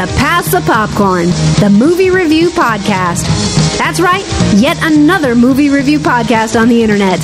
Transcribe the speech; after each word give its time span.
to 0.00 0.06
Pass 0.14 0.50
the 0.50 0.62
Popcorn, 0.62 1.26
the 1.60 1.68
movie 1.68 2.08
review 2.08 2.48
podcast. 2.48 3.26
That's 3.76 4.00
right, 4.00 4.24
yet 4.56 4.78
another 4.80 5.34
movie 5.34 5.68
review 5.68 5.98
podcast 5.98 6.58
on 6.58 6.68
the 6.68 6.82
internet. 6.82 7.18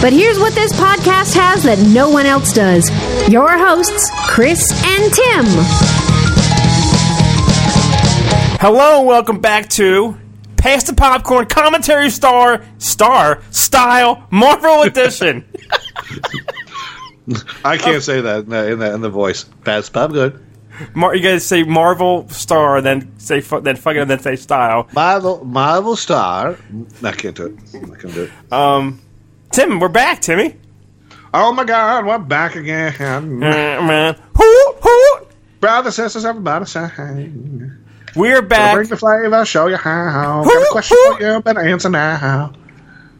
But 0.00 0.14
here's 0.14 0.38
what 0.38 0.54
this 0.54 0.72
podcast 0.72 1.34
has 1.34 1.64
that 1.64 1.78
no 1.92 2.08
one 2.08 2.24
else 2.24 2.54
does 2.54 2.88
your 3.30 3.58
hosts, 3.58 4.10
Chris 4.26 4.72
and 4.72 5.12
Tim. 5.12 5.44
Hello, 8.58 9.00
and 9.00 9.06
welcome 9.06 9.40
back 9.40 9.68
to 9.70 10.16
Pass 10.56 10.84
the 10.84 10.94
Popcorn 10.94 11.44
Commentary 11.44 12.08
Star 12.08 12.64
Star 12.78 13.42
Style 13.50 14.26
Marvel 14.30 14.80
Edition. 14.82 15.44
I 17.64 17.76
can't 17.76 18.02
say 18.02 18.22
that 18.22 18.44
in 18.44 18.50
the, 18.50 18.72
in 18.72 18.78
the, 18.78 18.94
in 18.94 19.00
the 19.02 19.10
voice. 19.10 19.44
Pass 19.64 19.90
popcorn. 19.90 20.43
Mar- 20.94 21.14
you 21.14 21.22
guys 21.22 21.46
say 21.46 21.62
Marvel 21.62 22.28
Star, 22.28 22.80
then 22.80 23.18
say 23.18 23.40
fu- 23.40 23.60
then 23.60 23.76
fucking 23.76 24.08
then 24.08 24.18
say 24.18 24.36
Style. 24.36 24.88
Marvel, 24.92 25.44
Marvel 25.44 25.96
Star. 25.96 26.56
I 27.02 27.12
can't 27.12 27.36
do 27.36 27.46
it. 27.46 27.58
I 27.74 27.96
can't 28.00 28.14
do 28.14 28.22
it. 28.24 28.52
Um, 28.52 29.00
Tim, 29.52 29.78
we're 29.80 29.88
back, 29.88 30.20
Timmy. 30.20 30.56
Oh 31.32 31.52
my 31.52 31.64
God, 31.64 32.06
we're 32.06 32.18
back 32.18 32.56
again. 32.56 32.92
Uh, 33.00 33.82
man, 33.82 34.14
hoo 34.36 34.74
hoo. 34.82 35.26
Brothers, 35.60 35.96
sisters, 35.96 36.24
everybody 36.24 36.64
sing. 36.66 36.90
We're 38.16 38.42
back. 38.42 38.74
Bring 38.74 38.88
the 38.88 38.96
flavor, 38.96 39.44
show 39.44 39.66
you 39.66 39.76
how. 39.76 40.44
Got 40.44 40.62
a 40.62 40.68
question 40.70 40.96
for 41.16 41.20
you, 41.22 41.40
better 41.40 41.60
answer 41.60 41.88
now. 41.90 42.52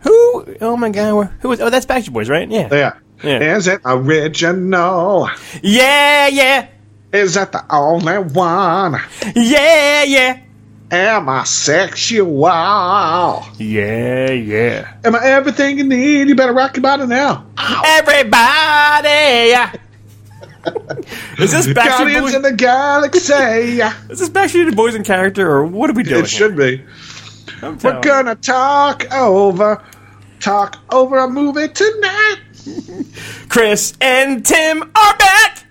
Who? 0.03 0.57
Oh 0.61 0.77
my 0.77 0.91
God, 0.91 1.15
we're, 1.15 1.25
who 1.41 1.53
is? 1.53 1.61
Oh, 1.61 1.71
that's 1.71 1.87
Backstreet 1.87 2.13
Boys, 2.13 2.29
right? 2.29 2.49
Yeah. 2.49 2.69
Yeah. 2.71 2.99
Yeah. 3.23 3.57
Is 3.57 3.67
it 3.67 3.81
original? 3.85 5.31
Yeah, 5.63 6.27
yeah, 6.29 6.69
Is 7.15 7.35
that 7.35 7.53
the 7.53 7.65
only 7.71 8.19
one? 8.19 9.01
yeah, 9.37 10.03
yeah, 10.03 10.41
Am 10.91 11.29
I 11.29 11.45
sexual? 11.45 12.41
yeah, 13.59 14.31
yeah. 14.31 14.95
Am 15.05 15.15
I 15.15 15.25
everything 15.25 15.79
you 15.79 15.85
need? 15.85 16.29
You 16.29 16.35
better 16.35 16.53
rock 16.53 16.77
your 16.77 16.83
body 16.83 17.07
now. 17.07 17.47
Everybody. 17.87 18.31
yeah. 19.51 19.73
is 21.39 21.53
this 21.53 21.67
Backstreet 21.69 21.75
Guardians 21.99 22.21
Boys? 22.23 22.35
in 22.35 22.43
the 22.43 22.53
Galaxy. 22.53 23.33
Is 24.11 24.19
this 24.19 24.31
Backstreet 24.31 24.75
Boys 24.75 24.95
in 24.95 25.05
character, 25.05 25.49
or 25.51 25.67
what 25.67 25.91
are 25.91 25.93
we 25.93 26.03
doing? 26.03 26.25
it 26.25 26.29
should 26.29 26.57
be. 26.57 26.83
We're 27.63 28.01
gonna 28.01 28.35
talk 28.35 29.05
over, 29.13 29.83
talk 30.41 30.79
over 30.91 31.19
a 31.19 31.29
movie 31.29 31.69
tonight. 31.69 32.37
Chris 33.51 33.93
and 34.01 34.45
Tim 34.45 34.83
are 34.83 35.17
back. 35.19 35.67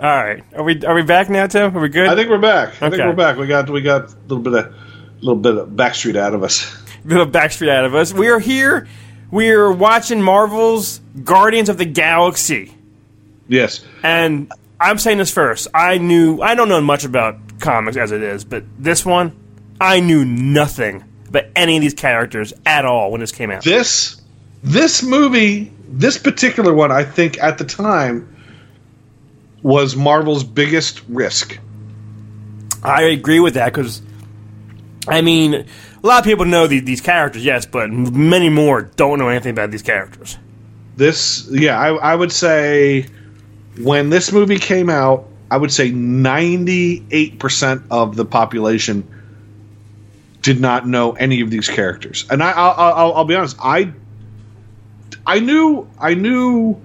All 0.00 0.04
right, 0.04 0.44
are 0.54 0.62
we 0.62 0.84
are 0.84 0.94
we 0.94 1.02
back 1.02 1.28
now, 1.28 1.46
Tim? 1.48 1.76
Are 1.76 1.80
we 1.80 1.88
good? 1.88 2.08
I 2.08 2.14
think 2.14 2.30
we're 2.30 2.38
back. 2.38 2.80
I 2.80 2.88
think 2.88 3.02
we're 3.02 3.14
back. 3.14 3.36
We 3.36 3.48
got 3.48 3.68
we 3.68 3.80
got 3.80 4.12
a 4.12 4.16
little 4.28 4.38
bit 4.38 4.52
of 4.54 4.66
a 4.66 4.74
little 5.20 5.40
bit 5.42 5.56
of 5.56 5.70
Backstreet 5.70 6.14
out 6.14 6.34
of 6.34 6.44
us. 6.44 6.72
A 7.04 7.08
little 7.08 7.26
Backstreet 7.26 7.68
out 7.68 7.84
of 7.84 7.96
us. 7.96 8.12
We 8.12 8.28
are 8.28 8.38
here. 8.38 8.86
We 9.32 9.50
are 9.50 9.72
watching 9.72 10.22
Marvel's 10.22 11.00
Guardians 11.24 11.68
of 11.68 11.78
the 11.78 11.84
Galaxy, 11.84 12.74
Yes, 13.48 13.84
and 14.04 14.52
I'm 14.80 14.98
saying 14.98 15.18
this 15.18 15.32
first. 15.32 15.66
I 15.74 15.98
knew 15.98 16.40
I 16.40 16.54
don't 16.54 16.68
know 16.68 16.80
much 16.80 17.04
about 17.04 17.58
comics 17.58 17.96
as 17.96 18.12
it 18.12 18.22
is, 18.22 18.44
but 18.44 18.62
this 18.78 19.04
one, 19.04 19.36
I 19.80 19.98
knew 19.98 20.24
nothing 20.24 21.02
about 21.28 21.44
any 21.56 21.76
of 21.76 21.82
these 21.82 21.94
characters 21.94 22.52
at 22.64 22.84
all 22.84 23.10
when 23.10 23.20
this 23.20 23.32
came 23.32 23.50
out. 23.50 23.64
this 23.64 24.22
this 24.62 25.02
movie, 25.02 25.72
this 25.88 26.18
particular 26.18 26.72
one, 26.72 26.92
I 26.92 27.02
think 27.02 27.38
at 27.42 27.58
the 27.58 27.64
time 27.64 28.32
was 29.62 29.96
Marvel's 29.96 30.44
biggest 30.44 31.02
risk. 31.08 31.58
I 32.82 33.02
agree 33.02 33.40
with 33.40 33.54
that 33.54 33.72
because, 33.72 34.02
I 35.08 35.20
mean, 35.20 35.54
a 35.54 36.06
lot 36.06 36.20
of 36.20 36.24
people 36.24 36.44
know 36.44 36.66
the, 36.66 36.80
these 36.80 37.00
characters, 37.00 37.44
yes, 37.44 37.66
but 37.66 37.90
many 37.90 38.48
more 38.48 38.82
don't 38.82 39.18
know 39.18 39.28
anything 39.28 39.50
about 39.50 39.70
these 39.70 39.82
characters. 39.82 40.38
This, 40.96 41.48
yeah, 41.50 41.78
I, 41.78 41.94
I 41.94 42.14
would 42.14 42.32
say 42.32 43.06
when 43.80 44.10
this 44.10 44.32
movie 44.32 44.58
came 44.58 44.90
out, 44.90 45.28
I 45.50 45.56
would 45.56 45.72
say 45.72 45.90
ninety 45.90 47.04
eight 47.10 47.38
percent 47.38 47.82
of 47.90 48.16
the 48.16 48.24
population 48.24 49.06
did 50.42 50.60
not 50.60 50.86
know 50.86 51.12
any 51.12 51.40
of 51.40 51.50
these 51.50 51.68
characters, 51.68 52.26
and 52.30 52.42
I, 52.42 52.52
I'll, 52.52 52.74
I'll, 52.76 53.12
I'll 53.14 53.24
be 53.24 53.34
honest, 53.34 53.56
I, 53.60 53.92
I 55.26 55.40
knew, 55.40 55.88
I 55.98 56.14
knew 56.14 56.80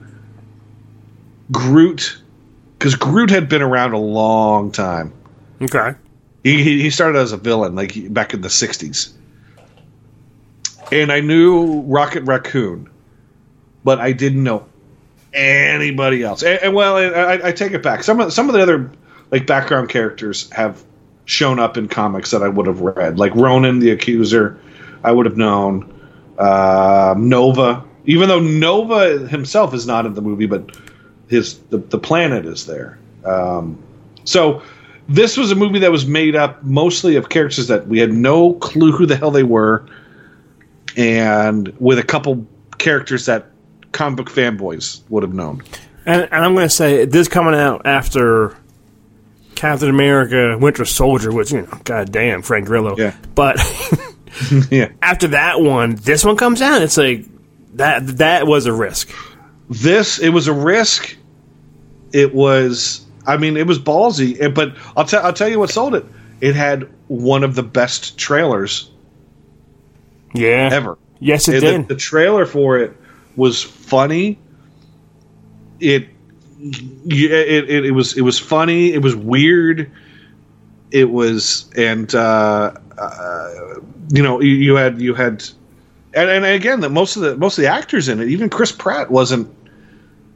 Groot 1.52 2.18
because 2.84 2.96
Groot 2.96 3.30
had 3.30 3.48
been 3.48 3.62
around 3.62 3.94
a 3.94 3.98
long 3.98 4.70
time. 4.70 5.14
Okay. 5.62 5.96
He, 6.44 6.62
he 6.62 6.82
he 6.82 6.90
started 6.90 7.18
as 7.18 7.32
a 7.32 7.38
villain 7.38 7.76
like 7.76 8.14
back 8.14 8.34
in 8.34 8.42
the 8.42 8.50
'60s, 8.50 9.14
and 10.92 11.10
I 11.10 11.22
knew 11.22 11.80
Rocket 11.84 12.24
Raccoon, 12.24 12.90
but 13.86 14.02
I 14.02 14.12
didn't 14.12 14.44
know 14.44 14.66
anybody 15.34 16.24
else. 16.24 16.44
And, 16.44 16.62
and 16.62 16.74
well, 16.74 16.98
I, 16.98 17.04
I, 17.04 17.48
I 17.48 17.52
take 17.54 17.72
it 17.72 17.82
back. 17.82 18.04
Some 18.04 18.20
of 18.20 18.34
some 18.34 18.50
of 18.50 18.54
the 18.54 18.62
other 18.62 18.92
like 19.32 19.48
background 19.48 19.88
characters 19.88 20.50
have 20.52 20.84
shown 21.24 21.60
up 21.60 21.78
in 21.78 21.88
comics 21.88 22.32
that 22.32 22.44
I 22.44 22.50
would 22.50 22.68
have 22.68 22.82
read, 22.82 23.18
like 23.18 23.34
Ronan 23.34 23.80
the 23.80 23.92
Accuser. 23.92 24.60
I 25.06 25.14
would 25.14 25.26
have 25.26 25.38
known 25.38 25.90
uh, 26.38 27.16
Nova, 27.18 27.86
even 28.04 28.28
though 28.28 28.42
Nova 28.42 29.26
himself 29.30 29.74
is 29.74 29.88
not 29.88 30.06
in 30.06 30.16
the 30.16 30.22
movie, 30.22 30.48
but 30.48 30.70
his 31.34 31.58
the, 31.70 31.78
the 31.78 31.98
planet 31.98 32.46
is 32.46 32.66
there. 32.66 32.98
Um, 33.26 33.82
so 34.24 34.62
this 35.08 35.36
was 35.36 35.52
a 35.52 35.56
movie 35.56 35.80
that 35.80 35.92
was 35.92 36.06
made 36.06 36.36
up 36.36 36.64
mostly 36.64 37.16
of 37.16 37.30
characters 37.30 37.68
that 37.68 37.88
we 37.88 38.00
had 38.00 38.14
no 38.14 38.54
clue 38.54 38.92
who 38.92 39.06
the 39.06 39.16
hell 39.16 39.32
they 39.32 39.44
were, 39.44 39.86
and 40.96 41.74
with 41.80 42.00
a 42.00 42.04
couple 42.04 42.48
characters 42.78 43.26
that 43.26 43.48
comic 43.92 44.18
book 44.18 44.30
fanboys 44.30 45.02
would 45.10 45.24
have 45.24 45.34
known. 45.34 45.62
And, 46.06 46.24
and 46.24 46.46
I'm 46.46 46.54
going 46.54 46.68
to 46.68 46.74
say 46.74 47.06
this 47.06 47.28
coming 47.28 47.56
out 47.56 47.86
after 47.86 48.56
Captain 49.56 49.90
America: 49.90 50.58
Winter 50.60 50.86
Soldier, 50.86 51.32
which 51.32 51.52
you 51.52 51.62
know, 51.62 51.80
goddamn, 51.84 52.42
Frank 52.42 52.68
Grillo. 52.68 52.96
Yeah. 52.98 53.16
But 53.36 53.58
yeah, 54.70 54.90
after 55.02 55.30
that 55.30 55.62
one, 55.62 55.96
this 55.96 56.24
one 56.24 56.38
comes 56.38 56.62
out. 56.62 56.82
It's 56.82 56.98
like 56.98 57.26
that. 57.76 58.06
That 58.18 58.48
was 58.48 58.66
a 58.66 58.74
risk. 58.74 59.10
this 59.70 60.20
it 60.20 60.30
was 60.30 60.48
a 60.48 60.54
risk. 60.54 61.18
It 62.14 62.34
was, 62.34 63.06
I 63.28 63.38
mean, 63.38 63.58
it 63.58 63.68
was 63.68 63.80
ballsy. 63.80 64.54
But 64.54 64.76
I'll 64.96 65.06
tell 65.06 65.26
I'll 65.26 65.34
tell 65.34 65.50
you 65.50 65.60
what 65.60 65.70
sold 65.72 65.96
it. 65.96 66.06
It 66.42 66.56
had 66.56 66.88
one 67.08 67.44
of 67.44 67.56
the 67.56 67.64
best 67.64 68.18
trailers 68.18 68.90
Yeah. 70.34 70.70
ever. 70.72 70.98
Yes, 71.20 71.48
it 71.48 71.56
And 71.56 71.62
did. 71.64 71.82
The, 71.88 71.94
the 71.96 72.00
trailer 72.00 72.46
for 72.46 72.78
it 72.78 72.96
was 73.36 73.62
funny. 73.62 74.38
It, 75.80 76.08
yeah, 76.60 77.30
it, 77.30 77.70
it, 77.70 77.86
it 77.86 77.92
was 77.92 78.18
it 78.18 78.22
was 78.22 78.40
funny. 78.40 78.94
It 78.94 79.02
was 79.02 79.16
weird. 79.16 79.92
It 80.92 81.10
was 81.10 81.70
and 81.76 82.14
uh, 82.14 82.74
uh, 82.98 83.50
you 84.14 84.22
know 84.22 84.40
you, 84.42 84.52
you 84.52 84.76
had 84.76 85.02
you 85.02 85.14
had 85.14 85.44
and, 86.14 86.30
and 86.30 86.46
again 86.46 86.82
that 86.82 86.90
most 86.90 87.16
of 87.16 87.24
the 87.24 87.36
most 87.38 87.58
of 87.58 87.64
the 87.64 87.68
actors 87.70 88.08
in 88.08 88.20
it, 88.22 88.30
even 88.30 88.50
Chris 88.50 88.72
Pratt 88.72 89.10
wasn't 89.12 89.50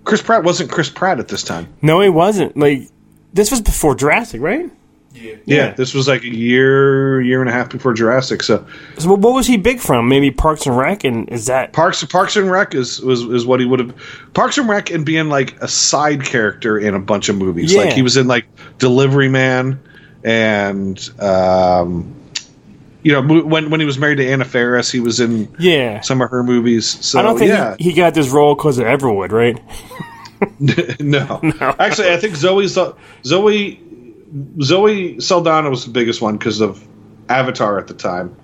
Chris 0.07 0.22
Pratt 0.22 0.44
wasn't 0.45 0.72
Chris 0.72 0.90
Pratt 0.90 1.19
at 1.19 1.28
this 1.28 1.44
time. 1.44 1.68
no, 1.81 2.00
he 2.00 2.07
wasn't. 2.07 2.56
Like 2.56 2.88
this 3.34 3.51
was 3.51 3.59
before 3.62 3.94
Jurassic, 3.94 4.41
right? 4.41 4.72
Yeah, 5.13 5.35
yeah, 5.45 5.73
this 5.73 5.94
was 5.94 6.07
like 6.07 6.23
a 6.23 6.34
year 6.34 7.19
year 7.22 7.41
and 7.41 7.50
a 7.50 7.51
half 7.51 7.69
before 7.69 7.94
Jurassic. 7.94 8.41
So 8.44 8.66
So 9.00 9.16
what 9.16 9.34
was 9.34 9.47
he 9.47 9.57
big 9.57 9.80
from? 9.80 10.07
Maybe 10.07 10.31
Parks 10.31 10.65
and 10.65 10.77
Rec, 10.77 11.04
and 11.04 11.27
is 11.30 11.48
that 11.48 11.74
Parks 11.74 12.04
Parks 12.06 12.36
and 12.38 12.50
Rec 12.50 12.74
is 12.74 13.01
was 13.01 13.24
is 13.24 13.45
what 13.45 13.59
he 13.59 13.65
would 13.65 13.80
have 13.80 13.95
Parks 14.33 14.57
and 14.57 14.69
Rec 14.69 14.92
and 14.92 15.06
being 15.06 15.27
like 15.27 15.59
a 15.62 15.68
side 15.68 16.24
character 16.24 16.77
in 16.77 16.94
a 16.94 17.00
bunch 17.00 17.27
of 17.30 17.36
movies. 17.36 17.74
Yeah. 17.74 17.81
Like 17.81 17.94
he 17.94 18.01
was 18.01 18.15
in 18.15 18.27
like 18.27 18.45
Delivery 18.77 19.27
Man 19.27 19.80
and 20.24 21.09
um 21.19 22.13
you 23.03 23.13
know 23.13 23.21
when 23.44 23.69
when 23.69 23.79
he 23.79 23.85
was 23.85 23.97
married 23.97 24.17
to 24.17 24.27
Anna 24.27 24.45
Faris, 24.45 24.91
he 24.91 24.99
was 24.99 25.19
in 25.19 25.53
yeah? 25.59 26.01
some 26.01 26.21
of 26.21 26.29
her 26.29 26.44
movies. 26.44 26.88
So 27.05 27.19
I 27.19 27.21
don't 27.21 27.38
think 27.38 27.49
yeah, 27.49 27.75
he, 27.77 27.91
he 27.91 27.94
got 27.94 28.13
this 28.13 28.29
role 28.29 28.55
because 28.55 28.77
of 28.79 28.85
Everwood, 28.85 29.31
right? 29.31 29.59
no. 30.99 31.41
Actually, 31.79 32.11
I 32.11 32.17
think 32.17 32.35
Zoe 32.35 32.67
Zoe 32.67 33.81
Zoe 34.61 35.19
Saldana 35.19 35.69
was 35.69 35.85
the 35.85 35.91
biggest 35.91 36.21
one 36.21 36.38
because 36.38 36.61
of 36.61 36.85
Avatar 37.29 37.79
at 37.79 37.88
the 37.88 37.94
time. 37.94 38.35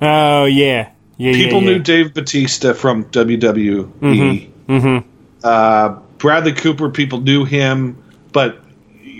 Oh 0.00 0.44
yeah, 0.44 0.90
yeah. 1.16 1.32
People 1.32 1.62
yeah, 1.62 1.70
yeah. 1.70 1.76
knew 1.76 1.78
Dave 1.82 2.14
Batista 2.14 2.72
from 2.72 3.04
WWE. 3.06 4.50
Mm-hmm. 4.68 5.08
Uh, 5.44 5.88
Bradley 6.18 6.52
Cooper, 6.52 6.90
people 6.90 7.20
knew 7.20 7.44
him, 7.44 8.02
but 8.32 8.60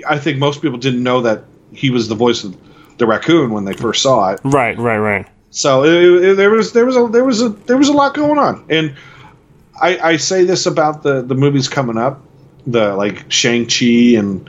I 0.06 0.18
think 0.18 0.38
most 0.38 0.62
people 0.62 0.78
didn't 0.78 1.02
know 1.02 1.22
that 1.22 1.44
he 1.72 1.90
was 1.90 2.08
the 2.08 2.14
voice 2.14 2.44
of 2.44 2.56
the 2.98 3.06
raccoon 3.06 3.50
when 3.52 3.64
they 3.64 3.72
first 3.74 4.02
saw 4.02 4.30
it. 4.32 4.40
Right, 4.44 4.76
right, 4.78 4.98
right. 4.98 5.26
So 5.50 5.84
it, 5.84 6.24
it- 6.24 6.36
there 6.36 6.50
was 6.50 6.72
there 6.72 6.86
was 6.86 6.96
a 6.96 7.06
there 7.08 7.24
was 7.24 7.42
a 7.42 7.48
there 7.50 7.76
was 7.76 7.88
a 7.88 7.92
lot 7.92 8.14
going 8.14 8.38
on, 8.38 8.64
and 8.70 8.94
I, 9.80 9.98
I 9.98 10.16
say 10.16 10.44
this 10.44 10.66
about 10.66 11.02
the 11.02 11.22
the 11.22 11.34
movies 11.34 11.68
coming 11.68 11.98
up, 11.98 12.22
the 12.66 12.94
like 12.94 13.30
Shang 13.30 13.66
Chi 13.66 14.16
and 14.18 14.48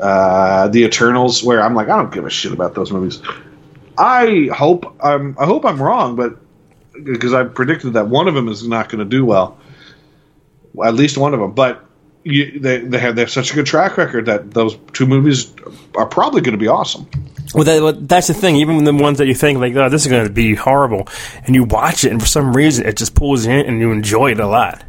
uh, 0.00 0.68
the 0.68 0.84
Eternals, 0.84 1.42
where 1.42 1.60
I'm 1.62 1.74
like, 1.74 1.88
I 1.88 1.96
don't 1.96 2.12
give 2.12 2.24
a 2.24 2.30
shit 2.30 2.52
about 2.52 2.74
those 2.74 2.92
movies. 2.92 3.20
I 3.96 4.48
hope 4.54 4.96
I'm 5.02 5.36
I 5.40 5.44
hope 5.46 5.64
I'm 5.64 5.82
wrong, 5.82 6.14
but 6.14 6.36
because 7.02 7.32
I 7.34 7.44
predicted 7.44 7.94
that 7.94 8.08
one 8.08 8.28
of 8.28 8.34
them 8.34 8.48
is 8.48 8.66
not 8.66 8.88
going 8.88 8.98
to 9.00 9.04
do 9.04 9.24
well, 9.24 9.58
at 10.84 10.94
least 10.94 11.18
one 11.18 11.34
of 11.34 11.40
them. 11.40 11.52
But 11.52 11.84
you, 12.22 12.60
they 12.60 12.78
they 12.78 12.98
have 12.98 13.16
they 13.16 13.22
have 13.22 13.30
such 13.30 13.50
a 13.50 13.54
good 13.54 13.66
track 13.66 13.96
record 13.96 14.26
that 14.26 14.52
those 14.52 14.76
two 14.92 15.06
movies 15.06 15.52
are 15.96 16.06
probably 16.06 16.42
going 16.42 16.52
to 16.52 16.58
be 16.58 16.68
awesome. 16.68 17.08
Well, 17.54 17.64
that, 17.64 17.82
well, 17.82 17.92
that's 17.92 18.26
the 18.26 18.34
thing. 18.34 18.56
Even 18.56 18.84
the 18.84 18.92
ones 18.92 19.18
that 19.18 19.26
you 19.26 19.34
think 19.34 19.58
like, 19.58 19.74
oh, 19.74 19.88
this 19.88 20.04
is 20.04 20.10
going 20.10 20.26
to 20.26 20.32
be 20.32 20.54
horrible, 20.54 21.08
and 21.44 21.54
you 21.54 21.64
watch 21.64 22.04
it, 22.04 22.12
and 22.12 22.20
for 22.20 22.26
some 22.28 22.54
reason, 22.54 22.86
it 22.86 22.96
just 22.96 23.14
pulls 23.14 23.46
you 23.46 23.52
in, 23.52 23.66
and 23.66 23.80
you 23.80 23.90
enjoy 23.90 24.32
it 24.32 24.40
a 24.40 24.46
lot. 24.46 24.84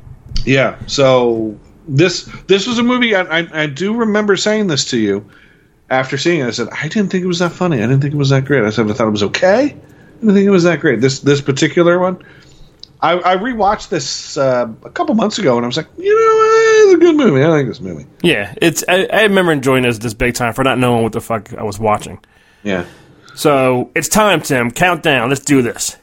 Yeah. 0.45 0.77
So 0.87 1.57
this 1.87 2.23
this 2.47 2.67
was 2.67 2.77
a 2.77 2.83
movie 2.83 3.15
I, 3.15 3.39
I, 3.39 3.47
I 3.63 3.65
do 3.67 3.95
remember 3.95 4.37
saying 4.37 4.67
this 4.67 4.85
to 4.85 4.97
you 4.97 5.29
after 5.89 6.17
seeing 6.17 6.41
it. 6.41 6.47
I 6.47 6.51
said 6.51 6.69
I 6.71 6.87
didn't 6.87 7.09
think 7.09 7.23
it 7.23 7.27
was 7.27 7.39
that 7.39 7.51
funny. 7.51 7.77
I 7.77 7.81
didn't 7.81 8.01
think 8.01 8.13
it 8.13 8.17
was 8.17 8.29
that 8.29 8.45
great. 8.45 8.63
I 8.63 8.69
said 8.69 8.89
I 8.89 8.93
thought 8.93 9.07
it 9.07 9.11
was 9.11 9.23
okay. 9.23 9.63
I 9.63 10.21
didn't 10.21 10.35
think 10.35 10.45
it 10.45 10.51
was 10.51 10.63
that 10.63 10.79
great. 10.79 11.01
This 11.01 11.19
this 11.19 11.41
particular 11.41 11.97
one, 11.99 12.23
I, 13.01 13.13
I 13.17 13.37
rewatched 13.37 13.89
this 13.89 14.37
uh, 14.37 14.67
a 14.83 14.89
couple 14.89 15.15
months 15.15 15.39
ago, 15.39 15.55
and 15.55 15.65
I 15.65 15.67
was 15.67 15.77
like, 15.77 15.87
you 15.97 16.13
know, 16.13 16.91
it's 16.91 16.95
a 16.95 16.97
good 16.97 17.15
movie. 17.15 17.43
I 17.43 17.47
like 17.47 17.67
this 17.67 17.79
movie. 17.79 18.05
Yeah, 18.21 18.53
it's. 18.61 18.83
I, 18.87 19.05
I 19.05 19.23
remember 19.23 19.51
enjoying 19.51 19.83
this 19.83 19.97
this 19.97 20.13
big 20.13 20.35
time 20.35 20.53
for 20.53 20.63
not 20.63 20.77
knowing 20.77 21.03
what 21.03 21.13
the 21.13 21.21
fuck 21.21 21.53
I 21.53 21.63
was 21.63 21.79
watching. 21.79 22.19
Yeah. 22.63 22.85
So 23.35 23.91
it's 23.95 24.09
time, 24.09 24.41
Tim. 24.41 24.71
Countdown. 24.71 25.29
Let's 25.29 25.43
do 25.43 25.61
this. 25.61 25.97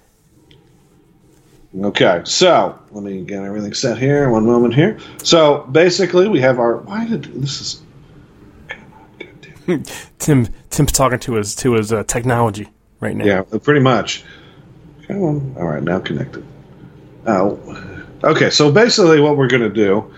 Okay, 1.78 2.22
so 2.24 2.78
let 2.90 3.04
me 3.04 3.22
get 3.22 3.42
everything 3.42 3.74
set 3.74 3.98
here. 3.98 4.30
One 4.30 4.46
moment 4.46 4.74
here. 4.74 4.98
So 5.22 5.64
basically, 5.72 6.28
we 6.28 6.40
have 6.40 6.58
our. 6.58 6.78
Why 6.78 7.06
did 7.06 7.24
this 7.24 7.60
is? 7.60 7.82
Tim. 10.18 10.48
Tim's 10.70 10.92
talking 10.92 11.18
to 11.18 11.34
his 11.34 11.54
to 11.56 11.74
his 11.74 11.92
uh, 11.92 12.04
technology 12.04 12.68
right 13.00 13.14
now. 13.14 13.24
Yeah, 13.24 13.42
pretty 13.62 13.80
much. 13.80 14.24
Come 15.06 15.22
on. 15.22 15.54
All 15.58 15.66
right, 15.66 15.82
now 15.82 16.00
connected. 16.00 16.46
Oh, 17.26 17.58
okay. 18.24 18.48
So 18.48 18.72
basically, 18.72 19.20
what 19.20 19.36
we're 19.36 19.48
gonna 19.48 19.68
do 19.68 20.10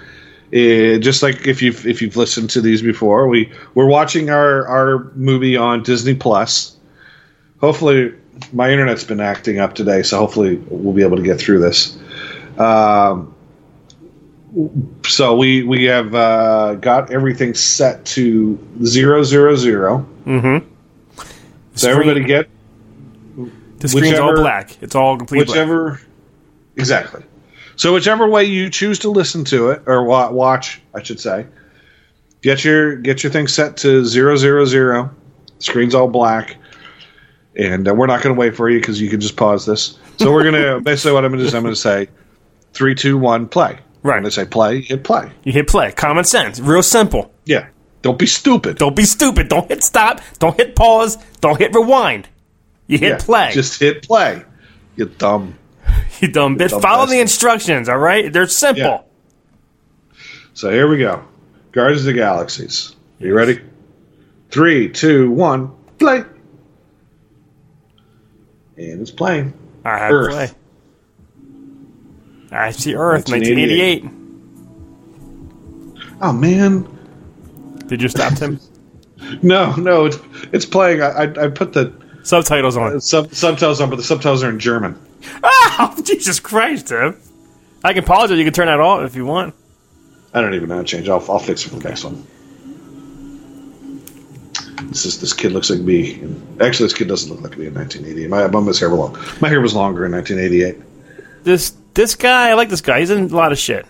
is 0.50 1.04
just 1.04 1.22
like 1.22 1.46
if 1.46 1.62
you've 1.62 1.86
if 1.86 2.00
you've 2.00 2.16
listened 2.16 2.50
to 2.50 2.60
these 2.60 2.82
before, 2.82 3.28
we 3.28 3.52
we're 3.74 3.86
watching 3.86 4.30
our 4.30 4.66
our 4.66 5.10
movie 5.14 5.56
on 5.56 5.82
Disney 5.82 6.14
Plus. 6.14 6.76
Hopefully, 7.60 8.14
my 8.52 8.70
internet's 8.70 9.04
been 9.04 9.20
acting 9.20 9.58
up 9.58 9.74
today, 9.74 10.02
so 10.02 10.18
hopefully 10.18 10.56
we'll 10.68 10.94
be 10.94 11.02
able 11.02 11.16
to 11.16 11.22
get 11.22 11.38
through 11.38 11.60
this. 11.60 11.98
Um, 12.58 13.34
so 15.06 15.36
we 15.36 15.62
we 15.62 15.84
have 15.84 16.14
uh, 16.14 16.74
got 16.76 17.10
everything 17.10 17.54
set 17.54 18.04
to 18.06 18.58
zero 18.84 19.22
zero 19.22 19.56
zero. 19.56 20.06
Mm-hmm. 20.24 20.66
So 21.74 21.90
everybody 21.90 22.24
get 22.24 22.48
the 23.78 23.88
screen's 23.88 24.18
all 24.18 24.34
black. 24.34 24.82
It's 24.82 24.94
all 24.94 25.16
complete 25.16 25.46
black. 25.46 26.00
exactly. 26.76 27.22
So 27.78 27.94
whichever 27.94 28.28
way 28.28 28.42
you 28.44 28.70
choose 28.70 28.98
to 29.00 29.10
listen 29.10 29.44
to 29.46 29.70
it 29.70 29.82
or 29.86 30.02
watch, 30.02 30.82
I 30.94 31.02
should 31.02 31.20
say, 31.20 31.46
get 32.42 32.64
your 32.64 32.96
get 32.96 33.22
your 33.22 33.30
thing 33.30 33.46
set 33.46 33.76
to 33.78 34.04
zero 34.04 34.36
zero 34.36 34.64
zero. 34.64 35.14
Screen's 35.60 35.94
all 35.94 36.08
black, 36.08 36.56
and 37.54 37.88
uh, 37.88 37.94
we're 37.94 38.06
not 38.06 38.20
going 38.20 38.34
to 38.34 38.38
wait 38.38 38.56
for 38.56 38.69
you 38.69 38.80
because 38.80 39.00
you 39.00 39.08
can 39.08 39.20
just 39.20 39.36
pause 39.36 39.64
this. 39.64 39.96
So 40.19 40.32
we're 40.32 40.42
going 40.42 40.54
to 40.75 40.80
basically 40.80 41.12
what 41.12 41.25
I'm 41.25 41.30
going 41.30 41.38
to 41.38 41.44
do 41.44 41.48
is 41.48 41.54
I'm 41.54 41.62
going 41.62 41.72
to 41.72 41.80
say 41.80 42.08
three, 42.72 42.96
two, 42.96 43.16
one, 43.16 43.46
play. 43.46 43.78
Right. 44.02 44.16
When 44.16 44.26
I 44.26 44.30
say 44.30 44.44
play, 44.44 44.80
hit 44.80 45.04
play. 45.04 45.30
You 45.44 45.52
hit 45.52 45.69
play. 45.69 45.92
Common 45.92 46.25
sense. 46.25 46.58
Real 46.58 46.82
simple. 46.82 47.32
Yeah. 47.44 47.69
Don't 48.02 48.19
be 48.19 48.26
stupid. 48.26 48.78
Don't 48.78 48.96
be 48.96 49.04
stupid. 49.04 49.48
Don't 49.48 49.69
hit 49.69 49.84
stop. 49.84 50.20
Don't 50.40 50.56
hit 50.56 50.75
pause. 50.75 51.16
Don't 51.40 51.58
hit 51.58 51.72
rewind. 51.75 52.28
You 52.88 52.98
hit 52.98 53.08
Yeah, 53.08 53.19
play. 53.19 53.50
Just 53.52 53.78
hit 53.78 54.02
play. 54.02 54.44
You 54.96 55.06
dumb. 55.06 55.56
you 56.20 56.28
dumb 56.28 56.56
bitch. 56.58 56.70
dumb 56.70 56.81
Follow 56.81 57.06
the 57.06 57.20
instructions. 57.20 57.88
All 57.88 57.99
right. 57.99 58.32
They're 58.32 58.46
simple. 58.49 58.82
Yeah. 58.82 60.19
So 60.55 60.70
here 60.70 60.88
we 60.88 60.99
go. 60.99 61.25
Guardians 61.72 62.00
of 62.02 62.06
the 62.06 62.12
Galaxies. 62.14 62.96
Are 63.20 63.26
You 63.26 63.34
ready? 63.34 63.60
Three, 64.50 64.88
two, 64.88 65.31
one, 65.31 65.70
play. 65.99 66.25
And 68.76 69.00
it's 69.00 69.10
playing. 69.10 69.52
I 69.84 69.99
have 69.99 70.12
Earth. 70.12 70.31
play. 70.32 70.50
I 72.50 72.70
see 72.70 72.94
Earth, 72.94 73.28
1988. 73.28 74.04
1988. 74.04 74.14
Oh 76.20 76.32
man, 76.32 76.88
Did 77.87 78.02
you 78.02 78.08
stop 78.08 78.34
Tim? 78.34 78.58
no, 79.43 79.75
no, 79.76 80.06
it's 80.06 80.19
it's 80.52 80.64
playing. 80.66 81.02
I 81.02 81.08
I, 81.25 81.44
I 81.44 81.49
put 81.49 81.72
the 81.72 81.93
Subtitles 82.22 82.76
on. 82.76 83.00
sub, 83.00 83.32
subtitles 83.32 83.81
on, 83.81 83.90
but 83.90 83.96
the 83.96 84.02
subtitles 84.02 84.43
are 84.43 84.49
in 84.50 84.58
German. 84.58 84.99
Oh, 85.80 85.94
Jesus 86.02 86.40
Christ, 86.40 86.88
Tim. 86.88 87.16
I 87.84 87.92
can 87.92 88.04
pause 88.04 88.30
it. 88.30 88.38
You 88.38 88.44
can 88.44 88.52
turn 88.52 88.66
that 88.66 88.80
off 88.80 89.02
if 89.02 89.14
you 89.14 89.25
want. 89.25 89.54
I 90.34 90.40
don't 90.40 90.54
even 90.54 90.69
know 90.69 90.76
how 90.76 90.80
to 90.82 90.86
change. 90.86 91.08
I'll 91.08 91.25
I'll 91.30 91.38
fix 91.38 91.64
it 91.64 91.69
for 91.70 91.76
the 91.76 91.88
next 91.88 92.04
one. 92.04 92.26
This 94.88 95.04
is 95.06 95.20
this 95.20 95.32
kid 95.32 95.52
looks 95.52 95.70
like 95.70 95.80
me. 95.80 96.22
Actually, 96.60 96.86
this 96.86 96.94
kid 96.94 97.08
doesn't 97.08 97.30
look 97.30 97.42
like 97.42 97.58
me 97.58 97.66
in 97.66 97.75
1988. 97.75 98.28
My 98.28 98.46
my 98.48 98.72
hair 98.78 98.90
was 98.90 98.98
long. 98.98 99.19
My 99.40 99.48
hair 99.48 99.60
was 99.60 99.75
longer 99.75 100.06
in 100.06 100.12
1988. 100.12 101.44
This 101.44 101.70
this 101.94 102.14
guy, 102.14 102.50
I 102.50 102.54
like 102.54 102.69
this 102.69 102.80
guy. 102.80 103.00
He's 103.00 103.10
in 103.10 103.25
a 103.25 103.36
lot 103.36 103.52
of 103.52 103.58
shit. 103.58 103.86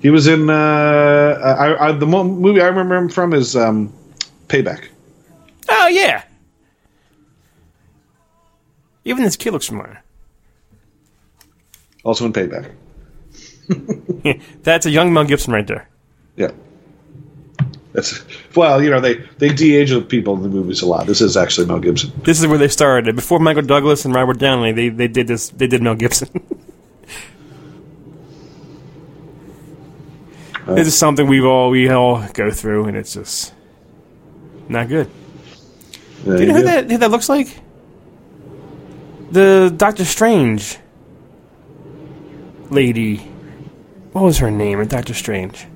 He 0.00 0.10
was 0.10 0.26
in 0.26 0.48
uh, 0.48 0.54
I, 0.54 1.88
I, 1.88 1.92
the 1.92 2.06
mo- 2.06 2.24
movie 2.24 2.60
I 2.60 2.66
remember 2.66 2.96
him 2.96 3.08
from 3.08 3.34
is 3.34 3.54
um, 3.54 3.92
Payback. 4.48 4.88
Oh 5.68 5.88
yeah. 5.88 6.24
Even 9.04 9.24
this 9.24 9.36
kid 9.36 9.52
looks 9.52 9.66
familiar. 9.66 10.02
Also 12.04 12.24
in 12.26 12.32
Payback. 12.32 12.72
That's 14.62 14.86
a 14.86 14.90
young 14.90 15.12
Mel 15.12 15.24
Gibson 15.24 15.52
right 15.52 15.66
there. 15.66 15.88
Yeah. 16.36 16.50
That's 17.92 18.22
well, 18.54 18.82
you 18.82 18.88
know 18.88 19.00
they 19.00 19.16
they 19.38 19.48
de-age 19.48 19.90
the 19.90 20.00
people 20.00 20.36
in 20.36 20.42
the 20.42 20.48
movies 20.48 20.80
a 20.80 20.86
lot. 20.86 21.06
This 21.06 21.20
is 21.20 21.36
actually 21.36 21.66
Mel 21.66 21.80
Gibson. 21.80 22.12
This 22.22 22.40
is 22.40 22.46
where 22.46 22.58
they 22.58 22.68
started. 22.68 23.16
Before 23.16 23.40
Michael 23.40 23.62
Douglas 23.62 24.04
and 24.04 24.14
Robert 24.14 24.38
Downey, 24.38 24.72
they, 24.72 24.90
they 24.90 25.08
did 25.08 25.26
this. 25.26 25.48
They 25.48 25.66
did 25.66 25.82
Mel 25.82 25.96
Gibson. 25.96 26.28
Uh, 30.66 30.74
this 30.74 30.86
is 30.86 30.96
something 30.96 31.26
we've 31.26 31.44
all 31.44 31.70
we 31.70 31.88
all 31.88 32.24
go 32.32 32.50
through, 32.50 32.84
and 32.84 32.96
it's 32.96 33.14
just 33.14 33.52
not 34.68 34.88
good. 34.88 35.10
Do 36.24 36.38
you 36.38 36.46
know 36.46 36.54
who 36.54 36.62
that, 36.62 36.90
who 36.90 36.98
that 36.98 37.10
looks 37.10 37.28
like? 37.28 37.58
The 39.32 39.72
Doctor 39.76 40.04
Strange 40.04 40.78
lady. 42.70 43.16
What 44.12 44.24
was 44.24 44.38
her 44.38 44.50
name 44.50 44.80
in 44.80 44.88
Doctor 44.88 45.14
Strange? 45.14 45.66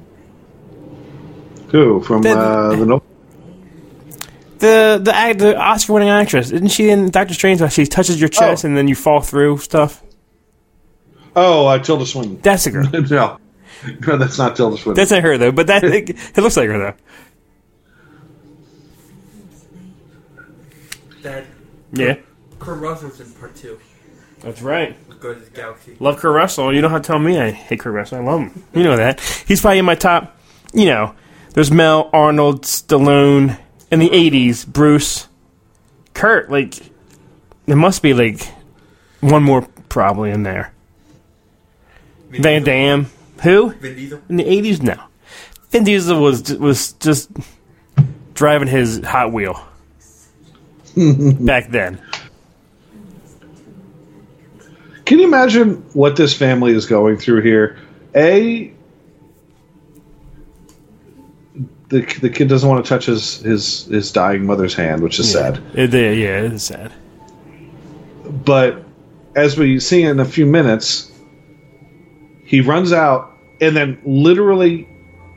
Who 1.68 2.00
from 2.02 2.22
Then- 2.22 2.36
uh, 2.38 2.70
the 2.76 2.86
no- 2.86 3.02
The 4.58 5.00
the 5.02 5.14
act- 5.14 5.40
the 5.40 5.56
Oscar 5.56 5.92
winning 5.92 6.08
actress. 6.08 6.50
Isn't 6.50 6.68
she 6.68 6.88
in 6.88 7.10
Doctor 7.10 7.34
Strange? 7.34 7.60
Where 7.60 7.68
she 7.70 7.86
touches 7.86 8.18
your 8.20 8.28
chest 8.28 8.64
Oh. 8.64 8.68
and 8.68 8.76
then 8.76 8.88
you 8.88 8.94
fall 8.94 9.20
through 9.20 9.58
stuff. 9.58 10.02
Oh, 11.36 11.66
uh, 11.66 11.78
Tilda 11.78 12.06
Swinton. 12.06 12.38
That's 12.42 12.64
the 12.64 12.70
girl. 12.70 12.88
no, 12.92 13.38
no, 14.06 14.16
that's 14.16 14.38
not 14.38 14.54
Tilda 14.56 14.76
Swinton. 14.76 14.94
That's 14.94 15.10
not 15.10 15.22
her 15.22 15.36
though. 15.36 15.52
But 15.52 15.66
that 15.66 15.82
it, 15.84 16.10
it 16.36 16.36
looks 16.38 16.56
like 16.56 16.68
her 16.68 16.78
though. 16.78 16.94
Dad, 21.22 21.46
Yeah, 21.92 22.16
Kurt 22.58 22.80
Russell's 22.80 23.20
in 23.20 23.30
part 23.32 23.54
two. 23.56 23.78
that's 24.40 24.60
right. 24.62 24.96
Go 25.24 25.32
to 25.32 25.40
the 25.40 25.48
galaxy. 25.52 25.96
Love 26.00 26.18
Kurt 26.18 26.34
Russell. 26.34 26.74
You 26.74 26.82
don't 26.82 26.90
have 26.90 27.00
to 27.00 27.06
tell 27.06 27.18
me 27.18 27.38
I 27.38 27.50
hate 27.50 27.80
Kurt 27.80 27.94
Russell. 27.94 28.18
I 28.18 28.22
love 28.22 28.40
him. 28.40 28.64
You 28.74 28.82
know 28.82 28.94
that. 28.94 29.20
He's 29.48 29.62
probably 29.62 29.78
in 29.78 29.86
my 29.86 29.94
top. 29.94 30.38
You 30.74 30.84
know, 30.84 31.14
there's 31.54 31.70
Mel, 31.70 32.10
Arnold, 32.12 32.64
Stallone 32.64 33.58
in 33.90 34.00
the 34.00 34.10
'80s. 34.10 34.66
Bruce, 34.66 35.28
Kurt. 36.12 36.50
Like, 36.50 36.74
there 37.64 37.74
must 37.74 38.02
be 38.02 38.12
like 38.12 38.46
one 39.20 39.42
more 39.42 39.66
probably 39.88 40.30
in 40.30 40.42
there. 40.42 40.74
Vin 42.28 42.42
Van 42.42 42.62
Diesel. 42.62 42.74
Damme. 42.74 43.06
Who? 43.44 43.70
Vin 43.70 43.96
Diesel. 43.96 44.20
In 44.28 44.36
the 44.36 44.44
'80s, 44.44 44.82
no. 44.82 45.02
Vin 45.70 45.84
Diesel 45.84 46.20
was 46.20 46.52
was 46.58 46.92
just 46.92 47.30
driving 48.34 48.68
his 48.68 49.02
Hot 49.06 49.32
Wheel 49.32 49.54
back 51.40 51.70
then. 51.70 51.98
Can 55.04 55.18
you 55.18 55.26
imagine 55.26 55.76
what 55.92 56.16
this 56.16 56.34
family 56.34 56.72
is 56.72 56.86
going 56.86 57.18
through 57.18 57.42
here? 57.42 57.78
A, 58.14 58.72
the 61.88 62.00
the 62.20 62.30
kid 62.30 62.48
doesn't 62.48 62.68
want 62.68 62.84
to 62.84 62.88
touch 62.88 63.06
his 63.06 63.38
his 63.38 63.84
his 63.86 64.10
dying 64.10 64.46
mother's 64.46 64.74
hand, 64.74 65.02
which 65.02 65.18
is 65.18 65.30
sad. 65.30 65.62
It, 65.74 65.92
yeah, 65.92 66.40
it 66.40 66.52
is 66.52 66.62
sad. 66.62 66.92
But 68.44 68.84
as 69.36 69.58
we 69.58 69.78
see 69.80 70.02
in 70.02 70.20
a 70.20 70.24
few 70.24 70.46
minutes, 70.46 71.10
he 72.44 72.60
runs 72.60 72.92
out 72.92 73.32
and 73.60 73.76
then 73.76 74.00
literally 74.04 74.88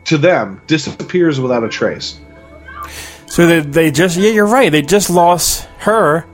to 0.05 0.17
them 0.17 0.61
disappears 0.67 1.39
without 1.39 1.63
a 1.63 1.69
trace. 1.69 2.19
So 3.27 3.45
they, 3.45 3.59
they 3.59 3.91
just 3.91 4.17
yeah, 4.17 4.29
you're 4.29 4.47
right. 4.47 4.71
They 4.71 4.81
just 4.81 5.09
lost 5.09 5.65
her, 5.79 6.25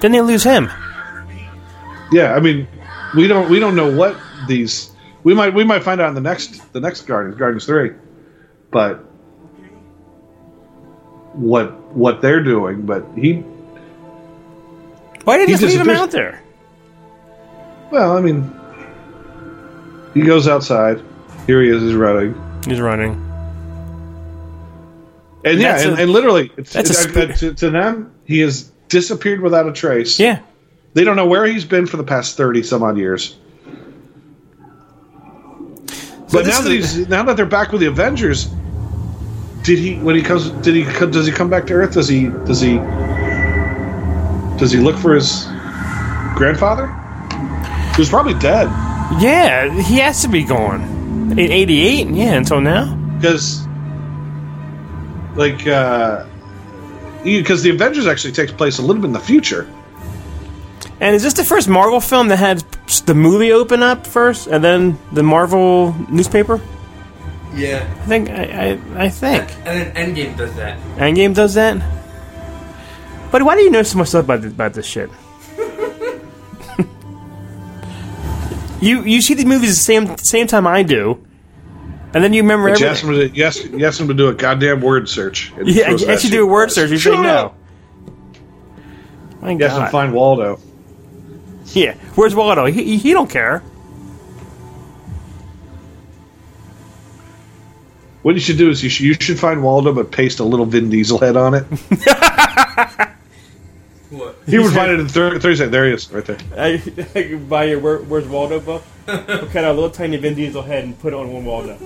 then 0.00 0.12
they 0.12 0.20
lose 0.20 0.44
him. 0.44 0.70
Yeah, 2.12 2.34
I 2.34 2.40
mean, 2.40 2.66
we 3.16 3.26
don't 3.28 3.48
we 3.50 3.58
don't 3.58 3.74
know 3.76 3.94
what 3.94 4.16
these 4.46 4.90
we 5.22 5.34
might 5.34 5.52
we 5.54 5.64
might 5.64 5.82
find 5.82 6.00
out 6.00 6.08
in 6.08 6.14
the 6.14 6.20
next 6.20 6.72
the 6.72 6.80
next 6.80 7.02
Guardians 7.02 7.38
Guardians 7.38 7.64
three, 7.66 7.92
but 8.70 9.00
what 11.34 11.72
what 11.94 12.20
they're 12.20 12.42
doing. 12.42 12.82
But 12.86 13.04
he 13.16 13.34
Why 15.24 15.38
did 15.38 15.48
He 15.48 15.52
you 15.54 15.58
just 15.58 15.72
leave 15.76 15.80
him 15.80 15.90
out 15.90 16.10
there? 16.10 16.42
well, 17.90 18.16
I 18.16 18.20
mean, 18.20 18.52
he 20.14 20.22
goes 20.22 20.46
outside. 20.48 21.00
Here 21.46 21.62
he 21.62 21.68
is, 21.68 21.82
he's 21.82 21.94
running, 21.94 22.34
He's 22.66 22.80
running. 22.80 23.12
and 25.44 25.60
yeah, 25.60 25.78
and, 25.80 25.98
a- 25.98 26.02
and 26.02 26.10
literally, 26.10 26.50
it's, 26.56 26.72
that's 26.72 26.90
a 26.90 27.08
it's- 27.08 27.12
sp- 27.12 27.30
uh, 27.30 27.36
to, 27.50 27.54
to 27.54 27.70
them, 27.70 28.14
he 28.24 28.40
has 28.40 28.70
disappeared 28.88 29.40
without 29.40 29.68
a 29.68 29.72
trace. 29.72 30.18
Yeah. 30.18 30.40
They 30.94 31.04
don't 31.04 31.16
know 31.16 31.26
where 31.26 31.44
he's 31.44 31.64
been 31.64 31.86
for 31.86 31.96
the 31.96 32.04
past 32.04 32.36
thirty 32.36 32.62
some 32.62 32.82
odd 32.82 32.96
years. 32.96 33.36
But 36.32 36.46
now 36.46 36.60
that 36.62 36.70
he's 36.70 37.08
now 37.08 37.22
that 37.24 37.36
they're 37.36 37.46
back 37.46 37.70
with 37.72 37.80
the 37.80 37.86
Avengers, 37.86 38.48
did 39.62 39.78
he 39.78 39.96
when 39.96 40.16
he 40.16 40.22
comes 40.22 40.50
did 40.50 40.74
he 40.74 40.84
does 40.84 41.26
he 41.26 41.32
come 41.32 41.50
back 41.50 41.66
to 41.66 41.74
Earth? 41.74 41.94
Does 41.94 42.08
he 42.08 42.28
does 42.28 42.60
he 42.60 42.78
does 44.58 44.70
he 44.72 44.78
look 44.78 44.96
for 44.96 45.14
his 45.14 45.44
grandfather? 46.36 46.86
Who's 47.96 48.08
probably 48.08 48.34
dead 48.34 48.66
Yeah, 49.20 49.70
he 49.82 49.98
has 49.98 50.22
to 50.22 50.28
be 50.28 50.42
gone. 50.42 50.82
In 51.32 51.38
88, 51.38 52.08
yeah, 52.08 52.34
until 52.34 52.60
now. 52.60 52.94
because 53.16 53.66
like 55.36 55.66
uh 55.66 56.26
because 57.22 57.62
the 57.62 57.70
Avengers 57.70 58.06
actually 58.06 58.32
takes 58.32 58.52
place 58.52 58.78
a 58.78 58.82
little 58.82 59.00
bit 59.00 59.08
in 59.08 59.12
the 59.12 59.20
future. 59.20 59.68
And 61.04 61.14
is 61.14 61.22
this 61.22 61.34
the 61.34 61.44
first 61.44 61.68
Marvel 61.68 62.00
film 62.00 62.28
that 62.28 62.38
had 62.38 62.60
the 63.04 63.12
movie 63.14 63.52
open 63.52 63.82
up 63.82 64.06
first 64.06 64.46
and 64.46 64.64
then 64.64 64.98
the 65.12 65.22
Marvel 65.22 65.94
newspaper? 66.08 66.62
Yeah. 67.54 67.86
I 68.02 68.06
think 68.06 68.30
I, 68.30 68.42
I, 68.96 69.04
I 69.04 69.08
think 69.10 69.50
And 69.66 69.94
then 69.94 69.94
Endgame 69.94 70.34
does 70.36 70.54
that. 70.56 70.78
Endgame 70.96 71.34
does 71.34 71.52
that. 71.54 71.76
But 73.30 73.42
why 73.42 73.54
do 73.54 73.60
you 73.62 73.70
know 73.70 73.82
so 73.82 73.98
much 73.98 74.08
stuff 74.08 74.24
about 74.24 74.40
this, 74.40 74.52
about 74.52 74.72
this 74.72 74.86
shit? 74.86 75.10
you 78.80 79.02
you 79.02 79.20
see 79.20 79.34
these 79.34 79.44
movies 79.44 79.70
the 79.70 79.74
same 79.76 80.16
same 80.18 80.46
time 80.46 80.66
I 80.66 80.82
do, 80.82 81.22
and 82.14 82.24
then 82.24 82.32
you 82.32 82.42
remember 82.42 82.70
But 82.70 82.80
you 82.80 82.86
ask 82.86 83.04
everything. 83.04 83.26
him 83.26 83.32
to, 83.32 83.36
you 83.38 83.44
ask, 83.44 83.62
you 83.64 83.84
ask 83.86 84.00
him 84.00 84.08
to 84.08 84.14
do 84.14 84.28
a 84.28 84.34
goddamn 84.34 84.80
word 84.80 85.08
search. 85.08 85.52
and 85.58 85.68
he 85.68 85.80
Yeah, 85.80 85.90
I 85.90 86.12
actually 86.12 86.30
do 86.30 86.44
a 86.44 86.46
word 86.46 86.72
search. 86.72 86.90
You 86.90 86.96
say 86.98 87.10
Shut 87.10 87.22
no. 87.22 87.28
up! 87.28 87.54
My 89.42 89.50
You 89.52 89.64
ask 89.64 89.74
him 89.74 89.80
to 89.80 89.84
God. 89.84 89.90
find 89.92 90.12
Waldo. 90.14 90.58
Yeah, 91.72 91.94
where's 92.14 92.34
Waldo? 92.34 92.66
He, 92.66 92.84
he, 92.84 92.98
he 92.98 93.12
don't 93.12 93.30
care. 93.30 93.60
What 98.22 98.34
you 98.34 98.40
should 98.40 98.58
do 98.58 98.70
is 98.70 98.82
you 98.82 98.90
should, 98.90 99.06
you 99.06 99.14
should 99.14 99.38
find 99.38 99.62
Waldo, 99.62 99.92
but 99.92 100.12
paste 100.12 100.40
a 100.40 100.44
little 100.44 100.66
Vin 100.66 100.88
Diesel 100.90 101.18
head 101.18 101.36
on 101.36 101.54
it. 101.54 101.64
What? 104.14 104.36
He 104.46 104.58
would 104.58 104.72
find 104.72 104.92
it 104.92 105.00
in 105.00 105.08
thir- 105.08 105.40
Thursday. 105.40 105.66
There 105.66 105.86
he 105.86 105.92
is, 105.92 106.10
right 106.12 106.24
there. 106.24 106.38
I, 106.56 106.74
I 107.14 107.22
could 107.22 107.48
buy 107.48 107.64
your 107.64 107.80
where, 107.80 107.98
Where's 107.98 108.28
Waldo 108.28 108.60
book. 108.60 108.84
Cut 109.06 109.56
out 109.56 109.64
a 109.64 109.72
little 109.72 109.90
tiny 109.90 110.16
Vin 110.18 110.34
Diesel 110.34 110.62
head 110.62 110.84
and 110.84 110.98
put 110.98 111.12
it 111.12 111.16
on 111.16 111.32
one 111.32 111.44
Waldo. 111.44 111.78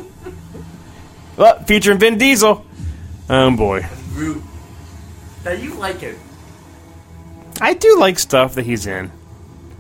Well, 1.37 1.63
featuring 1.65 1.99
Vin 1.99 2.19
Diesel. 2.19 2.65
Oh 3.31 3.57
boy, 3.57 3.87
Root. 4.13 4.43
Now 5.45 5.53
you 5.53 5.75
like 5.75 6.03
it. 6.03 6.19
I 7.61 7.75
do 7.75 7.99
like 7.99 8.19
stuff 8.19 8.55
that 8.57 8.67
he's 8.67 8.87
in. 8.87 9.11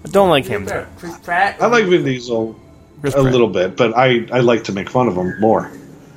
I 0.04 0.08
don't 0.10 0.28
like 0.30 0.44
him 0.46 0.64
though. 0.64 0.86
Chris 0.96 1.18
Pratt. 1.18 1.60
I 1.60 1.66
like 1.66 1.84
Vin 1.86 2.04
Diesel 2.04 2.58
Chris 3.00 3.14
a 3.14 3.18
Pratt. 3.20 3.32
little 3.32 3.48
bit, 3.48 3.76
but 3.76 3.96
I, 3.96 4.26
I 4.32 4.40
like 4.40 4.64
to 4.64 4.72
make 4.72 4.88
fun 4.88 5.08
of 5.08 5.16
him 5.16 5.38
more. 5.40 5.70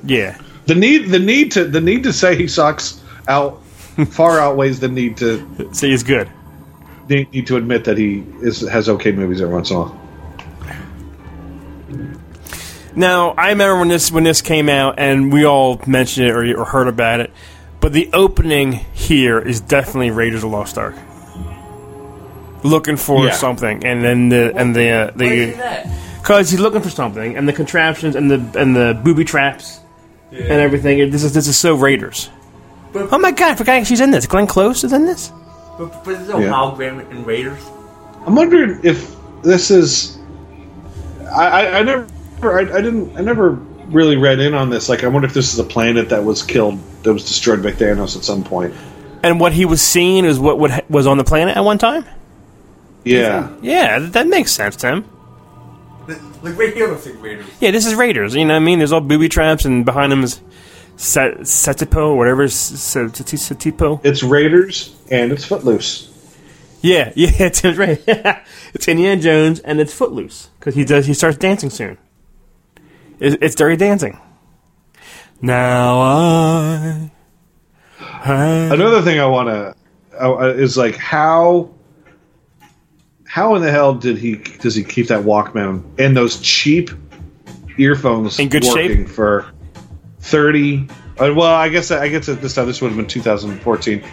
Yeah, 0.04 0.38
The 0.66 0.74
need 0.74 1.08
the 1.08 1.18
need 1.18 1.52
to 1.52 1.64
the 1.64 1.80
need 1.80 2.02
to 2.04 2.12
say 2.12 2.36
he 2.36 2.46
sucks 2.48 3.00
out 3.28 3.62
far 4.10 4.40
outweighs 4.40 4.80
the 4.80 4.88
need 4.88 5.16
to 5.18 5.68
say 5.72 5.90
he's 5.90 6.02
good. 6.02 6.28
need, 7.08 7.30
need 7.32 7.46
to 7.48 7.56
admit 7.56 7.84
that 7.84 7.98
he 7.98 8.24
is 8.40 8.60
has 8.68 8.88
okay 8.88 9.12
movies 9.12 9.40
every 9.40 9.54
once 9.54 9.70
in 9.70 9.76
a 9.76 9.80
while. 9.80 9.98
Now, 12.94 13.30
I 13.30 13.50
remember 13.50 13.78
when 13.78 13.88
this 13.88 14.10
when 14.12 14.24
this 14.24 14.42
came 14.42 14.68
out, 14.68 14.98
and 14.98 15.32
we 15.32 15.44
all 15.46 15.80
mentioned 15.86 16.26
it 16.28 16.32
or, 16.32 16.58
or 16.60 16.64
heard 16.66 16.88
about 16.88 17.20
it. 17.20 17.30
But 17.80 17.92
the 17.92 18.10
opening 18.12 18.72
here 18.92 19.38
is 19.38 19.60
definitely 19.60 20.10
Raiders 20.10 20.44
of 20.44 20.50
the 20.50 20.56
Lost 20.56 20.78
Ark. 20.78 20.94
Looking 22.64 22.96
for 22.96 23.24
Yeah. 23.26 23.32
something, 23.32 23.84
and 23.84 24.04
then 24.04 24.28
the 24.28 24.52
and 24.56 24.74
the 24.74 24.88
uh, 24.88 25.10
Why 25.14 25.28
do 25.28 25.34
you 25.34 25.52
say 25.52 25.56
the 25.84 25.90
because 26.20 26.50
he's 26.50 26.60
looking 26.60 26.80
for 26.80 26.90
something, 26.90 27.36
and 27.36 27.48
the 27.48 27.52
contraptions 27.52 28.14
and 28.14 28.30
the 28.30 28.60
and 28.60 28.76
the 28.76 28.98
booby 29.02 29.24
traps 29.24 29.80
and 30.30 30.52
everything. 30.52 31.10
This 31.10 31.24
is 31.24 31.32
this 31.34 31.48
is 31.48 31.56
so 31.58 31.74
Raiders. 31.74 32.30
But- 32.92 33.08
oh 33.12 33.18
my 33.18 33.32
god! 33.32 33.52
I 33.52 33.54
forgot 33.56 33.86
she's 33.86 34.00
in 34.00 34.10
this. 34.12 34.26
Glenn 34.26 34.46
Close 34.46 34.84
is 34.84 34.92
in 34.92 35.06
this. 35.06 35.32
But, 35.78 36.04
but 36.04 36.14
there's 36.16 36.28
no 36.28 36.38
Yeah. 36.38 36.50
hologram 36.52 37.10
in 37.10 37.24
Raiders. 37.24 37.60
I'm 38.26 38.36
wondering 38.36 38.78
if 38.84 39.14
this 39.42 39.70
is. 39.70 40.18
I, 41.34 41.46
I, 41.66 41.78
I 41.78 41.82
never, 41.82 42.06
I, 42.42 42.60
I 42.60 42.80
didn't, 42.82 43.16
I 43.16 43.22
never 43.22 43.52
really 43.88 44.16
read 44.16 44.38
in 44.38 44.54
on 44.54 44.70
this. 44.70 44.88
Like, 44.88 45.02
I 45.02 45.08
wonder 45.08 45.26
if 45.26 45.34
this 45.34 45.52
is 45.52 45.58
a 45.58 45.64
planet 45.64 46.10
that 46.10 46.22
was 46.22 46.42
killed, 46.42 46.78
that 47.04 47.12
was 47.12 47.26
destroyed 47.26 47.62
by 47.62 47.72
Thanos 47.72 48.16
at 48.16 48.22
some 48.24 48.44
point. 48.44 48.74
And 49.22 49.40
what 49.40 49.52
he 49.52 49.64
was 49.64 49.80
seeing 49.80 50.24
is 50.26 50.38
what 50.38 50.58
would, 50.58 50.84
was 50.90 51.06
on 51.06 51.16
the 51.16 51.24
planet 51.24 51.56
at 51.56 51.64
one 51.64 51.78
time. 51.78 52.04
Yeah, 53.04 53.50
Yeah, 53.62 53.98
that 53.98 54.26
makes 54.28 54.52
sense, 54.52 54.76
Tim. 54.76 55.04
Like 56.42 56.56
right 56.58 56.74
here 56.74 56.88
looks 56.88 57.06
like 57.06 57.20
Raiders. 57.22 57.46
Yeah, 57.60 57.70
this 57.70 57.86
is 57.86 57.94
Raiders. 57.94 58.34
You 58.34 58.44
know 58.44 58.54
what 58.54 58.60
I 58.62 58.64
mean? 58.64 58.78
There's 58.78 58.92
all 58.92 59.00
booby 59.00 59.28
traps, 59.28 59.64
and 59.64 59.84
behind 59.84 60.10
them 60.10 60.24
is 60.24 60.40
Sa- 60.96 61.36
Satipo, 61.42 62.16
whatever. 62.16 62.48
Sa- 62.48 63.08
Sati- 63.08 63.36
Satipo. 63.36 64.00
it's 64.04 64.22
Raiders 64.22 64.94
and 65.10 65.30
it's 65.32 65.44
Footloose. 65.44 66.08
Yeah, 66.80 67.12
yeah, 67.16 67.48
Tim's 67.50 67.78
right. 67.78 68.02
it's 68.74 68.88
Indiana 68.88 69.20
Jones, 69.20 69.60
and 69.60 69.80
it's 69.80 69.94
Footloose 69.94 70.50
because 70.58 70.74
he 70.74 70.84
does. 70.84 71.06
He 71.06 71.14
starts 71.14 71.36
dancing 71.36 71.70
soon. 71.70 71.96
It's, 73.20 73.36
it's 73.40 73.54
Dirty 73.54 73.76
Dancing. 73.76 74.18
Now 75.40 76.00
I. 76.00 77.10
have- 77.98 78.72
Another 78.72 79.02
thing 79.02 79.20
I 79.20 79.26
want 79.26 79.48
to 79.48 79.74
uh, 80.20 80.54
is 80.56 80.76
like 80.76 80.96
how. 80.96 81.70
How 83.32 83.54
in 83.54 83.62
the 83.62 83.70
hell 83.70 83.94
did 83.94 84.18
he 84.18 84.34
does 84.34 84.74
he 84.74 84.84
keep 84.84 85.06
that 85.06 85.22
Walkman 85.22 85.82
and 85.98 86.14
those 86.14 86.38
cheap 86.40 86.90
earphones 87.78 88.38
In 88.38 88.50
good 88.50 88.62
shape? 88.62 88.90
working 88.90 89.06
for 89.06 89.46
thirty? 90.20 90.86
Uh, 91.18 91.32
well, 91.34 91.54
I 91.54 91.70
guess 91.70 91.90
I 91.90 92.08
guess 92.08 92.28
at 92.28 92.42
this 92.42 92.54
time 92.54 92.66
this 92.66 92.82
would 92.82 92.88
have 92.88 92.96
been 92.98 93.06
2014. 93.06 94.04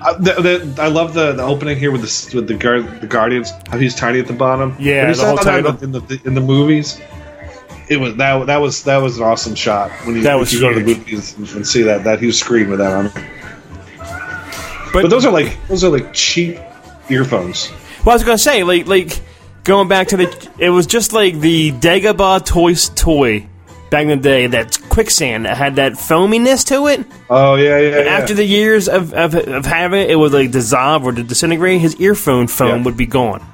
Uh, 0.00 0.18
the, 0.18 0.32
the, 0.32 0.82
I 0.82 0.88
love 0.88 1.14
the, 1.14 1.34
the 1.34 1.44
opening 1.44 1.78
here 1.78 1.92
with 1.92 2.00
the 2.00 2.36
with 2.36 2.48
the 2.48 2.54
guard 2.54 3.00
the 3.00 3.06
Guardians. 3.06 3.52
How 3.68 3.78
he's 3.78 3.94
tiny 3.94 4.18
at 4.18 4.26
the 4.26 4.32
bottom. 4.32 4.74
Yeah, 4.80 5.12
the 5.12 5.24
whole 5.24 5.36
that 5.36 5.44
title. 5.44 5.78
in 5.84 5.92
the, 5.92 6.20
in 6.24 6.34
the 6.34 6.40
movies. 6.40 7.00
It 7.88 7.98
was 8.00 8.16
that 8.16 8.46
that 8.46 8.56
was 8.56 8.82
that 8.82 8.96
was 8.96 9.18
an 9.18 9.22
awesome 9.22 9.54
shot 9.54 9.92
when 10.04 10.16
you, 10.16 10.22
That 10.22 10.40
was 10.40 10.52
you 10.52 10.58
go 10.58 10.72
to 10.72 10.80
the 10.80 10.84
movies 10.84 11.36
and, 11.38 11.48
and 11.50 11.64
see 11.64 11.82
that 11.82 12.02
that 12.02 12.18
huge 12.18 12.34
screen 12.34 12.68
with 12.68 12.80
that 12.80 12.92
on. 12.92 13.12
but, 14.92 15.02
But 15.02 15.08
those 15.08 15.24
are 15.24 15.30
like 15.30 15.56
those 15.68 15.84
are 15.84 15.90
like 15.90 16.12
cheap 16.12 16.58
earphones. 17.08 17.70
Well, 18.06 18.12
I 18.12 18.14
was 18.14 18.22
gonna 18.24 18.38
say, 18.38 18.62
like, 18.62 18.86
like 18.86 19.20
going 19.64 19.88
back 19.88 20.06
to 20.08 20.16
the, 20.16 20.50
it 20.60 20.70
was 20.70 20.86
just 20.86 21.12
like 21.12 21.40
the 21.40 21.72
Dagobah 21.72 22.46
Toys 22.46 22.88
toy 22.90 23.48
back 23.90 24.02
in 24.02 24.08
the 24.08 24.16
day. 24.16 24.46
That 24.46 24.78
quicksand 24.90 25.44
that 25.44 25.56
had 25.56 25.74
that 25.76 25.94
foaminess 25.94 26.62
to 26.68 26.86
it. 26.86 27.04
Oh 27.28 27.56
yeah, 27.56 27.78
yeah. 27.80 27.98
yeah. 28.04 28.10
After 28.10 28.32
the 28.32 28.44
years 28.44 28.88
of, 28.88 29.12
of, 29.12 29.34
of 29.34 29.66
having 29.66 30.02
it, 30.02 30.10
it 30.10 30.14
would 30.16 30.32
like 30.32 30.52
dissolve 30.52 31.04
or 31.04 31.10
to 31.12 31.22
disintegrate. 31.24 31.80
His 31.80 31.96
earphone 32.00 32.46
foam 32.46 32.78
Yeah. 32.78 32.84
would 32.84 32.96
be 32.96 33.06
gone. 33.06 33.44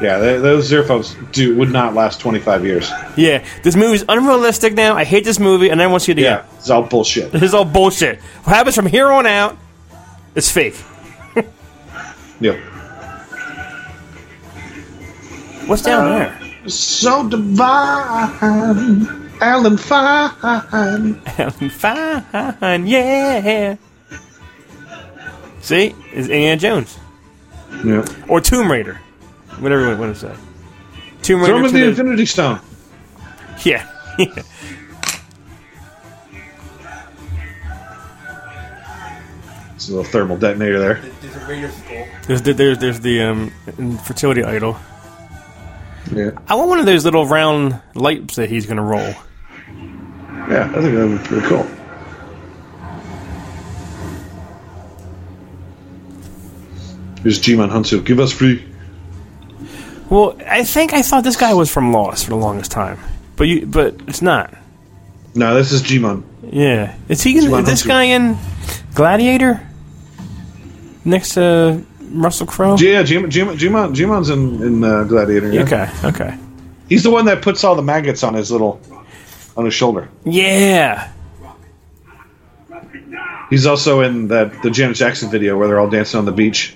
yeah, 0.00 0.18
they, 0.18 0.38
those 0.38 0.72
earphones 0.72 1.14
do 1.32 1.56
would 1.56 1.70
not 1.70 1.92
last 1.94 2.20
twenty 2.20 2.38
five 2.40 2.64
years. 2.64 2.90
Yeah, 3.16 3.44
this 3.62 3.76
movie's 3.76 4.04
unrealistic 4.08 4.72
now. 4.72 4.96
I 4.96 5.04
hate 5.04 5.24
this 5.24 5.38
movie, 5.38 5.68
and 5.68 5.80
I 5.82 5.86
want 5.88 6.00
to 6.00 6.04
see 6.06 6.12
it 6.12 6.18
again. 6.18 6.42
Yeah, 6.44 6.56
it's 6.58 6.70
all 6.70 6.82
bullshit. 6.84 7.34
It's 7.42 7.52
all 7.54 7.66
bullshit. 7.66 8.18
What 8.44 8.56
happens 8.56 8.74
from 8.76 8.86
here 8.86 9.08
on 9.12 9.26
out 9.26 9.58
It's 10.34 10.50
fake. 10.50 10.74
Yeah. 12.44 12.60
What's 15.64 15.80
down 15.80 16.12
uh, 16.12 16.18
there? 16.18 16.68
So 16.68 17.26
divine, 17.26 18.28
Alan 19.40 19.78
Fine. 19.78 20.30
Alan 20.42 21.70
Fine, 21.70 22.86
yeah. 22.86 23.76
See, 25.62 25.94
it's 26.12 26.28
Indiana 26.28 26.60
Jones 26.60 26.98
Yeah. 27.82 28.04
or 28.28 28.42
Tomb 28.42 28.70
Raider, 28.70 29.00
whatever 29.60 29.90
you 29.90 29.96
want 29.96 30.14
to 30.14 30.20
say. 30.20 30.34
Tomb 31.22 31.40
Raider. 31.40 31.56
him 31.56 31.64
in 31.64 31.70
to 31.70 31.72
the 31.72 31.80
the- 31.80 31.88
Infinity 31.88 32.26
Stone. 32.26 32.60
Yeah. 33.64 33.88
It's 39.74 39.88
a 39.90 39.96
little 39.96 40.10
thermal 40.10 40.38
detonator 40.38 40.78
there. 40.78 41.13
There's 41.34 41.46
a 41.46 41.48
Raider 41.48 41.70
skull. 41.70 42.06
There's 42.28 42.42
the, 42.42 42.52
there's 42.52 42.78
there's 42.78 43.00
the 43.00 43.22
um, 43.22 43.50
fertility 44.04 44.44
idol. 44.44 44.76
Yeah, 46.12 46.30
I 46.46 46.54
want 46.54 46.68
one 46.68 46.78
of 46.78 46.86
those 46.86 47.04
little 47.04 47.26
round 47.26 47.80
lights 47.94 48.36
that 48.36 48.50
he's 48.50 48.66
gonna 48.66 48.84
roll. 48.84 49.00
yeah, 50.48 50.70
I 50.72 50.80
think 50.80 50.94
that 50.94 51.08
would 51.08 51.20
be 51.20 51.26
pretty 51.26 51.46
cool. 51.48 51.66
Here's 57.22 57.40
Djimon 57.40 57.70
Hounsou. 57.70 58.04
Give 58.04 58.20
us 58.20 58.30
free. 58.32 58.64
Well, 60.10 60.36
I 60.46 60.62
think 60.62 60.92
I 60.92 61.02
thought 61.02 61.24
this 61.24 61.36
guy 61.36 61.54
was 61.54 61.68
from 61.72 61.92
Lost 61.92 62.24
for 62.24 62.30
the 62.30 62.36
longest 62.36 62.70
time, 62.70 63.00
but 63.34 63.48
you 63.48 63.66
but 63.66 63.96
it's 64.06 64.22
not. 64.22 64.54
No, 65.34 65.52
this 65.54 65.72
is 65.72 65.82
G-Man. 65.82 66.22
Yeah, 66.44 66.94
is 67.08 67.22
he 67.22 67.34
gonna, 67.34 67.48
Jimon 67.48 67.60
is 67.62 67.66
this 67.66 67.82
Hunsu. 67.82 67.88
guy 67.88 68.02
in 68.04 68.38
Gladiator 68.94 69.66
next 71.04 71.34
to 71.34 71.84
Russell 72.10 72.46
Crowe? 72.46 72.76
Yeah, 72.78 73.02
Jim, 73.02 73.30
Jim, 73.30 73.48
Djimon, 73.48 73.94
Djimon's 73.94 74.30
in, 74.30 74.62
in 74.62 74.84
uh, 74.84 75.04
Gladiator. 75.04 75.52
Yeah. 75.52 75.62
Okay, 75.62 75.90
okay. 76.04 76.38
He's 76.88 77.02
the 77.02 77.10
one 77.10 77.24
that 77.26 77.42
puts 77.42 77.64
all 77.64 77.74
the 77.74 77.82
maggots 77.82 78.22
on 78.22 78.34
his 78.34 78.50
little, 78.50 78.80
on 79.56 79.64
his 79.64 79.74
shoulder. 79.74 80.08
Yeah, 80.24 81.12
He's 83.50 83.66
also 83.66 84.00
in 84.00 84.28
that 84.28 84.62
the 84.62 84.70
Janet 84.70 84.96
Jackson 84.96 85.30
video 85.30 85.56
where 85.56 85.68
they're 85.68 85.78
all 85.78 85.88
dancing 85.88 86.18
on 86.18 86.24
the 86.24 86.32
beach. 86.32 86.74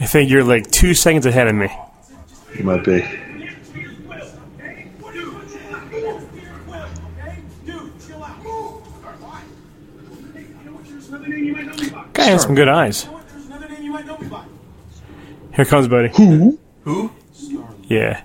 I 0.00 0.06
think 0.06 0.30
you're 0.30 0.44
like 0.44 0.70
two 0.70 0.94
seconds 0.94 1.26
ahead 1.26 1.46
of 1.46 1.54
me. 1.54 1.68
He 2.54 2.62
might 2.62 2.84
be. 2.84 3.02
Guy 12.22 12.30
has 12.30 12.42
some 12.42 12.54
good 12.54 12.68
eyes. 12.68 13.08
Here 15.54 15.64
comes, 15.64 15.88
buddy. 15.88 16.08
Who? 16.16 16.58
Who? 16.84 17.10
Yeah. 17.84 18.22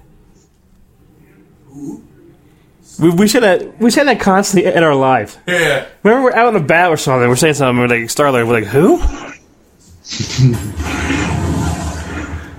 We, 2.99 3.09
we 3.09 3.27
should 3.27 3.43
have 3.43 3.79
we 3.79 3.89
said 3.89 4.05
that 4.05 4.19
constantly 4.19 4.71
in 4.71 4.83
our 4.83 4.95
lives. 4.95 5.37
Yeah. 5.47 5.87
Remember, 6.03 6.25
we're 6.25 6.33
out 6.33 6.47
and 6.49 6.57
about 6.57 6.91
or 6.91 6.97
something. 6.97 7.27
We're 7.27 7.35
saying 7.35 7.55
something. 7.55 7.79
We're 7.79 7.87
like 7.87 8.09
Starlight. 8.09 8.45
We're 8.45 8.53
like, 8.53 8.65
who? 8.65 8.97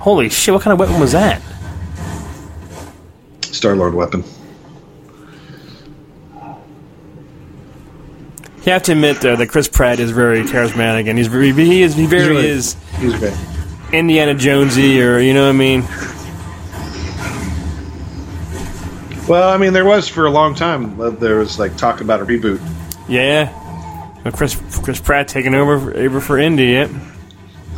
Holy 0.01 0.29
shit! 0.29 0.53
What 0.53 0.63
kind 0.63 0.73
of 0.73 0.81
weapon 0.81 1.01
was 1.01 1.13
that? 1.13 1.41
Star 3.43 3.75
Lord 3.77 3.95
weapon. 3.95 4.25
You 8.69 8.75
have 8.75 8.83
to 8.83 8.93
admit 8.93 9.23
though 9.23 9.35
that 9.35 9.47
Chris 9.47 9.67
Pratt 9.67 9.99
is 9.99 10.11
very 10.11 10.43
charismatic, 10.43 11.09
and 11.09 11.17
he's 11.17 11.27
very 11.29 11.53
he 11.53 11.81
is 11.83 11.95
he 11.95 12.05
very 12.05 12.29
really- 12.29 12.49
is 12.51 12.77
He's 12.99 13.17
great. 13.19 13.33
Indiana 13.95 14.35
Jonesy, 14.35 15.01
or 15.01 15.19
you 15.21 15.33
know 15.33 15.45
what 15.45 15.49
I 15.49 15.53
mean? 15.53 15.85
Well, 19.27 19.49
I 19.49 19.57
mean, 19.57 19.73
there 19.73 19.87
was 19.87 20.07
for 20.07 20.27
a 20.27 20.31
long 20.31 20.55
time. 20.55 21.01
uh, 21.01 21.09
There 21.09 21.37
was 21.37 21.59
like 21.59 21.79
talk 21.79 22.03
about 22.03 22.21
a 22.21 22.27
reboot. 22.27 22.61
Yeah. 23.09 23.51
But 24.23 24.35
Chris 24.35 24.61
Chris 24.83 25.01
Pratt 25.01 25.29
taking 25.29 25.55
over 25.55 25.81
for, 25.81 25.97
over 25.97 26.21
for 26.21 26.37
Indy. 26.39 26.67
Yeah. 26.67 26.89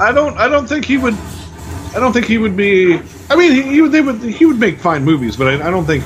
I 0.00 0.10
don't. 0.10 0.36
I 0.38 0.48
don't 0.48 0.66
think 0.66 0.84
he 0.86 0.96
would. 0.96 1.14
I 1.94 2.00
don't 2.00 2.12
think 2.12 2.26
he 2.26 2.36
would 2.38 2.56
be. 2.56 2.98
I 3.30 3.36
mean, 3.36 3.52
he, 3.52 3.62
he 3.62 3.80
would. 3.80 3.92
They 3.92 4.00
would. 4.00 4.20
He 4.22 4.44
would 4.44 4.58
make 4.58 4.78
fine 4.80 5.04
movies, 5.04 5.36
but 5.36 5.46
I, 5.46 5.68
I 5.68 5.70
don't 5.70 5.86
think 5.86 6.02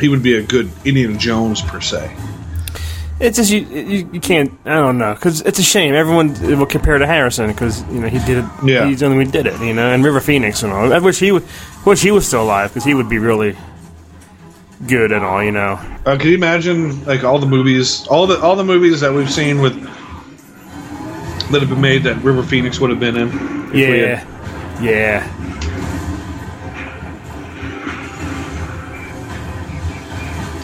he 0.00 0.08
would 0.08 0.24
be 0.24 0.34
a 0.34 0.42
good 0.42 0.72
Indiana 0.84 1.16
Jones 1.16 1.62
per 1.62 1.80
se. 1.80 2.16
It's 3.20 3.36
just 3.36 3.50
you, 3.50 3.60
you, 3.60 4.10
you 4.14 4.20
can't. 4.20 4.50
I 4.64 4.76
don't 4.76 4.96
know 4.96 5.12
because 5.14 5.42
it's 5.42 5.58
a 5.58 5.62
shame. 5.62 5.94
Everyone 5.94 6.32
will 6.58 6.64
compare 6.64 6.96
to 6.96 7.06
Harrison 7.06 7.48
because 7.48 7.82
you 7.88 8.00
know 8.00 8.08
he 8.08 8.18
did 8.20 8.38
it. 8.38 8.44
Yeah. 8.64 8.86
he's 8.86 9.00
the 9.00 9.06
only 9.06 9.18
one 9.18 9.26
who 9.26 9.32
did 9.32 9.46
it. 9.46 9.60
You 9.60 9.74
know, 9.74 9.92
and 9.92 10.02
River 10.02 10.20
Phoenix 10.20 10.62
and 10.62 10.72
all. 10.72 10.90
I 10.90 10.98
wish 10.98 11.18
he 11.18 11.30
would. 11.30 11.44
Wish 11.84 12.02
he 12.02 12.10
was 12.10 12.26
still 12.26 12.42
alive 12.42 12.70
because 12.70 12.84
he 12.84 12.94
would 12.94 13.10
be 13.10 13.18
really 13.18 13.56
good 14.86 15.12
and 15.12 15.22
all. 15.22 15.44
You 15.44 15.52
know. 15.52 15.78
Uh, 16.06 16.16
can 16.16 16.30
you 16.30 16.34
imagine 16.34 17.04
like 17.04 17.22
all 17.22 17.38
the 17.38 17.46
movies, 17.46 18.06
all 18.06 18.26
the 18.26 18.40
all 18.40 18.56
the 18.56 18.64
movies 18.64 19.00
that 19.00 19.12
we've 19.12 19.30
seen 19.30 19.60
with 19.60 19.78
that 21.50 21.60
have 21.60 21.68
been 21.68 21.80
made 21.80 22.04
that 22.04 22.16
River 22.22 22.42
Phoenix 22.42 22.80
would 22.80 22.88
have 22.88 23.00
been 23.00 23.16
in? 23.18 23.28
Yeah. 23.76 24.26
Yeah. 24.80 25.40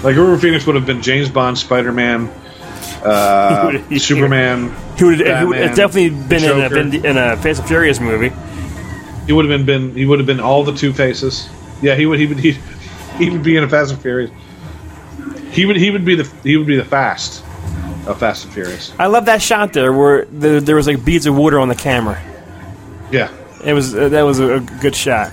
like 0.06 0.14
River 0.14 0.38
Phoenix 0.38 0.64
would 0.66 0.76
have 0.76 0.86
been 0.86 1.02
James 1.02 1.28
Bond, 1.28 1.58
Spider 1.58 1.90
Man, 1.90 2.30
uh, 3.06 3.72
Yeah. 3.90 3.98
Superman. 3.98 4.74
He 4.96 5.04
would. 5.04 5.20
He 5.20 5.26
have 5.26 5.76
definitely 5.76 6.10
been 6.10 6.44
in 6.44 6.60
a. 6.60 6.68
Vin- 6.68 7.04
in 7.06 7.16
a 7.18 7.36
Fast 7.36 7.60
and 7.60 7.68
Furious 7.68 8.00
movie. 8.00 8.32
He 9.26 9.32
would 9.32 9.48
have 9.48 9.58
been, 9.58 9.66
been 9.66 9.94
he 9.96 10.06
would 10.06 10.18
have 10.18 10.26
been 10.26 10.40
all 10.40 10.64
the 10.64 10.72
Two 10.74 10.92
Faces. 10.92 11.48
Yeah, 11.82 11.94
he 11.94 12.06
would 12.06 12.18
he 12.18 12.26
would 12.26 12.38
he, 12.38 12.52
he 13.18 13.30
would 13.30 13.42
be 13.42 13.56
in 13.56 13.64
a 13.64 13.68
Fast 13.68 13.92
and 13.92 14.00
Furious. 14.00 14.30
He 15.50 15.66
would 15.66 15.76
he 15.76 15.90
would 15.90 16.04
be 16.04 16.14
the 16.16 16.30
he 16.42 16.56
would 16.56 16.66
be 16.66 16.76
the 16.76 16.84
Fast 16.84 17.42
of 18.06 18.18
Fast 18.20 18.44
and 18.44 18.54
Furious. 18.54 18.92
I 18.98 19.06
love 19.06 19.24
that 19.26 19.42
shot 19.42 19.72
there 19.72 19.92
where 19.92 20.24
there, 20.26 20.60
there 20.60 20.76
was 20.76 20.86
like 20.86 21.04
beads 21.04 21.26
of 21.26 21.36
water 21.36 21.58
on 21.58 21.68
the 21.68 21.74
camera. 21.74 22.20
Yeah, 23.10 23.32
It 23.64 23.72
was 23.72 23.94
uh, 23.94 24.08
that 24.10 24.22
was 24.22 24.38
a, 24.40 24.54
a 24.56 24.60
good 24.60 24.94
shot. 24.94 25.32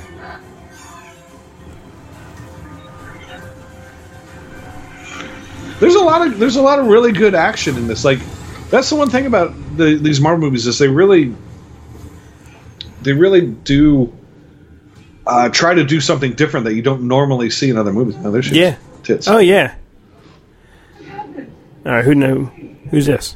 There's 5.84 5.96
a 5.96 6.00
lot 6.04 6.26
of 6.26 6.40
there's 6.40 6.56
a 6.56 6.62
lot 6.62 6.80
of 6.80 6.86
really 6.88 7.12
good 7.12 7.36
action 7.36 7.76
in 7.76 7.88
this. 7.88 8.06
Like 8.06 8.20
that's 8.70 8.90
the 8.90 8.96
one 8.96 9.10
thing 9.10 9.26
about 9.26 9.54
the, 9.76 9.96
these 9.96 10.22
Marvel 10.22 10.40
movies 10.40 10.66
is 10.66 10.80
they 10.80 10.88
really 10.88 11.36
they 13.02 13.12
really 13.12 13.48
do 13.48 14.14
uh, 15.28 15.50
try 15.50 15.74
to 15.74 15.84
do 15.84 16.00
something 16.00 16.32
different 16.36 16.64
that 16.68 16.74
you 16.76 16.82
don't 16.82 17.02
normally 17.06 17.50
see 17.50 17.70
in 17.70 17.78
other 17.78 17.92
movies. 17.92 18.16
No, 18.16 18.32
there's 18.32 18.50
Yeah. 18.50 18.78
tits. 19.04 19.28
Oh 19.28 19.40
yeah. 19.40 19.76
All 21.86 21.92
right, 21.92 22.06
who 22.06 22.16
know? 22.16 22.46
Who's 22.92 23.08
this? 23.08 23.36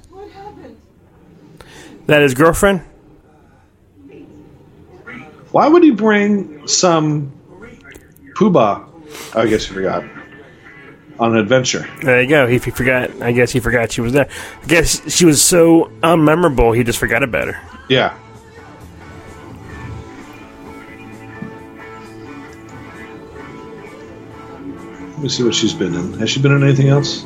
That 2.05 2.21
his 2.21 2.33
girlfriend? 2.33 2.79
Why 5.51 5.67
would 5.67 5.83
he 5.83 5.91
bring 5.91 6.65
some 6.65 7.33
poobah? 8.35 8.85
I 9.35 9.47
guess 9.47 9.67
you 9.67 9.73
forgot 9.75 10.05
on 11.19 11.33
an 11.33 11.39
adventure. 11.39 11.87
There 12.01 12.21
you 12.21 12.29
go. 12.29 12.47
He, 12.47 12.59
he 12.59 12.71
forgot. 12.71 13.21
I 13.21 13.31
guess 13.31 13.51
he 13.51 13.59
forgot 13.59 13.91
she 13.91 14.01
was 14.01 14.13
there. 14.13 14.29
I 14.63 14.65
guess 14.65 15.11
she 15.11 15.25
was 15.25 15.41
so 15.41 15.91
unmemorable. 16.01 16.75
He 16.75 16.83
just 16.83 16.99
forgot 16.99 17.23
about 17.23 17.47
her. 17.47 17.61
Yeah. 17.89 18.17
Let 25.13 25.19
me 25.23 25.29
see 25.29 25.43
what 25.43 25.55
she's 25.55 25.73
been 25.73 25.95
in. 25.95 26.13
Has 26.13 26.29
she 26.29 26.41
been 26.41 26.51
in 26.51 26.63
anything 26.63 26.89
else? 26.89 27.25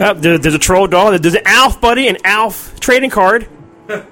Oh, 0.00 0.14
there, 0.14 0.38
there's 0.38 0.54
a 0.54 0.58
troll 0.58 0.86
doll. 0.86 1.18
There's 1.18 1.34
an 1.34 1.42
Alf 1.46 1.80
buddy, 1.80 2.06
an 2.06 2.18
Alf 2.24 2.78
trading 2.80 3.10
card. 3.10 3.48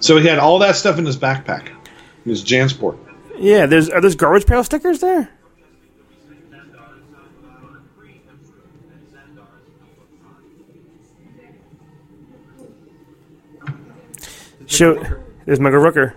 So 0.00 0.16
he 0.16 0.28
had 0.28 0.38
all 0.38 0.60
that 0.60 0.76
stuff 0.76 0.96
in 0.96 1.04
his 1.04 1.16
backpack. 1.16 1.70
His 2.24 2.44
Jansport. 2.44 2.96
Yeah, 3.36 3.66
there's 3.66 3.90
are 3.90 4.00
those 4.00 4.14
garbage 4.14 4.46
pail 4.46 4.62
stickers 4.62 5.00
there? 5.00 5.28
Show 14.68 15.02
there's 15.46 15.60
Michael 15.60 15.80
Rooker. 15.80 16.14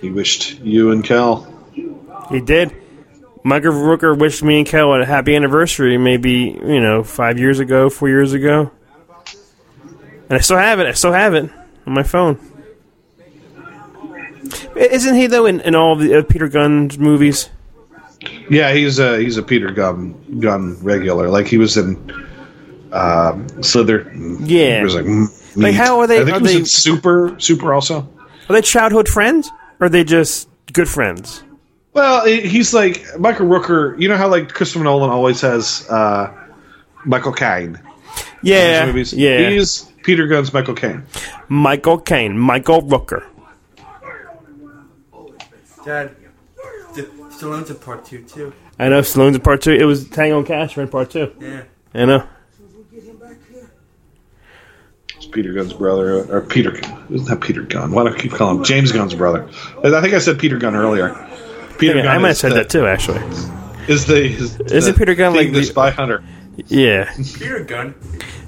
He 0.00 0.10
wished 0.10 0.60
you 0.60 0.90
and 0.90 1.02
Cal. 1.02 1.52
He 2.30 2.40
did. 2.40 2.74
Michael 3.44 3.72
Rooker 3.72 4.18
wished 4.18 4.42
me 4.42 4.58
and 4.58 4.66
Kel 4.66 4.92
a 4.92 5.04
happy 5.04 5.36
anniversary, 5.36 5.96
maybe 5.96 6.58
you 6.60 6.80
know 6.80 7.04
five 7.04 7.38
years 7.38 7.60
ago, 7.60 7.88
four 7.88 8.08
years 8.08 8.32
ago, 8.32 8.72
and 10.28 10.36
I 10.36 10.40
still 10.40 10.58
have 10.58 10.80
it. 10.80 10.86
I 10.86 10.92
still 10.92 11.12
have 11.12 11.34
it 11.34 11.48
on 11.86 11.94
my 11.94 12.02
phone. 12.02 12.40
Isn't 14.74 15.14
he 15.14 15.28
though 15.28 15.46
in, 15.46 15.60
in 15.60 15.76
all 15.76 15.92
of 15.92 16.00
the 16.00 16.18
uh, 16.18 16.22
Peter 16.24 16.48
Gunn's 16.48 16.98
movies? 16.98 17.48
Yeah, 18.50 18.72
he's 18.72 18.98
a 18.98 19.18
he's 19.20 19.36
a 19.36 19.42
Peter 19.44 19.70
Gunn 19.70 20.40
Gunn 20.40 20.76
regular. 20.82 21.28
Like 21.28 21.46
he 21.46 21.58
was 21.58 21.76
in 21.76 22.25
uh, 22.96 23.62
Slither. 23.62 24.10
Yeah. 24.40 24.78
he 24.78 24.84
was 24.84 24.94
like, 24.94 25.04
mm, 25.04 25.56
Like, 25.56 25.74
how 25.74 26.00
are 26.00 26.06
they- 26.06 26.20
I 26.20 26.24
think 26.24 26.36
are 26.36 26.40
he 26.40 26.42
was 26.42 26.52
they- 26.52 26.58
in 26.60 26.66
Super 26.66 27.36
Super 27.38 27.72
also. 27.74 28.08
Are 28.48 28.52
they 28.52 28.62
childhood 28.62 29.08
friends, 29.08 29.50
or 29.80 29.86
are 29.86 29.88
they 29.88 30.04
just 30.04 30.48
good 30.72 30.88
friends? 30.88 31.42
Well, 31.92 32.26
he's 32.26 32.72
like 32.74 33.02
Michael 33.18 33.46
Rooker. 33.46 33.98
You 34.00 34.08
know 34.08 34.16
how 34.16 34.28
like 34.28 34.52
Christopher 34.52 34.84
Nolan 34.84 35.10
always 35.10 35.40
has 35.40 35.86
uh, 35.88 36.30
Michael 37.04 37.32
Caine. 37.32 37.80
Yeah, 38.42 38.86
movies. 38.86 39.12
yeah. 39.12 39.48
He's 39.50 39.82
Peter 40.04 40.26
Gunn's 40.26 40.52
Michael 40.52 40.74
Caine. 40.74 41.02
Michael 41.48 41.98
Caine, 41.98 42.38
Michael 42.38 42.82
Rooker. 42.82 43.24
Dad, 45.84 46.14
the 46.94 47.02
Stallone's 47.30 47.70
in 47.70 47.76
part 47.76 48.04
two 48.04 48.22
too. 48.24 48.52
I 48.78 48.88
know 48.90 49.00
Stallone's 49.00 49.36
in 49.36 49.40
part 49.42 49.62
two. 49.62 49.72
It 49.72 49.84
was 49.84 50.06
Tango 50.08 50.38
and 50.38 50.46
Cash 50.46 50.76
were 50.76 50.82
in 50.82 50.88
part 50.88 51.10
two. 51.10 51.32
Yeah. 51.40 51.62
I 51.94 52.04
know. 52.04 52.26
It's 55.16 55.25
Peter 55.36 55.52
Gunn's 55.52 55.74
brother, 55.74 56.24
or 56.34 56.40
Peter. 56.40 56.72
Isn't 57.10 57.28
that 57.28 57.42
Peter 57.42 57.60
Gunn? 57.60 57.92
Why 57.92 58.04
do 58.08 58.14
I 58.14 58.18
keep 58.18 58.32
calling 58.32 58.56
him 58.56 58.64
James 58.64 58.90
Gunn's 58.90 59.12
brother? 59.14 59.46
I 59.84 60.00
think 60.00 60.14
I 60.14 60.18
said 60.18 60.38
Peter 60.38 60.56
Gunn 60.56 60.74
earlier. 60.74 61.10
Peter 61.78 61.96
Yeah, 61.98 62.04
Gunn 62.04 62.16
I 62.16 62.18
might 62.18 62.28
have 62.28 62.36
said 62.38 62.52
the- 62.52 62.54
that 62.56 62.70
too, 62.70 62.86
actually. 62.86 63.20
Is 63.86 64.06
the 64.06 64.24
is 64.24 64.58
Isn't 64.58 64.94
the 64.94 64.98
Peter 64.98 65.14
Gunn 65.14 65.34
like 65.34 65.52
the 65.52 65.58
the- 65.60 65.64
spy 65.66 65.90
hunter? 65.90 66.24
Yeah. 66.68 67.12
Peter 67.34 67.60
Gunn. 67.64 67.94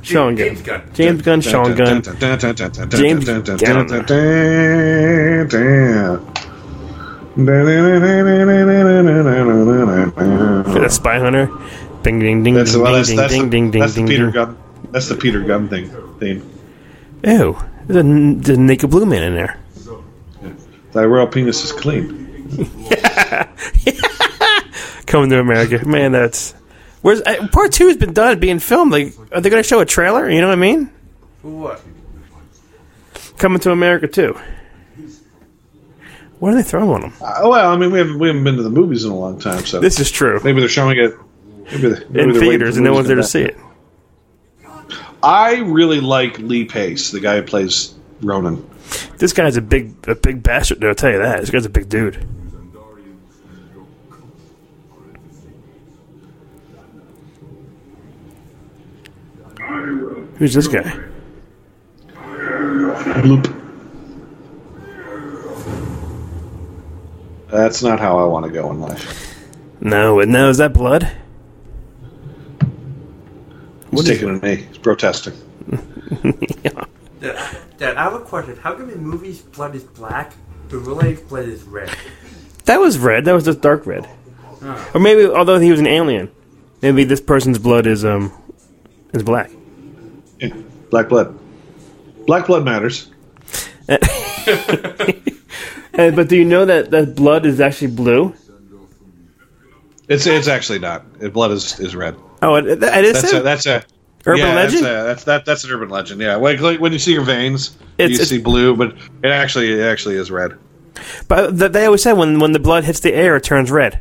Sean 0.01 0.35
Gunn. 0.35 0.47
James 0.47 0.63
Gunn. 0.63 0.83
James 0.95 1.21
Gunn, 1.23 1.41
Sean 1.43 1.75
Gunn. 1.75 2.03
James 2.03 3.27
For 9.27 10.81
the 10.81 10.89
Spy 10.91 11.19
Hunter. 11.19 11.47
Bing, 12.03 12.19
ding, 12.21 12.43
ding, 12.43 12.55
That's 12.55 12.73
ding, 12.73 12.83
well, 12.83 12.93
ding, 12.93 12.99
that's, 13.01 13.09
ding, 13.09 13.17
that's, 13.19 13.33
ding, 13.33 13.43
the, 13.45 13.51
ding, 13.51 13.71
ding, 13.71 13.81
that's 13.81 13.95
the 13.95 14.01
ding, 14.01 14.09
Peter 14.09 14.25
ding. 14.25 14.33
Gunn. 14.33 14.57
That's 14.93 15.09
the 15.09 15.15
Peter 15.17 15.41
Gunn 15.41 15.69
thing 15.69 15.91
theme. 16.21 16.49
Ew. 17.25 17.59
There's 17.87 18.05
a, 18.05 18.35
there's 18.41 18.59
a 18.59 18.61
naked 18.61 18.91
blue 18.91 19.07
man 19.07 19.23
in 19.23 19.35
there. 19.35 19.59
Thy 20.93 21.05
royal 21.05 21.27
penis 21.27 21.65
is 21.65 21.73
clean. 21.73 22.27
Coming 25.07 25.31
to 25.31 25.41
America. 25.41 25.87
Man, 25.87 26.13
that's. 26.13 26.53
Where's 27.03 27.21
uh, 27.23 27.49
part 27.53 27.73
two 27.73 27.87
has 27.89 27.97
been 27.97 28.13
done, 28.13 28.39
being 28.41 28.59
filmed. 28.59 28.93
Like, 28.93 29.15
are 29.33 29.41
they 29.41 29.49
going 29.51 29.63
to 29.63 29.69
show 29.69 29.81
a 29.81 29.87
trailer? 29.87 30.29
You 30.29 30.41
know 30.41 30.49
what 30.49 30.55
I 30.59 30.61
mean? 30.61 30.91
For 31.43 31.49
what? 31.51 31.81
Coming 33.39 33.61
to 33.61 33.71
America 33.71 34.09
too. 34.09 34.39
What 36.41 36.53
are 36.53 36.57
they 36.57 36.63
throwing 36.63 36.91
on 36.91 37.01
them? 37.03 37.13
Uh, 37.21 37.49
well, 37.49 37.71
I 37.73 37.77
mean, 37.77 37.91
we 37.91 37.99
haven't 37.99 38.19
we 38.19 38.29
haven't 38.29 38.45
been 38.45 38.57
to 38.57 38.63
the 38.63 38.71
movies 38.71 39.05
in 39.05 39.11
a 39.11 39.17
long 39.17 39.39
time, 39.41 39.65
so 39.65 39.81
This 39.81 39.99
is 40.01 40.11
true. 40.11 40.41
maybe 40.45 40.61
they're 40.61 40.69
showing 40.69 40.99
it 40.99 41.15
maybe 41.73 41.89
they- 41.89 42.05
maybe 42.09 42.21
In 42.21 42.31
they're 42.33 42.41
theaters, 42.41 42.75
for 42.75 42.79
and 42.79 42.85
no 42.85 42.93
one's 42.95 43.07
there 43.09 43.17
to 43.17 43.23
see 43.25 43.45
back. 43.45 43.53
it. 43.55 43.61
I 45.23 45.57
really 45.61 46.01
like 46.01 46.39
Lee 46.39 46.65
Pace, 46.65 47.11
the 47.11 47.21
guy 47.21 47.37
who 47.37 47.43
plays 47.43 47.95
Ronan. 48.23 48.69
This 49.19 49.33
guy's 49.33 49.57
a 49.57 49.63
big, 49.63 50.09
a 50.09 50.15
big 50.15 50.43
bastard. 50.43 50.85
I'll 50.85 50.95
tell 50.95 51.11
you 51.11 51.19
that. 51.19 51.41
This 51.41 51.51
guy's 51.51 51.67
a 51.67 51.71
big 51.71 51.89
dude. 51.89 52.27
Who's 60.37 60.55
this 60.55 60.69
guy? 60.69 60.99
Bloop. 63.19 63.55
That's 67.49 67.83
not 67.83 67.99
how 67.99 68.19
I 68.19 68.25
want 68.27 68.47
to 68.47 68.53
go 68.53 68.71
in 68.71 68.81
life. 68.81 69.45
No, 69.81 70.21
no, 70.21 70.49
is 70.49 70.59
that 70.59 70.73
blood? 70.73 71.11
He's 73.91 73.97
What 73.97 74.09
is 74.09 74.19
taking 74.19 74.29
a 74.29 74.39
knee. 74.39 74.57
He's 74.57 74.79
protesting. 74.79 75.35
yeah. 76.63 76.85
Dad, 77.21 77.57
Dad, 77.79 77.97
I 77.97 78.05
have 78.05 78.15
a 78.15 78.21
question. 78.21 78.57
How 78.57 78.75
come 78.75 78.91
in 78.91 79.01
movies 79.01 79.41
blood 79.41 79.75
is 79.75 79.85
black, 79.85 80.33
but 80.69 80.79
real 80.79 80.97
life 80.97 81.29
blood 81.29 81.49
is 81.49 81.63
red? 81.65 81.91
That 82.65 82.81
was 82.81 82.99
red. 82.99 83.25
That 83.25 83.33
was 83.33 83.45
just 83.45 83.61
dark 83.61 83.87
red. 83.87 84.09
Or 84.93 85.01
maybe, 85.01 85.25
although 85.27 85.59
he 85.59 85.71
was 85.71 85.81
an 85.81 85.87
alien, 85.87 86.31
maybe 86.83 87.05
this 87.05 87.21
person's 87.21 87.59
blood 87.59 87.87
is 87.87 88.05
um 88.05 88.33
is 89.13 89.23
black. 89.23 89.51
Yeah. 90.39 90.55
Black 90.91 91.09
blood. 91.09 91.39
Black 92.27 92.47
blood 92.47 92.65
matters. 92.65 93.11
Uh, 95.99 96.13
but 96.13 96.29
do 96.29 96.37
you 96.37 96.45
know 96.45 96.65
that 96.65 96.93
that 96.93 97.17
blood 97.17 97.45
is 97.45 97.61
actually 97.61 97.89
blue? 97.89 98.33
It's 100.07 100.27
it's 100.29 100.47
actually 100.47 100.79
not. 100.79 101.19
Blood 101.33 101.51
is, 101.51 101.81
is 101.81 101.97
red. 101.97 102.15
Oh, 102.43 102.55
it, 102.57 102.67
it, 102.67 103.05
is. 103.05 103.21
That's 103.21 103.33
a, 103.33 103.41
that's 103.43 103.67
a 103.67 103.85
Urban 104.27 104.47
yeah, 104.47 104.55
legend? 104.55 104.85
That's, 104.85 105.03
a, 105.03 105.05
that's 105.05 105.25
that 105.25 105.45
that's 105.45 105.65
an 105.65 105.71
urban 105.71 105.89
legend. 105.89 106.21
Yeah, 106.21 106.37
like, 106.37 106.61
like 106.61 106.81
when 106.81 106.93
you 106.93 106.99
see 106.99 107.13
your 107.13 107.23
veins, 107.25 107.77
It's- 107.99 108.11
you 108.11 108.15
it's- 108.15 108.29
see 108.29 108.39
blue, 108.39 108.77
but 108.77 108.95
it 109.23 109.31
actually 109.31 109.73
it 109.73 109.81
actually 109.85 110.17
is 110.17 110.31
red. 110.31 110.53
but 111.29 111.57
they 111.73 111.85
always 111.87 112.03
say 112.03 112.13
when 112.13 112.39
when 112.39 112.53
the 112.53 112.59
blood 112.59 112.85
hits 112.85 113.01
the 113.01 113.13
air, 113.15 113.37
it 113.37 113.45
turns 113.45 113.71
red. 113.71 114.01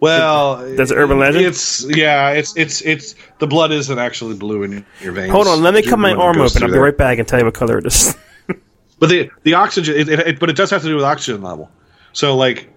Well, 0.00 0.76
That's 0.76 0.92
an 0.92 0.98
urban 0.98 1.18
legend? 1.18 1.44
It's 1.44 1.84
yeah, 1.88 2.30
it's 2.30 2.56
it's 2.56 2.80
it's 2.82 3.16
the 3.40 3.48
blood 3.48 3.72
isn't 3.72 3.98
actually 3.98 4.36
blue 4.36 4.62
in 4.62 4.86
your 5.00 5.12
veins. 5.12 5.32
Hold 5.32 5.48
on, 5.48 5.60
let 5.60 5.74
me 5.74 5.82
cut 5.82 5.98
my 5.98 6.12
arm 6.14 6.40
open. 6.40 6.62
I'll 6.62 6.70
be 6.70 6.78
right 6.78 6.96
back 6.96 7.18
and 7.18 7.26
tell 7.26 7.40
you 7.40 7.44
what 7.44 7.54
color 7.54 7.78
it 7.78 7.86
is. 7.86 8.16
But 9.00 9.10
the 9.10 9.30
the 9.44 9.54
oxygen, 9.54 9.94
it, 9.96 10.08
it, 10.08 10.18
it- 10.20 10.40
but 10.40 10.50
it 10.50 10.56
does 10.56 10.70
have 10.70 10.82
to 10.82 10.88
do 10.88 10.96
with 10.96 11.04
oxygen 11.04 11.40
level. 11.40 11.70
So 12.12 12.36
like 12.36 12.68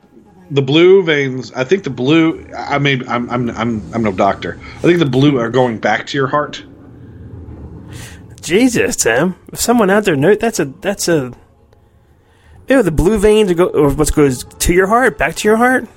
the 0.52 0.62
blue 0.62 1.02
veins, 1.02 1.52
I 1.54 1.64
think 1.64 1.84
the 1.86 1.90
blue. 1.90 2.46
I 2.56 2.78
mean, 2.78 3.08
I'm 3.08 3.30
I'm 3.30 3.50
I'm 3.52 3.94
I'm 3.94 4.04
no 4.04 4.12
doctor. 4.12 4.60
I 4.78 4.82
think 4.82 5.00
the 5.00 5.06
blue 5.06 5.40
are 5.40 5.50
going 5.50 5.80
back 5.80 6.06
to 6.08 6.18
your 6.18 6.28
heart. 6.28 6.64
Jesus, 8.42 8.96
Tim! 8.96 9.36
If 9.54 9.60
someone 9.60 9.90
out 9.90 10.04
there 10.04 10.16
know 10.16 10.36
that's 10.36 10.60
a 10.60 10.66
that's 10.66 11.08
a. 11.08 11.32
Ew, 12.68 12.84
the 12.84 12.92
blue 12.92 13.18
veins 13.18 13.52
go 13.54 13.68
or 13.68 13.90
what 13.92 14.14
goes 14.14 14.44
to 14.44 14.74
your 14.74 14.88
heart, 14.88 15.18
back 15.18 15.36
to 15.36 15.48
your 15.48 15.58
heart. 15.58 15.88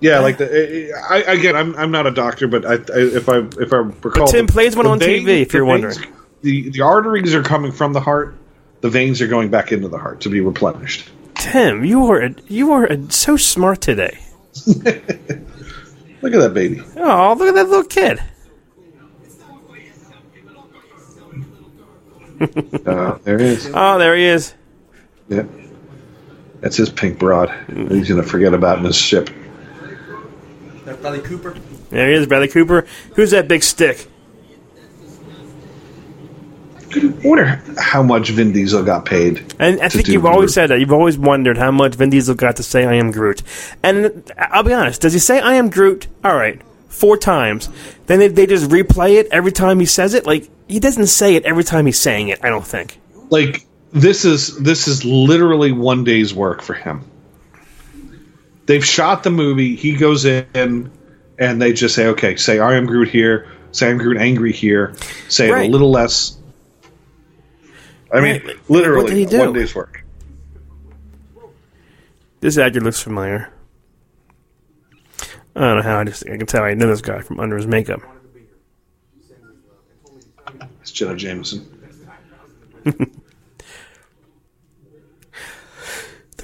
Yeah, 0.00 0.20
like 0.20 0.38
the. 0.38 0.46
Eh, 0.50 0.90
eh, 0.90 1.00
I, 1.08 1.32
again, 1.32 1.54
I'm 1.56 1.74
I'm 1.76 1.90
not 1.90 2.06
a 2.06 2.10
doctor, 2.10 2.48
but 2.48 2.64
I, 2.64 2.74
I 2.74 3.00
if 3.00 3.28
I 3.28 3.38
if 3.60 3.72
I 3.72 3.76
recall, 3.76 4.26
Tim 4.26 4.46
the- 4.46 4.52
plays 4.52 4.74
one 4.76 4.86
on 4.86 4.98
TV, 4.98 5.42
if 5.42 5.52
you're 5.52 5.64
veins- 5.64 5.96
wondering. 5.98 6.16
The 6.42 6.70
the 6.70 6.80
arteries 6.80 7.34
are 7.34 7.42
coming 7.42 7.70
from 7.72 7.92
the 7.92 8.00
heart. 8.00 8.34
The 8.80 8.88
veins 8.88 9.20
are 9.20 9.26
going 9.28 9.50
back 9.50 9.72
into 9.72 9.88
the 9.88 9.98
heart 9.98 10.22
to 10.22 10.30
be 10.30 10.40
replenished. 10.40 11.10
Tim, 11.40 11.84
you 11.86 12.04
are 12.10 12.20
a, 12.20 12.34
you 12.48 12.70
are 12.72 12.84
a, 12.84 13.10
so 13.10 13.38
smart 13.38 13.80
today. 13.80 14.18
Look 14.66 16.34
at 16.34 16.40
that 16.40 16.52
baby. 16.52 16.82
Oh, 16.96 17.34
look 17.38 17.48
at 17.48 17.54
that 17.54 17.68
little 17.68 17.84
kid. 17.84 18.22
Uh, 22.86 23.18
there 23.24 23.38
he 23.38 23.44
is. 23.44 23.70
Oh, 23.74 23.98
there 23.98 24.16
he 24.16 24.24
is. 24.24 24.54
Yeah. 25.28 25.44
That's 26.60 26.74
his 26.74 26.88
pink 26.88 27.18
broad. 27.18 27.50
He's 27.68 28.08
gonna 28.08 28.22
forget 28.22 28.54
about 28.54 28.78
in 28.78 28.84
his 28.84 28.96
ship. 28.96 29.28
That's 30.86 30.98
Bradley 31.02 31.20
Cooper. 31.20 31.54
There 31.90 32.08
he 32.08 32.14
is, 32.14 32.26
Bradley 32.26 32.48
Cooper. 32.48 32.86
Who's 33.14 33.32
that 33.32 33.46
big 33.46 33.62
stick? 33.62 34.08
I 36.92 37.06
wonder 37.24 37.62
how 37.78 38.02
much 38.02 38.30
Vin 38.30 38.52
Diesel 38.52 38.82
got 38.82 39.04
paid. 39.04 39.54
And 39.58 39.80
I 39.80 39.88
think 39.88 40.08
you've 40.08 40.26
always 40.26 40.48
Groot. 40.48 40.54
said 40.54 40.70
that. 40.70 40.80
You've 40.80 40.92
always 40.92 41.16
wondered 41.18 41.56
how 41.56 41.70
much 41.70 41.94
Vin 41.94 42.10
Diesel 42.10 42.34
got 42.34 42.56
to 42.56 42.62
say 42.62 42.84
"I 42.84 42.94
am 42.94 43.10
Groot." 43.10 43.42
And 43.82 44.30
I'll 44.36 44.62
be 44.62 44.72
honest. 44.72 45.00
Does 45.00 45.12
he 45.12 45.18
say 45.18 45.40
"I 45.40 45.54
am 45.54 45.70
Groot"? 45.70 46.08
All 46.24 46.34
right, 46.36 46.60
four 46.88 47.16
times. 47.16 47.68
Then 48.06 48.18
they, 48.18 48.28
they 48.28 48.46
just 48.46 48.70
replay 48.70 49.20
it 49.20 49.28
every 49.30 49.52
time 49.52 49.78
he 49.78 49.86
says 49.86 50.14
it. 50.14 50.26
Like 50.26 50.50
he 50.68 50.80
doesn't 50.80 51.06
say 51.06 51.36
it 51.36 51.44
every 51.44 51.64
time 51.64 51.86
he's 51.86 51.98
saying 51.98 52.28
it. 52.28 52.40
I 52.42 52.48
don't 52.48 52.66
think. 52.66 52.98
Like 53.30 53.66
this 53.92 54.24
is 54.24 54.56
this 54.58 54.88
is 54.88 55.04
literally 55.04 55.72
one 55.72 56.04
day's 56.04 56.34
work 56.34 56.62
for 56.62 56.74
him. 56.74 57.04
They've 58.66 58.84
shot 58.84 59.22
the 59.22 59.30
movie. 59.30 59.76
He 59.76 59.96
goes 59.96 60.24
in, 60.24 60.90
and 61.38 61.62
they 61.62 61.72
just 61.72 61.94
say, 61.94 62.08
"Okay, 62.08 62.36
say 62.36 62.58
I 62.58 62.74
am 62.74 62.86
Groot 62.86 63.08
here. 63.08 63.48
Say 63.72 63.90
I'm 63.90 63.98
Groot 63.98 64.16
angry 64.16 64.52
here. 64.52 64.94
Say 65.28 65.50
it 65.50 65.68
a 65.68 65.70
little 65.70 65.90
less." 65.90 66.36
I 68.12 68.20
mean, 68.20 68.42
Right, 68.44 68.70
literally 68.70 69.02
what 69.02 69.08
did 69.10 69.16
he 69.18 69.24
do? 69.26 69.38
one 69.38 69.52
day's 69.52 69.74
work. 69.74 70.04
This 72.40 72.56
actor 72.58 72.80
looks 72.80 73.00
familiar. 73.02 73.50
I 75.54 75.60
don't 75.60 75.76
know 75.76 75.82
how. 75.82 75.98
I 76.00 76.04
just 76.04 76.24
I 76.28 76.36
can 76.36 76.46
tell 76.46 76.62
I 76.64 76.74
know 76.74 76.86
this 76.86 77.02
guy 77.02 77.20
from 77.20 77.38
under 77.40 77.56
his 77.56 77.66
makeup. 77.66 78.00
It's 80.80 80.90
Jenna 80.92 81.16
Jameson. 81.16 81.66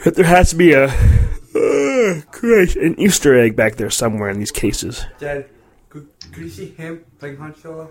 There- 0.02 0.12
There 0.12 0.24
has 0.24 0.50
to 0.50 0.57
be 0.57 0.72
a 0.72 0.85
uh, 0.87 2.20
Christ, 2.31 2.76
an 2.76 3.00
Easter 3.00 3.37
egg 3.38 3.57
back 3.57 3.76
there 3.76 3.90
somewhere 3.90 4.29
in 4.31 4.38
these 4.38 4.52
cases. 4.52 5.05
Dad, 5.18 5.48
could, 5.88 6.07
could 6.33 6.44
you 6.44 6.48
see 6.50 6.66
him 6.68 7.05
playing 7.18 7.38
Han 7.38 7.57
Solo? 7.57 7.90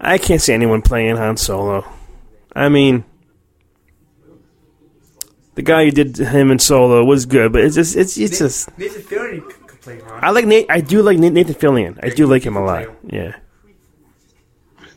I 0.00 0.16
can't 0.18 0.40
see 0.40 0.52
anyone 0.54 0.80
playing 0.82 1.16
Han 1.16 1.36
Solo. 1.36 1.84
I 2.56 2.68
mean, 2.70 3.04
the 5.54 5.62
guy 5.62 5.84
who 5.84 5.90
did 5.90 6.16
him 6.16 6.50
in 6.50 6.58
Solo 6.58 7.04
was 7.04 7.26
good, 7.26 7.52
but 7.52 7.62
it's 7.62 7.74
just 7.74 7.96
it's 7.96 8.16
it's 8.16 8.38
just. 8.38 8.76
Nathan 8.78 9.02
Fillion 9.02 9.42
could, 9.48 9.66
could 9.66 9.80
play 9.80 10.00
Han. 10.00 10.24
I 10.24 10.30
like 10.30 10.46
Nate. 10.46 10.66
I 10.70 10.80
do 10.80 11.02
like 11.02 11.18
Nate- 11.18 11.32
Nathan 11.32 11.54
Fillion. 11.54 11.98
I 12.02 12.08
do 12.08 12.26
like 12.26 12.42
him 12.42 12.56
a 12.56 12.64
lot. 12.64 12.88
Yeah. 13.04 13.36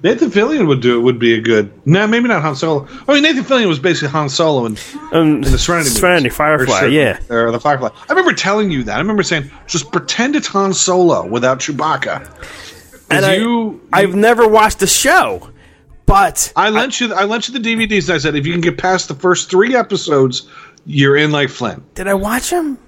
Nathan 0.01 0.29
Fillion 0.31 0.67
would 0.67 0.81
do 0.81 0.97
it. 0.97 1.01
Would 1.01 1.19
be 1.19 1.33
a 1.33 1.41
good. 1.41 1.85
No, 1.85 2.07
maybe 2.07 2.29
not 2.29 2.41
Han 2.41 2.55
Solo. 2.55 2.87
I 3.07 3.13
mean, 3.13 3.23
Nathan 3.23 3.43
Fillion 3.43 3.67
was 3.67 3.79
basically 3.79 4.07
Han 4.09 4.29
Solo 4.29 4.65
in, 4.65 4.77
Um, 5.11 5.27
in 5.35 5.41
the 5.41 5.57
Serenity. 5.59 5.89
movies. 5.89 5.99
Serenity, 5.99 6.29
Firefly. 6.29 6.83
Or 6.83 6.87
yeah. 6.87 7.19
or 7.29 7.51
the 7.51 7.59
Firefly. 7.59 7.89
I 8.07 8.13
remember 8.13 8.31
telling 8.31 8.71
you 8.71 8.83
that. 8.83 8.95
I 8.95 8.99
remember 8.99 9.23
saying, 9.23 9.51
just 9.67 9.91
pretend 9.91 10.37
it's 10.37 10.47
Han 10.47 10.73
Solo 10.73 11.25
without 11.27 11.59
Chewbacca. 11.59 12.25
And 13.09 13.25
I, 13.25 13.35
you, 13.35 13.81
I've 13.91 14.15
never 14.15 14.47
watched 14.47 14.79
the 14.79 14.87
show, 14.87 15.49
but 16.09 16.51
I 16.55 16.69
lent 16.69 16.99
you. 16.99 17.13
I 17.13 17.25
lent 17.25 17.47
you 17.47 17.57
the 17.57 17.59
DVDs. 17.59 18.09
And 18.09 18.15
I 18.15 18.17
said, 18.17 18.35
if 18.35 18.45
you 18.47 18.51
can 18.51 18.61
get 18.61 18.77
past 18.77 19.07
the 19.07 19.13
first 19.13 19.49
three 19.49 19.75
episodes, 19.75 20.49
you're 20.85 21.15
in 21.15 21.31
like 21.31 21.49
Flynn. 21.49 21.85
Did 21.93 22.07
I 22.07 22.15
watch 22.15 22.49
him? 22.49 22.79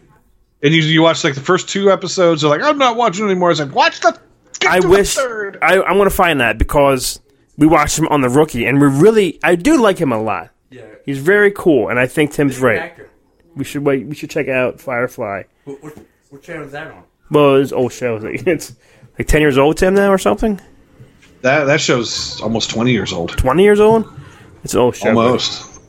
And 0.63 0.73
you, 0.73 0.81
you 0.81 1.01
watch 1.03 1.23
like 1.23 1.35
the 1.35 1.41
first 1.41 1.69
two 1.69 1.91
episodes. 1.91 2.41
They're 2.41 2.49
like, 2.49 2.63
I'm 2.63 2.77
not 2.77 2.97
watching 2.97 3.25
anymore. 3.25 3.51
It's 3.51 3.59
like, 3.59 3.73
watch 3.73 3.99
the. 3.99 4.19
I 4.67 4.79
to 4.79 4.87
the 4.87 4.89
wish. 4.89 5.17
I, 5.17 5.81
I'm 5.83 5.97
going 5.97 6.09
to 6.09 6.15
find 6.15 6.41
that 6.41 6.57
because 6.57 7.19
we 7.57 7.67
watched 7.67 7.97
him 7.97 8.07
on 8.07 8.21
the 8.21 8.29
rookie, 8.29 8.65
and 8.65 8.81
we 8.81 8.87
really 8.87 9.39
I 9.43 9.55
do 9.55 9.79
like 9.79 9.99
him 9.99 10.11
a 10.11 10.21
lot. 10.21 10.49
Yeah. 10.71 10.85
He's 11.05 11.19
very 11.19 11.51
cool, 11.51 11.89
and 11.89 11.99
I 11.99 12.07
think 12.07 12.31
Tim's 12.31 12.59
right. 12.59 12.79
Actor. 12.79 13.09
We 13.55 13.63
should 13.63 13.85
wait. 13.85 14.07
We 14.07 14.15
should 14.15 14.29
check 14.29 14.47
out 14.47 14.79
Firefly. 14.79 15.43
What, 15.65 15.83
what, 15.83 15.97
what 16.29 16.41
channel 16.43 16.65
is 16.65 16.71
that 16.71 16.87
on? 16.87 17.03
Well, 17.29 17.55
it's 17.55 17.71
old 17.71 17.93
show. 17.93 18.19
It's 18.23 18.73
like 19.17 19.27
ten 19.27 19.41
years 19.41 19.57
old, 19.57 19.77
Tim, 19.77 19.93
now 19.93 20.11
or 20.11 20.17
something. 20.17 20.59
That 21.41 21.65
that 21.65 21.81
show's 21.81 22.39
almost 22.41 22.69
20 22.69 22.91
years 22.91 23.11
old. 23.13 23.37
Twenty 23.37 23.63
years 23.63 23.79
old. 23.79 24.05
It's 24.63 24.73
an 24.75 24.79
old 24.81 24.95
show. 24.95 25.09
Almost. 25.09 25.79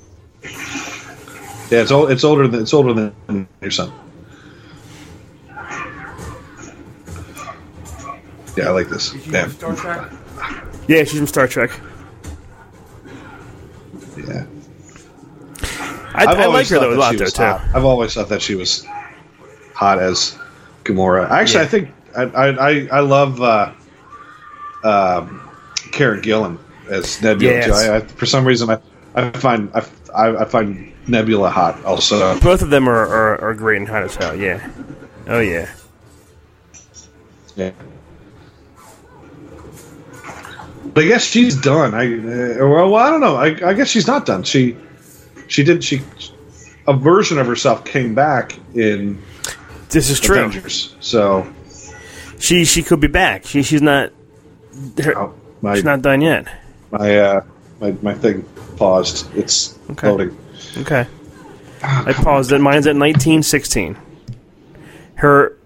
Yeah, 1.70 1.80
it's 1.82 1.90
old. 1.90 2.10
It's 2.10 2.24
older 2.24 2.48
than 2.48 2.62
it's 2.62 2.72
older 2.74 2.92
than 2.94 3.46
your 3.60 3.70
son. 3.70 3.92
Yeah, 8.56 8.68
I 8.68 8.70
like 8.70 8.88
this. 8.88 9.14
Is 9.14 9.24
she 9.24 9.30
Yeah, 9.30 9.44
on 9.44 9.50
Star 9.50 9.74
Trek? 9.76 10.10
Yeah, 10.88 11.04
she's 11.04 11.16
from 11.18 11.26
Star 11.26 11.46
Trek. 11.48 11.70
yeah. 14.16 14.44
I, 16.14 16.24
I 16.24 16.24
like 16.24 16.38
always 16.46 16.68
her 16.68 16.76
thought 16.76 16.80
though 16.82 16.88
a 16.88 16.90
that 16.92 16.98
lot 16.98 17.10
she 17.12 17.16
though 17.18 17.24
was 17.24 17.32
too. 17.32 17.42
hot. 17.42 17.62
I've 17.74 17.84
always 17.84 18.12
thought 18.14 18.28
that 18.28 18.42
she 18.42 18.54
was 18.54 18.84
hot 19.74 19.98
as 19.98 20.36
Gamora. 20.84 21.30
Actually, 21.30 21.60
Yeah. 21.60 21.62
I 21.62 21.66
think 21.66 21.88
I 22.14 22.22
I, 22.22 22.48
I, 22.70 22.88
I 22.92 23.00
love 23.00 23.40
uh, 23.40 23.72
um, 24.84 25.41
Karen 25.92 26.20
Gillan 26.20 26.59
as 26.90 27.22
Nebula. 27.22 27.52
Yes. 27.52 27.88
I, 27.88 27.96
I, 27.96 28.00
for 28.00 28.26
some 28.26 28.44
reason, 28.44 28.70
I, 28.70 28.78
I 29.14 29.31
find 29.31 29.70
I, 29.74 29.87
I, 30.14 30.42
I 30.42 30.44
find 30.44 30.92
Nebula 31.07 31.50
hot. 31.50 31.85
Also, 31.85 32.38
Both 32.40 32.62
of 32.62 32.70
them 32.70 32.88
are, 32.88 33.07
are, 33.07 33.40
are 33.40 33.55
great 33.55 33.78
and 33.78 33.88
hot 33.88 34.02
as 34.02 34.16
hell. 34.16 34.35
Yeah. 34.37 34.68
Oh 35.28 35.40
yeah. 35.40 35.72
yeah. 37.57 37.72
But 40.94 41.05
I 41.05 41.07
guess 41.07 41.24
she's 41.24 41.57
done. 41.57 41.94
I 41.94 42.07
uh, 42.07 42.66
well, 42.66 42.90
well, 42.90 42.96
I 42.96 43.11
don't 43.11 43.20
know. 43.20 43.37
I, 43.37 43.70
I 43.70 43.74
guess 43.74 43.88
she's 43.88 44.07
not 44.07 44.26
done. 44.26 44.42
She 44.42 44.76
she 45.46 45.62
did 45.62 45.85
she 45.85 46.02
a 46.87 46.92
version 46.92 47.38
of 47.38 47.46
herself 47.46 47.85
came 47.85 48.14
back 48.14 48.59
in 48.74 49.22
This 49.90 50.11
is 50.11 50.18
true. 50.18 50.50
So 51.00 51.46
She 52.38 52.64
she 52.64 52.83
could 52.83 53.00
be 53.00 53.07
back. 53.07 53.46
She 53.46 53.62
she's 53.62 53.83
not. 53.83 54.11
Her, 55.02 55.16
oh, 55.16 55.35
my 55.62 55.75
she's 55.77 55.85
not 55.85 56.03
done 56.03 56.20
yet. 56.20 56.46
my 56.90 57.18
uh 57.18 57.44
my, 57.81 57.92
my 58.03 58.14
thing 58.14 58.42
paused. 58.77 59.35
It's 59.37 59.79
Okay. 59.90 60.09
loading. 60.11 60.38
Okay. 60.79 61.07
I 61.83 62.12
paused 62.12 62.53
it. 62.53 62.59
Mine's 62.61 62.87
at 62.87 62.94
nineteen 62.96 63.42
sixteen. 63.42 63.96
Her. 65.16 65.57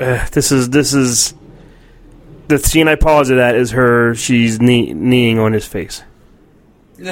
Uh, 0.00 0.26
this 0.32 0.50
is 0.52 0.70
this 0.70 0.94
is. 0.94 1.34
The 2.48 2.58
scene 2.58 2.88
I 2.88 2.94
paused 2.94 3.30
it 3.30 3.36
at 3.38 3.54
is 3.56 3.72
her. 3.72 4.14
She's 4.14 4.60
knee, 4.60 4.94
kneeing 4.94 5.38
on 5.38 5.52
his 5.52 5.66
face. 5.66 6.02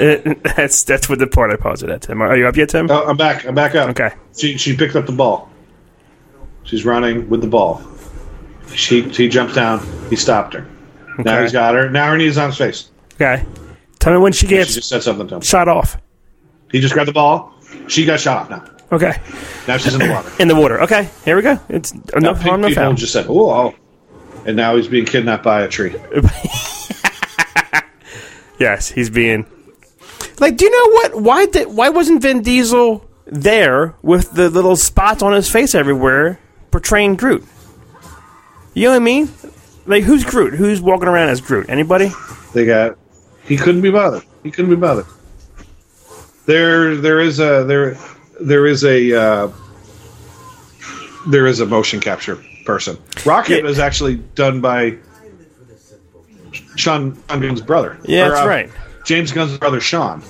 It- 0.00 0.44
that's 0.44 0.84
that's 0.84 1.08
what 1.08 1.18
the 1.18 1.26
part 1.26 1.50
I 1.50 1.56
paused 1.56 1.82
it 1.82 1.90
at. 1.90 2.02
Tim, 2.02 2.22
are 2.22 2.36
you 2.36 2.46
up 2.46 2.56
yet, 2.56 2.68
Tim? 2.68 2.88
Oh, 2.88 3.04
I'm 3.08 3.16
back. 3.16 3.44
I'm 3.44 3.54
back 3.56 3.74
up. 3.74 3.90
Okay. 3.90 4.10
She 4.36 4.56
she 4.56 4.76
picked 4.76 4.94
up 4.94 5.06
the 5.06 5.12
ball. 5.12 5.50
She's 6.62 6.84
running 6.84 7.28
with 7.28 7.40
the 7.40 7.48
ball. 7.48 7.82
She 8.74 9.10
she 9.12 9.28
jumps 9.28 9.56
down. 9.56 9.84
He 10.08 10.14
stopped 10.14 10.54
her. 10.54 10.68
Now 11.18 11.42
he's 11.42 11.52
got 11.52 11.74
her. 11.74 11.90
Now 11.90 12.10
her 12.10 12.16
knee's 12.16 12.38
on 12.38 12.50
his 12.50 12.58
face. 12.58 12.90
Okay. 13.14 13.44
Tell 13.98 14.12
me 14.12 14.18
when 14.20 14.32
she 14.32 14.46
gets. 14.46 14.70
She 14.70 14.74
gets 14.74 14.74
just 14.76 14.88
said 14.88 15.02
something 15.02 15.26
to 15.28 15.34
him. 15.36 15.40
shot 15.40 15.68
off. 15.68 15.96
He 16.70 16.80
just 16.80 16.94
grabbed 16.94 17.08
the 17.08 17.12
ball. 17.12 17.54
She 17.88 18.04
got 18.04 18.20
shot 18.20 18.42
off 18.42 18.50
now. 18.50 18.64
Okay. 18.92 19.20
Now 19.66 19.76
she's 19.76 19.94
in 19.94 20.00
the 20.00 20.08
water. 20.10 20.30
In 20.38 20.48
the 20.48 20.54
water. 20.56 20.80
Okay. 20.82 21.08
Here 21.24 21.36
we 21.36 21.42
go. 21.42 21.58
It's 21.68 21.92
Now, 21.94 22.00
enough 22.16 22.40
harm, 22.40 22.60
no 22.62 22.68
people 22.68 22.82
foul. 22.84 22.94
just 22.94 23.12
said, 23.12 23.26
"Oh, 23.28 23.50
oh," 23.50 23.74
and 24.46 24.56
now 24.56 24.76
he's 24.76 24.88
being 24.88 25.04
kidnapped 25.04 25.42
by 25.44 25.62
a 25.62 25.68
tree. 25.68 25.94
Yes, 28.58 28.88
he's 28.90 29.08
being 29.08 29.46
like. 30.40 30.56
Do 30.56 30.64
you 30.64 30.70
know 30.72 30.92
what? 30.94 31.22
Why 31.22 31.46
did? 31.46 31.68
Why 31.68 31.90
wasn't 31.90 32.22
Vin 32.22 32.42
Diesel 32.42 33.08
there 33.26 33.94
with 34.02 34.32
the 34.32 34.50
little 34.50 34.74
spots 34.74 35.22
on 35.22 35.32
his 35.32 35.48
face 35.48 35.76
everywhere, 35.76 36.40
portraying 36.72 37.14
Groot? 37.14 37.44
You 38.74 38.84
know 38.86 38.90
what 38.90 38.96
I 38.96 38.98
mean? 38.98 39.28
Like, 39.88 40.04
who's 40.04 40.24
Groot? 40.24 40.54
Who's 40.54 40.80
walking 40.80 41.08
around 41.08 41.30
as 41.30 41.40
Groot? 41.40 41.68
Anybody? 41.68 42.10
They 42.54 42.64
got. 42.66 42.96
He 43.44 43.56
couldn't 43.56 43.80
be 43.80 43.90
bothered. 43.90 44.22
He 44.42 44.50
couldn't 44.50 44.70
be 44.70 44.76
bothered. 44.76 45.06
There, 46.46 46.96
there 46.96 47.20
is 47.20 47.40
a 47.40 47.64
there, 47.64 47.96
there 48.40 48.66
is 48.66 48.84
a 48.84 49.12
uh, 49.20 49.52
there 51.28 51.46
is 51.46 51.60
a 51.60 51.66
motion 51.66 52.00
capture 52.00 52.36
person. 52.64 52.96
Rocket 53.24 53.64
Yeah. 53.64 53.70
is 53.70 53.78
actually 53.78 54.16
done 54.34 54.60
by 54.60 54.96
Sean 56.76 57.14
Sean 57.28 57.40
Gunn's 57.40 57.60
brother. 57.60 57.98
Yeah, 58.04 58.26
Or, 58.26 58.30
that's 58.30 58.40
uh, 58.44 58.48
right. 58.48 58.70
James 59.04 59.32
Gunn's 59.32 59.56
brother, 59.58 59.80
Sean. 59.80 60.22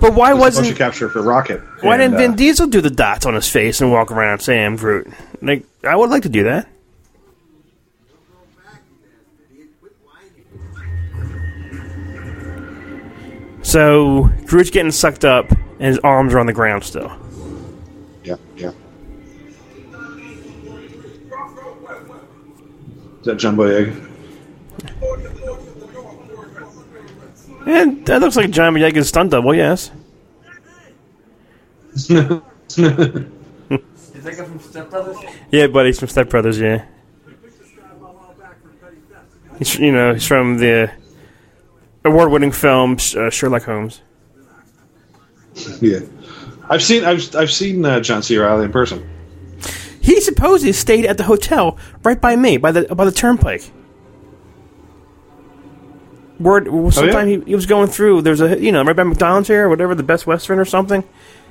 But 0.00 0.14
why 0.14 0.32
was 0.32 0.56
the 0.56 0.62
motion 0.62 0.72
wasn't? 0.72 0.78
capture 0.78 1.08
for 1.08 1.22
Rocket. 1.22 1.60
Why 1.80 1.94
And, 1.96 2.12
didn't 2.12 2.18
Vin 2.18 2.32
uh, 2.32 2.36
Diesel 2.36 2.66
do 2.66 2.80
the 2.80 2.90
dots 2.90 3.24
on 3.24 3.34
his 3.34 3.48
face 3.48 3.80
and 3.80 3.92
walk 3.92 4.10
around 4.10 4.40
saying 4.40 4.64
I'm 4.66 4.76
Groot? 4.76 5.06
Like, 5.40 5.64
I 5.84 5.94
would 5.94 6.10
like 6.10 6.22
to 6.24 6.28
do 6.28 6.44
that. 6.44 6.68
So 13.62 14.30
Groot's 14.46 14.70
getting 14.70 14.90
sucked 14.90 15.24
up, 15.24 15.50
and 15.50 15.82
his 15.82 15.98
arms 16.00 16.34
are 16.34 16.38
on 16.38 16.46
the 16.46 16.52
ground 16.52 16.84
still. 16.84 17.10
Yeah, 18.24 18.36
yeah. 18.56 18.72
Is 23.20 23.26
that 23.26 23.36
Jumbo 23.38 23.64
Egg? 23.64 23.94
And 27.66 28.04
that 28.06 28.20
looks 28.20 28.36
like 28.36 28.50
John 28.50 28.74
Boyega's 28.74 29.08
stunt 29.08 29.30
double, 29.30 29.54
yes. 29.54 29.90
Is 31.94 32.08
that 32.08 32.42
guy 34.36 34.44
from 34.44 34.60
Step 34.60 34.90
Brothers? 34.90 35.16
Yeah, 35.50 35.68
but 35.68 35.86
he's 35.86 35.98
from 35.98 36.08
Step 36.08 36.28
Brothers, 36.28 36.58
yeah. 36.58 36.84
He's, 39.58 39.78
you 39.78 39.92
know, 39.92 40.14
he's 40.14 40.26
from 40.26 40.58
the 40.58 40.90
award-winning 42.04 42.52
film 42.52 42.92
uh, 43.16 43.30
Sherlock 43.30 43.62
Holmes. 43.64 44.02
Yeah. 45.82 45.98
I've 46.70 46.82
seen 46.82 47.04
I've 47.04 47.34
I've 47.36 47.50
seen 47.50 47.84
uh, 47.84 48.00
John 48.00 48.22
C. 48.22 48.38
Reilly 48.38 48.64
in 48.64 48.72
person. 48.72 49.06
He 50.00 50.20
supposedly 50.22 50.72
stayed 50.72 51.04
at 51.04 51.18
the 51.18 51.24
hotel 51.24 51.76
right 52.02 52.18
by 52.18 52.36
me, 52.36 52.56
by 52.56 52.72
the 52.72 52.94
by 52.94 53.04
the 53.04 53.12
turnpike. 53.12 53.70
Word, 56.40 56.66
sometime 56.94 57.28
he, 57.28 57.40
he 57.46 57.54
was 57.54 57.66
going 57.66 57.88
through. 57.88 58.22
There's 58.22 58.40
a 58.40 58.58
you 58.58 58.72
know 58.72 58.82
right 58.82 58.96
by 58.96 59.02
McDonald's 59.04 59.48
here, 59.48 59.66
or 59.66 59.68
whatever 59.68 59.94
the 59.94 60.02
Best 60.02 60.26
Western 60.26 60.58
or 60.58 60.64
something. 60.64 61.04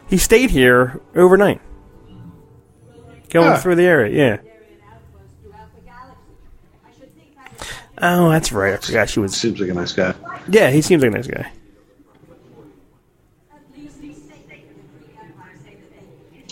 He 0.10 0.18
stayed 0.18 0.50
here 0.50 1.00
overnight, 1.16 1.62
going 3.30 3.50
Ah. 3.52 3.58
through 3.58 3.76
the 3.76 3.84
area. 3.84 4.42
Yeah. 4.42 4.51
Oh, 8.02 8.30
that's 8.30 8.52
right. 8.52 8.74
I 8.74 8.78
forgot 8.78 9.10
she 9.10 9.20
was. 9.20 9.36
Seems 9.36 9.60
like 9.60 9.70
a 9.70 9.74
nice 9.74 9.94
guy. 9.94 10.14
Yeah, 10.48 10.70
he 10.72 10.82
seems 10.82 11.04
like 11.04 11.12
a 11.12 11.16
nice 11.16 11.28
guy. 11.28 11.52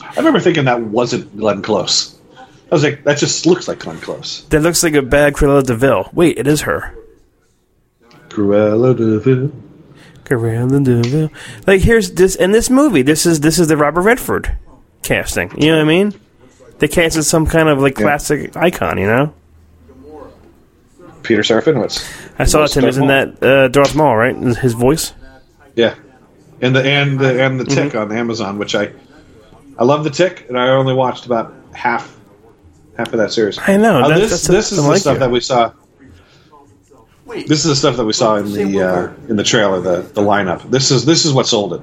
I 0.01 0.15
remember 0.17 0.39
thinking 0.39 0.65
that 0.65 0.81
wasn't 0.81 1.35
Glenn 1.37 1.61
Close. 1.61 2.17
I 2.37 2.75
was 2.75 2.83
like, 2.83 3.03
that 3.03 3.17
just 3.17 3.45
looks 3.45 3.67
like 3.67 3.79
Glenn 3.79 3.99
Close. 3.99 4.43
That 4.49 4.61
looks 4.61 4.83
like 4.83 4.93
a 4.93 5.01
bad 5.01 5.33
Cruella 5.33 5.63
de 5.63 5.75
Vil. 5.75 6.09
Wait, 6.13 6.37
it 6.37 6.47
is 6.47 6.61
her. 6.61 6.95
Cruella 8.29 8.95
Deville. 8.95 9.19
Vil. 9.47 9.51
Cruella 10.23 10.83
de 10.83 11.01
Vil. 11.09 11.29
Like 11.65 11.81
here's 11.81 12.11
this 12.11 12.35
in 12.35 12.51
this 12.51 12.69
movie. 12.69 13.01
This 13.01 13.25
is 13.25 13.39
this 13.39 13.57
is 13.59 13.67
the 13.67 13.75
Robert 13.77 14.01
Redford 14.01 14.55
casting. 15.01 15.51
You 15.59 15.71
know 15.71 15.77
what 15.77 15.81
I 15.85 15.87
mean? 15.87 16.13
They 16.77 16.87
casted 16.87 17.25
some 17.25 17.45
kind 17.47 17.67
of 17.69 17.79
like 17.79 17.97
Yeah. 17.97 18.03
classic 18.03 18.55
icon. 18.55 18.97
You 18.99 19.07
know. 19.07 19.33
Peter 21.23 21.41
Serafinowicz. 21.41 22.07
I 22.39 22.45
saw 22.45 22.63
it. 22.63 22.69
Tim 22.69 22.85
isn't 22.85 23.07
that 23.07 23.43
uh, 23.43 23.67
Darth 23.69 23.95
Maul, 23.95 24.15
right? 24.15 24.35
His 24.35 24.73
voice. 24.73 25.13
Yeah, 25.75 25.95
and 26.61 26.75
the 26.75 26.83
and 26.83 27.19
the 27.19 27.43
and 27.43 27.59
the 27.59 27.63
Mm-hmm. 27.65 27.73
Tick 27.89 27.95
on 27.95 28.11
Amazon, 28.11 28.57
which 28.57 28.75
I 28.75 28.91
I 29.77 29.83
love 29.83 30.03
the 30.03 30.09
Tick, 30.09 30.45
and 30.49 30.57
I 30.57 30.69
only 30.69 30.93
watched 30.93 31.25
about 31.25 31.53
half 31.73 32.17
half 32.97 33.11
of 33.13 33.19
that 33.19 33.31
series. 33.31 33.57
I 33.59 33.77
know, 33.77 33.99
Uh, 34.03 34.07
that's- 34.09 34.29
this 34.29 34.43
that's- 34.47 34.47
this 34.47 34.71
is 34.71 34.83
the 34.83 34.89
like 34.89 34.99
stuff 35.01 35.15
you. 35.15 35.19
that 35.19 35.31
we 35.31 35.39
saw. 35.39 35.71
Wait. 37.25 37.47
This 37.47 37.59
is 37.59 37.65
the 37.69 37.75
stuff 37.75 37.95
that 37.97 38.05
we 38.05 38.13
saw 38.13 38.35
in 38.37 38.51
the 38.53 38.81
uh, 38.81 39.11
in 39.29 39.35
the 39.35 39.43
trailer, 39.43 39.79
the 39.79 40.01
the 40.01 40.21
lineup. 40.21 40.69
This 40.71 40.89
is 40.91 41.05
this 41.05 41.25
is 41.25 41.33
what 41.33 41.45
sold 41.47 41.73
it. 41.73 41.81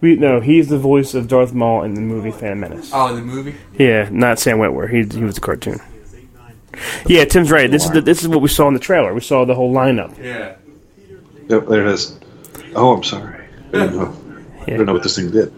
We 0.00 0.16
no, 0.16 0.40
he's 0.40 0.68
the 0.68 0.78
voice 0.78 1.14
of 1.14 1.28
Darth 1.28 1.52
Maul 1.54 1.82
in 1.84 1.94
the 1.94 2.00
movie 2.00 2.30
Phantom 2.32 2.60
Menace. 2.60 2.90
Oh, 2.92 3.14
the 3.14 3.20
movie? 3.22 3.54
Yeah, 3.78 4.08
not 4.10 4.38
Sam 4.38 4.58
Witwer. 4.58 4.90
He 4.90 5.16
he 5.18 5.24
was 5.24 5.38
a 5.38 5.40
cartoon. 5.40 5.80
Yeah, 7.06 7.24
Tim's 7.24 7.50
right. 7.50 7.70
This 7.70 7.84
is 7.84 7.90
the, 7.90 8.00
this 8.00 8.22
is 8.22 8.28
what 8.28 8.40
we 8.40 8.48
saw 8.48 8.68
in 8.68 8.74
the 8.74 8.80
trailer. 8.80 9.14
We 9.14 9.20
saw 9.20 9.44
the 9.44 9.54
whole 9.54 9.72
lineup. 9.74 10.16
Yeah. 10.18 10.56
Yep, 11.48 11.66
there 11.66 11.86
it 11.86 11.92
is. 11.92 12.18
Oh, 12.74 12.94
I'm 12.94 13.02
sorry. 13.02 13.46
I 13.68 13.70
didn't 13.72 13.96
know. 13.96 14.16
I 14.62 14.70
don't 14.70 14.86
know 14.86 14.92
what 14.92 15.02
this 15.02 15.16
thing 15.16 15.30
did. 15.30 15.52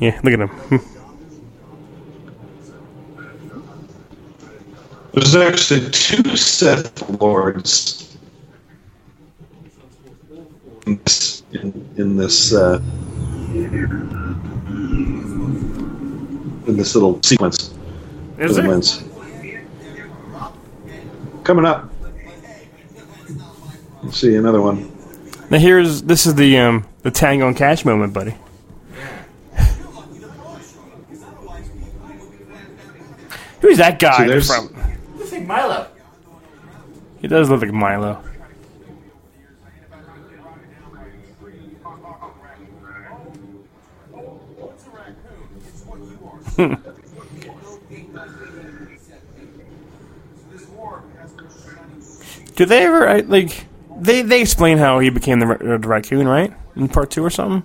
Yeah, 0.00 0.20
look 0.22 0.34
at 0.34 0.40
him. 0.40 0.50
There's 5.12 5.34
actually 5.36 5.90
two 5.90 6.36
Sith 6.36 7.20
Lords 7.20 8.16
in 10.86 11.00
this, 11.04 11.42
in, 11.52 11.88
in 11.96 12.16
this 12.16 12.52
uh, 12.54 12.80
in 16.66 16.76
this 16.76 16.94
little 16.94 17.20
sequence. 17.22 17.74
Is 18.38 18.50
of 18.50 18.56
there? 18.56 18.66
events. 18.66 19.02
Coming 21.48 21.64
up. 21.64 21.90
Let's 24.02 24.18
see 24.18 24.34
another 24.36 24.60
one. 24.60 24.92
Now 25.48 25.56
here's 25.56 26.02
this 26.02 26.26
is 26.26 26.34
the 26.34 26.58
um 26.58 26.86
the 27.00 27.10
Tango 27.10 27.48
and 27.48 27.56
Cash 27.56 27.86
moment, 27.86 28.12
buddy. 28.12 28.34
Who's 33.62 33.78
that 33.78 33.98
guy 33.98 34.18
See, 34.18 34.26
there's- 34.26 34.54
from? 34.54 34.68
Looks 35.16 35.32
like 35.32 35.46
Milo. 35.46 35.86
He 37.22 37.28
does 37.28 37.48
look 37.48 37.62
like 37.62 37.72
Milo. 37.72 38.22
Do 52.58 52.64
they 52.66 52.84
ever 52.86 53.08
I, 53.08 53.20
like? 53.20 53.66
They 54.00 54.22
they 54.22 54.40
explain 54.40 54.78
how 54.78 54.98
he 54.98 55.10
became 55.10 55.38
the, 55.38 55.46
uh, 55.46 55.78
the 55.78 55.86
raccoon, 55.86 56.26
right? 56.26 56.52
In 56.74 56.88
part 56.88 57.10
two 57.12 57.24
or 57.24 57.30
something. 57.30 57.62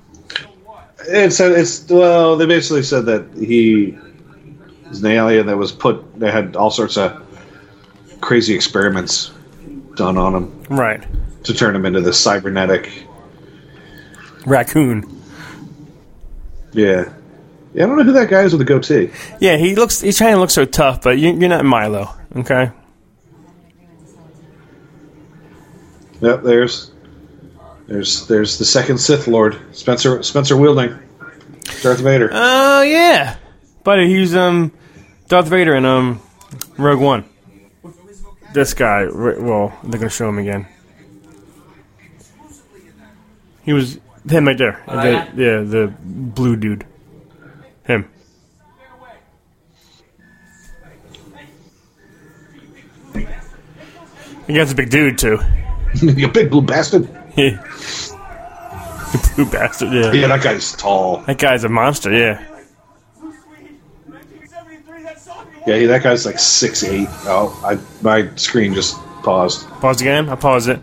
It's 1.07 1.39
it's 1.39 1.89
well, 1.89 2.37
they 2.37 2.45
basically 2.45 2.83
said 2.83 3.07
that 3.07 3.25
he 3.35 3.97
is 4.91 5.03
an 5.03 5.09
alien 5.09 5.47
that 5.47 5.57
was 5.57 5.71
put. 5.71 6.19
They 6.19 6.31
had 6.31 6.55
all 6.55 6.69
sorts 6.69 6.95
of 6.97 7.21
crazy 8.21 8.53
experiments 8.53 9.31
done 9.95 10.15
on 10.17 10.35
him 10.35 10.63
Right, 10.69 11.03
to 11.43 11.53
turn 11.55 11.75
him 11.75 11.87
into 11.87 11.99
this 12.01 12.19
cybernetic. 12.19 12.91
raccoon. 14.45 15.09
Yeah, 16.71 17.11
yeah. 17.73 17.83
I 17.83 17.87
don't 17.87 17.97
know 17.97 18.03
who 18.03 18.13
that 18.13 18.29
guy 18.29 18.41
is 18.43 18.53
with 18.53 18.59
the 18.59 18.65
goatee. 18.65 19.09
Yeah, 19.39 19.57
he 19.57 19.75
looks. 19.75 20.01
He's 20.01 20.17
trying 20.19 20.35
to 20.35 20.39
look 20.39 20.51
so 20.51 20.65
tough, 20.65 21.01
but 21.01 21.17
you, 21.17 21.31
you're 21.33 21.49
not 21.49 21.65
Milo, 21.65 22.09
okay? 22.35 22.71
Yep, 26.23 26.43
there's 26.43 26.91
there's 27.87 28.27
there's 28.27 28.57
the 28.57 28.63
second 28.63 28.97
Sith 28.97 29.27
Lord, 29.27 29.59
Spencer 29.75 30.23
Spencer 30.23 30.55
Wilding, 30.55 30.97
Darth 31.81 31.99
Vader. 31.99 32.29
Oh 32.31 32.81
yeah, 32.81 33.35
buddy, 33.83 34.07
he's 34.07 34.33
um 34.33 34.71
Darth 35.27 35.47
Vader 35.47 35.75
in 35.75 35.83
um 35.83 36.21
Rogue 36.77 37.01
One. 37.01 37.25
This 38.53 38.73
guy, 38.73 39.05
well, 39.11 39.77
they're 39.83 39.99
gonna 39.99 40.09
show 40.09 40.29
him 40.29 40.37
again. 40.37 40.65
He 43.63 43.73
was 43.73 43.99
him 44.29 44.47
right 44.47 44.57
there. 44.57 44.81
Oh, 44.87 44.95
The- 44.95 45.11
yeah? 45.11 45.25
yeah, 45.35 45.61
the 45.63 45.93
blue 46.01 46.55
dude. 46.55 46.85
Him. 47.85 48.07
He 54.47 54.53
guy's 54.53 54.71
a 54.71 54.75
big 54.75 54.89
dude 54.89 55.17
too. 55.17 55.39
you 56.01 56.27
big 56.27 56.49
blue 56.49 56.61
bastard. 56.61 57.07
the 57.35 59.31
blue 59.35 59.49
bastard. 59.49 59.93
Yeah. 59.93 60.11
Yeah, 60.11 60.27
that 60.27 60.43
guy's 60.43 60.73
tall. 60.73 61.17
that 61.27 61.37
guy's 61.37 61.63
a 61.63 61.69
monster. 61.69 62.11
Yeah. 62.11 62.45
Yeah, 65.65 65.87
that 65.87 66.03
guy's 66.03 66.25
like 66.25 66.39
six 66.39 66.83
eight. 66.83 67.07
Oh, 67.25 67.57
I 67.65 67.77
my 68.01 68.35
screen 68.35 68.73
just 68.73 68.97
paused. 69.23 69.67
Pause 69.79 70.01
again. 70.01 70.29
I'll 70.29 70.35
pause 70.35 70.67
it. 70.67 70.81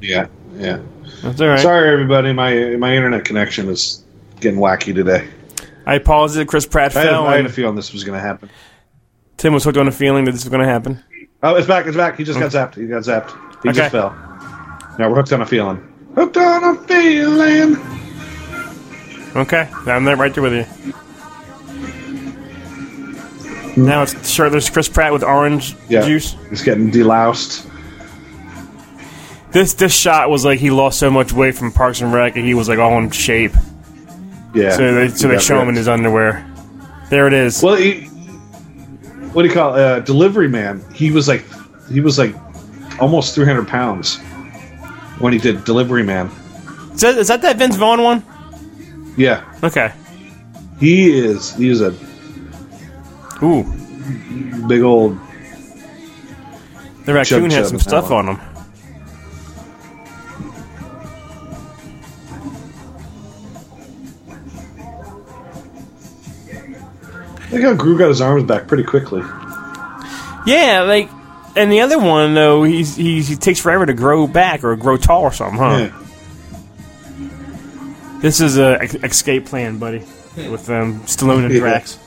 Yeah, 0.00 0.28
yeah. 0.56 0.80
That's 1.22 1.40
all 1.40 1.48
right. 1.48 1.58
Sorry, 1.58 1.90
everybody. 1.90 2.32
My 2.32 2.76
my 2.76 2.94
internet 2.94 3.24
connection 3.24 3.68
is 3.68 4.04
getting 4.38 4.60
wacky 4.60 4.94
today. 4.94 5.28
I 5.86 5.98
paused 5.98 6.36
it. 6.36 6.46
Chris 6.46 6.66
Pratt 6.66 6.96
I 6.96 7.00
had. 7.00 7.14
I 7.14 7.36
had 7.36 7.46
a 7.46 7.48
feeling 7.48 7.74
this 7.74 7.92
was 7.92 8.04
going 8.04 8.16
to 8.16 8.24
happen. 8.24 8.48
Tim 9.38 9.54
was 9.54 9.64
hooked 9.64 9.78
on 9.78 9.88
a 9.88 9.92
feeling 9.92 10.24
that 10.26 10.32
this 10.32 10.44
was 10.44 10.50
going 10.50 10.62
to 10.62 10.68
happen. 10.68 11.02
Oh, 11.42 11.54
it's 11.54 11.66
back! 11.68 11.86
It's 11.86 11.96
back! 11.96 12.16
He 12.16 12.24
just 12.24 12.38
got 12.40 12.50
zapped. 12.50 12.74
He 12.74 12.86
got 12.86 13.02
zapped. 13.02 13.30
He 13.62 13.68
Okay. 13.68 13.78
just 13.78 13.92
fell. 13.92 14.10
Now 14.98 15.08
we're 15.08 15.14
hooked 15.16 15.32
on 15.32 15.40
a 15.42 15.46
feeling. 15.46 15.80
Hooked 16.16 16.36
on 16.36 16.64
a 16.64 16.74
feeling. 16.82 17.76
Okay, 19.36 19.68
I'm 19.86 20.04
there 20.04 20.16
right 20.16 20.34
there 20.34 20.42
with 20.42 20.52
you. 20.54 20.64
Now 23.76 24.02
it's 24.02 24.28
sure 24.28 24.50
there's 24.50 24.68
Chris 24.68 24.88
Pratt 24.88 25.12
with 25.12 25.22
orange 25.22 25.76
Yeah, 25.88 26.04
juice. 26.04 26.34
He's 26.50 26.62
getting 26.62 26.90
deloused. 26.90 27.64
This 29.52 29.74
this 29.74 29.94
shot 29.94 30.28
was 30.30 30.44
like 30.44 30.58
he 30.58 30.70
lost 30.70 30.98
so 30.98 31.08
much 31.10 31.32
weight 31.32 31.54
from 31.54 31.70
Parks 31.70 32.00
and 32.00 32.12
Rec, 32.12 32.34
and 32.36 32.44
he 32.44 32.54
was 32.54 32.68
like 32.68 32.80
all 32.80 32.98
in 32.98 33.10
shape. 33.10 33.52
Yeah. 34.54 34.70
So 34.76 34.92
they 34.94 35.08
so 35.08 35.28
He 35.28 35.28
they 35.28 35.34
got 35.36 35.42
show 35.42 35.60
him 35.60 35.68
in 35.68 35.76
his 35.76 35.86
underwear. 35.86 36.44
There 37.10 37.28
it 37.28 37.32
is. 37.32 37.62
Well, 37.62 37.76
he, 37.76 38.07
what 39.38 39.42
do 39.44 39.48
you 39.50 39.54
call 39.54 39.76
it? 39.76 39.80
Uh, 39.80 40.00
delivery 40.00 40.48
man? 40.48 40.84
He 40.92 41.12
was 41.12 41.28
like, 41.28 41.44
he 41.88 42.00
was 42.00 42.18
like 42.18 42.34
almost 43.00 43.36
three 43.36 43.44
hundred 43.46 43.68
pounds 43.68 44.16
when 45.20 45.32
he 45.32 45.38
did 45.38 45.62
delivery 45.62 46.02
man. 46.02 46.26
Is 46.92 47.02
that, 47.02 47.16
is 47.16 47.28
that 47.28 47.40
that 47.42 47.56
Vince 47.56 47.76
Vaughn 47.76 48.02
one? 48.02 48.24
Yeah, 49.16 49.44
Okay. 49.62 49.92
he 50.80 51.16
is. 51.16 51.54
He's 51.54 51.80
a 51.80 51.94
Ooh, 53.40 53.62
big 54.66 54.82
old. 54.82 55.16
the 57.04 57.14
raccoon 57.14 57.52
had 57.52 57.68
some 57.68 57.78
stuff 57.78 58.10
on 58.10 58.26
him. 58.30 58.40
Look 67.58 67.66
how 67.66 67.74
Groot 67.74 67.98
got 67.98 68.08
his 68.08 68.20
arms 68.20 68.44
back 68.44 68.66
pretty 68.68 68.84
quickly. 68.84 69.22
Yeah, 70.46 70.84
like, 70.86 71.10
and 71.56 71.70
the 71.72 71.80
other 71.80 71.98
one 71.98 72.34
though, 72.34 72.62
he's, 72.62 72.96
he's 72.96 73.28
he 73.28 73.36
takes 73.36 73.60
forever 73.60 73.84
to 73.84 73.94
grow 73.94 74.26
back 74.26 74.64
or 74.64 74.76
grow 74.76 74.96
tall 74.96 75.22
or 75.22 75.32
something, 75.32 75.58
huh? 75.58 75.90
Yeah. 75.90 76.04
This 78.20 78.40
is 78.40 78.58
a 78.58 78.78
ex- 78.80 78.94
escape 78.94 79.46
plan, 79.46 79.78
buddy, 79.78 80.04
with 80.36 80.68
um, 80.70 81.00
Stallone 81.00 81.44
and 81.46 81.54
Drax. 81.54 81.98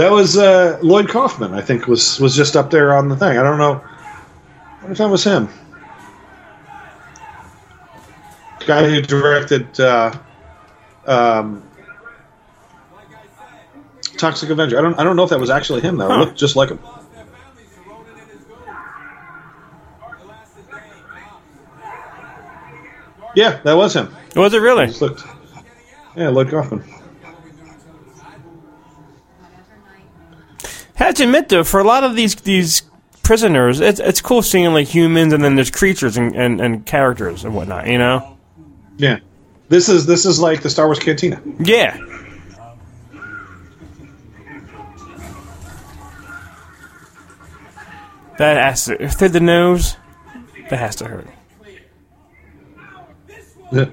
That 0.00 0.12
was 0.12 0.38
uh, 0.38 0.78
Lloyd 0.80 1.10
Kaufman. 1.10 1.52
I 1.52 1.60
think 1.60 1.86
was 1.86 2.18
was 2.18 2.34
just 2.34 2.56
up 2.56 2.70
there 2.70 2.96
on 2.96 3.10
the 3.10 3.16
thing. 3.16 3.36
I 3.36 3.42
don't 3.42 3.58
know. 3.58 3.84
I 3.84 4.76
wonder 4.76 4.92
if 4.92 4.96
that 4.96 5.10
was 5.10 5.22
him. 5.22 5.46
Guy 8.64 8.88
who 8.88 9.02
directed 9.02 9.78
uh, 9.78 10.16
um, 11.04 11.62
Toxic 14.16 14.48
Avenger. 14.48 14.78
I 14.78 14.80
don't. 14.80 14.98
I 14.98 15.04
don't 15.04 15.16
know 15.16 15.24
if 15.24 15.28
that 15.28 15.38
was 15.38 15.50
actually 15.50 15.82
him 15.82 15.98
though. 15.98 16.10
It 16.10 16.16
looked 16.16 16.38
just 16.38 16.56
like 16.56 16.70
him. 16.70 16.78
Yeah, 23.36 23.60
that 23.64 23.76
was 23.76 23.94
him. 23.94 24.16
Was 24.34 24.54
it 24.54 24.60
really? 24.60 24.86
Just 24.86 25.02
looked. 25.02 25.24
Yeah, 26.16 26.30
Lloyd 26.30 26.48
Kaufman. 26.48 26.99
Have 31.00 31.14
to 31.14 31.24
admit 31.24 31.48
though, 31.48 31.64
for 31.64 31.80
a 31.80 31.84
lot 31.84 32.04
of 32.04 32.14
these 32.14 32.34
these 32.34 32.82
prisoners, 33.22 33.80
it's 33.80 33.98
it's 34.00 34.20
cool 34.20 34.42
seeing 34.42 34.74
like 34.74 34.86
humans 34.86 35.32
and 35.32 35.42
then 35.42 35.54
there's 35.54 35.70
creatures 35.70 36.18
and, 36.18 36.36
and, 36.36 36.60
and 36.60 36.84
characters 36.84 37.42
and 37.42 37.54
whatnot. 37.54 37.86
You 37.86 37.96
know? 37.96 38.36
Yeah, 38.98 39.20
this 39.70 39.88
is 39.88 40.04
this 40.04 40.26
is 40.26 40.40
like 40.40 40.60
the 40.60 40.68
Star 40.68 40.86
Wars 40.86 40.98
Cantina. 40.98 41.40
Yeah. 41.58 41.96
That 48.36 48.62
has 48.62 48.84
to. 48.84 49.02
If 49.02 49.16
they're 49.18 49.30
the 49.30 49.40
nose, 49.40 49.96
that 50.68 50.78
has 50.78 50.96
to 50.96 51.06
hurt. 51.06 51.28
Yeah. 53.72 53.86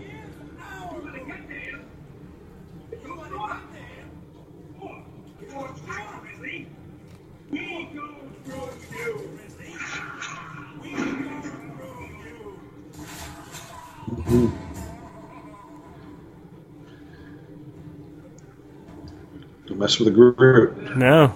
Mess 19.78 20.00
with 20.00 20.08
a 20.08 20.12
Groot. 20.12 20.98
No. 20.98 21.34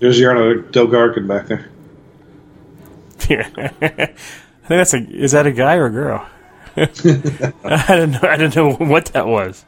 There's 0.00 0.20
Yarno 0.20 0.62
Delgarkin 0.70 1.26
back 1.26 1.48
there. 1.48 1.68
Yeah. 3.28 3.48
I 3.82 4.06
think 4.06 4.16
that's 4.68 4.94
a. 4.94 4.98
Is 4.98 5.32
that 5.32 5.46
a 5.46 5.52
guy 5.52 5.76
or 5.76 5.86
a 5.86 5.90
girl? 5.90 6.28
I 6.76 6.86
didn't 6.86 8.12
know. 8.12 8.20
I 8.22 8.36
didn't 8.36 8.56
know 8.56 8.72
what 8.74 9.06
that 9.06 9.26
was. 9.26 9.64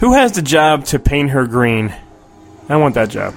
Who 0.00 0.12
has 0.12 0.32
the 0.32 0.42
job 0.42 0.84
to 0.86 0.98
paint 0.98 1.30
her 1.30 1.46
green? 1.46 1.94
I 2.68 2.76
want 2.76 2.94
that 2.96 3.08
job. 3.08 3.34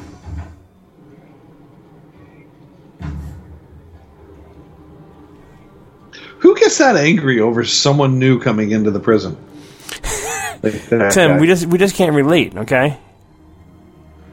Who 6.48 6.56
gets 6.56 6.78
that 6.78 6.96
angry 6.96 7.42
over 7.42 7.66
someone 7.66 8.20
new 8.20 8.40
coming 8.40 8.72
into 8.72 8.90
the 8.90 9.02
prison? 9.02 9.36
Like 10.64 11.12
Tim, 11.12 11.34
guy. 11.34 11.40
we 11.40 11.46
just 11.46 11.66
we 11.68 11.78
just 11.78 11.94
can't 11.96 12.16
relate. 12.16 12.56
Okay. 12.58 12.98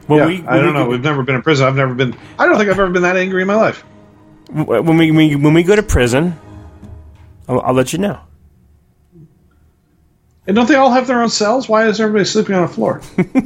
When 0.07 0.19
Yeah, 0.19 0.25
we, 0.25 0.47
I 0.47 0.57
don't 0.57 0.67
we- 0.67 0.79
know. 0.79 0.87
We've 0.87 1.03
never 1.03 1.21
been 1.23 1.35
in 1.35 1.41
prison. 1.41 1.67
I've 1.67 1.75
never 1.75 1.93
been. 1.93 2.17
I 2.39 2.45
don't 2.47 2.57
think 2.57 2.69
I've 2.69 2.79
ever 2.79 2.89
been 2.89 3.03
that 3.03 3.15
angry 3.17 3.41
in 3.41 3.47
my 3.47 3.55
life. 3.55 3.81
when 4.49 4.97
we, 4.97 5.11
we 5.11 5.35
when 5.35 5.53
we 5.53 5.61
go 5.63 5.75
to 5.75 5.83
prison, 5.83 6.39
I'll, 7.49 7.59
I'll 7.59 7.73
let 7.73 7.91
you 7.91 7.99
know. 7.99 8.19
And 10.47 10.55
don't 10.55 10.67
they 10.67 10.75
all 10.75 10.89
have 10.91 11.05
their 11.05 11.21
own 11.21 11.29
cells? 11.29 11.67
Why 11.67 11.85
is 11.87 11.99
everybody 11.99 12.23
sleeping 12.25 12.55
on 12.55 12.61
the 12.63 12.73
floor? 12.73 13.01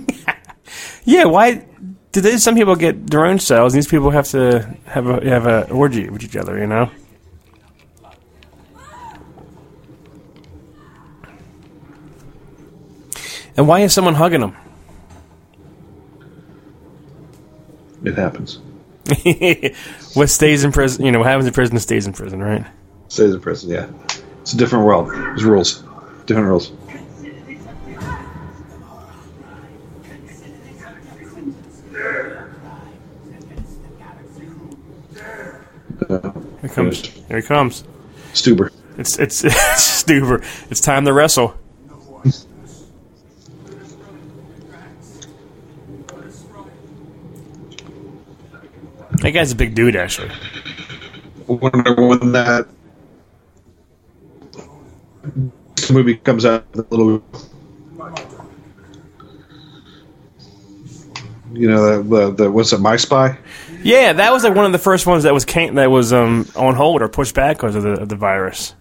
Yeah, 1.06 1.26
why 1.26 1.66
do 2.12 2.22
they, 2.22 2.38
some 2.38 2.54
people 2.56 2.76
get 2.76 3.08
their 3.10 3.26
own 3.26 3.40
cells? 3.40 3.74
and 3.74 3.82
These 3.82 3.90
people 3.90 4.12
have 4.12 4.28
to 4.30 4.78
have 4.86 5.08
a 5.08 5.28
have 5.28 5.48
a 5.48 5.68
orgy 5.72 6.08
with 6.10 6.24
each 6.24 6.36
other. 6.36 6.58
You 6.60 6.68
know. 6.68 6.92
And 13.60 13.68
why 13.68 13.82
is 13.82 13.94
someone 13.94 14.16
hugging 14.16 14.40
him? 14.40 14.56
It 18.06 18.16
happens. 18.16 18.60
what 20.14 20.30
stays 20.30 20.64
in 20.64 20.72
prison? 20.72 21.04
You 21.04 21.12
know, 21.12 21.20
what 21.20 21.28
happens 21.28 21.46
in 21.46 21.52
prison 21.52 21.78
stays 21.80 22.08
in 22.08 22.14
prison, 22.14 22.40
right? 22.40 22.66
Stays 23.10 23.34
in 23.34 23.42
prison. 23.42 23.70
Yeah, 23.70 23.90
it's 24.40 24.54
a 24.54 24.58
different 24.58 24.86
world. 24.86 25.10
There's 25.10 25.44
rules. 25.44 25.84
Different 26.26 26.48
rules. 26.48 26.72
Here 36.08 36.70
comes. 36.70 37.08
Here 37.08 37.42
he 37.42 37.44
comes. 37.44 37.84
Stuber. 38.32 38.72
It's 38.98 39.20
it's 39.20 39.44
it's 39.44 40.04
Stuber. 40.04 40.46
It's 40.72 40.80
time 40.80 41.04
to 41.04 41.12
wrestle. 41.12 41.60
That 49.22 49.32
guy's 49.32 49.52
a 49.52 49.56
big 49.56 49.76
dude, 49.76 49.96
actually. 49.96 50.30
I 50.32 51.52
wonder 51.52 51.94
when 51.96 52.32
that 52.32 52.68
movie 55.92 56.16
comes 56.16 56.46
out. 56.46 56.72
The 56.72 56.86
little, 56.90 57.24
you 61.54 61.70
know, 61.70 62.02
the, 62.04 62.16
the, 62.16 62.32
the 62.44 62.52
what's 62.52 62.72
it? 62.74 62.80
My 62.80 62.96
Spy. 62.96 63.38
Yeah, 63.82 64.14
that 64.14 64.32
was 64.32 64.44
like 64.44 64.56
one 64.56 64.66
of 64.66 64.72
the 64.72 64.78
first 64.78 65.06
ones 65.08 65.24
that 65.24 65.34
was 65.34 65.46
can- 65.46 65.76
that 65.76 65.90
was 65.90 66.14
um, 66.14 66.48
on 66.56 66.76
hold 66.76 67.02
or 67.02 67.08
pushed 67.10 67.36
back 67.36 67.58
because 67.58 67.76
of 67.76 67.84
the 67.84 67.94
of 68.02 68.10
the 68.10 68.16
virus. 68.16 68.76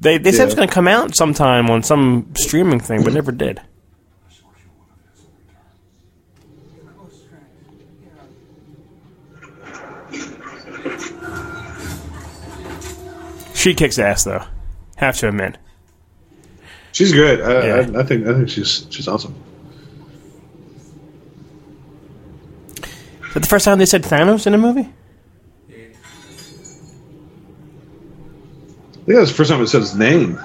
They 0.00 0.18
they 0.18 0.32
said 0.32 0.42
it 0.42 0.46
was 0.46 0.54
going 0.54 0.68
to 0.68 0.74
come 0.74 0.88
out 0.88 1.14
sometime 1.16 1.70
on 1.70 1.82
some 1.82 2.32
streaming 2.36 2.80
thing, 2.80 3.04
but 3.04 3.12
never 3.14 3.32
did. 3.32 3.60
She 13.64 13.72
kicks 13.72 13.98
ass 13.98 14.24
though. 14.24 14.44
Have 14.96 15.16
to 15.20 15.28
admit. 15.28 15.56
She's 16.92 17.14
good. 17.14 17.40
I, 17.40 17.66
Yeah. 17.66 17.74
I, 17.94 18.00
I 18.00 18.02
think 18.02 18.26
I 18.26 18.34
think 18.34 18.50
she's 18.50 18.86
she's 18.90 19.08
awesome. 19.08 19.34
Is 22.76 23.32
that 23.32 23.40
the 23.40 23.48
first 23.48 23.64
time 23.64 23.78
they 23.78 23.86
said 23.86 24.02
Thanos 24.02 24.46
in 24.46 24.52
a 24.52 24.58
movie? 24.58 24.82
I 24.82 25.72
think 29.06 29.16
that's 29.18 29.30
the 29.30 29.34
first 29.34 29.50
time 29.50 29.62
it 29.62 29.68
said 29.68 29.80
his 29.80 29.94
name. 29.94 30.38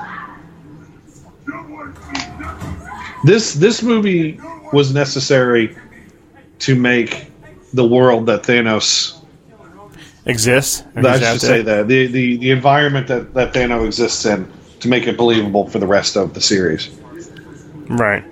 This 3.26 3.54
this 3.56 3.84
movie 3.84 4.40
was 4.72 4.94
necessary 4.94 5.76
to 6.60 6.74
make 6.74 7.30
the 7.74 7.86
world 7.86 8.28
that 8.28 8.44
Thanos. 8.44 9.19
Exists. 10.26 10.84
or 10.96 11.08
I 11.08 11.14
should 11.14 11.22
there. 11.22 11.40
say 11.40 11.62
that 11.64 11.88
the, 11.88 12.08
the 12.08 12.38
the 12.38 12.52
environment 12.52 13.08
that 13.08 13.34
that 13.34 13.54
Thanos 13.54 13.86
exists 13.86 14.26
in 14.26 14.52
to 14.82 14.88
make 14.88 15.08
it 15.08 15.18
believable 15.18 15.68
for 15.70 15.80
the 15.80 15.88
rest 15.88 16.16
of 16.18 16.34
the 16.34 16.42
series. 16.42 16.90
Right. 17.88 18.24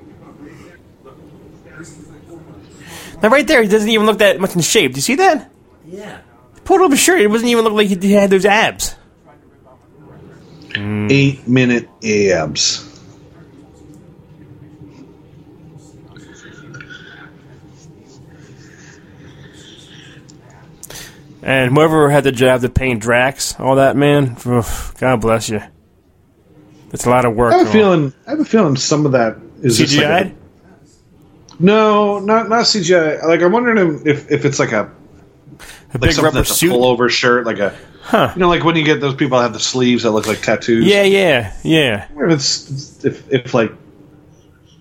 Now, 3.22 3.30
right 3.30 3.48
there, 3.48 3.64
he 3.64 3.68
doesn't 3.68 3.90
even 3.90 4.06
look 4.06 4.20
that 4.20 4.40
much 4.40 4.56
in 4.56 4.62
shape. 4.62 4.94
Do 4.94 4.98
you 4.98 5.02
see 5.02 5.16
that? 5.16 5.52
Yeah. 5.88 6.20
Pulled 6.66 6.82
up 6.82 6.92
his 6.92 7.00
shirt. 7.00 7.22
It 7.22 7.30
doesn't 7.30 7.48
even 7.48 7.64
look 7.64 7.74
like 7.74 7.88
he 7.88 8.12
had 8.12 8.30
those 8.30 8.46
abs. 8.46 8.96
Eight 10.76 11.48
minute 11.48 11.90
abs. 12.04 12.87
And 21.48 21.74
whoever 21.74 22.10
had 22.10 22.26
the 22.26 22.32
job 22.34 22.60
to 22.62 22.70
paint 22.70 23.02
Drax, 23.02 23.58
all 23.58 23.76
that, 23.78 23.95
man, 23.95 24.36
oof, 24.45 24.93
God 25.00 25.22
bless 25.22 25.48
you. 25.50 25.62
It's 26.91 27.06
a 27.06 27.10
lot 27.10 27.24
of 27.26 27.36
work. 27.36 27.54
I 27.54 27.58
have 27.60 27.70
a 27.70 27.72
going 27.74 27.86
on. 27.86 28.00
feeling. 28.12 28.14
I 28.28 28.30
have 28.32 28.39
a 28.41 28.45
feeling 28.45 28.76
some 28.76 29.06
of 29.06 29.14
that 29.14 29.38
is 29.62 29.78
just 29.78 29.95
like 29.95 30.06
a- 30.06 30.26
CGI? 30.30 30.36
no, 31.60 32.20
not 32.20 32.50
not 32.50 32.66
CGI. 32.66 33.24
Like 33.24 33.41
I'm 33.41 33.52
wondering 33.52 34.02
if 34.06 34.30
if 34.32 34.45
it's 34.45 34.60
like 34.60 34.72
a 34.74 34.84
A 34.84 35.98
like 35.98 36.02
big 36.02 36.18
rubber 36.18 36.32
that's 36.32 36.52
a 36.52 36.54
suit? 36.54 36.72
pullover 36.72 37.10
shirt, 37.10 37.45
like 37.45 37.60
a 37.60 37.74
Huh. 38.02 38.32
you 38.36 38.39
know, 38.39 38.48
like 38.48 38.64
when 38.64 38.76
you 38.78 38.86
get 38.86 39.02
those 39.02 39.16
people 39.16 39.38
that 39.38 39.43
have 39.43 39.54
the 39.54 39.60
sleeves 39.60 40.04
that 40.04 40.12
look 40.12 40.28
like 40.28 40.41
tattoos. 40.41 40.86
Yeah, 40.86 41.04
yeah, 41.04 41.54
yeah. 41.64 42.08
If 42.18 42.32
it's 42.32 43.04
if 43.06 43.30
if 43.32 43.54
like 43.54 43.72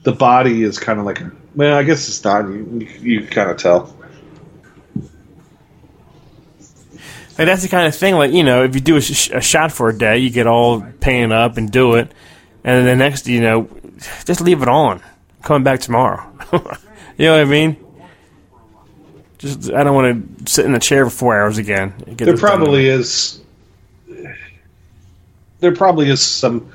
the 0.04 0.12
body 0.12 0.62
is 0.62 0.78
kind 0.78 1.00
of 1.00 1.06
like 1.06 1.20
well, 1.56 1.76
I 1.76 1.82
guess 1.82 2.08
it's 2.08 2.22
not. 2.22 2.44
You 2.48 2.86
you, 3.00 3.20
you 3.20 3.26
kind 3.26 3.50
of 3.50 3.56
tell. 3.56 3.95
Like 7.38 7.46
that's 7.46 7.62
the 7.62 7.68
kind 7.68 7.86
of 7.86 7.94
thing. 7.94 8.14
Like 8.14 8.32
you 8.32 8.42
know, 8.42 8.64
if 8.64 8.74
you 8.74 8.80
do 8.80 8.96
a, 8.96 9.00
sh- 9.00 9.30
a 9.30 9.40
shot 9.40 9.72
for 9.72 9.88
a 9.88 9.96
day, 9.96 10.18
you 10.18 10.30
get 10.30 10.46
all 10.46 10.80
painted 11.00 11.32
up 11.32 11.56
and 11.58 11.70
do 11.70 11.94
it, 11.96 12.12
and 12.64 12.78
then 12.78 12.84
the 12.84 12.96
next, 12.96 13.26
you 13.28 13.40
know, 13.40 13.68
just 14.24 14.40
leave 14.40 14.62
it 14.62 14.68
on. 14.68 15.02
Come 15.42 15.62
back 15.62 15.80
tomorrow. 15.80 16.26
you 16.52 17.26
know 17.26 17.32
what 17.32 17.40
I 17.40 17.44
mean? 17.44 17.76
Just 19.38 19.70
I 19.70 19.84
don't 19.84 19.94
want 19.94 20.46
to 20.46 20.50
sit 20.50 20.64
in 20.64 20.72
the 20.72 20.78
chair 20.78 21.04
for 21.04 21.10
four 21.10 21.40
hours 21.40 21.58
again. 21.58 21.94
There 22.06 22.36
probably 22.36 22.86
is. 22.86 23.40
There 25.60 25.74
probably 25.74 26.08
is 26.08 26.22
some 26.22 26.70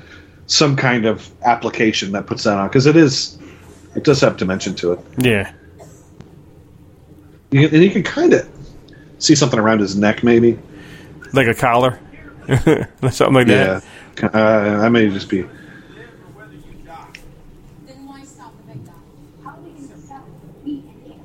some 0.46 0.76
kind 0.76 1.06
of 1.06 1.30
application 1.42 2.12
that 2.12 2.26
puts 2.26 2.44
that 2.44 2.58
on 2.58 2.68
because 2.68 2.86
it 2.86 2.96
is 2.96 3.38
it 3.96 4.04
does 4.04 4.20
have 4.20 4.36
dimension 4.36 4.74
to 4.76 4.92
it. 4.92 5.00
Yeah. 5.18 5.52
You 7.50 7.68
and 7.68 7.82
you 7.82 7.90
can 7.90 8.02
kind 8.02 8.32
of 8.32 8.48
see 9.22 9.34
something 9.34 9.58
around 9.58 9.80
his 9.80 9.96
neck, 9.96 10.22
maybe. 10.22 10.58
like 11.32 11.46
a 11.46 11.54
collar, 11.54 11.98
something 13.10 13.32
like 13.34 13.46
Yeah, 13.48 13.80
that. 14.16 14.34
uh, 14.34 14.82
I 14.84 14.88
may 14.88 15.08
just 15.08 15.28
be. 15.28 15.42
Then 15.42 15.50
why 18.06 18.22
stop 18.24 18.52
the 18.66 18.72
big 18.72 18.84
guy? 18.86 18.92
How 19.44 19.50
are 19.50 19.60
we 19.60 19.70
going 19.70 19.88
to 19.88 19.96
sell 19.98 20.24
it? 20.26 20.64
We 20.64 20.80
can 20.82 21.20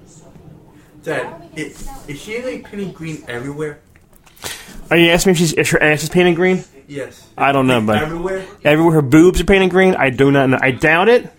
Dad, 1.04 1.50
is, 1.56 1.90
is 2.08 2.20
she 2.20 2.42
like 2.44 2.64
painting 2.66 2.92
green 2.92 3.24
everywhere? 3.28 3.80
Are 4.90 4.98
you 4.98 5.10
asking 5.10 5.32
me 5.32 5.34
if 5.34 5.38
she's 5.40 5.54
if 5.54 5.70
her 5.72 5.82
ass 5.82 6.04
is 6.04 6.10
painted 6.10 6.36
green? 6.36 6.64
Yes. 6.88 7.28
I 7.38 7.52
don't 7.52 7.68
know, 7.68 7.82
but 7.82 8.02
Everywhere? 8.02 8.46
everywhere 8.64 8.94
her 8.96 9.02
boobs 9.02 9.42
are 9.42 9.46
painted 9.46 9.70
green, 9.72 9.96
I 9.96 10.10
do 10.10 10.32
not 10.32 10.48
know. 10.50 10.58
I 10.62 10.72
doubt 10.72 11.10
it. 11.10 11.30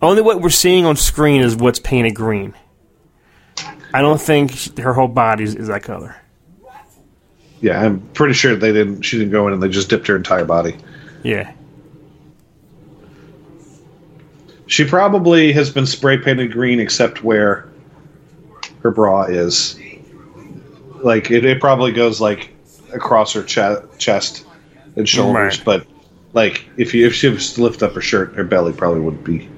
Only 0.00 0.22
what 0.22 0.40
we're 0.40 0.48
seeing 0.50 0.84
on 0.86 0.96
screen 0.96 1.42
is 1.42 1.56
what's 1.56 1.78
painted 1.80 2.14
green. 2.14 2.54
I 3.94 4.02
don't 4.02 4.20
think 4.20 4.52
she, 4.52 4.70
her 4.80 4.92
whole 4.92 5.08
body 5.08 5.44
is, 5.44 5.54
is 5.54 5.68
that 5.68 5.82
color. 5.82 6.14
Yeah, 7.60 7.80
I'm 7.84 8.00
pretty 8.14 8.34
sure 8.34 8.54
they 8.54 8.72
didn't. 8.72 9.02
She 9.02 9.18
didn't 9.18 9.32
go 9.32 9.46
in 9.48 9.52
and 9.54 9.62
they 9.62 9.68
just 9.68 9.88
dipped 9.90 10.06
her 10.06 10.16
entire 10.16 10.44
body. 10.44 10.76
Yeah. 11.22 11.52
She 14.66 14.84
probably 14.84 15.52
has 15.52 15.70
been 15.70 15.86
spray 15.86 16.18
painted 16.18 16.52
green 16.52 16.78
except 16.78 17.24
where 17.24 17.68
her 18.82 18.90
bra 18.90 19.22
is. 19.24 19.78
Like 21.02 21.30
it, 21.30 21.44
it 21.44 21.60
probably 21.60 21.92
goes 21.92 22.20
like 22.20 22.54
across 22.92 23.32
her 23.32 23.42
che- 23.42 23.82
chest 23.98 24.44
and 24.96 25.08
shoulders, 25.08 25.58
Right. 25.58 25.64
but 25.64 25.86
Like 26.34 26.64
if 26.76 26.92
you 26.94 27.06
if 27.06 27.14
she 27.14 27.28
was 27.28 27.54
to 27.54 27.62
lift 27.62 27.82
up 27.82 27.94
her 27.94 28.00
shirt, 28.00 28.34
her 28.34 28.44
belly 28.44 28.72
probably 28.72 29.00
would 29.00 29.24
be 29.24 29.48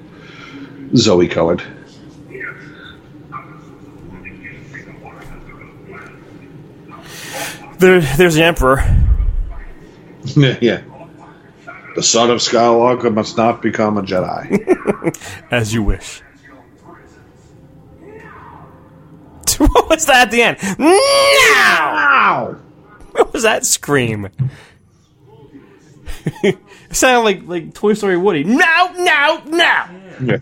Zoe 0.95 1.27
colored. 1.27 1.61
There, 7.81 7.99
there's 7.99 8.35
the 8.35 8.43
Emperor. 8.43 8.77
yeah. 10.61 10.83
The 11.95 12.03
son 12.03 12.29
of 12.29 12.37
Skywalker 12.37 13.11
must 13.11 13.37
not 13.37 13.63
become 13.63 13.97
a 13.97 14.03
Jedi. 14.03 15.17
As 15.51 15.73
you 15.73 15.81
wish. 15.81 16.21
what 19.57 19.89
was 19.89 20.05
that 20.05 20.27
at 20.27 20.31
the 20.31 20.43
end? 20.43 20.57
Now! 20.77 21.95
Ow! 21.97 22.55
What 23.13 23.33
was 23.33 23.41
that 23.41 23.65
scream? 23.65 24.29
it 26.43 26.59
sounded 26.91 27.21
like 27.21 27.47
like 27.47 27.73
Toy 27.73 27.95
Story 27.95 28.15
Woody. 28.15 28.43
No, 28.43 28.93
no, 28.95 29.41
no! 29.47 29.85
Yeah. 30.23 30.37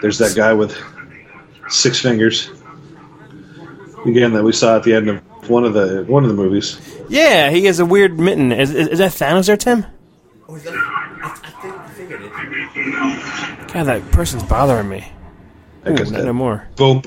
There's 0.00 0.18
that 0.18 0.36
guy 0.36 0.52
with 0.52 0.80
six 1.68 1.98
fingers. 1.98 2.52
Again, 4.06 4.32
that 4.32 4.42
we 4.42 4.52
saw 4.52 4.76
at 4.76 4.82
the 4.82 4.94
end 4.94 5.08
of 5.08 5.22
one 5.48 5.64
of 5.64 5.74
the 5.74 6.04
one 6.08 6.24
of 6.24 6.28
the 6.28 6.34
movies. 6.36 6.78
Yeah, 7.08 7.50
he 7.50 7.66
has 7.66 7.78
a 7.78 7.86
weird 7.86 8.18
mitten. 8.18 8.52
Is, 8.52 8.74
is, 8.74 8.88
is 8.88 8.98
that 8.98 9.12
Thanos 9.12 9.46
there, 9.46 9.56
Tim? 9.56 9.86
Oh, 10.48 10.56
is 10.56 10.64
that, 10.64 10.74
I, 10.74 11.20
I 11.22 11.50
think 11.62 11.74
I 11.74 11.88
figured 11.90 12.22
it. 12.22 13.72
God, 13.72 13.84
that 13.84 14.10
person's 14.10 14.42
bothering 14.42 14.88
me. 14.88 15.06
That 15.84 15.92
Ooh, 15.92 15.96
guy's 15.96 16.10
not 16.10 16.18
dead. 16.18 16.26
no 16.26 16.32
more. 16.32 16.66
Boom. 16.76 17.02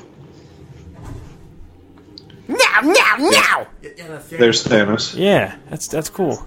Now, 2.48 2.80
now, 2.82 3.16
now! 3.18 3.66
Yeah, 3.82 3.90
yeah, 3.96 4.08
that's 4.08 4.32
it. 4.32 4.38
There's 4.38 4.64
Thanos. 4.64 5.16
Yeah, 5.18 5.56
that's 5.68 5.88
that's 5.88 6.08
cool. 6.08 6.44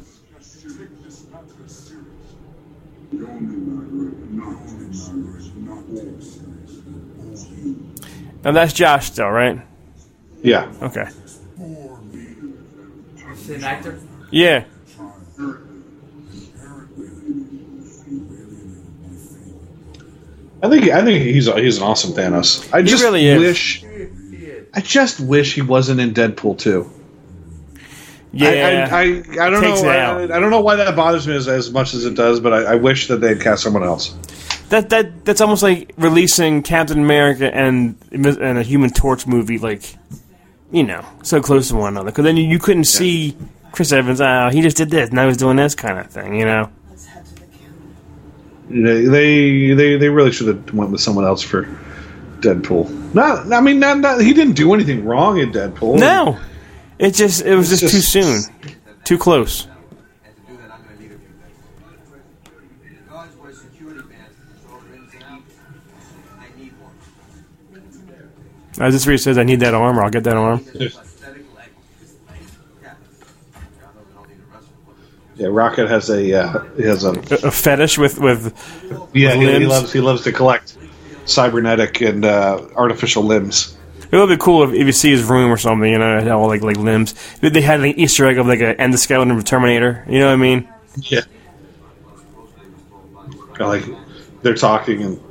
Now 8.44 8.54
that's 8.54 8.74
Josh 8.74 9.08
still, 9.08 9.30
right? 9.30 9.60
Yeah. 10.42 10.72
Okay. 10.82 11.08
Is 13.32 13.50
it 13.50 13.58
an 13.58 13.64
actor? 13.64 14.00
Yeah. 14.32 14.64
I 20.62 20.68
think 20.70 20.90
I 20.90 21.04
think 21.04 21.24
he's 21.24 21.52
he's 21.54 21.78
an 21.78 21.84
awesome 21.84 22.12
Thanos. 22.12 22.72
I 22.74 22.82
just 22.82 23.04
really 23.04 23.26
is. 23.26 23.40
wish 23.40 23.84
I 24.74 24.82
just 24.82 25.20
wish 25.20 25.56
he 25.56 25.62
wasn't 25.62 26.02
in 26.02 26.14
Deadpool 26.14 26.58
too. 26.58 26.90
Yeah. 28.32 28.88
I, 28.92 28.96
I, 28.96 29.04
I, 29.04 29.48
I 29.48 29.50
don't 29.50 29.62
Takes 29.64 29.82
know. 29.82 29.90
it 30.20 30.32
I. 30.32 30.36
I 30.36 30.40
don't 30.40 30.52
know 30.52 30.62
why 30.62 30.76
that 30.76 30.96
bothers 30.96 31.28
me 31.28 31.36
as, 31.36 31.48
as 31.48 31.72
much 31.72 31.94
as 31.94 32.06
it 32.06 32.16
does, 32.16 32.40
but 32.40 32.54
I, 32.54 32.74
I 32.74 32.76
wish 32.76 33.08
that 33.08 33.18
they'd 33.22 33.42
cast 33.42 33.64
someone 33.64 33.84
else. 33.84 34.14
that 34.70 34.90
that 34.90 35.24
that's 35.26 35.42
almost 35.42 35.64
like 35.64 35.94
releasing 35.98 36.62
Captain 36.62 37.00
America 37.00 37.54
and 37.56 37.96
and 38.12 38.58
a 38.58 38.64
Human 38.64 38.90
Torch 38.90 39.26
movie, 39.26 39.58
like 39.60 39.96
you 40.72 40.84
know, 40.84 41.06
so 41.24 41.42
close 41.42 41.70
to 41.70 41.76
one 41.76 41.94
another. 41.94 42.12
Because 42.12 42.24
then 42.26 42.38
you, 42.38 42.44
you 42.44 42.60
couldn't 42.60 42.86
see 42.86 43.36
Chris 43.72 43.92
Evans. 43.92 44.22
Oh, 44.22 44.50
he 44.52 44.62
just 44.62 44.78
did 44.78 44.90
this. 44.90 45.12
Now 45.12 45.28
he's 45.28 45.38
doing 45.38 45.58
this 45.58 45.76
kind 45.76 46.00
of 46.00 46.08
thing. 46.08 46.36
You 46.36 46.46
know. 46.46 46.70
They 48.70 49.06
they 49.06 49.74
they, 49.74 49.98
they 49.98 50.10
really 50.10 50.32
should 50.32 50.48
have 50.48 50.74
went 50.74 50.92
with 50.92 51.02
someone 51.02 51.26
else 51.26 51.42
for 51.42 51.66
Deadpool. 52.40 53.14
Not, 53.16 53.52
I 53.52 53.60
mean, 53.62 53.80
not, 53.80 53.98
not, 53.98 54.22
he 54.22 54.34
didn't 54.34 54.54
do 54.54 54.74
anything 54.76 55.04
wrong 55.06 55.40
in 55.40 55.52
Deadpool. 55.52 56.00
No, 56.00 56.40
it 57.00 57.16
just 57.16 57.42
it 57.44 57.56
was 57.56 57.70
just, 57.70 57.82
just- 57.82 57.94
too 57.94 58.02
soon, 58.02 58.42
too 59.04 59.18
close. 59.18 59.68
One. 68.80 68.88
As 68.88 68.94
this 68.94 69.06
reader 69.08 69.18
says, 69.18 69.38
I 69.38 69.44
need 69.44 69.60
that 69.60 69.74
arm, 69.74 69.98
or 70.00 70.04
I'll 70.04 70.10
get 70.10 70.24
that 70.24 70.36
arm. 70.38 70.64
Yeah. 70.74 70.88
John 70.90 71.04
doesn't 73.94 74.14
hold 74.16 74.28
the 74.28 74.34
rest 74.54 74.68
of 74.68 75.40
Yeah, 75.40 75.48
Rocket 75.48 75.90
has 75.90 76.10
a 76.10 76.34
uh, 76.42 76.64
he 76.76 76.84
has 76.84 77.04
a 77.04 77.12
A, 77.12 77.48
a 77.48 77.52
fetish 77.52 77.98
with 77.98 78.20
with 78.20 78.54
yeah 79.14 79.34
he, 79.34 79.42
he 79.42 79.46
limbs? 79.46 79.68
loves 79.68 79.94
he 79.94 80.00
loves 80.02 80.24
to 80.24 80.32
collect 80.32 80.76
cybernetic 81.26 82.02
and 82.02 82.26
uh, 82.26 82.66
artificial 82.76 83.24
limbs. 83.24 83.76
It 84.12 84.18
would 84.18 84.28
be 84.30 84.38
cool 84.38 84.64
if, 84.64 84.72
if 84.74 84.88
you 84.88 84.92
see 84.92 85.12
his 85.12 85.24
room 85.24 85.52
or 85.52 85.58
something, 85.58 85.92
you 85.92 86.00
know, 86.00 86.18
had 86.20 86.28
all 86.30 86.48
like 86.48 86.64
like 86.64 86.78
limbs. 86.78 87.14
They- 87.42 87.50
They 87.50 87.62
had 87.62 87.80
like 87.82 87.94
an 87.96 88.00
Easter 88.00 88.26
egg 88.26 88.40
of 88.40 88.48
like 88.48 88.60
an 88.62 88.76
endoskeleton 88.78 89.32
of 89.32 89.38
a 89.38 89.44
Terminator. 89.44 90.04
You 90.10 90.20
know 90.20 90.28
what 90.28 90.34
I 90.34 90.38
mean? 90.38 90.68
Yeah, 91.04 91.22
like 93.60 93.84
they're 94.42 94.56
talking 94.56 95.04
and 95.04 95.29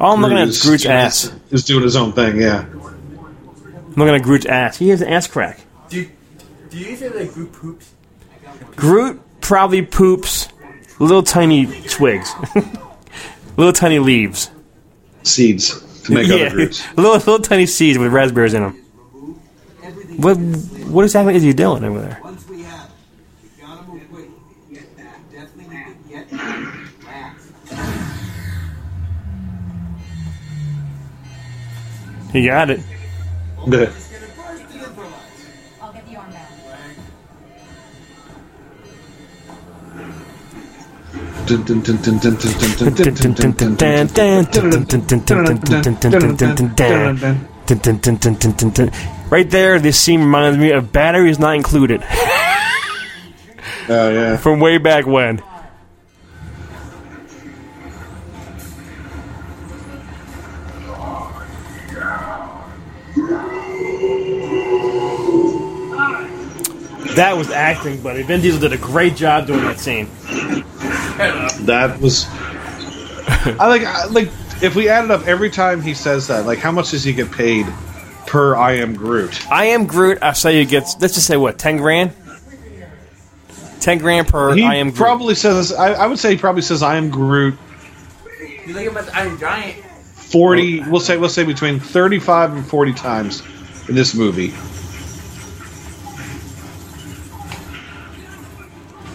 All 0.00 0.14
I'm 0.14 0.20
looking 0.20 0.38
at 0.38 0.44
Groot 0.44 0.48
is 0.50 0.62
Groot's 0.64 0.86
ass. 0.86 1.22
his- 1.50 1.62
is 1.62 1.64
doing 1.64 1.82
his 1.82 1.96
own 1.96 2.12
thing. 2.12 2.40
Yeah, 2.40 2.64
I'm 2.70 3.94
looking 3.96 4.14
at 4.14 4.22
Groot's 4.22 4.46
ass. 4.46 4.76
He 4.78 4.88
has 4.90 5.00
an 5.02 5.08
ass 5.08 5.26
crack. 5.26 5.60
Do 5.88 6.00
you, 6.00 6.10
do 6.70 6.78
you 6.78 6.96
think 6.96 7.14
that 7.14 7.32
Groot 7.34 7.52
poops? 7.52 7.90
Groot 8.76 9.20
probably 9.40 9.82
poops 9.82 10.48
little 10.98 11.22
tiny 11.22 11.66
twigs, 11.88 12.32
little 13.56 13.72
tiny 13.72 13.98
leaves. 13.98 14.50
seeds 15.24 15.80
to 16.04 16.12
make 16.12 16.26
yeah, 16.28 16.34
other 16.46 16.50
Groots. 16.56 16.84
little 16.96 17.12
little 17.12 17.38
tiny 17.40 17.66
seeds 17.66 17.98
with 17.98 18.12
raspberries 18.12 18.54
in 18.54 18.62
them. 18.62 18.74
What 20.18 20.36
what 20.88 21.04
exactly 21.04 21.34
is 21.34 21.42
he 21.42 21.52
doing 21.52 21.84
over 21.84 22.00
there? 22.00 22.20
Dun, 48.40 48.56
dun, 48.56 48.70
dun. 48.70 48.90
Right 49.30 49.50
there, 49.50 49.78
this 49.78 49.98
scene 49.98 50.20
reminded 50.20 50.60
me 50.60 50.70
of 50.72 50.92
batteries 50.92 51.38
not 51.38 51.54
included 51.56 52.02
Oh 53.88 54.10
yeah. 54.10 54.36
from 54.42 54.60
way 54.60 54.78
back 54.78 55.06
when. 55.06 55.42
That 67.16 67.36
was 67.36 67.50
acting, 67.50 68.02
buddy. 68.02 68.22
Vin 68.22 68.40
Diesel 68.40 68.60
did 68.60 68.72
a 68.72 68.78
great 68.78 69.16
job 69.16 69.46
doing 69.46 69.62
that 69.64 69.78
scene. 69.78 70.06
That 71.66 71.98
was. 72.00 72.26
I 72.28 73.66
like 73.68 73.82
I, 73.82 74.06
like 74.06 74.28
if 74.62 74.74
we 74.74 74.88
added 74.88 75.10
up 75.10 75.26
every 75.26 75.50
time 75.50 75.82
he 75.82 75.94
says 75.94 76.28
that, 76.28 76.46
like 76.46 76.58
how 76.58 76.72
much 76.72 76.90
does 76.90 77.04
he 77.04 77.12
get 77.12 77.30
paid 77.30 77.66
per 78.26 78.54
I 78.56 78.72
am 78.76 78.94
Groot? 78.94 79.50
I 79.50 79.66
am 79.66 79.86
Groot. 79.86 80.22
I 80.22 80.32
say 80.32 80.58
he 80.58 80.64
gets. 80.64 81.00
Let's 81.00 81.14
just 81.14 81.26
say 81.26 81.36
what 81.36 81.58
ten 81.58 81.76
grand. 81.76 82.12
Ten 83.80 83.98
grand 83.98 84.28
per. 84.28 84.54
He 84.54 84.62
I 84.64 84.76
am 84.76 84.88
Groot. 84.88 84.96
probably 84.96 85.34
says. 85.34 85.72
I, 85.72 85.92
I 85.92 86.06
would 86.06 86.18
say 86.18 86.30
he 86.30 86.36
probably 86.38 86.62
says 86.62 86.82
I 86.82 86.96
am 86.96 87.10
Groot. 87.10 87.56
You 88.66 88.74
think 88.74 88.90
about 88.90 89.06
the 89.06 89.16
Iron 89.16 89.38
Giant? 89.38 89.84
Forty. 89.84 90.80
We'll 90.80 91.00
say 91.00 91.16
we'll 91.16 91.28
say 91.28 91.44
between 91.44 91.78
thirty-five 91.80 92.52
and 92.54 92.64
forty 92.66 92.94
times 92.94 93.42
in 93.88 93.94
this 93.94 94.14
movie. 94.14 94.54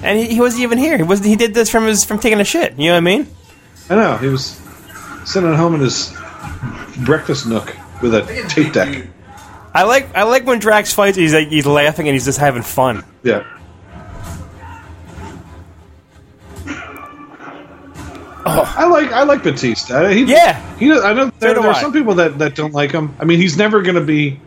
And 0.08 0.18
he, 0.20 0.36
he 0.36 0.40
wasn't 0.40 0.64
even 0.64 0.78
here. 0.78 0.98
He 0.98 1.04
was. 1.04 1.24
He 1.24 1.36
did 1.36 1.54
this 1.54 1.70
from 1.70 1.86
his 1.86 2.04
from 2.06 2.20
taking 2.20 2.40
a 2.40 2.44
shit. 2.46 2.78
You 2.78 2.88
know 2.88 2.94
what 2.94 2.98
I 2.98 3.02
mean? 3.02 3.28
I 3.90 3.96
know 3.96 4.18
he 4.18 4.28
was 4.28 4.60
sitting 5.26 5.50
at 5.50 5.56
home 5.56 5.76
in 5.76 5.82
his 5.82 6.14
breakfast 7.06 7.48
nook 7.48 7.76
with 8.02 8.14
a 8.16 8.22
tape 8.50 8.74
deck. 8.74 9.08
I 9.74 9.84
like. 9.84 10.16
I 10.16 10.24
like 10.24 10.46
when 10.46 10.60
Drax 10.60 10.94
fights. 10.94 11.18
He's 11.18 11.34
like 11.34 11.50
he's 11.50 11.66
laughing 11.66 12.08
and 12.08 12.14
he's 12.16 12.26
just 12.26 12.40
having 12.40 12.64
fun. 12.64 13.04
Yeah. 13.24 13.46
Oh. 18.50 18.74
I 18.78 18.86
like 18.88 19.12
I 19.12 19.24
like 19.24 19.44
Batista. 19.44 20.08
He, 20.08 20.24
Yeah. 20.24 20.60
he. 20.78 20.90
I 20.92 21.14
know 21.14 21.30
there, 21.40 21.54
do 21.54 21.62
there 21.62 21.70
are 21.72 21.76
some 21.76 21.92
people 21.92 22.16
that, 22.16 22.40
that 22.40 22.56
don't 22.56 22.74
like 22.74 22.92
him. 22.92 23.14
I 23.20 23.26
mean, 23.26 23.40
he's 23.40 23.58
never 23.58 23.82
going 23.82 23.96
to 23.96 24.02
be. 24.02 24.40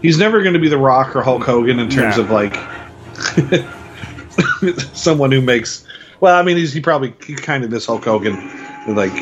He's 0.00 0.16
never 0.16 0.42
going 0.42 0.54
to 0.54 0.60
be 0.60 0.68
the 0.68 0.78
Rock 0.78 1.16
or 1.16 1.22
Hulk 1.22 1.42
Hogan 1.42 1.80
in 1.80 1.90
terms 1.90 2.18
of 2.18 2.30
like 2.30 2.54
someone 4.94 5.30
who 5.32 5.40
makes. 5.40 5.84
Well, 6.20 6.36
I 6.38 6.42
mean, 6.42 6.56
he's 6.56 6.72
he 6.72 6.80
probably 6.80 7.14
he 7.26 7.34
kind 7.34 7.64
of 7.64 7.72
is 7.72 7.86
Hulk 7.86 8.04
Hogan, 8.04 8.34
like 8.94 9.12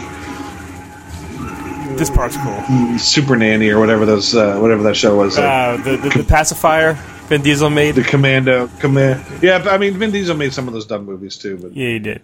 This 1.96 2.10
part's 2.10 2.36
cool. 2.36 2.98
Super 2.98 3.36
Nanny 3.36 3.70
or 3.70 3.78
whatever 3.80 4.04
those 4.06 4.34
uh, 4.34 4.58
whatever 4.58 4.82
that 4.84 4.96
show 4.96 5.16
was. 5.16 5.38
Uh, 5.38 5.42
Uh, 5.42 5.76
the, 5.78 5.96
the 5.96 6.08
the 6.18 6.24
pacifier. 6.24 6.94
Vin 7.28 7.42
Diesel 7.42 7.68
made. 7.70 7.94
the 7.94 8.02
Commando 8.02 8.68
command. 8.80 9.22
Yeah, 9.42 9.62
I 9.68 9.76
mean 9.78 9.94
Vin 9.98 10.10
Diesel 10.10 10.34
made 10.36 10.52
some 10.54 10.66
of 10.66 10.74
those 10.74 10.86
dumb 10.86 11.04
movies 11.04 11.36
too, 11.36 11.58
but 11.60 11.76
Yeah, 11.76 11.88
he 11.88 11.98
did. 11.98 12.22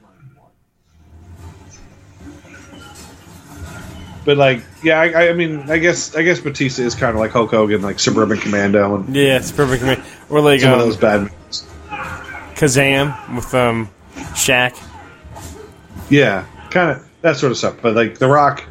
but 4.25 4.39
like 4.39 4.63
yeah, 4.83 5.01
I, 5.01 5.29
I 5.29 5.33
mean 5.35 5.71
I 5.71 5.77
guess 5.79 6.15
I 6.17 6.23
guess 6.23 6.41
Batista 6.41 6.83
is 6.83 6.95
kind 6.95 7.11
of 7.15 7.21
like 7.21 7.31
Hulk 7.31 7.51
Hogan, 7.51 7.83
like 7.83 8.01
Suburban 8.01 8.39
Commando 8.39 8.95
and 8.97 9.15
Yeah, 9.15 9.37
it's 9.37 9.53
perfect. 9.53 9.83
for 9.83 9.89
me. 9.89 9.97
Or 10.31 10.41
like 10.41 10.61
some 10.61 10.73
um, 10.73 10.81
of 10.81 10.87
those 10.87 10.97
bad 10.97 11.21
movies. 11.23 11.37
Kazam 12.55 13.35
with 13.35 13.53
um, 13.55 13.91
Shaq. 14.35 14.81
Yeah, 16.11 16.47
kind 16.71 16.91
of 16.91 17.09
that 17.23 17.37
sort 17.37 17.53
of 17.53 17.59
stuff. 17.59 17.77
But 17.83 17.95
like 17.95 18.19
The 18.19 18.29
Rock. 18.29 18.65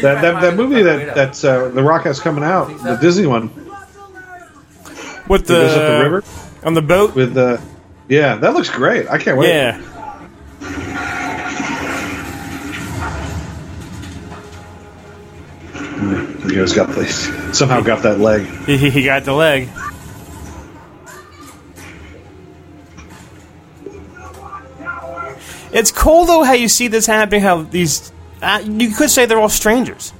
That, 0.00 0.20
that, 0.22 0.40
that 0.40 0.54
movie 0.56 0.82
that 0.82 1.14
that's 1.14 1.44
uh, 1.44 1.68
The 1.68 1.82
Rock 1.82 2.04
has 2.04 2.20
coming 2.20 2.44
out, 2.44 2.68
the 2.82 2.96
Disney 2.96 3.26
one, 3.26 3.48
With 5.28 5.46
the, 5.46 5.54
the 5.54 6.00
river 6.02 6.24
on 6.62 6.74
the 6.74 6.82
boat. 6.82 7.14
with 7.14 7.34
the, 7.34 7.60
yeah, 8.08 8.36
that 8.36 8.54
looks 8.54 8.70
great. 8.70 9.08
I 9.08 9.18
can't 9.18 9.36
wait. 9.36 9.48
yeah, 9.48 9.80
He 16.48 16.56
has 16.56 16.72
got 16.72 16.88
the, 16.88 17.04
somehow 17.52 17.80
got 17.80 18.02
that 18.02 18.18
leg. 18.20 18.46
he, 18.66 18.90
he 18.90 19.04
got 19.04 19.24
the 19.24 19.32
leg. 19.32 19.68
It's 25.72 25.90
cool 25.92 26.24
though 26.24 26.42
how 26.44 26.52
you 26.54 26.68
see 26.68 26.88
this 26.88 27.06
happening. 27.06 27.42
How 27.42 27.62
these 27.62 28.12
uh, 28.40 28.62
you 28.64 28.90
could 28.90 29.10
say 29.10 29.26
they're 29.26 29.38
all 29.40 29.48
strangers, 29.48 30.12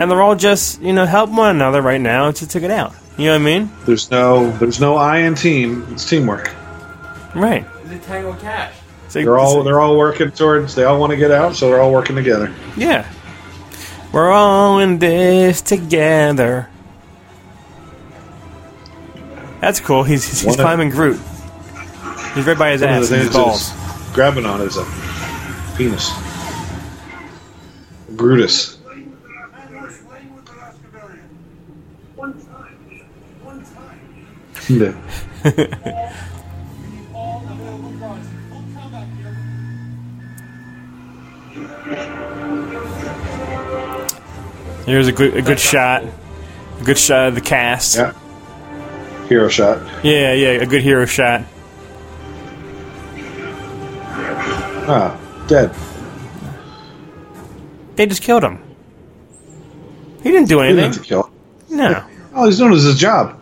and 0.00 0.10
they're 0.10 0.22
all 0.22 0.34
just 0.34 0.80
you 0.80 0.92
know 0.92 1.06
help 1.06 1.30
one 1.30 1.54
another 1.56 1.82
right 1.82 2.00
now 2.00 2.30
to 2.30 2.46
take 2.46 2.62
it 2.62 2.70
out. 2.70 2.94
You 3.16 3.26
know 3.26 3.32
what 3.32 3.42
I 3.42 3.44
mean? 3.44 3.70
There's 3.84 4.10
no 4.10 4.50
there's 4.58 4.80
no 4.80 4.96
I 4.96 5.18
in 5.18 5.34
team. 5.34 5.86
It's 5.92 6.08
teamwork. 6.08 6.52
Right. 7.34 7.66
The 7.84 7.98
Tango 7.98 8.34
Cash. 8.34 8.74
It's 9.06 9.14
like- 9.14 9.24
They're 9.24 9.38
all 9.38 9.62
they're 9.62 9.80
all 9.80 9.96
working 9.98 10.30
towards. 10.30 10.74
They 10.74 10.84
all 10.84 10.98
want 10.98 11.10
to 11.10 11.16
get 11.16 11.30
out, 11.30 11.54
so 11.54 11.68
they're 11.68 11.80
all 11.80 11.92
working 11.92 12.16
together. 12.16 12.52
Yeah. 12.76 13.08
We're 14.12 14.30
all 14.30 14.78
in 14.78 14.98
this 14.98 15.60
together. 15.60 16.68
That's 19.60 19.80
cool. 19.80 20.04
He's 20.04 20.24
he's, 20.26 20.40
he's 20.40 20.46
One 20.46 20.54
of- 20.54 20.60
climbing 20.64 20.90
Groot. 20.90 21.20
He's 22.34 22.46
right 22.46 22.58
by 22.58 22.70
his 22.70 22.80
One 22.82 22.90
of 22.90 23.02
ass 23.02 23.08
the 23.08 23.14
and 23.16 23.24
his 23.24 23.32
things 23.32 23.34
balls. 23.34 23.72
is 23.72 24.12
grabbing 24.14 24.46
on 24.46 24.60
is 24.60 24.76
a 24.76 24.86
penis. 25.76 26.12
Brutus. 28.10 28.78
Yeah. 34.68 34.92
Here's 44.88 45.06
a 45.08 45.12
good 45.12 45.36
a 45.36 45.42
good 45.42 45.60
shot. 45.60 46.02
A 46.02 46.84
good 46.84 46.98
shot 46.98 47.28
of 47.28 47.34
the 47.34 47.40
cast. 47.40 47.96
Yeah. 47.96 48.12
Hero 49.28 49.48
shot. 49.48 49.82
yeah, 50.04 50.32
yeah, 50.32 50.48
a 50.62 50.66
good 50.66 50.82
hero 50.82 51.04
shot. 51.04 51.42
Ah, 54.90 55.18
dead. 55.48 55.74
They 57.96 58.06
just 58.06 58.22
killed 58.22 58.42
him. 58.42 58.62
He 60.22 60.30
didn't 60.30 60.48
do 60.48 60.60
He 60.62 60.68
didn't 60.74 60.92
to 60.94 61.00
kill. 61.00 61.30
No. 61.68 62.04
All 62.34 62.46
he's 62.46 62.56
doing 62.58 62.72
is 62.72 62.84
his 62.84 62.98
job. 62.98 63.38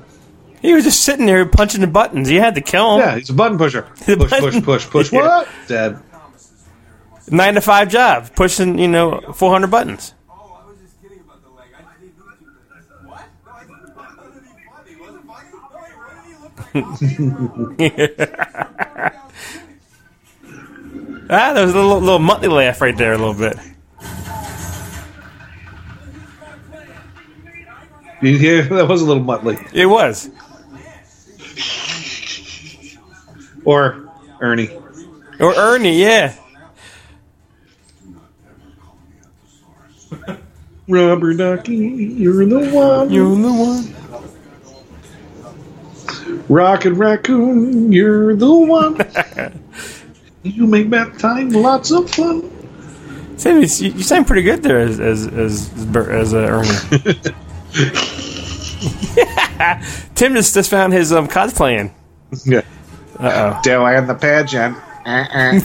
He 0.60 0.72
was 0.74 0.82
just 0.84 1.04
sitting 1.04 1.26
there 1.26 1.46
punching 1.46 1.80
the 1.80 1.86
buttons. 1.86 2.28
You 2.30 2.40
had 2.40 2.56
to 2.56 2.60
kill 2.60 2.94
him. 2.96 3.00
Yeah, 3.00 3.16
he's 3.18 3.30
a 3.30 3.34
button 3.34 3.58
pusher. 3.58 3.82
Push, 4.04 4.30
button- 4.30 4.62
push, 4.62 4.88
push, 4.90 4.90
push. 4.90 5.12
Yeah. 5.12 5.20
What? 5.20 5.48
Dead. 5.68 5.98
Nine 7.30 7.54
to 7.54 7.60
five 7.60 7.88
job, 7.88 8.34
pushing 8.34 8.78
you 8.78 8.88
know 8.88 9.20
four 9.34 9.50
hundred 9.52 9.70
buttons. 9.70 10.14
Oh, 10.30 10.60
I 10.62 10.68
was 10.68 10.78
just 10.80 11.00
kidding 11.02 11.20
about 11.20 11.42
the 11.42 11.50
leg. 11.50 11.66
I 11.76 11.82
didn't 12.00 12.16
do 12.16 12.22
two 12.24 13.06
What? 13.08 13.24
No, 13.44 13.52
I 13.52 13.60
didn't 13.64 13.94
wasn't 13.96 14.46
he 14.46 14.64
funny. 14.64 15.00
Wasn't 15.00 15.26
funny? 15.26 15.50
No, 15.52 15.58
wait, 15.74 15.96
what 15.96 16.24
did 16.24 16.36
he 16.36 16.42
look 16.42 16.56
like? 16.58 16.65
Ah, 21.28 21.52
there 21.52 21.66
was 21.66 21.74
a 21.74 21.76
little, 21.76 22.00
little 22.00 22.20
Muttley 22.20 22.48
laugh 22.48 22.80
right 22.80 22.96
there, 22.96 23.12
a 23.12 23.18
little 23.18 23.34
bit. 23.34 23.58
You 28.22 28.38
hear? 28.38 28.62
That 28.76 28.88
was 28.88 29.02
a 29.02 29.04
little 29.04 29.24
Muttley. 29.24 29.58
It 29.74 29.86
was. 29.86 30.30
Or 33.64 34.08
Ernie. 34.40 34.70
Or 35.40 35.54
Ernie, 35.54 36.00
yeah. 36.00 36.34
Rubber 40.88 41.34
ducky, 41.34 41.74
you're 41.74 42.46
the 42.46 42.70
one. 42.70 43.10
You're 43.10 43.34
the 43.34 43.52
one. 43.52 43.96
Rocket 46.48 46.92
raccoon, 46.92 47.92
you're 47.92 48.36
the 48.36 48.54
one. 48.54 48.98
you 50.42 50.66
make 50.66 50.88
bath 50.90 51.18
time 51.18 51.50
lots 51.50 51.90
of 51.90 52.08
fun. 52.10 52.50
Sam, 53.36 53.56
you, 53.56 53.62
you 53.62 54.02
sound 54.02 54.26
pretty 54.26 54.42
good 54.42 54.62
there 54.62 54.78
as 54.78 55.00
as 55.00 55.26
as 55.26 55.72
as, 55.72 55.86
Bert- 55.86 56.10
as 56.10 56.32
uh, 56.34 56.38
Ernie. 56.38 57.14
Tim 60.14 60.34
just, 60.34 60.54
just 60.54 60.70
found 60.70 60.92
his 60.92 61.12
um, 61.12 61.28
cosplaying. 61.28 61.92
Yeah. 62.44 62.62
Uh 63.18 63.56
oh. 63.56 63.60
Doing 63.62 64.06
the 64.06 64.14
pageant. 64.14 64.76
oh, 65.06 65.60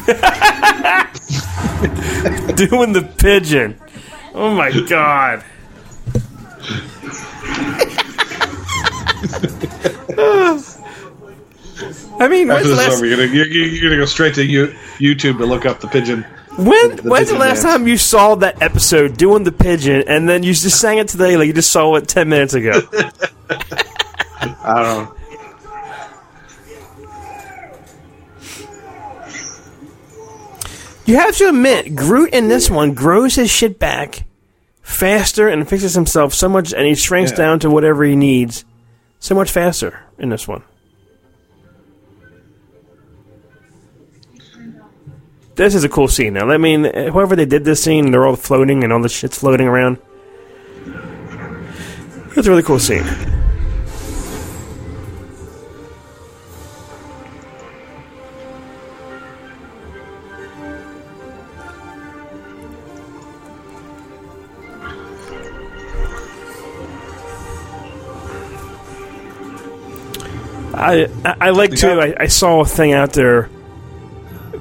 doing 2.56 2.94
the 2.94 3.02
pigeon. 3.18 3.80
Oh 4.34 4.54
my 4.54 4.72
god. 4.88 5.44
I 12.20 12.28
mean, 12.28 12.48
when's 12.48 12.60
After 12.60 12.70
the, 12.70 12.76
this 12.76 12.78
last, 12.78 12.94
over, 12.98 13.06
you're 13.06 13.18
gonna, 13.18 13.32
you're, 13.32 13.48
you're 13.48 13.90
gonna 13.90 14.02
go 14.02 14.06
straight 14.06 14.36
to 14.36 14.46
you, 14.46 14.68
YouTube 15.00 15.38
to 15.40 15.46
look 15.46 15.66
up 15.66 15.80
the 15.80 15.88
pigeon. 15.88 16.24
when, 16.58 16.96
the 16.98 17.02
when's 17.04 17.30
the 17.30 17.38
last 17.38 17.62
dance. 17.62 17.76
time 17.76 17.88
you 17.88 17.98
saw 17.98 18.36
that 18.36 18.62
episode 18.62 19.18
doing 19.18 19.44
the 19.44 19.52
pigeon 19.52 20.04
and 20.08 20.28
then 20.30 20.44
you 20.44 20.54
just 20.54 20.80
sang 20.80 20.98
it 20.98 21.08
today 21.08 21.38
like 21.38 21.48
you 21.48 21.54
just 21.54 21.72
saw 21.72 21.96
it 21.96 22.08
10 22.08 22.30
minutes 22.30 22.54
ago? 22.54 22.72
I 23.50 24.84
don't 24.84 25.06
know. 25.06 25.16
You 31.06 31.16
have 31.18 31.36
to 31.38 31.50
admit, 31.50 31.96
Groot 31.96 32.34
in 32.34 32.48
this 32.48 32.70
one 32.70 32.94
grows 32.94 33.36
his 33.36 33.50
shit 33.50 33.80
back 33.80 34.24
faster 34.82 35.48
and 35.48 35.68
fixes 35.68 35.94
himself 35.96 36.34
so 36.34 36.48
much, 36.48 36.74
and 36.74 36.86
he 36.86 36.96
shrinks 36.96 37.32
Yeah. 37.32 37.38
down 37.38 37.60
to 37.62 37.70
whatever 37.70 38.04
he 38.04 38.16
needs 38.16 38.64
so 39.20 39.36
much 39.36 39.52
faster 39.52 40.00
in 40.18 40.30
this 40.30 40.48
one. 40.48 40.64
This 45.62 45.76
is 45.76 45.84
a 45.84 45.90
cool 45.90 46.08
scene. 46.08 46.34
Now, 46.34 46.50
I 46.50 46.58
mean, 46.58 46.86
whoever 46.86 47.36
they 47.36 47.46
did 47.46 47.64
this 47.66 47.84
scene, 47.84 48.10
they're 48.10 48.26
all 48.26 48.36
floating 48.36 48.84
and 48.84 48.92
all 48.92 49.00
the 49.00 49.08
shit's 49.08 49.38
floating 49.38 49.68
around. 49.68 50.00
It's 52.36 52.48
a 52.48 52.50
really 52.50 52.64
cool 52.64 52.80
scene. 52.80 53.04
I 70.74 71.08
I, 71.24 71.36
I 71.40 71.50
like 71.52 71.76
too. 71.76 71.88
I, 71.88 72.16
I 72.20 72.26
saw 72.26 72.62
a 72.62 72.66
thing 72.66 72.94
out 72.94 73.14
there. 73.14 73.48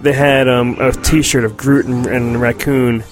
They 0.02 0.14
had 0.14 0.48
um, 0.48 0.76
a 0.80 0.92
T-shirt 0.92 1.44
of 1.44 1.56
Groot 1.56 1.84
and, 1.84 2.06
and 2.06 2.40
Raccoon, 2.40 3.04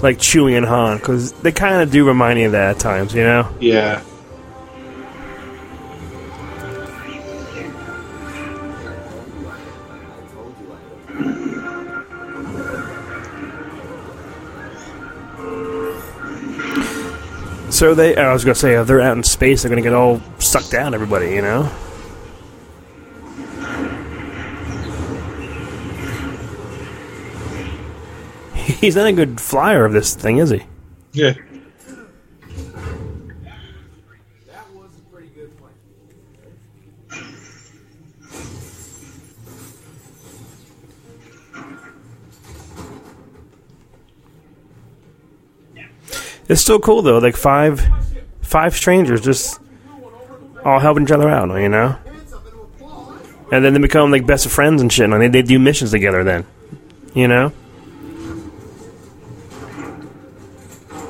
like 0.00 0.18
Chewie 0.18 0.56
and 0.56 0.64
Han, 0.64 0.98
because 0.98 1.32
they 1.32 1.50
kind 1.50 1.82
of 1.82 1.90
do 1.90 2.06
remind 2.06 2.38
me 2.38 2.44
of 2.44 2.52
that 2.52 2.76
at 2.76 2.78
times. 2.80 3.14
You 3.14 3.24
know? 3.24 3.52
Yeah. 3.58 4.02
So 17.70 17.94
they. 17.94 18.14
I 18.16 18.32
was 18.32 18.44
gonna 18.44 18.54
say, 18.54 18.74
if 18.74 18.86
they're 18.86 19.00
out 19.00 19.16
in 19.16 19.22
space, 19.22 19.62
they're 19.62 19.70
gonna 19.70 19.80
get 19.80 19.94
all 19.94 20.20
sucked 20.38 20.70
down. 20.70 20.92
Everybody, 20.92 21.30
you 21.30 21.40
know? 21.40 21.70
He's 28.80 28.96
not 28.96 29.06
a 29.06 29.12
good 29.12 29.38
flyer 29.38 29.84
of 29.84 29.92
this 29.92 30.14
thing, 30.14 30.38
is 30.38 30.48
he? 30.48 30.62
Yeah. 31.12 31.34
It's 46.48 46.62
still 46.62 46.80
cool 46.80 47.02
though. 47.02 47.18
Like 47.18 47.36
five, 47.36 47.86
five 48.40 48.74
strangers 48.74 49.20
just 49.20 49.60
all 50.64 50.80
helping 50.80 51.04
each 51.04 51.12
other 51.12 51.28
out. 51.28 51.48
You 51.60 51.68
know. 51.68 51.96
And 53.52 53.62
then 53.62 53.74
they 53.74 53.78
become 53.78 54.10
like 54.10 54.26
best 54.26 54.46
of 54.46 54.52
friends 54.52 54.80
and 54.80 54.90
shit. 54.90 55.10
And 55.10 55.20
they, 55.20 55.28
they 55.28 55.42
do 55.42 55.58
missions 55.58 55.90
together. 55.90 56.24
Then, 56.24 56.46
you 57.14 57.28
know. 57.28 57.52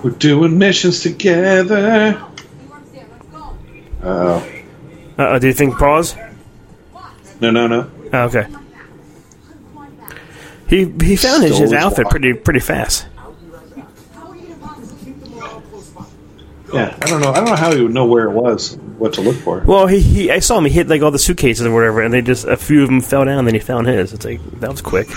We're 0.03 0.11
doing 0.11 0.59
missions 0.59 1.01
together. 1.03 2.23
Uh 4.03 4.07
oh 4.07 4.49
Uh, 5.19 5.39
do 5.39 5.47
you 5.47 5.53
think 5.53 5.77
pause? 5.77 6.17
no 7.41 7.51
no 7.51 7.67
no! 7.67 7.91
Oh, 8.13 8.19
okay. 8.25 8.47
He 10.69 10.85
he 11.03 11.17
found 11.17 11.43
his, 11.43 11.59
his 11.59 11.73
outfit 11.73 12.09
pretty 12.09 12.33
pretty 12.33 12.61
fast. 12.61 13.07
Yeah, 16.73 16.97
I 17.03 17.07
don't 17.07 17.21
know. 17.21 17.33
I 17.33 17.37
don't 17.37 17.47
know 17.47 17.57
how 17.57 17.75
he 17.75 17.83
would 17.83 17.93
know 17.93 18.07
where 18.07 18.27
it 18.27 18.31
was, 18.31 18.77
what 18.97 19.13
to 19.15 19.23
look 19.23 19.35
for. 19.37 19.59
Well, 19.67 19.89
he, 19.89 19.99
he 20.01 20.31
I 20.31 20.39
saw 20.39 20.57
him. 20.57 20.65
He 20.67 20.71
hit 20.71 20.87
like 20.87 21.03
all 21.03 21.11
the 21.11 21.19
suitcases 21.19 21.67
or 21.67 21.75
whatever, 21.75 22.01
and 22.01 22.15
they 22.15 22.23
just 22.23 22.47
a 22.47 22.57
few 22.57 22.83
of 22.83 22.89
them 22.89 23.01
fell 23.01 23.25
down. 23.25 23.45
Then 23.45 23.55
he 23.55 23.61
found 23.61 23.89
his. 23.89 24.13
It's 24.13 24.25
like 24.25 24.41
that 24.61 24.71
was 24.71 24.81
quick. 24.81 25.09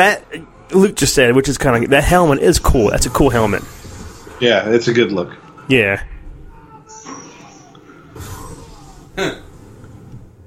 That 0.00 0.24
Luke 0.70 0.96
just 0.96 1.14
said, 1.14 1.36
which 1.36 1.46
is 1.46 1.58
kind 1.58 1.84
of 1.84 1.90
that 1.90 2.04
helmet 2.04 2.38
is 2.38 2.58
cool. 2.58 2.88
That's 2.88 3.04
a 3.04 3.10
cool 3.10 3.28
helmet. 3.28 3.62
Yeah, 4.40 4.70
it's 4.70 4.88
a 4.88 4.94
good 4.94 5.12
look. 5.12 5.36
Yeah. 5.68 6.02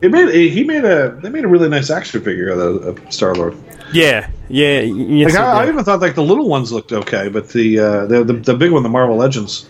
He 0.01 0.07
made 0.07 0.27
a, 0.29 0.49
he 0.49 0.63
made 0.63 0.83
a 0.83 1.11
they 1.21 1.29
made 1.29 1.45
a 1.45 1.47
really 1.47 1.69
nice 1.69 1.91
action 1.91 2.21
figure 2.23 2.49
of, 2.49 3.13
Star 3.13 3.35
Lord. 3.35 3.55
Yeah, 3.93 4.27
yeah. 4.49 4.79
Yes, 4.79 5.35
Like 5.35 5.39
I, 5.39 5.65
I 5.65 5.67
even 5.69 5.83
thought 5.83 6.01
like 6.01 6.15
the 6.15 6.23
little 6.23 6.49
ones 6.49 6.71
looked 6.71 6.91
okay, 6.91 7.29
but 7.29 7.49
the 7.49 7.77
uh, 7.77 8.05
the, 8.07 8.23
the 8.23 8.33
the 8.33 8.53
big 8.55 8.71
one, 8.71 8.81
the 8.81 8.89
Marvel 8.89 9.15
Legends, 9.17 9.69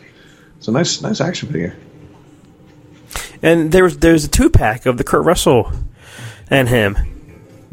it's 0.60 0.70
a 0.70 0.72
nice 0.72 1.02
nice 1.02 1.20
action 1.20 1.50
figure. 1.52 1.76
and 3.42 3.74
there 3.74 3.84
was 3.84 3.98
there's 3.98 4.24
a 4.24 4.30
two 4.30 4.50
pack 4.50 4.86
of 4.86 4.98
the 4.98 5.04
Kurt 5.04 5.26
Russell 5.26 5.74
and 6.50 6.70
him, 6.70 6.96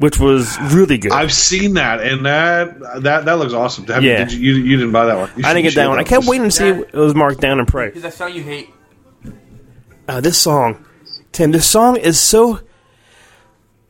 which 0.01 0.19
was 0.19 0.59
really 0.75 0.99
good. 0.99 1.13
I've 1.13 1.33
seen 1.33 1.75
that, 1.75 2.01
and 2.01 2.27
that 2.27 2.81
that 3.03 3.25
that 3.27 3.39
looks 3.39 3.53
awesome. 3.53 3.85
Have 3.87 4.03
you- 4.03 4.11
Yeah. 4.11 4.25
did 4.25 4.33
you, 4.33 4.55
you, 4.55 4.63
you 4.65 4.77
didn't 4.77 4.93
buy 4.93 5.07
that 5.07 5.17
one. 5.17 5.31
You 5.37 5.45
I 5.45 5.55
didn't 5.55 5.65
get 5.67 5.75
that 5.77 5.83
should 5.85 5.89
one. 5.91 5.99
I 5.99 6.05
kept 6.05 6.27
waiting 6.27 6.49
to 6.49 6.51
see 6.51 6.69
if 6.69 6.79
it 6.79 6.95
was 6.95 7.15
marked 7.15 7.41
down 7.41 7.59
in 7.59 7.65
Is 7.67 7.71
price. 7.71 8.01
that 8.03 8.15
song 8.15 8.33
you 8.35 8.43
hate? 8.43 8.71
Uh, 10.09 10.21
this 10.21 10.39
song, 10.39 10.85
Tim, 11.33 11.53
this 11.53 11.67
song 11.69 11.97
is 11.97 12.19
so. 12.19 12.61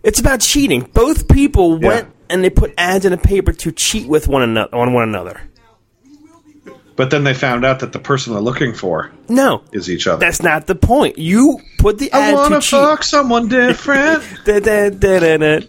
It's 0.03 0.21
about 0.21 0.41
cheating. 0.41 0.83
Both 0.93 1.29
people 1.29 1.79
went 1.79 2.09
and 2.29 2.43
they 2.45 2.51
put 2.51 2.73
ads 2.79 3.05
in 3.05 3.13
the 3.13 3.19
paper 3.19 3.53
to 3.53 3.73
cheat 3.73 4.07
with 4.09 4.29
one 4.29 4.43
another 4.43 4.75
on 4.75 4.93
one 4.93 5.09
another. 5.09 5.41
But 6.97 7.11
then 7.11 7.25
they 7.25 7.33
found 7.33 7.65
out 7.65 7.81
that 7.81 7.93
the 7.93 7.99
person 7.99 8.35
they're 8.35 8.43
looking 8.43 8.75
for 8.75 9.11
No, 9.29 9.63
is 9.73 9.89
each 9.91 10.07
other. 10.07 10.19
that's 10.21 10.43
not 10.43 10.67
the 10.67 10.75
point. 10.75 11.17
You 11.17 11.61
put 11.79 11.99
the 11.99 12.13
I 12.13 12.29
ad 12.31 12.35
want 12.35 12.49
to 12.55 12.61
to 12.61 12.61
cheat. 12.61 12.71
fuck 12.81 13.03
someone 13.05 13.49
different. 13.49 14.23
Da, 14.45 14.61
da, 14.61 14.91
da, 14.91 15.19
da, 15.21 15.37
da. 15.39 15.61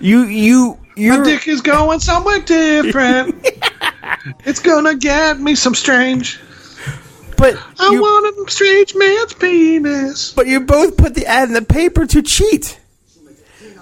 You 0.00 0.24
you 0.24 0.78
My 0.96 1.22
dick 1.24 1.46
is 1.46 1.60
going 1.60 2.00
somewhere 2.00 2.40
different. 2.40 3.34
it's 4.44 4.60
gonna 4.60 4.94
get 4.94 5.38
me 5.38 5.54
some 5.54 5.74
strange. 5.74 6.40
but 7.36 7.56
I 7.78 7.90
you, 7.90 8.00
want 8.00 8.48
a 8.48 8.50
strange 8.50 8.94
man's 8.94 9.34
penis. 9.34 10.32
but 10.32 10.46
you 10.46 10.60
both 10.60 10.96
put 10.96 11.14
the 11.14 11.26
ad 11.26 11.48
in 11.48 11.54
the 11.54 11.62
paper 11.62 12.06
to 12.06 12.22
cheat. 12.22 12.78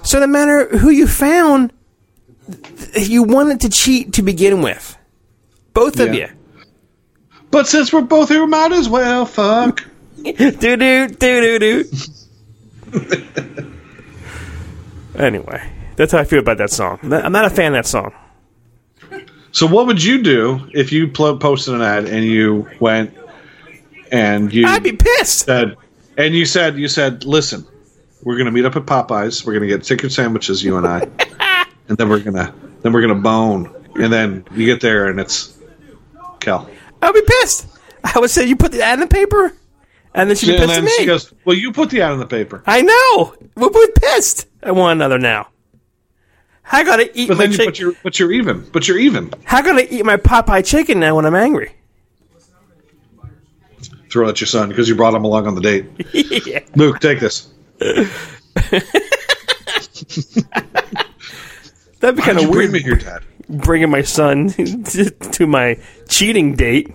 So 0.02 0.20
no 0.20 0.26
matter 0.26 0.76
who 0.76 0.90
you 0.90 1.06
found, 1.06 1.72
you 2.96 3.22
wanted 3.24 3.60
to 3.62 3.68
cheat 3.68 4.14
to 4.14 4.22
begin 4.22 4.62
with. 4.62 4.96
Both 5.74 6.00
of 6.00 6.14
Yeah. 6.14 6.30
But 7.50 7.66
since 7.66 7.92
we're 7.92 8.02
both 8.02 8.28
here, 8.28 8.46
might 8.46 8.72
as 8.72 8.88
well 8.88 9.24
fuck. 9.24 9.84
do 10.22 10.32
do 10.32 10.76
do 10.76 11.08
do 11.08 11.58
do. 11.58 11.84
anyway, 15.14 15.70
that's 15.98 16.12
how 16.12 16.18
I 16.18 16.24
feel 16.24 16.38
about 16.38 16.58
that 16.58 16.70
song. 16.70 16.98
I'm 17.02 17.32
not 17.32 17.44
a 17.44 17.50
fan 17.50 17.74
of 17.74 17.84
that 17.84 17.86
song. 17.86 18.14
So 19.52 19.66
what 19.66 19.86
would 19.86 20.02
you 20.02 20.22
do 20.22 20.68
if 20.72 20.92
you 20.92 21.08
posted 21.08 21.74
an 21.74 21.82
ad 21.82 22.04
and 22.04 22.24
you 22.24 22.68
went 22.80 23.14
and 24.12 24.52
you 24.52 24.66
I'd 24.66 24.82
be 24.82 24.92
pissed. 24.92 25.40
said 25.46 25.76
and 26.16 26.34
you 26.34 26.46
said 26.46 26.78
you 26.78 26.88
said 26.88 27.24
listen 27.24 27.66
we're 28.22 28.38
gonna 28.38 28.50
meet 28.50 28.64
up 28.64 28.76
at 28.76 28.86
popeyes 28.86 29.44
we're 29.44 29.52
gonna 29.52 29.66
get 29.66 29.82
chicken 29.82 30.08
sandwiches 30.08 30.64
you 30.64 30.78
and 30.78 30.86
i 30.86 31.00
and 31.88 31.98
then 31.98 32.08
we're 32.08 32.20
gonna 32.20 32.54
then 32.80 32.92
we're 32.92 33.02
gonna 33.02 33.14
bone 33.14 33.70
and 33.96 34.10
then 34.10 34.44
you 34.54 34.64
get 34.64 34.80
there 34.80 35.08
and 35.08 35.20
it's 35.20 35.58
cal 36.40 36.70
I'd 37.02 37.14
be 37.14 37.22
pissed. 37.22 37.66
I 38.02 38.18
would 38.18 38.30
say 38.30 38.46
you 38.46 38.56
put 38.56 38.72
the 38.72 38.82
ad 38.82 38.94
in 38.94 39.00
the 39.00 39.06
paper, 39.06 39.52
and 40.14 40.28
then 40.28 40.36
she'd 40.36 40.48
be 40.48 40.56
and 40.56 40.66
pissed 40.66 40.78
at 40.78 40.84
me. 40.84 40.90
she 40.96 41.06
goes 41.06 41.32
well 41.44 41.56
you 41.56 41.72
put 41.72 41.90
the 41.90 42.00
ad 42.00 42.12
in 42.12 42.18
the 42.18 42.26
paper 42.26 42.62
I 42.66 42.82
know. 42.82 43.34
We're 43.56 43.70
both 43.70 43.94
pissed 43.94 44.46
at 44.62 44.74
one 44.74 44.92
another 44.92 45.18
now. 45.18 45.48
How 46.68 46.84
gotta 46.84 47.10
eat 47.18 47.28
but 47.28 47.38
my 47.38 47.46
then 47.46 47.52
you 47.52 47.56
chicken? 47.56 47.66
but 47.72 47.78
you're 47.78 47.92
but 48.02 48.18
you're 48.18 48.32
even 48.32 48.68
but 48.72 48.86
you're 48.88 48.98
even 48.98 49.32
How 49.44 49.62
gotta 49.62 49.92
eat 49.92 50.04
my 50.04 50.16
Popeye 50.16 50.64
chicken 50.64 51.00
now 51.00 51.16
when 51.16 51.24
I'm 51.26 51.34
angry? 51.34 51.72
throw 54.10 54.26
it 54.26 54.30
at 54.30 54.40
your 54.40 54.46
son 54.48 54.68
because 54.70 54.88
you 54.88 54.94
brought 54.94 55.12
him 55.14 55.24
along 55.24 55.46
on 55.46 55.54
the 55.54 55.60
date 55.60 55.84
yeah. 56.46 56.60
luke 56.76 56.98
take 57.00 57.20
this 57.20 57.48
That'd 62.00 62.16
be 62.16 62.22
kind 62.22 62.38
of 62.38 62.44
you 62.44 62.50
bring 62.50 62.70
weird. 62.70 62.72
me 62.72 62.80
here 62.80 62.94
dad 62.96 63.22
Bringing 63.48 63.90
my 63.90 64.02
son 64.02 64.48
to, 64.50 65.10
to 65.10 65.46
my 65.46 65.78
cheating 66.08 66.54
date. 66.54 66.92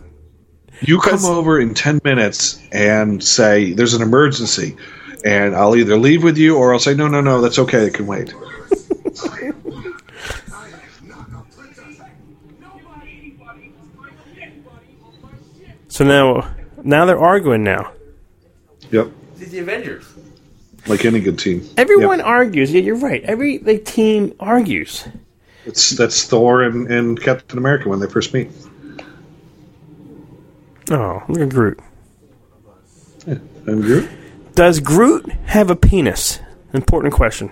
You 0.81 0.99
come 0.99 1.25
over 1.25 1.59
in 1.59 1.73
10 1.73 1.99
minutes 2.03 2.61
and 2.71 3.23
say, 3.23 3.73
there's 3.73 3.95
an 3.95 4.01
emergency. 4.03 4.77
And 5.25 5.55
I'll 5.55 5.75
either 5.75 5.97
leave 5.97 6.23
with 6.23 6.37
you 6.37 6.55
or 6.57 6.73
I'll 6.73 6.79
say, 6.79 6.93
no, 6.93 7.07
no, 7.07 7.21
no, 7.21 7.41
that's 7.41 7.57
okay. 7.57 7.87
It 7.87 7.95
can 7.95 8.05
wait. 8.05 8.33
So 15.93 16.03
now, 16.03 16.51
now 16.83 17.05
they're 17.05 17.19
arguing 17.19 17.63
now. 17.63 17.91
Yep. 18.89 19.11
This 19.35 19.43
is 19.43 19.51
the 19.51 19.59
Avengers. 19.59 20.11
Like 20.87 21.05
any 21.05 21.19
good 21.19 21.37
team. 21.37 21.69
Everyone 21.77 22.17
Yep. 22.17 22.25
argues. 22.27 22.73
Yeah, 22.73 22.81
you're 22.81 22.95
right. 22.95 23.21
Every 23.25 23.59
like 23.59 23.85
team 23.85 24.33
argues. 24.39 25.07
It's, 25.67 25.91
that's 25.91 26.23
Thor 26.25 26.63
and, 26.63 26.91
and 26.91 27.21
Captain 27.21 27.59
America 27.59 27.89
when 27.89 27.99
they 27.99 28.07
first 28.07 28.33
meet. 28.33 28.49
Oh, 30.89 31.21
look 31.29 31.41
at 31.41 31.49
Groot. 31.49 31.79
And 33.27 33.83
Groot? 33.83 34.09
Does 34.55 34.79
Groot 34.79 35.31
have 35.45 35.69
a 35.69 35.75
penis? 35.75 36.39
Important 36.73 37.13
question. 37.13 37.51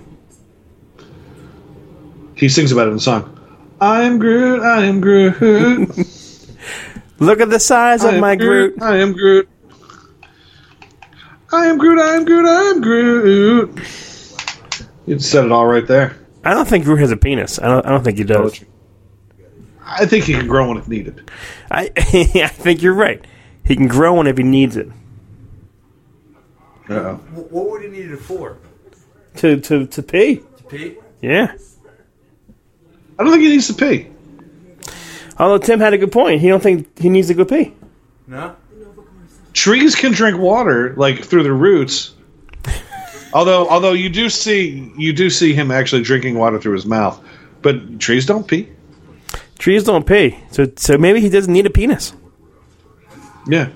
He 2.34 2.50
sings 2.50 2.72
about 2.72 2.88
it 2.88 2.90
in 2.90 2.96
the 2.96 3.02
song. 3.02 3.38
I 3.80 4.02
am 4.02 4.18
Groot, 4.18 4.64
I 4.64 4.86
am 4.86 5.00
Groot. 5.00 5.92
Look 7.22 7.40
at 7.40 7.52
the 7.52 7.60
size 7.60 8.04
I 8.04 8.14
of 8.14 8.20
my 8.20 8.36
Groot. 8.36 8.82
I 8.82 8.98
am 8.98 9.14
Groot. 9.14 9.48
I 11.52 11.68
am 11.68 11.78
Groot, 11.78 12.00
I 12.00 12.16
am 12.16 12.26
Groot, 12.26 12.48
I 12.48 12.62
am 12.70 12.82
Groot. 12.82 13.80
You 15.06 15.20
said 15.20 15.46
it 15.46 15.52
all 15.52 15.68
right 15.68 15.86
there. 15.86 16.18
I 16.44 16.56
don't 16.56 16.68
think 16.68 16.84
Groot 16.84 17.00
has 17.00 17.12
a 17.12 17.18
penis. 17.18 17.60
I 17.60 17.68
don't. 17.68 17.86
I 17.86 17.90
don't 17.90 18.04
think 18.04 18.18
he 18.18 18.24
does. 18.24 18.64
I 19.86 20.08
think 20.08 20.26
he 20.26 20.34
can 20.34 20.48
grow 20.48 20.68
one 20.68 20.78
if 20.78 20.88
needed. 20.88 21.30
I 21.70 21.92
I 21.98 22.48
think 22.48 22.82
you're 22.82 22.96
right. 22.96 23.24
He 23.66 23.76
can 23.76 23.88
grow 23.88 24.14
one 24.16 24.26
if 24.26 24.38
he 24.38 24.44
needs 24.44 24.76
it. 24.76 24.90
Uh-oh. 26.90 27.16
What 27.16 27.70
would 27.70 27.84
he 27.84 27.90
need 27.90 28.10
it 28.10 28.18
for? 28.18 28.58
To 29.36 29.60
to 29.60 29.86
to 29.86 30.02
pee. 30.02 30.38
To 30.58 30.64
pee? 30.64 30.98
Yeah. 31.22 31.56
I 33.20 33.24
don't 33.24 33.32
think 33.32 33.44
he 33.44 33.50
needs 33.50 33.68
to 33.68 33.74
pee. 33.76 34.11
Although 35.42 35.58
Tim 35.58 35.80
had 35.80 35.94
a 35.94 35.98
good 35.98 36.12
point. 36.12 36.40
He 36.40 36.48
don't 36.48 36.64
think 36.64 36.98
he 37.00 37.10
needs 37.10 37.28
to 37.28 37.34
go 37.34 37.44
pee. 37.44 37.74
No? 38.28 38.56
trees 39.54 39.96
can 39.96 40.12
drink 40.12 40.38
water 40.38 40.94
like 40.96 41.24
through 41.24 41.44
the 41.44 41.54
roots. 41.54 42.14
although 43.34 43.68
although 43.68 43.94
you 43.94 44.10
do 44.10 44.30
see 44.30 44.92
you 44.98 45.14
do 45.14 45.30
see 45.30 45.54
him 45.54 45.72
actually 45.72 46.02
drinking 46.02 46.36
water 46.38 46.60
through 46.60 46.74
his 46.74 46.86
mouth, 46.86 47.20
but 47.62 48.00
trees 48.00 48.26
don't 48.26 48.48
pee. 48.48 48.70
Trees 49.58 49.84
don't 49.84 50.06
pee. 50.06 50.38
So 50.52 50.72
so 50.78 50.98
maybe 50.98 51.22
he 51.22 51.30
doesn't 51.30 51.52
need 51.52 51.66
a 51.66 51.70
penis. 51.70 52.14
Yeah. 53.48 53.70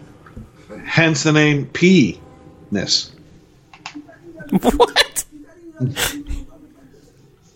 Hence 0.85 1.23
the 1.23 1.31
name 1.31 1.65
penis. 1.67 3.11
what? 4.61 5.25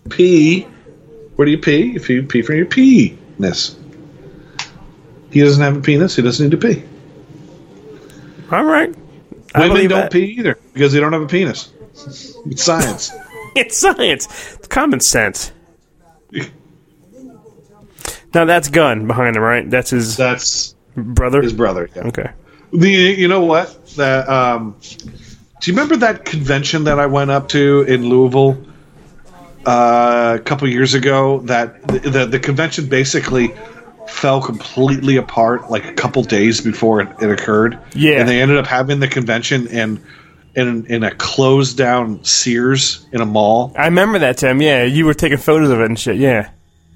P 0.09 0.67
Where 1.35 1.45
do 1.45 1.51
you 1.51 1.57
pee? 1.57 1.95
If 1.95 2.09
you 2.09 2.23
pee 2.23 2.41
from 2.41 2.55
your 2.55 2.65
penis. 2.65 3.78
He 5.31 5.41
doesn't 5.41 5.61
have 5.61 5.77
a 5.77 5.81
penis. 5.81 6.15
He 6.15 6.21
doesn't 6.21 6.49
need 6.49 6.59
to 6.59 6.67
pee. 6.67 6.83
All 8.51 8.63
right. 8.63 8.93
I 9.53 9.67
Women 9.67 9.87
don't 9.87 10.01
that. 10.01 10.11
pee 10.11 10.25
either 10.37 10.57
because 10.73 10.91
they 10.93 10.99
don't 10.99 11.13
have 11.13 11.21
a 11.21 11.27
penis. 11.27 11.71
It's 12.47 12.63
science. 12.63 13.11
It's 13.55 13.77
science. 13.79 14.27
It's 14.59 14.67
common 14.67 14.99
sense. 14.99 15.51
Now 18.33 18.45
that's 18.45 18.69
Gunn 18.69 19.07
behind 19.07 19.35
him, 19.35 19.41
right? 19.41 19.67
That's 19.69 19.89
his 19.89 20.15
That's 20.17 20.75
brother. 20.95 21.41
his 21.41 21.51
brother. 21.53 21.89
Yeah. 21.95 22.03
Okay. 22.07 22.29
The 22.71 22.89
you 22.89 23.27
know 23.27 23.43
what 23.43 23.87
that 23.95 24.29
um, 24.29 24.75
do 25.61 25.71
you 25.71 25.73
remember 25.75 25.97
that 25.97 26.25
convention 26.25 26.83
that 26.83 26.99
I 26.99 27.07
went 27.07 27.31
up 27.31 27.49
to 27.49 27.81
in 27.87 28.07
Louisville 28.07 28.63
uh, 29.65 30.37
a 30.39 30.43
couple 30.43 30.67
years 30.69 30.93
ago? 30.93 31.39
That 31.39 31.87
the, 31.87 31.99
the 31.99 32.25
the 32.27 32.39
convention 32.39 32.87
basically 32.87 33.51
fell 34.09 34.41
completely 34.41 35.17
apart 35.17 35.69
like 35.71 35.85
a 35.85 35.93
couple 35.93 36.23
days 36.23 36.61
before 36.61 37.01
it, 37.01 37.09
it 37.21 37.29
occurred. 37.29 37.79
Yeah. 37.93 38.19
and 38.19 38.27
they 38.27 38.41
ended 38.41 38.57
up 38.57 38.67
having 38.67 38.99
the 38.99 39.07
convention 39.07 39.67
in 39.67 40.03
in 40.55 40.85
in 40.87 41.03
a 41.03 41.11
closed 41.15 41.77
down 41.77 42.23
Sears 42.23 43.07
in 43.11 43.21
a 43.21 43.25
mall. 43.25 43.73
I 43.77 43.85
remember 43.85 44.19
that, 44.19 44.37
Tim. 44.37 44.61
Yeah, 44.61 44.83
you 44.83 45.05
were 45.05 45.13
taking 45.13 45.37
photos 45.37 45.69
of 45.69 45.79
it 45.79 45.85
and 45.85 45.99
shit. 45.99 46.17
Yeah. 46.17 46.49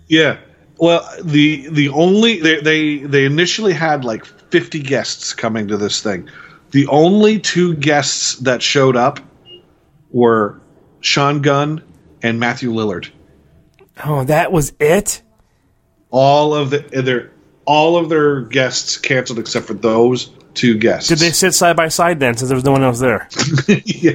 Yeah. 0.07 0.38
Well, 0.78 1.07
the 1.24 1.68
the 1.70 1.89
only 1.89 2.39
they 2.39 2.59
they, 2.61 2.97
they 2.97 3.26
initially 3.26 3.74
had 3.74 4.03
like 4.03 4.26
50 4.26 4.80
guests 4.80 5.34
coming 5.34 5.68
to 5.70 5.78
this 5.78 6.01
thing. 6.01 6.30
The 6.72 6.88
only 6.88 7.39
two 7.39 7.76
guests 7.76 8.36
that 8.38 8.61
showed 8.61 8.95
up 8.95 9.20
were 10.11 10.59
Sean 11.01 11.41
Gunn 11.41 11.84
and 12.22 12.39
Matthew 12.39 12.72
Lillard. 12.72 13.09
Oh, 14.03 14.24
that 14.24 14.51
was 14.51 14.74
it. 14.80 15.22
All 16.16 16.53
of 16.53 16.70
the 16.70 16.80
their 17.01 17.32
all 17.66 17.97
of 17.97 18.09
their 18.09 18.41
guests 18.41 18.97
canceled 18.97 19.39
except 19.39 19.66
for 19.66 19.74
those 19.74 20.32
two 20.53 20.78
guests. 20.78 21.09
Did 21.09 21.18
they 21.18 21.32
sit 21.32 21.55
side 21.55 21.76
by 21.76 21.88
side 21.88 22.20
then, 22.20 22.38
since 22.38 22.49
there 22.49 22.55
was 22.55 22.64
no 22.64 22.72
one 22.72 22.84
else 22.84 22.99
there? 22.99 23.28
yeah. 23.68 24.11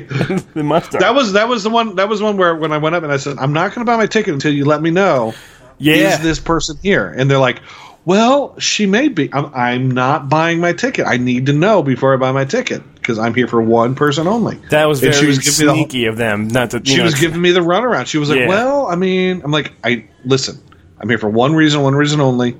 They 0.55 0.63
must 0.63 0.93
have. 0.93 1.01
That 1.01 1.15
was 1.15 1.33
that 1.33 1.49
was 1.49 1.65
the 1.65 1.71
one 1.71 1.97
that 1.97 2.09
was 2.09 2.23
one 2.23 2.37
where 2.37 2.55
when 2.55 2.71
I 2.73 2.79
went 2.79 2.95
up 2.95 3.03
and 3.03 3.13
I 3.13 3.17
said 3.17 3.37
I'm 3.39 3.53
not 3.53 3.75
going 3.75 3.85
to 3.85 3.91
buy 3.91 3.97
my 3.97 4.07
ticket 4.07 4.33
until 4.33 4.53
you 4.55 4.65
let 4.65 4.81
me 4.81 4.91
know 4.91 5.35
yeah. 5.79 6.15
is 6.15 6.21
this 6.21 6.39
person 6.39 6.79
here? 6.83 7.09
And 7.17 7.31
they're 7.31 7.39
like, 7.39 7.61
well, 8.05 8.59
she 8.59 8.87
may 8.87 9.09
be. 9.09 9.33
I'm, 9.33 9.53
I'm 9.55 9.91
not 9.91 10.29
buying 10.29 10.61
my 10.61 10.73
ticket. 10.73 11.07
I 11.07 11.17
need 11.17 11.47
to 11.47 11.53
know 11.53 11.83
before 11.83 12.15
I 12.15 12.17
buy 12.17 12.33
my 12.33 12.45
ticket 12.45 12.83
because 12.95 13.19
I'm 13.19 13.35
here 13.35 13.47
for 13.47 13.61
one 13.61 13.95
person 13.95 14.27
only. 14.27 14.57
that 14.71 14.87
was 14.87 15.03
And 15.03 15.13
very 15.13 15.23
she 15.23 15.27
was 15.27 15.39
giving 15.39 15.59
me 15.59 15.67
the 15.67 15.75
whole- 15.75 15.85
sneaky 15.85 16.07
of 16.07 16.17
them. 16.17 16.49
Not 16.49 16.71
to. 16.71 16.83
She 16.85 16.97
know, 16.99 17.05
was 17.05 17.15
giving 17.21 17.41
me 17.41 17.53
the 17.53 17.61
runaround. 17.61 18.07
She 18.07 18.19
was 18.19 18.31
like, 18.31 18.41
Yeah. 18.41 18.49
well, 18.49 18.87
I 18.87 18.97
mean, 18.97 19.43
I'm 19.45 19.51
like, 19.51 19.73
I 19.85 20.05
listen. 20.25 20.61
I'm 21.01 21.09
here 21.09 21.19
for 21.19 21.29
one 21.29 21.55
reason, 21.55 21.83
one 21.83 21.95
reason 21.95 22.21
only. 22.21 22.57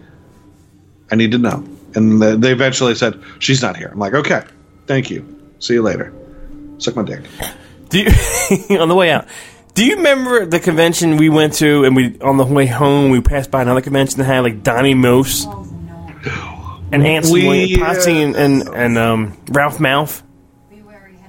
I 1.11 1.17
need 1.17 1.33
to 1.33 1.39
know. 1.39 1.67
And 1.95 2.21
they 2.23 2.53
eventually 2.53 2.95
said 2.95 3.21
she's 3.39 3.63
not 3.63 3.77
here. 3.77 3.89
I'm 3.89 3.99
like, 3.99 4.15
okay, 4.15 4.43
thank 4.87 5.11
you. 5.11 5.53
See 5.59 5.75
you 5.75 5.83
later. 5.83 6.13
Suck 6.79 6.97
my 6.97 7.03
dick. 7.03 7.25
Do 7.89 8.01
you, 8.01 8.11
on 8.79 8.89
the 8.89 8.95
way 8.95 9.11
out. 9.11 9.27
Do 9.75 9.85
you 9.85 9.97
remember 9.97 10.45
the 10.45 10.61
convention 10.61 11.17
we 11.17 11.29
went 11.29 11.55
to, 11.55 11.85
and 11.85 11.95
we 11.95 12.19
on 12.21 12.37
the 12.37 12.45
way 12.45 12.67
home 12.67 13.11
we 13.11 13.21
passed 13.21 13.51
by 13.51 13.63
another 13.63 13.81
convention 13.81 14.19
that 14.19 14.25
had 14.25 14.41
like 14.41 14.63
Donny 14.63 14.95
Most 14.95 15.49
and 16.93 17.07
Anson 17.07 17.33
We, 17.33 17.47
Williams, 17.47 17.79
Potsie 17.79 18.21
uh, 18.21 18.27
and 18.27 18.37
and, 18.37 18.69
and 18.75 18.99
um, 18.99 19.39
Ralph 19.49 19.79
Malph. 19.79 20.23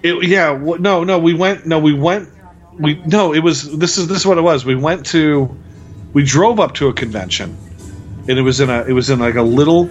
It, 0.02 0.28
yeah, 0.28 0.54
w- 0.54 0.80
no, 0.82 1.04
no, 1.04 1.20
we 1.20 1.34
went. 1.34 1.66
No, 1.66 1.80
we 1.80 1.94
went. 1.94 2.30
We 2.74 2.96
no, 3.06 3.34
it 3.34 3.40
was. 3.40 3.78
This 3.78 3.98
is 3.98 4.08
this 4.08 4.20
is 4.20 4.26
what 4.26 4.38
it 4.38 4.42
was. 4.42 4.66
We 4.66 4.76
went 4.76 5.06
to. 5.08 5.56
We 6.14 6.24
drove 6.24 6.60
up 6.60 6.74
to 6.76 6.88
a 6.88 6.94
convention, 6.94 7.56
and 8.28 8.40
it 8.40 8.42
was 8.42 8.60
in 8.60 8.70
a. 8.70 8.84
It 8.84 8.94
was 8.94 9.10
in 9.10 9.20
like 9.20 9.36
a 9.36 9.42
little. 9.42 9.90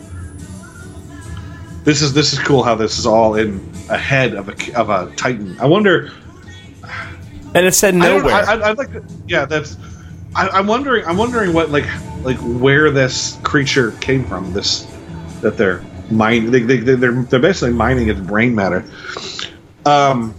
This 1.85 2.03
is 2.03 2.13
this 2.13 2.33
is 2.33 2.39
cool 2.41 2.63
how 2.63 2.75
this 2.75 2.99
is 2.99 3.07
all 3.07 3.35
in 3.35 3.61
ahead 3.89 4.35
of 4.35 4.49
a 4.49 4.79
of 4.79 4.91
a 4.91 5.15
Titan. 5.17 5.59
I 5.61 5.67
wonder. 5.67 6.13
And 7.55 7.65
it 7.67 7.75
said 7.75 7.95
nowhere. 7.95 8.35
I, 8.35 8.55
I, 8.55 8.71
I'd 8.71 8.79
like. 8.79 8.93
To, 8.93 9.03
yeah, 9.27 9.45
that's. 9.45 9.77
I, 10.35 10.49
I'm 10.49 10.67
wondering. 10.67 11.05
I'm 11.07 11.17
wondering 11.17 11.53
what 11.53 11.71
like 11.71 11.87
like 12.23 12.39
where 12.39 12.91
this 12.91 13.39
creature 13.43 13.93
came 14.01 14.25
from. 14.25 14.53
This 14.53 14.87
that 15.41 15.57
they're 15.57 15.83
mining. 16.11 16.51
They, 16.51 16.63
they, 16.63 16.95
they're 16.95 17.23
they're 17.23 17.41
basically 17.41 17.75
mining 17.75 18.09
its 18.09 18.21
brain 18.21 18.55
matter. 18.55 18.85
Um. 19.87 20.35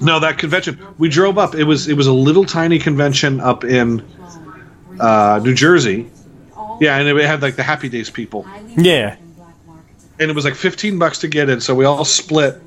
No, 0.00 0.20
that 0.20 0.38
convention 0.38 0.78
we 0.98 1.08
drove 1.08 1.38
up. 1.38 1.56
It 1.56 1.64
was 1.64 1.88
it 1.88 1.94
was 1.94 2.06
a 2.06 2.12
little 2.12 2.44
tiny 2.44 2.78
convention 2.78 3.40
up 3.40 3.64
in 3.64 4.04
uh, 5.00 5.40
New 5.42 5.54
Jersey. 5.54 6.10
Yeah, 6.80 6.96
and 6.98 7.08
it 7.08 7.24
had 7.26 7.42
like 7.42 7.56
the 7.56 7.62
Happy 7.64 7.88
Days 7.88 8.08
people, 8.10 8.46
yeah. 8.76 9.16
and 10.20 10.30
it 10.30 10.34
was 10.34 10.44
like 10.44 10.54
fifteen 10.54 10.98
bucks 10.98 11.18
to 11.20 11.28
get 11.28 11.48
in. 11.48 11.60
So 11.60 11.74
we 11.74 11.84
all 11.84 12.04
split. 12.04 12.60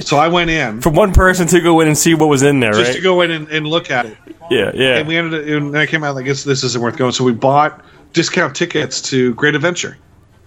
so 0.00 0.16
I 0.18 0.28
went 0.28 0.50
in 0.50 0.80
For 0.82 0.90
one 0.90 1.12
person 1.12 1.46
to 1.48 1.60
go 1.60 1.80
in 1.80 1.88
and 1.88 1.96
see 1.96 2.14
what 2.14 2.28
was 2.28 2.42
in 2.42 2.60
there, 2.60 2.72
just 2.72 2.84
right? 2.88 2.96
to 2.96 3.02
go 3.02 3.20
in 3.22 3.30
and, 3.30 3.48
and 3.48 3.66
look 3.66 3.90
at 3.90 4.06
it. 4.06 4.16
yeah, 4.50 4.70
yeah. 4.74 4.98
And 4.98 5.08
we 5.08 5.16
ended 5.16 5.42
up, 5.42 5.46
and 5.48 5.76
I 5.76 5.86
came 5.86 6.04
out 6.04 6.14
like 6.14 6.26
this. 6.26 6.44
This 6.44 6.64
isn't 6.64 6.82
worth 6.82 6.96
going. 6.96 7.12
So 7.12 7.24
we 7.24 7.32
bought 7.32 7.82
discount 8.12 8.54
tickets 8.56 9.00
to 9.10 9.34
Great 9.34 9.54
Adventure 9.54 9.96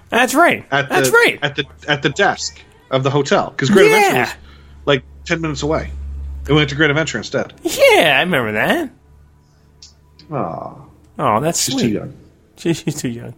That's 0.10 0.36
right. 0.36 0.66
at 0.72 0.88
the 0.90 0.96
That's 0.96 1.10
right. 1.12 1.40
at 1.42 1.56
the 1.56 1.66
at 1.88 2.04
the 2.04 2.10
desk 2.10 2.60
of 2.92 3.04
the 3.04 3.10
hotel 3.10 3.50
because 3.50 3.70
Great 3.72 3.90
Yeah. 3.90 3.98
Adventure 3.98 4.20
was 4.22 4.36
like 4.86 5.04
ten 5.26 5.42
minutes 5.42 5.64
away. 5.64 5.90
And 6.40 6.50
we 6.50 6.56
went 6.56 6.70
to 6.70 6.76
Great 6.76 6.92
Adventure 6.92 7.18
instead. 7.18 7.54
yeah, 7.64 8.16
I 8.18 8.22
remember 8.22 8.52
that. 8.54 8.92
Oh, 10.32 10.88
Oh, 11.18 11.40
that's 11.40 11.62
she's 11.64 11.76
sweet. 11.76 11.84
too 11.84 11.90
young. 11.94 12.14
She- 12.58 12.74
she's 12.74 12.96
too 13.02 13.10
young. 13.10 13.34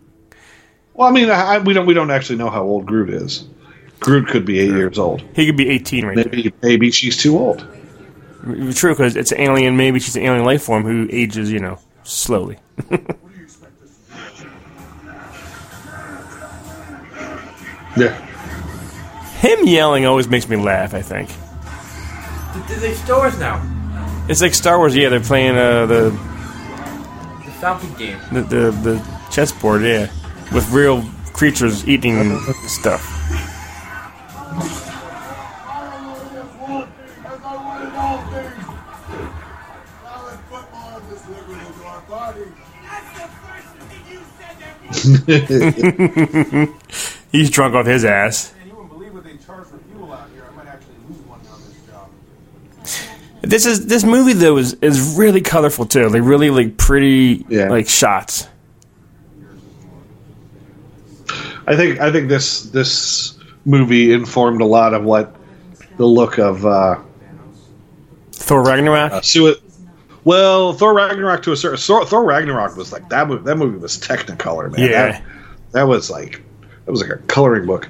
Well, 0.93 1.07
I 1.07 1.11
mean, 1.11 1.29
I, 1.29 1.55
I- 1.55 1.59
we 1.59 1.73
don't 1.73 1.85
we 1.85 1.93
don't 1.93 2.11
actually 2.11 2.38
know 2.38 2.49
how 2.49 2.63
old 2.63 2.85
Groot 2.85 3.09
is. 3.09 3.47
Groot 3.99 4.27
could 4.27 4.45
be 4.45 4.59
eight 4.59 4.69
years 4.71 4.99
old. 4.99 5.21
He 5.35 5.45
could 5.47 5.57
be 5.57 5.69
18 5.69 6.05
right 6.05 6.15
there. 6.15 6.25
Maybe 6.31 6.53
maybe 6.61 6.91
she's 6.91 7.17
too 7.17 7.38
old. 7.38 7.65
True, 8.75 8.91
because 8.93 9.15
it's 9.15 9.31
an 9.31 9.39
alien. 9.41 9.75
Maybe 9.75 9.99
she's 9.99 10.15
an 10.15 10.21
alien 10.23 10.45
life 10.45 10.63
form 10.63 10.83
who 10.83 11.07
ages, 11.11 11.51
you 11.51 11.59
know, 11.59 11.79
slowly. 12.03 12.57
Yeah. 17.95 18.13
Him 19.39 19.65
yelling 19.65 20.05
always 20.05 20.27
makes 20.27 20.47
me 20.47 20.55
laugh. 20.55 20.93
I 20.93 21.01
think 21.01 21.29
There's 22.67 22.83
like 22.83 22.95
stores 22.95 23.39
now. 23.39 23.61
it's 24.29 24.41
like 24.41 24.53
Star 24.53 24.77
Wars. 24.77 24.95
Yeah, 24.95 25.09
they're 25.09 25.19
playing 25.19 25.55
uh, 25.57 25.85
the, 25.85 26.09
The 26.11 26.19
Falcon 27.60 27.93
game. 27.93 28.20
the 28.32 28.41
the 28.41 28.72
the 28.72 29.20
chessboard. 29.32 29.84
Yeah, 29.84 30.12
with 30.53 30.70
real 30.72 31.03
creatures 31.34 31.88
eating 31.88 32.39
stuff. 32.68 33.14
He's 47.32 47.49
drunk 47.49 47.76
off 47.76 47.86
his 47.86 48.05
ass. 48.05 48.53
This 53.49 53.65
is 53.65 53.85
this 53.87 54.03
movie 54.03 54.33
though 54.33 54.57
is 54.57 54.73
is 54.81 55.15
really 55.17 55.41
colorful 55.41 55.85
too. 55.85 56.09
Like 56.09 56.21
really 56.23 56.49
like 56.49 56.77
pretty 56.77 57.45
Yeah. 57.49 57.69
like 57.69 57.87
shots. 57.87 58.47
I 61.67 61.75
think 61.75 61.99
I 61.99 62.11
think 62.11 62.29
this 62.29 62.63
this 62.63 63.37
movie 63.65 64.13
informed 64.13 64.61
a 64.61 64.65
lot 64.65 64.93
of 64.93 65.03
what 65.03 65.35
the 65.97 66.05
look 66.05 66.37
of 66.37 66.65
uh, 66.65 66.97
Thor 68.33 68.63
Ragnarok. 68.63 69.11
uh, 69.11 69.21
Sui- 69.21 69.55
Well, 70.23 70.73
Thor 70.73 70.93
Ragnarok 70.93 71.43
to 71.43 71.51
a 71.51 71.57
certain 71.57 71.77
Thor, 71.77 72.05
Thor 72.05 72.23
Ragnarok 72.23 72.77
was 72.77 72.91
like 72.93 73.09
that 73.09 73.27
movie. 73.27 73.43
That 73.43 73.57
movie 73.57 73.77
was 73.77 73.97
Technicolor, 73.97 74.71
man. 74.71 74.89
Yeah. 74.89 75.11
That, 75.11 75.23
that 75.71 75.83
was 75.87 76.09
like 76.09 76.41
that 76.85 76.91
was 76.91 77.01
like 77.01 77.09
a 77.11 77.17
coloring 77.27 77.65
book. 77.65 77.87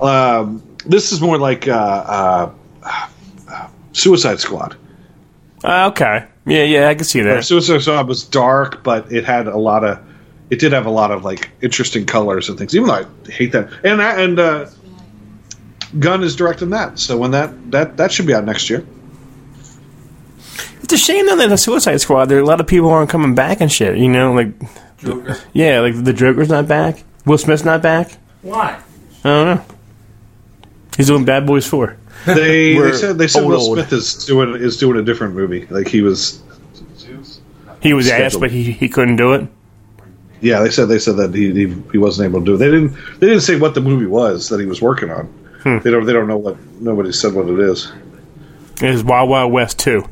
Um, 0.00 0.62
this 0.86 1.12
is 1.12 1.20
more 1.20 1.36
like 1.38 1.68
uh, 1.68 1.72
uh, 1.72 2.52
uh, 3.50 3.68
Suicide 3.92 4.40
Squad. 4.40 4.76
Uh, 5.64 5.88
okay. 5.88 6.26
Yeah, 6.46 6.62
yeah, 6.64 6.88
I 6.88 6.94
can 6.94 7.04
see 7.04 7.20
that. 7.22 7.44
Suicide 7.44 7.82
Squad 7.82 8.06
was 8.08 8.24
dark, 8.24 8.82
but 8.82 9.12
it 9.12 9.24
had 9.24 9.46
a 9.48 9.56
lot 9.58 9.84
of. 9.84 9.98
It 10.50 10.60
did 10.60 10.72
have 10.72 10.86
a 10.86 10.90
lot 10.90 11.10
of 11.10 11.24
like 11.24 11.50
interesting 11.60 12.06
colors 12.06 12.48
and 12.48 12.56
things. 12.58 12.74
Even 12.74 12.88
though 12.88 12.94
I 13.26 13.30
hate 13.30 13.52
that, 13.52 13.68
and 13.84 14.00
that- 14.00 14.18
and 14.18 14.38
uh, 14.38 14.66
Gunn 15.98 16.22
is 16.22 16.36
directing 16.36 16.70
that, 16.70 16.98
so 16.98 17.16
when 17.18 17.32
that 17.32 17.70
that 17.72 17.96
that 17.98 18.12
should 18.12 18.26
be 18.26 18.34
out 18.34 18.44
next 18.44 18.70
year. 18.70 18.86
It's 20.82 20.92
a 20.92 20.98
shame 20.98 21.26
though 21.26 21.36
that 21.36 21.48
the 21.50 21.58
Suicide 21.58 21.98
Squad. 21.98 22.26
There, 22.26 22.38
are 22.38 22.42
a 22.42 22.46
lot 22.46 22.60
of 22.60 22.66
people 22.66 22.88
aren't 22.88 23.10
coming 23.10 23.34
back 23.34 23.60
and 23.60 23.70
shit. 23.70 23.98
You 23.98 24.08
know, 24.08 24.32
like 24.32 24.52
Joker. 24.98 25.36
yeah, 25.52 25.80
like 25.80 26.02
the 26.02 26.12
Joker's 26.14 26.48
not 26.48 26.66
back. 26.66 27.04
Will 27.26 27.36
Smith's 27.36 27.64
not 27.64 27.82
back. 27.82 28.12
Why? 28.42 28.80
I 29.24 29.28
don't 29.28 29.56
know. 29.56 29.64
He's 30.96 31.08
doing 31.08 31.24
Bad 31.26 31.46
Boys 31.46 31.66
Four. 31.66 31.98
They, 32.26 32.74
they 32.78 32.92
said 32.92 33.18
they 33.18 33.28
said 33.28 33.42
old, 33.42 33.50
Will 33.52 33.60
old. 33.60 33.78
Smith 33.78 33.92
is 33.92 34.24
doing 34.26 34.54
is 34.54 34.76
doing 34.76 34.98
a 34.98 35.02
different 35.02 35.34
movie. 35.34 35.66
Like 35.66 35.88
he 35.88 36.02
was. 36.02 36.42
He 37.80 37.92
was 37.92 38.08
asked, 38.10 38.40
but 38.40 38.50
he, 38.50 38.72
he 38.72 38.88
couldn't 38.88 39.16
do 39.16 39.34
it. 39.34 39.46
Yeah, 40.40 40.60
they 40.62 40.70
said 40.70 40.86
they 40.86 40.98
said 40.98 41.16
that 41.16 41.32
he, 41.34 41.52
he 41.52 41.74
he 41.92 41.98
wasn't 41.98 42.28
able 42.28 42.40
to 42.40 42.44
do 42.46 42.54
it. 42.54 42.58
They 42.58 42.70
didn't 42.70 42.92
they 43.20 43.28
didn't 43.28 43.42
say 43.42 43.58
what 43.58 43.74
the 43.74 43.80
movie 43.80 44.06
was 44.06 44.48
that 44.48 44.58
he 44.60 44.66
was 44.66 44.82
working 44.82 45.10
on. 45.10 45.26
Hmm. 45.62 45.78
They 45.78 45.90
don't 45.90 46.04
they 46.04 46.12
don't 46.12 46.26
know 46.28 46.36
what 46.38 46.56
nobody 46.80 47.12
said 47.12 47.34
what 47.34 47.48
it 47.48 47.58
is. 47.60 47.90
It 48.82 48.90
was 48.90 49.02
Wild 49.04 49.28
Wild 49.30 49.52
West 49.52 49.78
2. 49.80 50.04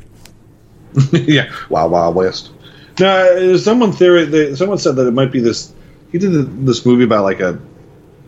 yeah, 1.13 1.53
Wild 1.69 1.91
Wild 1.91 2.15
West. 2.15 2.51
Now, 2.99 3.15
uh, 3.15 3.57
someone 3.57 3.91
theory 3.91 4.25
they, 4.25 4.55
someone 4.55 4.77
said 4.77 4.95
that 4.97 5.07
it 5.07 5.11
might 5.13 5.31
be 5.31 5.39
this. 5.39 5.73
He 6.11 6.17
did 6.17 6.65
this 6.65 6.85
movie 6.85 7.03
about 7.03 7.23
like 7.23 7.39
a 7.39 7.59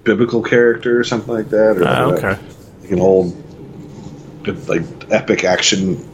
biblical 0.04 0.42
character 0.42 1.00
or 1.00 1.04
something 1.04 1.34
like 1.34 1.50
that, 1.50 1.78
or 1.78 1.88
Ah, 1.88 2.06
like, 2.06 2.24
a- 2.24 2.28
okay. 2.28 2.42
like 2.82 2.92
an 2.92 3.00
old 3.00 3.36
like 4.46 4.84
epic 5.12 5.44
action 5.44 6.10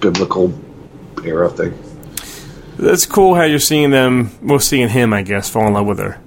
biblical 0.00 0.52
era 1.24 1.50
thing. 1.50 1.78
That's 2.78 3.06
cool 3.06 3.34
how 3.34 3.44
you're 3.44 3.58
seeing 3.58 3.90
them, 3.90 4.30
well, 4.42 4.58
seeing 4.58 4.88
him, 4.88 5.12
I 5.12 5.22
guess, 5.22 5.48
fall 5.48 5.66
in 5.66 5.74
love 5.74 5.86
with 5.86 5.98
her. 5.98 6.20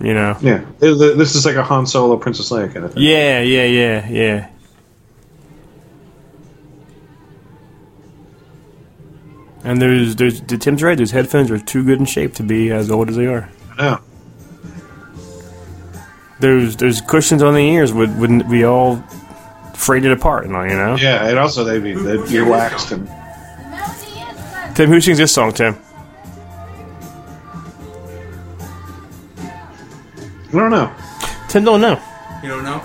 You 0.00 0.14
know? 0.14 0.36
Yeah, 0.40 0.64
this 0.78 1.34
is 1.34 1.44
like 1.44 1.56
a 1.56 1.62
Han 1.62 1.86
Solo 1.86 2.16
Princess 2.16 2.50
Leia 2.50 2.72
kind 2.72 2.86
of 2.86 2.94
thing. 2.94 3.02
Yeah, 3.02 3.42
yeah, 3.42 3.64
yeah, 3.64 4.08
yeah. 4.08 4.50
And 9.62 9.80
there's, 9.80 10.16
there's, 10.16 10.40
Tim's 10.40 10.82
right. 10.82 10.96
Those 10.96 11.10
headphones 11.10 11.50
are 11.50 11.58
too 11.58 11.84
good 11.84 11.98
in 11.98 12.06
shape 12.06 12.34
to 12.36 12.42
be 12.42 12.70
as 12.70 12.90
old 12.90 13.10
as 13.10 13.16
they 13.16 13.26
are. 13.26 13.50
Yeah. 13.78 13.98
There's, 16.40 16.76
those 16.76 17.02
cushions 17.02 17.42
on 17.42 17.52
the 17.52 17.60
ears 17.60 17.92
would 17.92 18.18
wouldn't 18.18 18.46
we 18.48 18.64
all 18.64 19.04
frayed 19.80 20.04
it 20.04 20.12
apart 20.12 20.44
and 20.44 20.54
all, 20.54 20.66
you 20.68 20.76
know. 20.76 20.96
Yeah, 20.96 21.26
and 21.26 21.38
also 21.38 21.64
they'd 21.64 21.82
be 21.82 21.94
they'd 21.94 22.28
be 22.28 22.40
waxed 22.42 22.92
and 22.92 23.08
Tim, 24.74 24.88
who 24.88 25.00
sings 25.00 25.18
this 25.18 25.32
song, 25.32 25.52
Tim? 25.52 25.76
I 30.48 30.52
don't 30.52 30.70
know. 30.70 30.94
Tim 31.48 31.64
don't 31.64 31.80
know. 31.80 32.00
You 32.42 32.48
don't 32.50 32.64
know? 32.64 32.82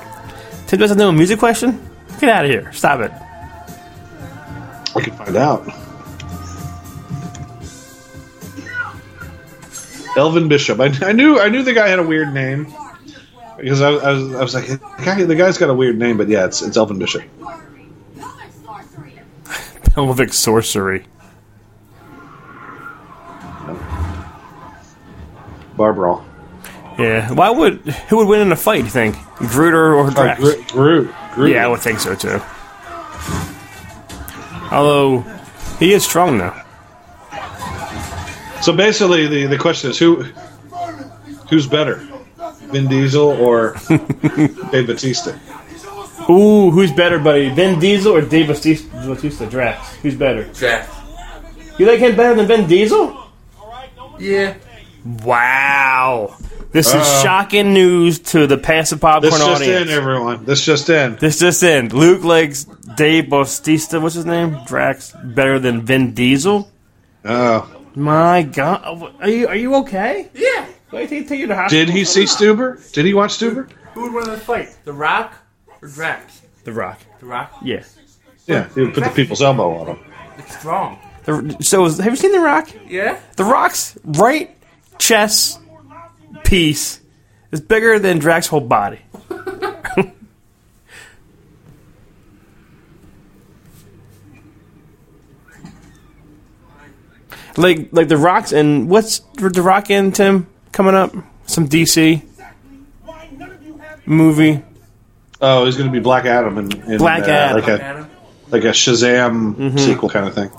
Tim 0.68 0.80
doesn't 0.80 0.98
know 0.98 1.10
a 1.10 1.14
music 1.14 1.40
question. 1.40 1.80
Get 2.20 2.30
out 2.30 2.46
of 2.46 2.52
here! 2.52 2.72
Stop 2.74 3.02
it. 3.02 3.12
I 4.96 5.02
can 5.02 5.14
find 5.14 5.36
out. 5.36 5.68
Elvin 10.18 10.48
Bishop. 10.48 10.80
I, 10.80 10.86
I 11.02 11.12
knew 11.12 11.40
I 11.40 11.50
knew 11.50 11.62
the 11.62 11.74
guy 11.74 11.90
had 11.90 12.00
a 12.00 12.04
weird 12.04 12.34
name 12.34 12.74
because 13.58 13.82
I, 13.82 13.90
I 13.90 14.12
was 14.12 14.36
I 14.36 14.42
was 14.42 14.54
like 14.54 14.68
the, 14.68 14.78
guy, 15.04 15.24
the 15.24 15.36
guy's 15.36 15.58
got 15.58 15.70
a 15.70 15.74
weird 15.74 15.98
name, 15.98 16.18
but 16.18 16.28
yeah, 16.28 16.46
it's 16.46 16.62
it's 16.62 16.78
Elvin 16.78 17.00
Bishop. 17.00 17.24
Pelvic 19.94 20.34
sorcery. 20.34 21.06
Barbara. 25.78 26.24
Yeah. 26.98 27.32
Why 27.34 27.50
would 27.50 27.82
who 28.10 28.18
would 28.18 28.28
win 28.28 28.42
in 28.42 28.52
a 28.52 28.56
fight? 28.56 28.84
You 28.84 28.90
think 28.90 29.18
Groot 29.36 29.74
or, 29.74 29.96
or 29.96 30.12
Drax? 30.12 30.40
Groot, 30.40 30.68
Groot. 30.70 31.12
Groot. 31.34 31.52
Yeah, 31.52 31.66
I 31.66 31.68
would 31.68 31.82
think 31.82 32.00
so 32.00 32.16
too. 32.16 32.42
Although 34.72 35.22
he 35.80 35.94
is 35.94 36.04
strong 36.04 36.38
now. 36.38 36.62
So 38.62 38.76
basically, 38.76 39.28
the, 39.28 39.46
the 39.46 39.58
question 39.58 39.92
is 39.92 40.00
who 40.00 40.24
who's 41.50 41.68
better, 41.68 41.98
Vin 42.76 42.88
Diesel 42.90 43.30
or 43.30 43.76
Dave 44.72 44.88
Bautista? 44.88 45.40
Ooh, 46.30 46.72
who's 46.72 46.92
better, 46.92 47.20
buddy? 47.20 47.48
Vin 47.50 47.80
Diesel 47.80 48.14
or 48.14 48.22
Dave 48.22 48.48
Bautista? 48.48 48.90
Bautista 49.08 49.46
Drax? 49.46 49.96
Who's 49.96 50.16
better? 50.16 50.44
Drax. 50.52 50.94
You 51.80 51.86
like 51.88 52.00
him 52.00 52.18
better 52.18 52.36
than 52.36 52.48
Vin 52.48 52.68
Diesel? 52.68 53.18
Yeah. 54.20 54.56
Wow. 55.24 56.36
This 56.74 56.88
is 56.88 56.96
Uh-oh. 56.96 57.24
shocking 57.24 57.74
news 57.74 58.20
to 58.34 58.46
the 58.48 58.58
Pass 58.58 58.90
the 58.90 58.98
Popcorn 58.98 59.32
This 59.32 59.40
just 59.40 59.62
audience. 59.62 59.90
in, 59.90 59.96
everyone. 59.96 60.44
This 60.44 60.66
just 60.66 60.90
in. 60.90 61.16
This 61.16 61.40
just 61.40 61.64
in. 61.64 61.88
Luke 61.90 62.26
likes 62.26 62.66
Dave 62.98 63.30
Bautista, 63.30 64.02
what's 64.02 64.16
his 64.16 64.26
name? 64.26 64.58
Drax 64.68 65.14
better 65.24 65.60
than 65.60 65.84
Vin 65.84 66.14
Diesel? 66.14 66.70
Oh, 67.24 67.72
My 67.96 68.44
God. 68.44 69.14
Are 69.22 69.30
you, 69.30 69.48
are 69.48 69.56
you 69.56 69.76
okay? 69.76 70.30
Yeah. 70.34 70.66
Wait, 70.92 71.10
take, 71.10 71.28
take 71.28 71.40
you 71.40 71.48
to 71.48 71.56
hospital. 71.56 71.86
did 71.86 71.94
he 71.94 72.06
see 72.06 72.24
Stuber? 72.24 72.92
Did 72.92 73.06
he 73.06 73.14
watch 73.14 73.38
Stuber? 73.38 73.70
Who 73.94 74.04
would 74.04 74.14
win 74.14 74.30
the 74.30 74.38
fight? 74.38 74.76
The 74.86 74.94
Rock 74.94 75.34
or 75.82 75.88
Drax? 75.88 76.42
The 76.64 76.74
Rock. 76.74 77.00
The 77.20 77.26
Rock. 77.26 77.54
Yeah. 77.64 77.84
Yeah, 78.46 78.70
he 78.76 78.82
would 78.82 78.94
put 78.94 79.04
the 79.04 79.10
people's 79.10 79.42
elbow 79.42 79.76
on 79.78 79.88
him. 79.88 80.00
It's 80.38 80.58
strong. 80.58 81.00
The, 81.24 81.58
so, 81.62 81.90
have 81.90 82.06
you 82.06 82.16
seen 82.16 82.32
The 82.32 82.40
Rock? 82.40 82.70
Yeah. 82.88 83.20
The 83.36 83.44
Rock's 83.44 83.98
right 84.04 84.56
chest 85.00 85.60
piece 86.44 87.00
is 87.52 87.62
bigger 87.62 87.98
than 87.98 88.20
Drax's 88.20 88.50
whole 88.50 88.62
body. 88.62 89.00
like, 97.58 97.90
like 97.92 98.08
the 98.08 98.18
Rock's 98.18 98.52
and 98.52 98.88
what's 98.90 99.20
the 99.38 99.62
Rock 99.64 99.90
in 99.90 100.12
Tim 100.12 100.48
coming 100.76 100.94
up? 100.94 101.12
Some 101.48 101.68
DC 101.68 102.22
movie. 104.06 104.62
Oh, 105.42 105.66
he's 105.66 105.78
going 105.78 105.90
to 105.90 105.94
be 105.94 106.00
Black 106.00 106.26
Adam 106.26 106.58
and, 106.58 106.74
in 106.74 106.98
Black 106.98 107.24
uh, 107.24 107.32
Adam. 107.32 107.62
like 107.64 107.68
a 107.82 108.10
like 108.52 108.64
a 108.64 108.72
Shazam 108.72 109.80
sequel 109.80 110.10
kind 110.10 110.28
of 110.28 110.36
thing. 110.36 110.52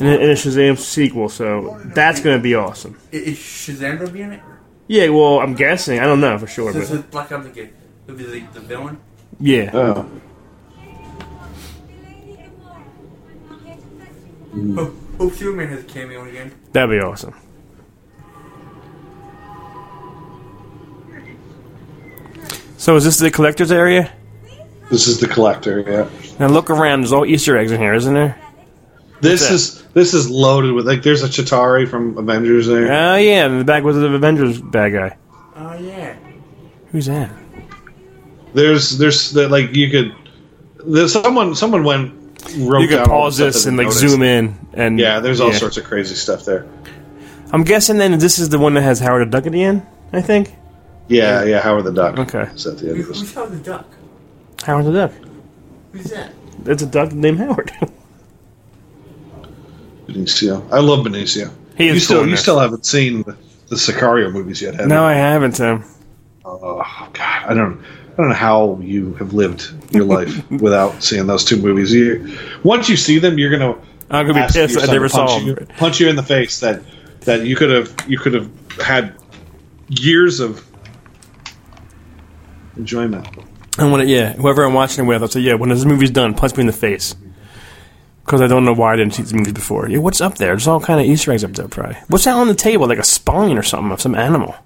in 0.00 0.06
a, 0.06 0.16
in 0.24 0.30
a 0.30 0.34
Shazam 0.34 0.78
sequel, 0.78 1.28
so 1.28 1.80
that's 1.86 2.20
going 2.20 2.38
to 2.38 2.42
be 2.42 2.54
awesome. 2.54 2.98
Is 3.12 3.36
Shazam 3.38 3.98
gonna 3.98 4.10
be 4.10 4.22
in 4.22 4.32
it? 4.32 4.42
Yeah, 4.88 5.08
well, 5.08 5.40
I'm 5.40 5.54
guessing. 5.54 5.98
I 5.98 6.04
don't 6.04 6.20
know 6.20 6.38
for 6.38 6.46
sure, 6.46 6.72
So 6.72 6.80
but 6.80 6.90
with 6.90 7.10
Black 7.10 7.32
Adam 7.32 7.46
again. 7.46 7.72
He'll 8.06 8.14
be 8.14 8.24
the, 8.24 8.40
the 8.52 8.60
villain. 8.60 8.98
yeah. 9.40 9.70
Oh, 9.74 10.08
Hope, 14.74 14.94
hope 15.18 15.32
Superman 15.34 15.68
has 15.68 15.80
a 15.80 15.84
cameo 15.84 16.24
again. 16.26 16.50
That'd 16.72 16.88
be 16.98 17.04
awesome. 17.04 17.34
So 22.86 22.94
is 22.94 23.02
this 23.02 23.16
the 23.16 23.32
collector's 23.32 23.72
area? 23.72 24.12
this 24.92 25.08
is 25.08 25.18
the 25.18 25.26
collector. 25.26 25.80
Yeah, 25.80 26.08
Now 26.38 26.46
look 26.46 26.70
around. 26.70 27.00
There's 27.00 27.12
all 27.12 27.26
Easter 27.26 27.58
eggs 27.58 27.72
in 27.72 27.80
here, 27.80 27.94
isn't 27.94 28.14
there? 28.14 28.40
this 29.20 29.50
is 29.50 29.82
this 29.88 30.14
is 30.14 30.30
loaded 30.30 30.72
with 30.72 30.86
like. 30.86 31.02
There's 31.02 31.24
a 31.24 31.26
Chitauri 31.26 31.88
from 31.88 32.16
Avengers 32.16 32.68
there. 32.68 32.84
Oh 32.84 33.16
yeah, 33.16 33.46
in 33.46 33.58
the 33.58 33.64
back 33.64 33.82
was 33.82 33.96
the 33.96 34.06
Avengers 34.06 34.60
bad 34.60 34.92
guy. 34.92 35.16
Oh 35.56 35.74
yeah. 35.74 36.14
Who's 36.92 37.06
that? 37.06 37.32
There's 38.54 38.96
there's 38.98 39.32
the, 39.32 39.48
like 39.48 39.74
you 39.74 39.90
could. 39.90 40.14
There's 40.86 41.12
someone 41.12 41.56
someone 41.56 41.82
went 41.82 42.14
wrote 42.56 42.82
You 42.82 42.86
can 42.86 42.98
down 42.98 43.08
pause 43.08 43.36
this 43.36 43.66
and 43.66 43.76
like 43.76 43.86
noticed. 43.86 44.00
zoom 44.00 44.22
in, 44.22 44.56
and 44.74 44.96
Yeah, 44.96 45.18
there's 45.18 45.40
all 45.40 45.50
yeah. 45.50 45.58
sorts 45.58 45.76
of 45.76 45.82
crazy 45.82 46.14
stuff 46.14 46.44
there. 46.44 46.68
I'm 47.50 47.64
guessing 47.64 47.98
then 47.98 48.16
this 48.20 48.38
is 48.38 48.50
the 48.50 48.60
one 48.60 48.74
that 48.74 48.82
has 48.82 49.00
Howard 49.00 49.26
the 49.26 49.30
Duck 49.32 49.46
at 49.46 49.50
the 49.50 49.64
end. 49.64 49.84
I 50.12 50.22
think 50.22 50.54
Yeah, 51.08 51.44
yeah. 51.44 51.60
Howard 51.60 51.84
the 51.84 51.92
Duck. 51.92 52.18
Okay. 52.18 52.50
Is 52.54 52.66
at 52.66 52.78
the 52.78 52.90
end 52.90 53.00
of 53.00 53.06
Who's 53.06 53.20
this. 53.20 53.34
Howard 53.34 53.52
the 53.52 53.58
Duck? 53.58 53.86
Howard 54.64 54.86
the 54.86 54.92
Duck. 54.92 55.12
Who's 55.92 56.10
that? 56.10 56.32
It's 56.64 56.82
a 56.82 56.86
duck 56.86 57.12
named 57.12 57.38
Howard. 57.38 57.72
Benicio. 60.06 60.70
I 60.72 60.80
love 60.80 61.04
Benicio. 61.06 61.52
He 61.76 61.88
is 61.88 61.94
you 61.94 62.00
still 62.00 62.20
cool 62.20 62.28
you 62.28 62.36
still 62.36 62.58
haven't 62.58 62.86
seen 62.86 63.22
the, 63.22 63.36
the 63.68 63.76
Sicario 63.76 64.32
movies 64.32 64.62
yet, 64.62 64.74
have 64.74 64.88
no, 64.88 65.02
you? 65.02 65.08
I 65.08 65.14
haven't, 65.14 65.52
Tim. 65.52 65.84
Oh 66.44 67.08
God, 67.12 67.44
I 67.46 67.54
don't. 67.54 67.84
I 68.12 68.16
don't 68.16 68.28
know 68.30 68.34
how 68.34 68.78
you 68.80 69.12
have 69.14 69.34
lived 69.34 69.72
your 69.92 70.04
life 70.16 70.50
without 70.50 71.02
seeing 71.02 71.26
those 71.26 71.44
two 71.44 71.60
movies. 71.60 71.92
You, 71.92 72.38
once 72.62 72.88
you 72.88 72.96
see 72.96 73.18
them, 73.18 73.38
you're 73.38 73.50
gonna. 73.50 73.76
I'm 74.10 74.26
gonna 74.26 74.46
be 74.46 74.52
pissed 74.52 74.74
your 74.74 74.82
I 74.82 74.86
son 74.86 74.94
never 74.94 75.08
to 75.08 75.14
punch 75.14 75.30
saw 75.30 75.38
you, 75.38 75.56
punch 75.76 76.00
you 76.00 76.08
in 76.08 76.16
the 76.16 76.22
face 76.22 76.60
that 76.60 76.80
that 77.22 77.44
you 77.44 77.56
could 77.56 77.70
have 77.70 77.94
you 78.08 78.18
could 78.18 78.32
have 78.34 78.50
had 78.80 79.16
years 79.88 80.40
of 80.40 80.65
enjoyment. 82.76 83.26
And 83.78 83.92
when 83.92 84.00
it, 84.00 84.08
yeah, 84.08 84.32
whoever 84.34 84.64
I'm 84.64 84.74
watching 84.74 85.04
it 85.04 85.08
with, 85.08 85.22
I'll 85.22 85.28
say, 85.28 85.40
yeah, 85.40 85.54
when 85.54 85.68
this 85.68 85.84
movie's 85.84 86.10
done, 86.10 86.34
punch 86.34 86.56
me 86.56 86.62
in 86.62 86.66
the 86.66 86.72
face. 86.72 87.14
Because 88.24 88.40
I 88.40 88.46
don't 88.46 88.64
know 88.64 88.72
why 88.72 88.94
I 88.94 88.96
didn't 88.96 89.14
see 89.14 89.22
these 89.22 89.34
movies 89.34 89.52
before. 89.52 89.88
Yeah, 89.88 89.98
what's 89.98 90.20
up 90.20 90.36
there? 90.36 90.48
There's 90.48 90.66
all 90.66 90.80
kind 90.80 91.00
of 91.00 91.06
Easter 91.06 91.32
eggs 91.32 91.44
up 91.44 91.52
there, 91.52 91.68
probably. 91.68 91.96
What's 92.08 92.24
that 92.24 92.34
on 92.34 92.48
the 92.48 92.54
table? 92.54 92.88
Like 92.88 92.98
a 92.98 93.04
spine 93.04 93.56
or 93.56 93.62
something 93.62 93.92
of 93.92 94.00
some 94.00 94.14
animal. 94.14 94.56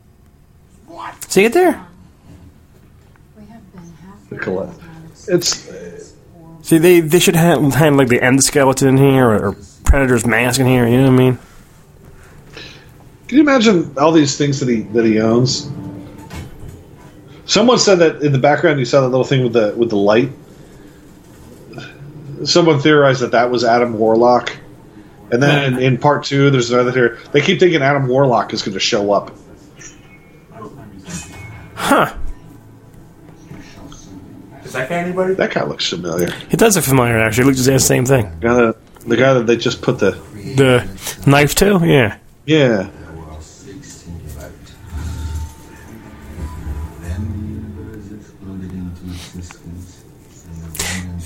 What? 0.86 1.30
See 1.30 1.44
it 1.44 1.52
there? 1.52 1.86
Collect. 4.38 4.72
It's 5.28 5.68
See, 6.62 6.78
they 6.78 7.00
they 7.00 7.18
should 7.18 7.34
have 7.34 7.74
had 7.74 7.94
like 7.94 8.06
the 8.06 8.20
endoskeleton 8.20 8.86
in 8.86 8.96
here 8.96 9.28
or, 9.28 9.48
or 9.48 9.52
Predator's 9.82 10.24
mask 10.24 10.60
in 10.60 10.66
here. 10.66 10.86
You 10.86 10.98
know 10.98 11.10
what 11.10 11.20
I 11.20 11.24
mean? 11.24 11.38
Can 13.26 13.38
you 13.38 13.42
imagine 13.42 13.92
all 13.98 14.12
these 14.12 14.38
things 14.38 14.60
that 14.60 14.68
he 14.68 14.82
that 14.82 15.04
he 15.04 15.20
owns? 15.20 15.68
Someone 17.50 17.80
said 17.80 17.96
that 17.96 18.22
in 18.22 18.30
the 18.30 18.38
background 18.38 18.78
you 18.78 18.84
saw 18.84 19.00
that 19.00 19.08
little 19.08 19.24
thing 19.24 19.42
with 19.42 19.54
the 19.54 19.74
with 19.76 19.90
the 19.90 19.96
light. 19.96 20.30
Someone 22.44 22.78
theorized 22.78 23.20
that 23.22 23.32
that 23.32 23.50
was 23.50 23.64
Adam 23.64 23.98
Warlock 23.98 24.56
And 25.32 25.42
then 25.42 25.74
in, 25.74 25.82
in 25.82 25.98
part 25.98 26.22
two, 26.24 26.50
there's 26.50 26.70
another 26.70 26.92
here. 26.92 27.18
They 27.32 27.40
keep 27.40 27.58
thinking 27.58 27.82
Adam 27.82 28.06
Warlock 28.06 28.52
is 28.54 28.62
going 28.62 28.74
to 28.74 28.80
show 28.80 29.12
up. 29.12 29.32
Huh. 31.74 32.14
Is 34.62 34.72
that 34.74 34.88
guy 34.88 34.94
anybody? 34.98 35.34
That 35.34 35.52
guy 35.52 35.64
looks 35.64 35.88
familiar. 35.88 36.28
It 36.52 36.58
does 36.60 36.76
look 36.76 36.84
familiar, 36.84 37.18
actually. 37.18 37.42
It 37.42 37.46
looks 37.48 37.64
the 37.66 37.78
same 37.80 38.06
thing. 38.06 38.30
The 38.38 38.46
guy 38.46 38.54
that, 38.54 38.76
the 39.08 39.16
guy 39.16 39.34
that 39.34 39.46
they 39.48 39.56
just 39.56 39.82
put 39.82 39.98
the 39.98 40.12
The 40.56 40.86
knife, 41.28 41.56
to, 41.56 41.80
Yeah. 41.82 42.16
yeah. 42.46 42.90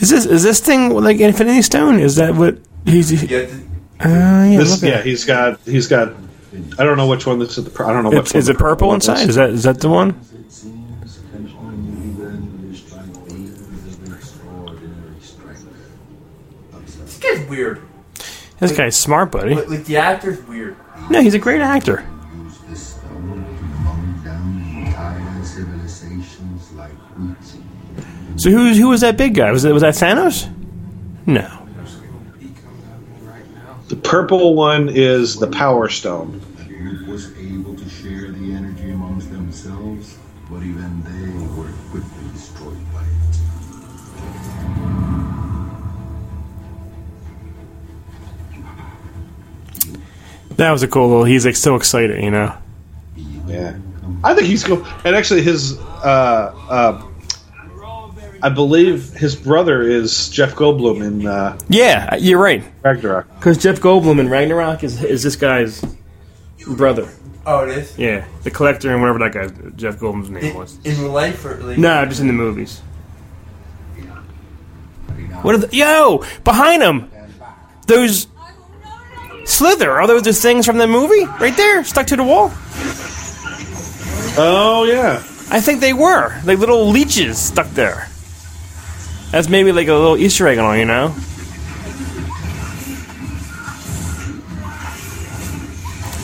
Is 0.05 0.11
this 0.11 0.27
is 0.27 0.43
this 0.43 0.61
thing 0.61 0.91
like 0.91 1.19
Infinity 1.19 1.63
Stone? 1.63 1.99
Is 1.99 2.17
that 2.17 2.35
what 2.35 2.59
he's? 2.85 3.11
Yeah, 3.23 3.39
Uh, 4.01 4.09
yeah, 4.51 4.57
This, 4.59 4.83
yeah, 4.83 4.99
it. 4.99 5.07
he's 5.07 5.25
got 5.25 5.59
he's 5.61 5.87
got. 5.89 6.13
I 6.79 6.85
don't 6.85 6.99
know 6.99 7.07
which 7.07 7.25
one 7.25 7.39
this 7.39 7.57
is. 7.57 7.65
The, 7.65 7.85
I 7.85 7.91
don't 7.95 8.03
know 8.05 8.11
which 8.11 8.19
It's, 8.21 8.35
one 8.35 8.39
is 8.41 8.49
it 8.51 8.59
purple 8.59 8.89
one 8.89 8.97
inside? 8.97 9.21
is. 9.23 9.29
Is 9.31 9.35
that 9.37 9.49
is 9.51 9.63
that 9.63 9.81
the 9.81 9.89
one? 9.89 10.11
it 10.11 10.53
seems 10.53 11.19
can 11.33 11.51
only 11.59 12.03
be 12.03 12.23
vanquished 12.23 12.91
by 12.91 13.03
beings 13.27 13.97
of 13.97 14.15
extraordinary 14.15 15.21
strength. 15.23 15.65
this 17.07 17.19
guy's 17.19 17.49
weird. 17.49 17.81
This 18.61 18.77
guy's 18.77 18.97
smart, 18.97 19.31
buddy. 19.31 19.55
Like, 19.55 19.69
like 19.71 19.85
the 19.87 19.97
actor's 19.97 20.43
weird. 20.43 20.77
No, 21.09 21.23
he's 21.23 21.33
a 21.35 21.39
great 21.39 21.63
actor. 21.63 22.05
So 28.45 28.51
who 28.51 28.75
who 28.75 28.89
was 28.89 29.01
that 29.01 29.17
big 29.17 29.35
guy? 29.37 29.51
Was 29.51 29.65
it 29.65 29.73
was 29.73 29.81
that 29.81 29.95
Thanos? 29.95 30.53
No. 31.25 31.51
The 33.89 33.97
purple 33.97 34.55
one 34.55 34.91
is 34.91 35.37
the 35.37 35.47
Power 35.47 35.89
Stone. 35.89 36.43
Was 37.09 37.35
able 37.39 37.75
to 37.75 37.89
share 37.89 38.33
the 38.33 38.53
energy 38.53 38.91
amongst 38.91 39.31
themselves, 39.33 40.19
but 40.51 40.63
even 40.63 41.03
they 41.05 41.27
were 41.57 41.73
quickly 41.91 42.29
destroyed 42.35 42.77
by 42.93 43.01
it. 50.51 50.57
That 50.59 50.71
was 50.71 50.83
a 50.83 50.89
cool 50.89 51.09
little. 51.09 51.25
He's 51.25 51.47
like 51.47 51.57
so 51.57 51.77
excited, 51.77 52.23
you 52.23 52.31
know. 52.31 52.55
Yeah, 53.47 53.79
I 54.23 54.35
think 54.35 54.49
he's 54.49 54.63
cool. 54.63 54.87
And 55.07 55.17
actually, 55.17 55.41
his 55.41 55.79
uh, 55.79 56.53
uh, 56.69 57.03
I 58.45 58.51
believe 58.51 59.15
his 59.15 59.35
brother 59.35 59.81
is 59.83 60.29
Jeff 60.29 60.55
Goldblum 60.55 61.03
in 61.03 61.27
uh, 61.27 61.59
Yeah, 61.71 62.15
you're 62.17 62.39
right. 62.39 62.63
Ragnarok. 62.83 63.27
Because 63.37 63.57
Jeff 63.57 63.81
Goldblum 63.81 64.21
in 64.21 64.29
Ragnarok 64.29 64.85
is 64.85 65.03
is 65.03 65.23
this 65.23 65.35
guy's 65.37 65.83
brother. 66.77 67.09
Oh, 67.47 67.65
it 67.65 67.71
is? 67.79 67.99
Yeah, 67.99 68.27
the 68.43 68.51
collector 68.51 68.93
and 68.93 69.01
whatever 69.01 69.19
that 69.21 69.33
guy 69.33 69.71
Jeff 69.77 69.97
Goldblum's 69.97 70.29
name 70.29 70.45
In, 70.45 70.55
was. 70.57 70.79
in 70.85 71.01
real 71.01 71.11
life 71.11 71.43
or 71.47 71.57
like 71.63 71.79
No, 71.79 72.05
just 72.05 72.21
in 72.21 72.27
the 72.27 72.33
movies. 72.35 72.81
What 75.43 75.55
are 75.55 75.59
the 75.59 75.75
yo 75.75 76.23
behind 76.45 76.83
him? 76.83 77.11
Those 77.87 78.27
Slither 79.47 79.91
are 79.91 80.07
those 80.07 80.23
the 80.23 80.33
things 80.35 80.65
from 80.67 80.77
the 80.79 80.87
movie 80.87 81.25
right 81.41 81.57
there 81.57 81.83
stuck 81.85 82.07
to 82.09 82.17
the 82.17 82.25
wall? 82.25 82.51
Oh 84.37 84.85
yeah, 84.89 85.23
I 85.51 85.61
think 85.61 85.81
they 85.81 85.93
were 85.95 86.39
like 86.45 86.59
little 86.59 86.89
leeches 86.89 87.39
stuck 87.39 87.69
there. 87.71 88.09
That's 89.35 89.49
maybe 89.49 89.73
like 89.73 89.89
a 89.89 89.93
little 89.93 90.17
Easter 90.17 90.47
egg 90.47 90.59
on, 90.59 90.79
you 90.79 90.85
know. 90.85 91.09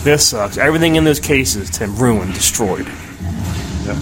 This 0.04 0.28
sucks. 0.28 0.56
Everything 0.56 0.94
in 0.94 1.02
those 1.02 1.18
cases, 1.18 1.70
Tim, 1.70 1.96
ruined, 1.96 2.34
destroyed. 2.34 2.86
Yep. 2.86 3.96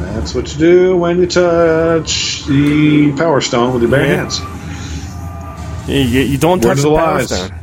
That's 0.00 0.34
what 0.34 0.52
you 0.52 0.58
do 0.58 0.96
when 0.98 1.20
you 1.20 1.26
touch 1.26 2.44
the 2.44 3.14
Power 3.16 3.40
Stone 3.40 3.72
with 3.72 3.80
your 3.80 3.90
bare 3.90 4.04
hands. 4.04 4.42
You, 5.88 6.00
you, 6.00 6.20
you 6.20 6.38
don't 6.38 6.62
Word 6.62 6.76
touch 6.76 6.82
the 6.82 6.90
the 6.90 6.96
power 6.96 7.14
wise. 7.14 7.28
stone. 7.28 7.58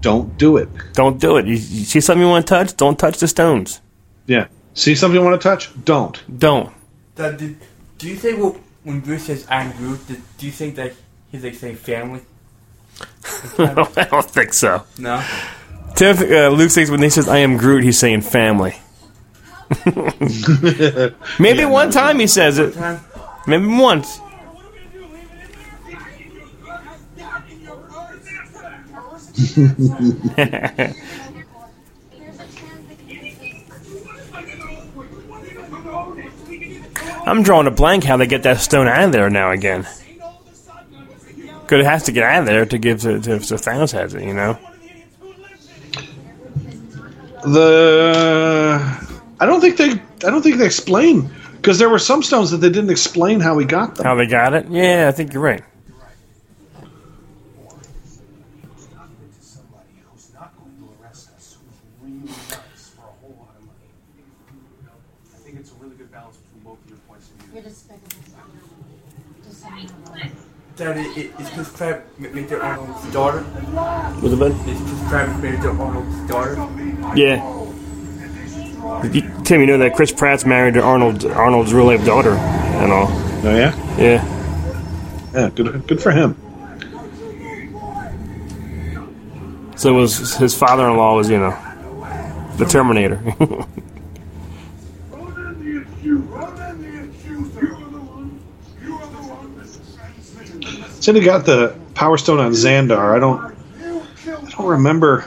Don't 0.00 0.38
do 0.38 0.56
it. 0.58 0.68
Don't 0.92 1.18
do 1.20 1.36
it. 1.38 1.46
You, 1.46 1.54
you 1.54 1.84
see 1.84 2.00
something 2.00 2.22
you 2.22 2.28
want 2.28 2.46
to 2.46 2.50
touch? 2.54 2.76
Don't 2.76 2.98
touch 2.98 3.18
the 3.18 3.26
stones. 3.26 3.80
Yeah. 4.26 4.46
See 4.74 4.94
something 4.94 5.18
you 5.18 5.24
want 5.24 5.40
to 5.40 5.48
touch? 5.48 5.70
Don't. 5.84 6.22
Don't. 6.38 6.72
That, 7.16 7.38
do, 7.38 7.56
do 7.98 8.08
you 8.08 8.14
think 8.16 8.38
well, 8.38 8.56
when 8.84 9.00
Bruce 9.00 9.24
says 9.24 9.46
I'm 9.50 9.72
Groot, 9.72 10.06
do, 10.06 10.20
do 10.38 10.46
you 10.46 10.52
think 10.52 10.76
that 10.76 10.92
he's 11.32 11.42
like 11.42 11.54
saying 11.54 11.76
family? 11.76 12.20
I 13.58 14.06
don't 14.10 14.30
think 14.30 14.52
so. 14.52 14.84
No. 14.98 15.24
Tim, 15.96 16.16
uh, 16.16 16.48
Luke 16.50 16.70
says 16.70 16.90
when 16.90 17.02
he 17.02 17.10
says 17.10 17.28
"I 17.28 17.38
am 17.38 17.56
Groot," 17.56 17.82
he's 17.82 17.98
saying 17.98 18.20
family. 18.20 18.76
Maybe 21.38 21.64
one 21.64 21.90
time 21.90 22.18
he 22.18 22.26
says 22.26 22.58
it. 22.58 22.74
Time? 22.74 23.00
Maybe 23.46 23.66
once. 23.66 24.20
I'm 37.26 37.42
drawing 37.42 37.66
a 37.66 37.70
blank 37.70 38.04
how 38.04 38.16
they 38.16 38.26
get 38.26 38.42
that 38.42 38.58
stone 38.58 38.88
out 38.88 39.04
of 39.04 39.12
there 39.12 39.30
now 39.30 39.50
again. 39.50 39.86
Because 41.60 41.80
it 41.80 41.84
has 41.84 42.02
to 42.04 42.12
get 42.12 42.24
out 42.24 42.40
of 42.40 42.46
there 42.46 42.66
to 42.66 42.78
give 42.78 43.02
to, 43.02 43.20
to, 43.20 43.38
to 43.38 43.54
Thanos 43.54 43.92
has 43.92 44.14
it, 44.14 44.24
you 44.24 44.34
know. 44.34 44.58
The 47.44 48.80
I 49.38 49.46
don't 49.46 49.60
think 49.60 49.76
they 49.76 49.90
I 49.90 50.30
don't 50.30 50.42
think 50.42 50.56
they 50.56 50.66
explain 50.66 51.30
because 51.52 51.78
there 51.78 51.88
were 51.88 51.98
some 52.00 52.22
stones 52.22 52.50
that 52.50 52.56
they 52.58 52.70
didn't 52.70 52.90
explain 52.90 53.38
how 53.38 53.58
he 53.58 53.64
got 53.64 53.94
them. 53.94 54.06
How 54.06 54.14
they 54.16 54.26
got 54.26 54.54
it? 54.54 54.66
Yeah, 54.68 55.06
I 55.08 55.12
think 55.12 55.32
you're 55.32 55.42
right. 55.42 55.62
somebody 59.38 60.02
who's 60.10 60.32
not 60.34 60.56
going 60.56 60.74
to 60.76 61.02
arrest 61.02 61.30
us, 61.36 61.58
who's 62.00 62.10
really 62.10 62.26
nice 62.26 62.90
for 62.94 63.02
a 63.02 63.14
whole 63.20 63.36
lot 63.38 63.54
of 63.56 63.64
money. 63.66 63.78
I 65.34 65.38
think 65.38 65.60
it's 65.60 65.72
a 65.72 65.74
really 65.74 65.96
good 65.96 66.10
balance 66.10 66.36
between 66.36 66.64
both 66.64 66.82
of 66.84 66.90
your 66.90 66.98
points 67.08 67.30
of 67.30 67.36
view. 67.36 67.54
You're 67.54 67.62
despicable. 67.64 68.08
Just 69.44 69.62
so 69.62 69.68
you 69.74 69.88
know. 70.78 70.92
That 70.92 70.96
it, 70.96 71.16
it, 71.16 71.40
is 71.40 71.48
Chris 71.50 71.68
Pratt 71.76 72.04
Ma- 72.18 72.28
Major 72.30 72.62
Arnold's 72.62 73.12
daughter? 73.12 73.44
Was 74.22 74.32
it 74.32 74.38
bud? 74.38 74.52
Is 74.68 74.78
Chris 74.80 75.08
Pratt 75.08 75.40
Major 75.42 75.70
Arnold's 75.70 76.28
daughter? 76.30 76.54
Yeah. 77.16 77.54
You- 79.12 79.42
Tim, 79.44 79.60
you 79.60 79.66
know 79.66 79.78
that 79.78 79.94
Chris 79.94 80.12
Pratt's 80.12 80.44
married 80.44 80.74
to 80.74 80.82
Arnold 80.82 81.24
Arnold's 81.24 81.72
real 81.74 81.86
life 81.86 82.04
daughter 82.04 82.32
and 82.32 82.92
all. 82.92 83.06
Oh 83.10 83.54
yeah, 83.54 83.96
Yeah. 83.98 85.30
yeah, 85.34 85.50
good, 85.50 85.86
good 85.86 86.02
for 86.02 86.10
him. 86.10 86.36
So 89.76 89.90
it 89.96 90.00
was 90.00 90.36
his 90.36 90.56
father 90.58 90.88
in 90.88 90.96
law 90.96 91.14
was, 91.16 91.30
you 91.30 91.38
know, 91.38 91.56
the 92.56 92.64
Terminator. 92.64 93.22
Said 101.00 101.14
he 101.14 101.20
got 101.20 101.46
the 101.46 101.76
Power 101.94 102.18
Stone 102.18 102.40
on 102.40 102.52
Xandar. 102.52 103.14
I 103.14 103.18
don't, 103.18 103.56
I 104.46 104.50
don't 104.50 104.66
remember. 104.66 105.24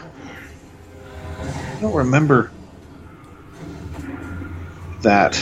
I 1.40 1.80
don't 1.82 1.96
remember 1.96 2.52
that. 5.02 5.36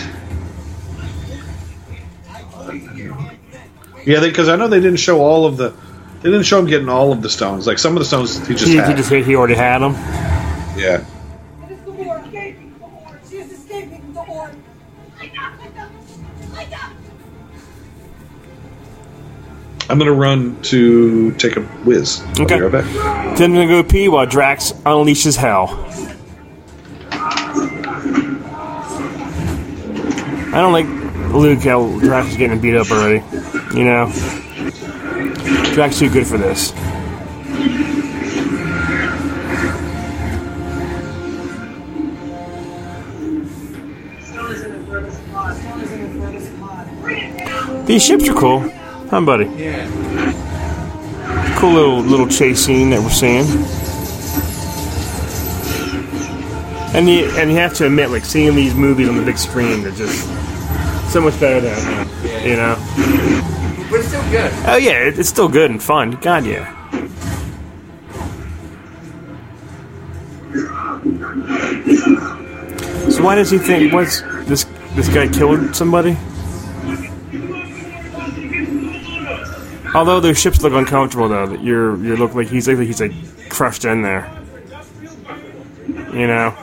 Yeah, 4.06 4.22
because 4.22 4.48
I 4.50 4.56
know 4.56 4.68
they 4.68 4.80
didn't 4.80 5.00
show 5.00 5.22
all 5.22 5.46
of 5.46 5.58
the. 5.58 5.74
They 6.22 6.30
didn't 6.30 6.46
show 6.46 6.60
him 6.60 6.68
getting 6.68 6.90
all 6.90 7.12
of 7.12 7.22
the 7.22 7.30
stones. 7.30 7.68
Like 7.68 7.80
some 7.80 7.96
of 7.96 8.00
the 8.00 8.06
stones 8.06 8.46
he 8.48 8.54
just 8.54 8.66
he, 8.66 8.72
he 8.72 8.78
had. 8.78 8.98
just 8.98 9.12
he 9.12 9.36
already 9.36 9.56
had 9.56 9.80
them. 9.80 9.94
yeah. 10.78 11.04
I'm 19.90 19.98
going 19.98 20.06
to 20.06 20.14
run 20.14 20.62
to 20.64 21.32
take 21.34 21.58
a 21.58 21.62
whiz. 21.62 22.24
Okay. 22.40 22.54
I'll 22.54 22.70
be 22.70 22.78
right 22.78 22.86
back. 22.86 23.38
Tim's 23.38 23.56
going 23.56 23.68
to 23.68 23.74
go 23.74 23.84
pee 23.84 24.08
while 24.08 24.28
Drax 24.28 24.72
unleashes 24.86 25.36
hell. 25.36 25.84
I 30.52 30.62
don't 30.62 30.74
like 30.74 30.86
Luke 31.34 31.64
how 31.64 32.00
Drax 32.00 32.30
is 32.30 32.38
getting 32.38 32.62
beat 32.62 32.76
up 32.76 32.92
already. 32.92 33.24
You 33.76 33.84
know? 33.84 34.12
Drax 35.74 35.98
too 35.98 36.10
good 36.12 36.28
for 36.28 36.38
this. 36.38 36.72
These 47.88 48.04
ships 48.06 48.30
are 48.30 48.36
cool 48.36 48.72
huh, 49.10 49.22
buddy? 49.22 49.46
Yeah. 49.46 49.88
Cool 51.58 51.74
little 51.74 52.00
little 52.02 52.28
chase 52.28 52.66
scene 52.66 52.90
that 52.92 53.02
we're 53.02 53.10
seeing. 53.10 53.46
And 56.96 57.08
you 57.10 57.26
and 57.38 57.52
you 57.52 57.58
have 57.58 57.74
to 57.76 57.86
admit, 57.86 58.10
like 58.10 58.26
seeing 58.26 58.56
these 58.56 58.74
movies 58.74 59.10
on 59.10 59.18
the 59.18 59.24
big 59.24 59.38
screen, 59.38 59.84
they're 59.84 59.92
just 59.92 60.26
so 61.12 61.22
much 61.22 61.40
better 61.40 61.62
than 61.62 61.76
home. 61.84 62.08
You 62.48 62.56
know? 62.56 62.76
But 63.90 64.00
it's 64.00 64.10
still 64.10 64.32
good. 64.32 64.52
Oh 64.66 64.78
yeah, 64.78 65.08
it, 65.08 65.20
it's 65.20 65.30
still 65.30 65.50
good 65.50 65.72
and 65.72 65.82
fun. 65.82 66.12
God 66.12 66.46
yeah. 66.46 66.76
So 73.10 73.24
why 73.24 73.36
does 73.36 73.50
he 73.50 73.58
think 73.58 73.92
what's 73.92 74.22
this 74.48 74.66
this 74.96 75.10
guy 75.10 75.28
killed 75.28 75.76
somebody? 75.76 76.16
Although 79.96 80.20
their 80.20 80.36
ships 80.36 80.62
look 80.62 80.74
uncomfortable 80.74 81.30
though, 81.30 81.48
that 81.48 81.64
you're 81.64 81.98
you 81.98 82.16
look 82.16 82.36
like 82.36 82.48
he's 82.48 82.68
like 82.68 82.78
he's 82.80 83.02
like 83.02 83.14
crushed 83.50 83.86
in 83.86 84.02
there. 84.02 84.32
You 86.14 86.28
know. 86.28 86.56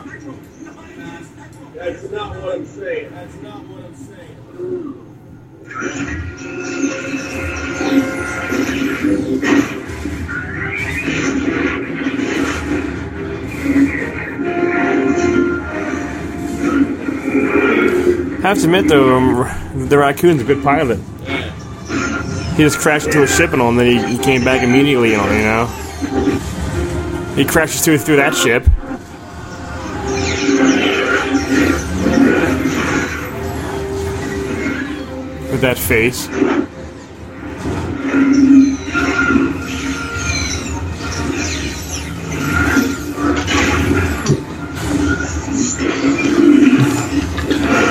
That's 1.74 2.10
not 2.10 2.36
what 2.36 2.54
I'm 2.54 2.66
saying. 2.66 3.10
That's 3.12 3.34
not 3.42 3.64
what 3.64 3.84
I'm 3.84 3.94
saying. 3.94 4.16
I 18.38 18.50
have 18.50 18.58
to 18.58 18.64
admit 18.64 18.86
though, 18.88 19.16
um, 19.16 19.88
the 19.88 19.98
raccoon's 19.98 20.40
a 20.40 20.44
good 20.44 20.62
pilot. 20.62 21.00
He 22.56 22.62
just 22.62 22.78
crashed 22.78 23.08
into 23.08 23.22
a 23.22 23.26
ship 23.26 23.52
and 23.52 23.60
all, 23.60 23.68
and 23.68 23.78
then 23.78 23.86
he, 23.86 24.16
he 24.16 24.18
came 24.18 24.42
back 24.42 24.62
immediately 24.62 25.12
and 25.12 25.20
all, 25.20 25.30
you 25.30 25.42
know. 25.42 25.66
He 27.34 27.44
crashes 27.44 27.84
through 27.84 27.98
through 27.98 28.16
that 28.16 28.34
ship. 28.34 28.64
With 35.50 35.60
that 35.60 35.76
face. 35.76 36.28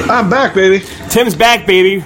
I'm 0.09 0.27
back, 0.27 0.55
baby. 0.55 0.83
Tim's 1.09 1.35
back, 1.35 1.67
baby. 1.67 2.03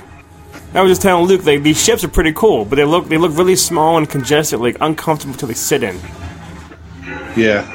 I 0.73 0.81
was 0.81 0.91
just 0.91 1.01
telling 1.01 1.25
Luke, 1.25 1.45
like 1.45 1.63
these 1.63 1.83
ships 1.83 2.03
are 2.03 2.07
pretty 2.09 2.31
cool, 2.33 2.63
but 2.65 2.75
they 2.75 2.85
look 2.85 3.07
they 3.07 3.17
look 3.17 3.35
really 3.35 3.55
small 3.55 3.97
and 3.97 4.07
congested, 4.09 4.59
like 4.59 4.77
uncomfortable 4.81 5.33
to 5.35 5.47
like 5.47 5.55
sit 5.55 5.81
in. 5.83 5.99
Yeah. 7.35 7.65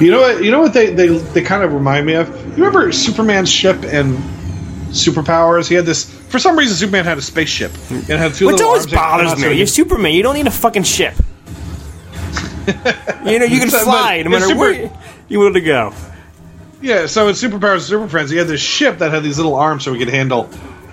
You 0.00 0.10
know 0.10 0.20
what? 0.20 0.42
You 0.42 0.50
know 0.50 0.60
what 0.60 0.72
they, 0.72 0.92
they 0.92 1.06
they 1.08 1.42
kind 1.42 1.62
of 1.62 1.72
remind 1.72 2.06
me 2.06 2.14
of. 2.14 2.28
You 2.58 2.64
remember 2.64 2.90
Superman's 2.92 3.50
ship 3.50 3.84
and 3.84 4.16
Superpowers? 4.88 5.68
He 5.68 5.74
had 5.74 5.86
this. 5.86 6.04
For 6.10 6.38
some 6.38 6.58
reason, 6.58 6.76
Superman 6.76 7.04
had 7.04 7.16
a 7.18 7.22
spaceship 7.22 7.70
and 7.90 8.04
had 8.08 8.34
two 8.34 8.46
Which 8.48 8.60
always 8.60 8.82
arms 8.82 8.90
that 8.92 8.96
come 8.96 9.20
out 9.20 9.24
bothers 9.26 9.44
me. 9.44 9.52
You're 9.56 9.66
Superman. 9.68 10.12
You 10.14 10.22
don't 10.24 10.34
need 10.34 10.46
a 10.48 10.50
fucking 10.50 10.82
ship. 10.82 11.14
you 12.66 13.38
know 13.38 13.44
you 13.44 13.60
can 13.60 13.70
So, 13.70 13.80
fly 13.84 14.22
no 14.22 14.30
matter 14.30 14.46
super- 14.46 14.58
where 14.58 14.90
you 15.28 15.38
want 15.38 15.54
to 15.54 15.60
go. 15.60 15.92
Yeah, 16.84 17.06
so 17.06 17.28
in 17.28 17.34
Superpowers 17.34 17.72
and 17.72 17.82
Super 17.82 18.08
Friends, 18.08 18.28
he 18.28 18.36
had 18.36 18.46
this 18.46 18.60
ship 18.60 18.98
that 18.98 19.10
had 19.10 19.22
these 19.22 19.38
little 19.38 19.54
arms 19.54 19.84
so 19.84 19.90
we 19.90 19.98
could 19.98 20.10
handle, 20.10 20.50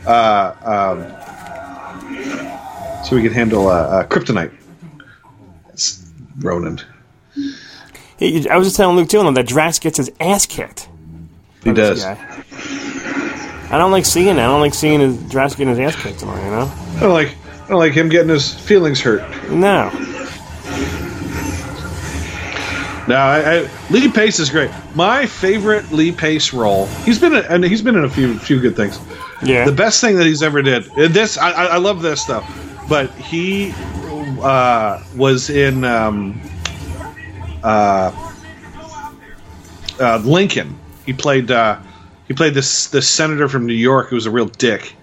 uh, 0.08 0.54
um, 0.64 1.04
so 3.04 3.14
we 3.18 3.22
could 3.22 3.34
handle 3.34 3.68
uh, 3.68 3.74
uh, 3.74 4.08
kryptonite. 4.08 4.54
It's 5.74 6.10
Ronan. 6.40 6.80
He, 8.18 8.48
I 8.48 8.56
was 8.56 8.68
just 8.68 8.78
telling 8.78 8.96
Luke 8.96 9.10
too 9.10 9.30
that 9.34 9.46
Drax 9.46 9.80
gets 9.80 9.98
his 9.98 10.10
ass 10.22 10.46
kicked. 10.46 10.88
He 11.62 11.74
does. 11.74 12.06
I 12.06 12.18
don't 13.72 13.92
like 13.92 14.06
seeing. 14.06 14.40
I 14.40 14.46
don't 14.46 14.62
like 14.62 14.74
seeing 14.74 15.02
his 15.02 15.22
Drax 15.30 15.56
getting 15.56 15.76
his 15.76 15.80
ass 15.80 16.02
kicked. 16.02 16.24
Anymore. 16.24 16.40
You 16.40 16.52
know? 16.52 16.74
I 16.96 17.00
don't 17.02 17.14
like. 17.14 17.36
I 17.66 17.68
don't 17.68 17.80
like 17.80 17.92
him 17.92 18.08
getting 18.08 18.30
his 18.30 18.54
feelings 18.54 19.02
hurt. 19.02 19.30
No. 19.50 19.92
No, 23.12 23.18
I, 23.18 23.58
I, 23.58 23.70
Lee 23.90 24.10
Pace 24.10 24.40
is 24.40 24.50
great. 24.50 24.72
My 24.96 25.26
favorite 25.26 25.92
Lee 25.92 26.14
Pace 26.14 26.54
role. 26.54 26.86
He's 27.04 27.20
been 27.20 27.36
in, 27.36 27.44
and 27.44 27.62
he's 27.62 27.82
been 27.82 27.98
in 27.98 28.06
a 28.06 28.10
few 28.10 28.40
few 28.40 28.62
good 28.62 28.78
things. 28.78 28.98
Yeah. 29.44 29.66
The 29.66 29.74
best 29.74 30.00
thing 30.00 30.16
that 30.16 30.26
he's 30.26 30.42
ever 30.42 30.62
did. 30.62 30.86
This 30.96 31.38
I, 31.38 31.52
I 31.52 31.66
I 31.66 31.78
love 31.78 32.02
this 32.02 32.22
stuff, 32.22 32.50
but 32.88 33.12
he 33.16 33.74
uh, 34.42 35.04
was 35.18 35.50
in 35.50 35.84
um, 35.84 36.42
uh, 37.62 38.32
uh, 40.00 40.22
Lincoln. 40.24 40.80
He 41.06 41.12
played 41.12 41.52
uh, 41.52 41.82
he 42.30 42.34
played 42.34 42.54
this 42.54 42.88
this 42.88 43.10
senator 43.10 43.50
from 43.50 43.66
New 43.66 43.74
York 43.74 44.08
who 44.08 44.16
was 44.16 44.26
a 44.26 44.32
real 44.32 44.46
dick. 44.46 44.96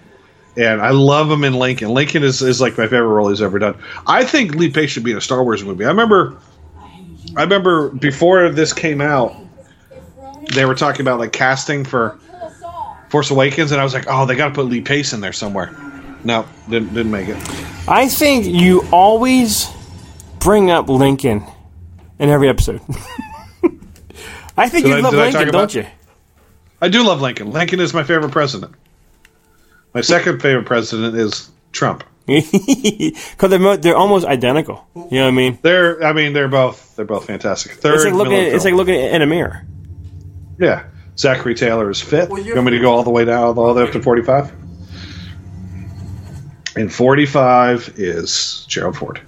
And 0.57 0.81
I 0.81 0.89
love 0.89 1.29
him 1.29 1.43
in 1.43 1.53
Lincoln. 1.53 1.89
Lincoln 1.89 2.23
is, 2.23 2.41
is 2.41 2.59
like 2.59 2.75
my 2.75 2.87
favorite 2.87 3.09
role 3.09 3.29
he's 3.29 3.41
ever 3.41 3.59
done. 3.59 3.77
I 4.07 4.25
think 4.25 4.55
Lee 4.55 4.71
Pace 4.71 4.89
should 4.89 5.03
be 5.03 5.11
in 5.11 5.17
a 5.17 5.21
Star 5.21 5.43
Wars 5.43 5.63
movie. 5.63 5.85
I 5.85 5.89
remember 5.89 6.37
I 7.35 7.43
remember 7.43 7.89
before 7.89 8.49
this 8.49 8.73
came 8.73 9.01
out, 9.01 9.35
they 10.53 10.65
were 10.65 10.75
talking 10.75 11.01
about 11.01 11.19
like 11.19 11.31
casting 11.31 11.83
for 11.85 12.17
Force 13.09 13.29
Awakens, 13.31 13.71
and 13.71 13.79
I 13.79 13.83
was 13.83 13.93
like, 13.93 14.05
oh, 14.07 14.25
they 14.25 14.35
got 14.35 14.49
to 14.49 14.53
put 14.53 14.65
Lee 14.65 14.81
Pace 14.81 15.13
in 15.13 15.21
there 15.21 15.33
somewhere. 15.33 15.75
No, 16.23 16.45
didn't 16.69 16.93
didn't 16.93 17.11
make 17.11 17.29
it. 17.29 17.37
I 17.87 18.07
think 18.07 18.45
you 18.45 18.83
always 18.91 19.67
bring 20.39 20.69
up 20.71 20.89
Lincoln 20.89 21.43
in 22.19 22.29
every 22.29 22.49
episode. 22.49 22.81
I 24.57 24.67
think 24.67 24.85
Did 24.85 24.89
you 24.91 24.95
I- 24.97 24.99
love 24.99 25.13
Lincoln, 25.13 25.41
don't 25.41 25.49
about- 25.49 25.75
you? 25.75 25.85
I 26.81 26.87
do 26.89 27.03
love 27.03 27.21
Lincoln. 27.21 27.51
Lincoln 27.51 27.79
is 27.79 27.93
my 27.93 28.03
favorite 28.03 28.31
president. 28.31 28.73
My 29.93 30.01
second 30.01 30.41
favorite 30.41 30.65
president 30.65 31.15
is 31.15 31.49
Trump. 31.73 32.03
Because 33.31 33.49
they're, 33.49 33.59
mo- 33.59 33.75
they're 33.77 33.95
almost 33.97 34.25
identical. 34.25 34.87
You 34.95 35.01
know 35.19 35.23
what 35.23 35.27
I 35.27 35.31
mean? 35.31 35.59
They're, 35.61 36.03
I 36.03 36.13
mean, 36.13 36.33
they're 36.33 36.47
both 36.47 36.95
they're 36.95 37.05
both 37.05 37.25
fantastic. 37.25 37.73
Third, 37.73 37.95
It's 37.95 38.05
like 38.05 38.13
looking. 38.13 38.33
At, 38.33 38.53
it's 38.53 38.65
like 38.65 38.73
looking 38.73 38.95
in 38.95 39.21
a 39.21 39.25
mirror. 39.27 39.65
yeah. 40.59 40.85
Zachary 41.17 41.53
Taylor 41.55 41.89
is 41.89 41.99
fifth. 42.01 42.29
Well, 42.29 42.39
you 42.39 42.45
you're- 42.45 42.57
want 42.59 42.71
me 42.71 42.77
to 42.77 42.81
go 42.81 42.91
all 42.93 43.03
the 43.03 43.09
way 43.09 43.25
down, 43.25 43.57
all 43.57 43.73
the 43.73 43.81
way 43.81 43.87
up 43.87 43.91
to 43.93 44.01
forty-five? 44.01 44.51
And 46.77 46.93
forty-five 46.93 47.95
is 47.97 48.65
Gerald 48.69 48.95
Ford. 48.97 49.19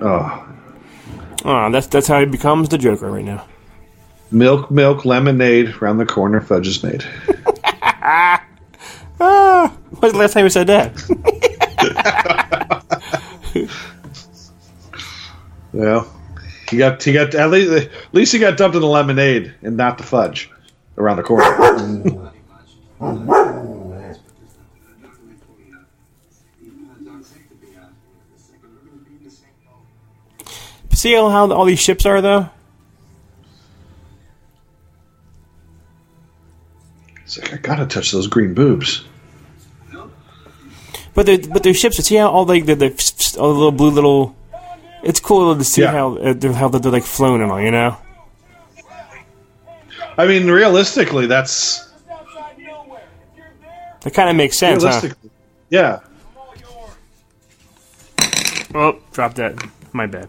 Oh, 0.00 0.48
Oh, 1.46 1.70
that's 1.70 1.86
that's 1.88 2.06
how 2.06 2.20
he 2.20 2.26
becomes 2.26 2.70
the 2.70 2.78
Joker 2.78 3.10
right 3.10 3.24
now. 3.24 3.46
Milk, 4.34 4.70
milk, 4.70 5.04
lemonade. 5.04 5.80
Round 5.80 5.98
the 5.98 6.06
corner, 6.06 6.40
fudge 6.40 6.68
is 6.68 6.82
made. 6.82 7.04
Ah, 9.20 9.68
when's 10.00 10.12
the 10.12 10.18
last 10.18 10.32
time 10.32 10.44
you 10.44 10.50
said 10.50 10.66
that? 10.66 10.92
Well, 15.74 16.08
he 16.70 16.76
got 16.76 17.02
he 17.02 17.12
got 17.12 17.34
at 17.34 17.50
least 17.50 17.72
at 17.72 17.90
least 18.14 18.32
he 18.32 18.38
got 18.38 18.56
dumped 18.56 18.76
in 18.76 18.80
the 18.80 18.86
lemonade 18.86 19.52
and 19.62 19.76
not 19.76 19.98
the 19.98 20.04
fudge 20.04 20.48
around 20.96 21.16
the 21.16 21.24
corner. 21.24 22.30
See 30.92 31.12
how, 31.12 31.28
how 31.28 31.50
all 31.52 31.64
these 31.64 31.80
ships 31.80 32.06
are 32.06 32.22
though. 32.22 32.48
It's 37.36 37.50
like 37.50 37.52
I 37.54 37.56
gotta 37.56 37.86
touch 37.86 38.12
those 38.12 38.26
green 38.28 38.54
boobs. 38.54 39.04
But 41.14 41.26
they're 41.26 41.38
but 41.38 41.62
they're 41.62 41.74
ships. 41.74 41.96
See 42.04 42.16
how 42.16 42.28
all 42.30 42.44
like 42.44 42.66
the, 42.66 42.74
the 42.74 43.34
all 43.38 43.52
the 43.52 43.58
little 43.58 43.72
blue 43.72 43.90
little. 43.90 44.36
It's 45.02 45.20
cool 45.20 45.54
to 45.54 45.64
see 45.64 45.82
Yeah. 45.82 45.90
how 45.92 46.16
uh, 46.16 46.32
they're, 46.32 46.52
how 46.52 46.68
they're 46.68 46.90
like 46.92 47.04
flown 47.04 47.40
and 47.42 47.50
all. 47.52 47.60
You 47.60 47.70
know. 47.70 47.96
I 50.16 50.26
mean, 50.26 50.48
realistically, 50.50 51.26
that's 51.26 51.90
That 54.02 54.12
kind 54.14 54.28
of 54.30 54.36
makes 54.36 54.56
sense, 54.58 54.84
huh? 54.84 55.08
yeah. 55.70 56.00
Oh, 58.74 58.98
drop 59.12 59.34
that. 59.34 59.54
My 59.92 60.06
bad. 60.06 60.28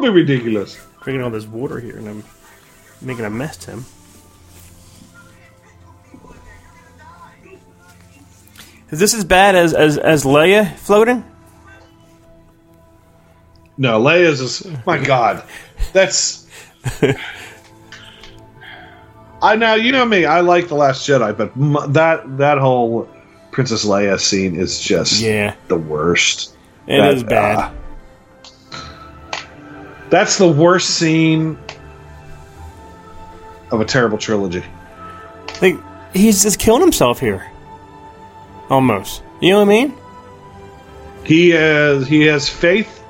Be 0.00 0.08
ridiculous. 0.08 0.78
Drinking 1.02 1.22
all 1.22 1.30
this 1.30 1.46
water 1.46 1.80
here, 1.80 1.96
and 1.96 2.08
I'm 2.08 2.24
making 3.00 3.24
a 3.24 3.30
mess, 3.30 3.56
Tim. 3.56 3.84
Is 8.90 9.00
this 9.00 9.14
as 9.14 9.24
bad 9.24 9.54
as 9.56 9.74
as 9.74 9.98
as 9.98 10.24
Leia 10.24 10.76
floating? 10.76 11.24
No, 13.78 14.00
Leia's 14.00 14.40
is 14.40 14.66
my 14.86 14.98
god. 14.98 15.42
That's 15.92 16.46
I 19.42 19.56
now 19.56 19.74
you 19.74 19.92
know 19.92 20.04
me. 20.04 20.24
I 20.24 20.40
like 20.40 20.68
the 20.68 20.74
Last 20.74 21.06
Jedi, 21.06 21.36
but 21.36 21.50
m- 21.56 21.92
that 21.92 22.38
that 22.38 22.58
whole 22.58 23.08
Princess 23.50 23.84
Leia 23.84 24.18
scene 24.18 24.54
is 24.54 24.80
just 24.80 25.20
yeah. 25.20 25.54
the 25.68 25.76
worst. 25.76 26.54
It 26.86 26.98
that, 26.98 27.14
is 27.14 27.24
bad. 27.24 27.56
Uh, 27.58 27.72
that's 30.16 30.38
the 30.38 30.48
worst 30.48 30.90
scene 30.90 31.58
of 33.70 33.80
a 33.80 33.84
terrible 33.84 34.18
trilogy. 34.18 34.62
Like 35.60 35.76
he's 36.14 36.42
just 36.42 36.58
killing 36.58 36.80
himself 36.80 37.20
here. 37.20 37.50
Almost. 38.70 39.22
You 39.40 39.50
know 39.50 39.58
what 39.58 39.66
I 39.66 39.68
mean? 39.68 39.94
He 41.24 41.50
has 41.50 42.06
he 42.06 42.22
has 42.22 42.48
faith 42.48 43.04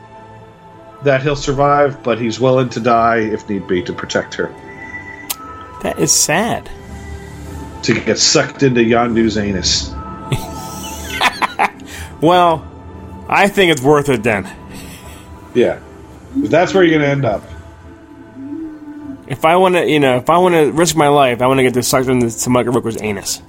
that 1.05 1.23
he'll 1.23 1.37
survive, 1.37 2.03
but 2.03 2.19
he's 2.19 2.41
willing 2.41 2.71
to 2.71 2.81
die 2.81 3.19
if 3.19 3.49
need 3.49 3.69
be 3.69 3.83
to 3.83 3.93
protect 3.93 4.35
her. 4.35 4.49
That 5.83 5.99
is 5.99 6.13
sad. 6.13 6.69
To 7.85 7.95
get 8.01 8.19
sucked 8.19 8.63
into 8.65 8.81
Yondu's 8.81 9.39
anus. 9.39 9.95
Well, 12.21 12.67
I 13.29 13.49
think 13.49 13.73
it's 13.73 13.83
worth 13.83 14.09
it 14.09 14.23
then. 14.23 14.49
Yeah. 15.55 15.81
That's 16.37 16.75
where 16.75 16.85
you're 16.85 16.99
gonna 16.99 17.11
end 17.11 17.25
up. 17.25 17.43
If 19.27 19.45
I 19.45 19.57
want 19.57 19.75
to, 19.75 19.89
you 19.89 19.99
know, 19.99 20.17
if 20.19 20.31
I 20.31 20.39
want 20.39 20.55
to 20.55 20.71
risk 20.71 20.95
my 20.95 21.09
life, 21.09 21.43
I 21.43 21.47
want 21.47 21.59
to 21.59 21.65
get 21.65 21.75
this 21.75 21.89
sucked 21.89 22.09
into 22.09 22.31
to 22.31 22.51
Michael 22.51 22.73
Rooker's 22.73 23.01
anus. 23.03 23.43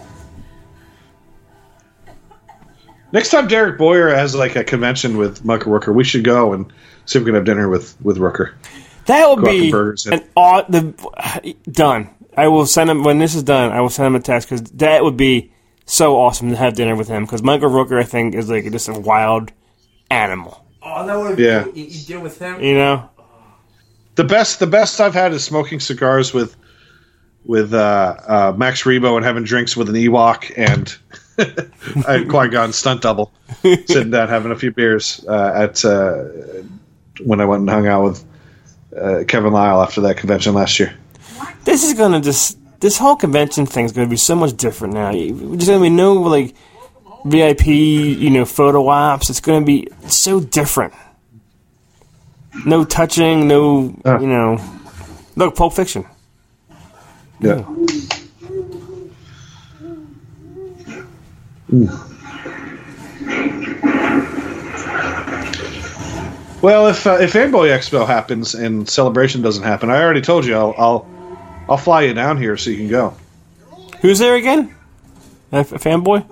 Next 3.11 3.29
time 3.29 3.47
Derek 3.47 3.77
Boyer 3.77 4.09
has 4.09 4.35
like 4.35 4.55
a 4.55 4.63
convention 4.63 5.17
with 5.17 5.45
Michael 5.45 5.71
Rooker, 5.71 5.93
we 5.93 6.03
should 6.03 6.23
go 6.23 6.53
and 6.53 6.71
see 7.05 7.19
if 7.19 7.23
we 7.23 7.27
can 7.27 7.35
have 7.35 7.45
dinner 7.45 7.69
with 7.69 7.95
with 8.01 8.17
Rooker. 8.17 8.53
That 9.05 9.29
would 9.29 9.43
Go 9.43 9.49
out 9.49 9.97
to 9.97 10.09
be 10.09 10.15
an 10.15 10.29
odd. 10.35 10.71
The 10.71 11.55
done. 11.71 12.09
I 12.35 12.49
will 12.49 12.65
send 12.65 12.89
him 12.89 13.03
when 13.03 13.19
this 13.19 13.33
is 13.33 13.43
done. 13.43 13.71
I 13.71 13.81
will 13.81 13.89
send 13.89 14.07
him 14.07 14.15
a 14.15 14.19
text 14.19 14.49
because 14.49 14.61
that 14.71 15.03
would 15.03 15.17
be 15.17 15.51
so 15.85 16.17
awesome 16.17 16.49
to 16.51 16.57
have 16.57 16.75
dinner 16.75 16.95
with 16.95 17.07
him. 17.07 17.23
Because 17.23 17.41
Michael 17.41 17.69
Rooker, 17.69 17.99
I 17.99 18.03
think, 18.03 18.35
is 18.35 18.49
like 18.49 18.69
just 18.71 18.89
a 18.89 18.99
wild 18.99 19.51
animal. 20.11 20.66
Oh, 20.95 21.05
that 21.05 21.17
would 21.19 21.37
Yeah. 21.39 21.65
you, 21.73 21.83
you 21.85 22.05
deal 22.05 22.21
with 22.21 22.39
him. 22.39 22.61
You 22.61 22.75
know? 22.75 23.09
The 24.15 24.23
best 24.23 24.59
the 24.59 24.67
best 24.67 24.99
I've 24.99 25.13
had 25.13 25.31
is 25.33 25.43
smoking 25.43 25.79
cigars 25.79 26.33
with 26.33 26.55
with 27.45 27.73
uh, 27.73 28.15
uh, 28.27 28.53
Max 28.57 28.83
Rebo 28.83 29.15
and 29.15 29.23
having 29.25 29.43
drinks 29.43 29.77
with 29.77 29.89
an 29.89 29.95
Ewok 29.95 30.51
and 30.57 30.97
Qui 32.29 32.47
Gon 32.49 32.73
stunt 32.73 33.01
double, 33.01 33.31
sitting 33.61 34.09
down 34.11 34.27
having 34.27 34.51
a 34.51 34.55
few 34.55 34.71
beers 34.71 35.23
uh, 35.27 35.51
at 35.55 35.85
uh, 35.85 36.23
when 37.23 37.39
I 37.39 37.45
went 37.45 37.61
and 37.61 37.69
hung 37.69 37.87
out 37.87 38.03
with 38.03 38.23
uh, 38.99 39.23
Kevin 39.27 39.53
Lyle 39.53 39.81
after 39.81 40.01
that 40.01 40.17
convention 40.17 40.53
last 40.55 40.79
year. 40.79 40.93
This 41.63 41.83
is 41.83 41.93
gonna 41.93 42.21
just. 42.21 42.57
This 42.79 42.97
whole 42.99 43.15
convention 43.15 43.65
thing 43.65 43.85
is 43.85 43.91
gonna 43.91 44.07
be 44.07 44.17
so 44.17 44.35
much 44.35 44.55
different 44.55 44.93
now. 44.93 45.11
There's 45.11 45.67
gonna 45.67 45.81
be 45.81 45.89
no 45.89 46.13
like 46.13 46.53
VIP, 47.29 47.65
you 47.67 48.29
know, 48.29 48.45
photo 48.45 48.87
ops. 48.87 49.29
It's 49.29 49.39
gonna 49.39 49.65
be 49.65 49.87
so 50.07 50.39
different. 50.39 50.93
No 52.65 52.83
touching, 52.85 53.47
no, 53.47 53.95
Uh. 54.05 54.19
you 54.19 54.27
know. 54.27 54.59
Look, 55.35 55.55
Pulp 55.55 55.73
Fiction. 55.73 56.05
Yeah. 57.39 57.63
Well, 66.59 66.87
if 66.87 67.05
uh, 67.05 67.17
if 67.21 67.33
Fanboy 67.33 67.69
Expo 67.69 68.05
happens 68.07 68.55
and 68.55 68.89
Celebration 68.89 69.43
doesn't 69.43 69.63
happen, 69.63 69.91
I 69.91 70.01
already 70.01 70.21
told 70.21 70.43
you 70.45 70.55
I'll 70.55 70.73
I'll, 70.77 71.07
I'll 71.69 71.77
fly 71.77 72.01
you 72.03 72.13
down 72.15 72.37
here 72.37 72.57
so 72.57 72.71
you 72.71 72.77
can 72.77 72.87
go. 72.87 73.15
Who's 74.01 74.17
there 74.19 74.35
again? 74.35 74.75
A, 75.51 75.57
f- 75.57 75.71
a 75.71 75.75
fanboy? 75.77 76.25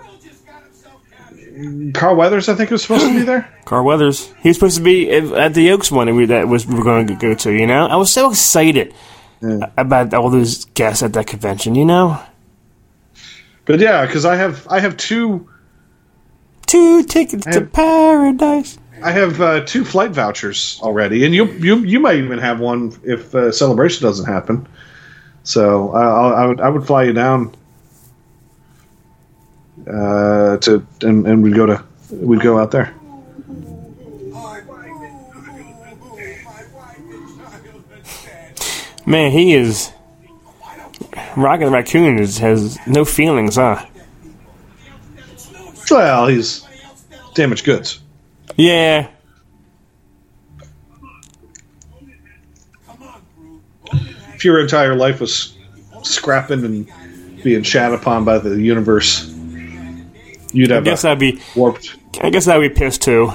Carl 1.93 2.15
Weathers, 2.15 2.49
I 2.49 2.55
think, 2.55 2.71
was 2.71 2.81
supposed 2.81 3.05
to 3.05 3.13
be 3.13 3.23
there. 3.23 3.49
Carl 3.65 3.85
Weathers. 3.85 4.33
He 4.41 4.49
was 4.49 4.57
supposed 4.57 4.77
to 4.77 4.83
be 4.83 5.09
at 5.11 5.53
the 5.53 5.71
Oaks 5.71 5.91
one 5.91 6.07
that 6.07 6.13
we, 6.13 6.25
that 6.25 6.47
was 6.47 6.65
we 6.65 6.75
were 6.75 6.83
going 6.83 7.07
to 7.07 7.15
go 7.15 7.33
to. 7.33 7.51
You 7.51 7.67
know, 7.67 7.85
I 7.87 7.95
was 7.95 8.11
so 8.11 8.29
excited 8.29 8.93
about 9.77 10.13
all 10.13 10.29
those 10.29 10.65
guests 10.65 11.03
at 11.03 11.13
that 11.13 11.27
convention. 11.27 11.75
You 11.75 11.85
know, 11.85 12.21
But 13.65 13.79
yeah, 13.79 14.05
because 14.05 14.25
I 14.25 14.35
have 14.35 14.67
I 14.69 14.79
have 14.79 14.97
two 14.97 15.49
two 16.67 17.03
tickets 17.03 17.45
to 17.45 17.61
paradise. 17.61 18.77
I 19.03 19.11
have 19.11 19.41
uh, 19.41 19.61
two 19.65 19.83
flight 19.85 20.11
vouchers 20.11 20.79
already, 20.81 21.25
and 21.25 21.35
you 21.35 21.45
you 21.45 21.77
you 21.77 21.99
might 21.99 22.15
even 22.15 22.39
have 22.39 22.59
one 22.59 22.93
if 23.03 23.35
uh, 23.35 23.51
Celebration 23.51 24.03
doesn't 24.03 24.25
happen. 24.25 24.67
So 25.43 25.93
uh, 25.93 25.97
I'll, 25.97 26.33
I 26.33 26.45
would 26.47 26.61
I 26.61 26.69
would 26.69 26.87
fly 26.87 27.03
you 27.03 27.13
down 27.13 27.53
uh, 29.87 30.57
to 30.57 30.85
and, 31.01 31.27
and 31.27 31.43
we'd 31.43 31.55
go 31.55 31.65
to 31.65 31.83
we'd 32.11 32.41
go 32.41 32.59
out 32.59 32.71
there. 32.71 32.93
Man, 39.05 39.31
he 39.31 39.53
is. 39.53 39.91
Rocket 41.37 41.69
Raccoon 41.69 42.17
is, 42.17 42.39
has 42.39 42.79
no 42.87 43.05
feelings, 43.05 43.55
huh? 43.55 43.85
Well, 45.91 46.27
he's 46.27 46.65
damaged 47.35 47.65
goods. 47.65 47.99
Yeah. 48.55 49.09
If 54.33 54.43
your 54.43 54.59
entire 54.59 54.95
life 54.95 55.19
was 55.19 55.55
scrapping 56.01 56.65
and 56.65 56.91
being 57.43 57.63
shat 57.63 57.93
upon 57.93 58.25
by 58.25 58.39
the 58.39 58.59
universe, 58.59 59.34
you'd 60.55 60.71
I 60.71 60.75
have 60.75 60.83
guess 60.85 61.01
that'd 61.03 61.19
be. 61.19 61.41
warped 61.55 61.95
I 62.21 62.29
guess 62.29 62.47
I'd 62.47 62.59
be 62.59 62.69
pissed 62.69 63.01
too. 63.01 63.31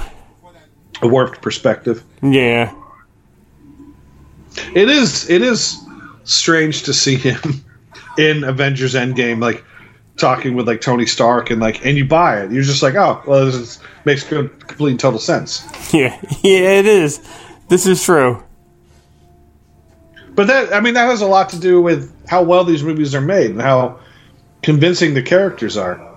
a 1.01 1.07
warped 1.07 1.41
perspective. 1.41 2.03
Yeah. 2.21 2.73
It 4.75 4.89
is 4.89 5.29
it 5.29 5.41
is 5.41 5.79
strange 6.23 6.83
to 6.83 6.93
see 6.93 7.15
him 7.15 7.63
in 8.17 8.43
Avengers 8.43 8.93
Endgame, 8.95 9.41
like 9.41 9.63
talking 10.17 10.55
with 10.55 10.67
like 10.67 10.81
Tony 10.81 11.05
Stark 11.05 11.49
and 11.49 11.61
like, 11.61 11.85
and 11.85 11.97
you 11.97 12.05
buy 12.05 12.41
it. 12.41 12.51
You're 12.51 12.63
just 12.63 12.83
like, 12.83 12.95
oh, 12.95 13.21
well, 13.25 13.45
this 13.45 13.55
is, 13.55 13.79
makes 14.05 14.23
good, 14.23 14.67
complete 14.67 14.91
and 14.91 14.99
total 14.99 15.19
sense. 15.19 15.65
Yeah. 15.93 16.17
Yeah, 16.41 16.69
it 16.79 16.85
is. 16.85 17.19
This 17.67 17.85
is 17.85 18.01
true. 18.03 18.41
But 20.35 20.47
that, 20.47 20.73
I 20.73 20.79
mean, 20.79 20.93
that 20.93 21.07
has 21.09 21.21
a 21.21 21.27
lot 21.27 21.49
to 21.49 21.59
do 21.59 21.81
with 21.81 22.13
how 22.29 22.43
well 22.43 22.63
these 22.63 22.81
movies 22.83 23.13
are 23.13 23.19
made 23.21 23.51
and 23.51 23.61
how 23.61 23.99
convincing 24.63 25.13
the 25.13 25.21
characters 25.21 25.75
are. 25.75 26.10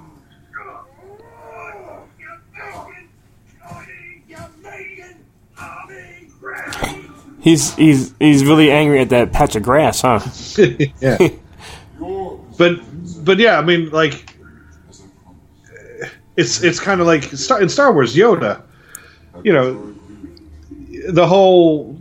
He's 7.45 7.75
he's 7.75 8.15
he's 8.19 8.43
really 8.43 8.71
angry 8.71 9.01
at 9.01 9.11
that 9.11 9.31
patch 9.31 9.55
of 9.55 9.62
grass, 9.62 10.01
huh? 10.01 10.21
yeah. 10.99 11.19
but 12.57 12.81
but 13.23 13.39
yeah, 13.39 13.59
I 13.59 13.62
mean, 13.62 13.91
like 13.91 14.35
it's 16.39 16.62
it's 16.62 16.81
kind 16.81 17.03
of 17.03 17.07
like 17.07 17.31
in 17.31 17.69
Star 17.69 17.93
Wars, 17.93 18.16
Yoda. 18.16 18.62
You 19.43 19.53
know, 19.53 19.95
the 21.11 21.27
whole 21.27 21.95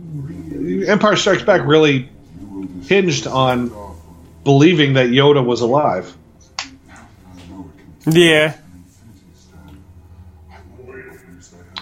Empire 0.86 1.16
Strikes 1.16 1.42
Back 1.42 1.60
really 1.66 2.08
hinged 2.84 3.26
on 3.26 3.70
believing 4.44 4.94
that 4.94 5.08
Yoda 5.08 5.44
was 5.44 5.60
alive. 5.60 6.16
Yeah. 8.06 8.56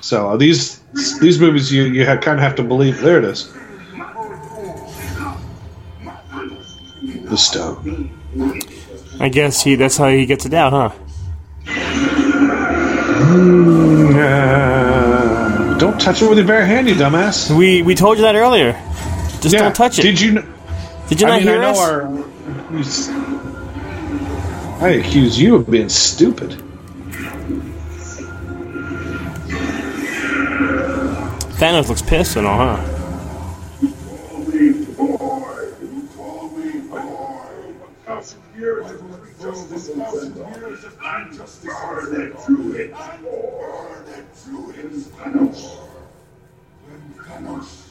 So 0.02 0.36
these 0.36 0.80
these 1.20 1.38
movies, 1.40 1.72
you 1.72 1.84
you 1.84 2.04
kind 2.04 2.38
of 2.38 2.40
have 2.40 2.56
to 2.56 2.62
believe. 2.62 3.00
There 3.00 3.18
it 3.18 3.24
is. 3.24 3.50
The 7.30 7.36
stone. 7.38 8.10
I 9.20 9.28
guess 9.30 9.62
he 9.62 9.76
that's 9.76 9.96
how 9.96 10.08
he 10.08 10.26
gets 10.26 10.44
it 10.44 10.52
out, 10.54 10.72
huh? 10.72 10.90
Uh, 14.42 15.78
don't 15.78 16.00
touch 16.00 16.20
it 16.22 16.28
with 16.28 16.38
your 16.38 16.46
bare 16.46 16.66
hand, 16.66 16.88
you 16.88 16.94
dumbass. 16.94 17.50
We 17.56 17.82
we 17.82 17.94
told 17.94 18.18
you 18.18 18.22
that 18.24 18.34
earlier. 18.34 18.72
Just 19.40 19.54
Yeah. 19.54 19.60
don't 19.62 19.74
touch 19.76 19.98
it. 19.98 20.02
Did 20.02 20.20
you? 20.20 20.32
kn- 20.32 20.52
Did 21.08 21.20
you 21.20 21.26
I 21.26 21.30
not 21.30 21.36
mean, 21.38 21.48
hear 21.48 21.58
I 21.58 21.62
know 21.62 21.70
us? 22.80 23.08
our. 23.08 24.84
I 24.84 24.88
accuse 24.94 25.38
you 25.40 25.54
of 25.56 25.70
being 25.70 25.88
stupid. 25.88 26.60
Thanos 31.62 31.88
looks 31.88 32.02
pissed 32.02 32.34
and 32.34 32.44
all, 32.44 32.58
huh? 32.58 32.76
thousand 38.04 38.42
years 38.58 38.90
of 38.90 39.00
injustice, 39.28 39.88
a 39.88 39.94
thousand 39.94 40.36
years 40.38 40.82
of 40.82 40.98
injustice. 41.28 41.62
Burn 41.62 42.20
it 42.20 42.36
to 42.46 42.74
it. 42.74 42.92
Burn 42.92 44.08
it 44.08 44.26
to 44.44 44.70
it. 44.76 44.92
Thanos. 45.14 45.76
When 46.84 47.24
Thanos 47.26 47.88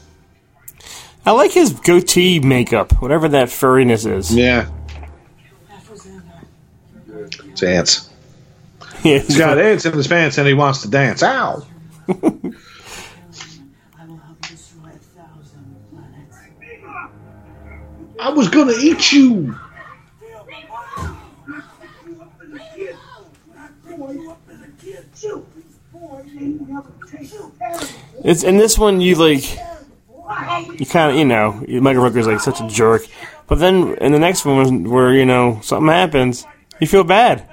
I 1.26 1.32
like 1.32 1.54
his 1.54 1.72
goatee 1.72 2.42
makeup, 2.42 3.02
whatever 3.02 3.30
that 3.30 3.48
furriness 3.48 4.06
is. 4.06 4.36
Yeah. 4.36 4.70
It's 7.08 7.64
ants. 7.64 8.10
Yeah, 9.02 9.20
He's 9.20 9.38
got 9.38 9.58
ants 9.58 9.86
in 9.86 9.94
his 9.94 10.10
pants 10.10 10.38
and 10.38 10.46
he 10.46 10.54
wants 10.54 10.82
to 10.82 10.90
dance. 10.90 11.24
Ow! 11.24 11.66
I 18.22 18.30
was 18.30 18.50
gonna 18.50 18.74
eat 18.80 19.12
you. 19.12 19.56
It's 28.24 28.44
in 28.44 28.58
this 28.58 28.78
one 28.78 29.02
you 29.02 29.16
like 29.16 29.58
you 30.80 30.86
kind 30.86 31.12
of 31.12 31.18
you 31.18 31.26
know 31.26 31.66
Michael 31.82 32.04
Rooker's 32.04 32.28
like 32.28 32.40
such 32.42 32.62
a 32.62 32.68
jerk, 32.68 33.08
but 33.48 33.58
then 33.58 33.96
in 33.96 34.12
the 34.12 34.20
next 34.20 34.46
one 34.46 34.84
where 34.84 35.12
you 35.12 35.26
know 35.26 35.60
something 35.64 35.92
happens, 35.92 36.46
you 36.80 36.86
feel 36.86 37.04
bad. 37.04 37.50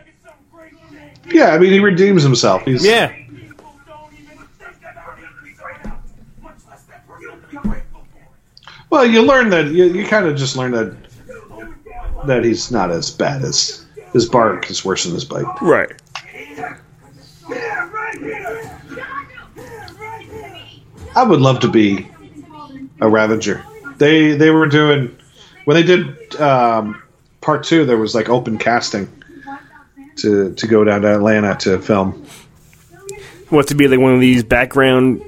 Yeah, 1.27 1.55
I 1.55 1.59
mean 1.59 1.73
he 1.73 1.81
redeems 1.81 2.23
himself. 2.23 2.62
He's 2.65 2.85
Yeah, 2.85 3.11
Well, 8.90 9.05
you 9.06 9.23
learn 9.23 9.51
that 9.51 9.66
you, 9.66 9.85
you 9.85 10.06
kind 10.06 10.27
of 10.27 10.36
just 10.36 10.56
learn 10.56 10.73
that 10.73 10.97
that 12.27 12.44
he's 12.44 12.70
not 12.70 12.90
as 12.90 13.10
bad 13.10 13.43
as 13.43 13.85
his 14.12 14.28
bark 14.28 14.70
is 14.70 14.85
worse 14.85 15.05
than 15.05 15.15
his 15.15 15.24
bite. 15.24 15.44
right. 15.62 15.93
I 21.15 21.24
would 21.24 21.40
love 21.40 21.60
to 21.60 21.69
be 21.69 22.09
a 23.01 23.09
Ravager. 23.09 23.65
They 23.98 24.32
they 24.32 24.51
were 24.51 24.66
doing 24.66 25.16
when 25.65 25.77
they 25.77 25.82
did 25.82 26.36
um, 26.40 27.02
part 27.40 27.65
two. 27.65 27.85
There 27.85 27.98
was 27.98 28.15
like 28.15 28.28
open 28.28 28.59
casting 28.59 29.09
to 30.16 30.55
to 30.55 30.66
go 30.66 30.85
down 30.85 31.02
to 31.02 31.15
Atlanta 31.15 31.56
to 31.56 31.81
film. 31.81 32.24
What 33.48 33.66
to 33.69 33.74
be 33.74 33.89
like 33.89 33.98
one 33.98 34.15
of 34.15 34.20
these 34.20 34.44
background 34.44 35.23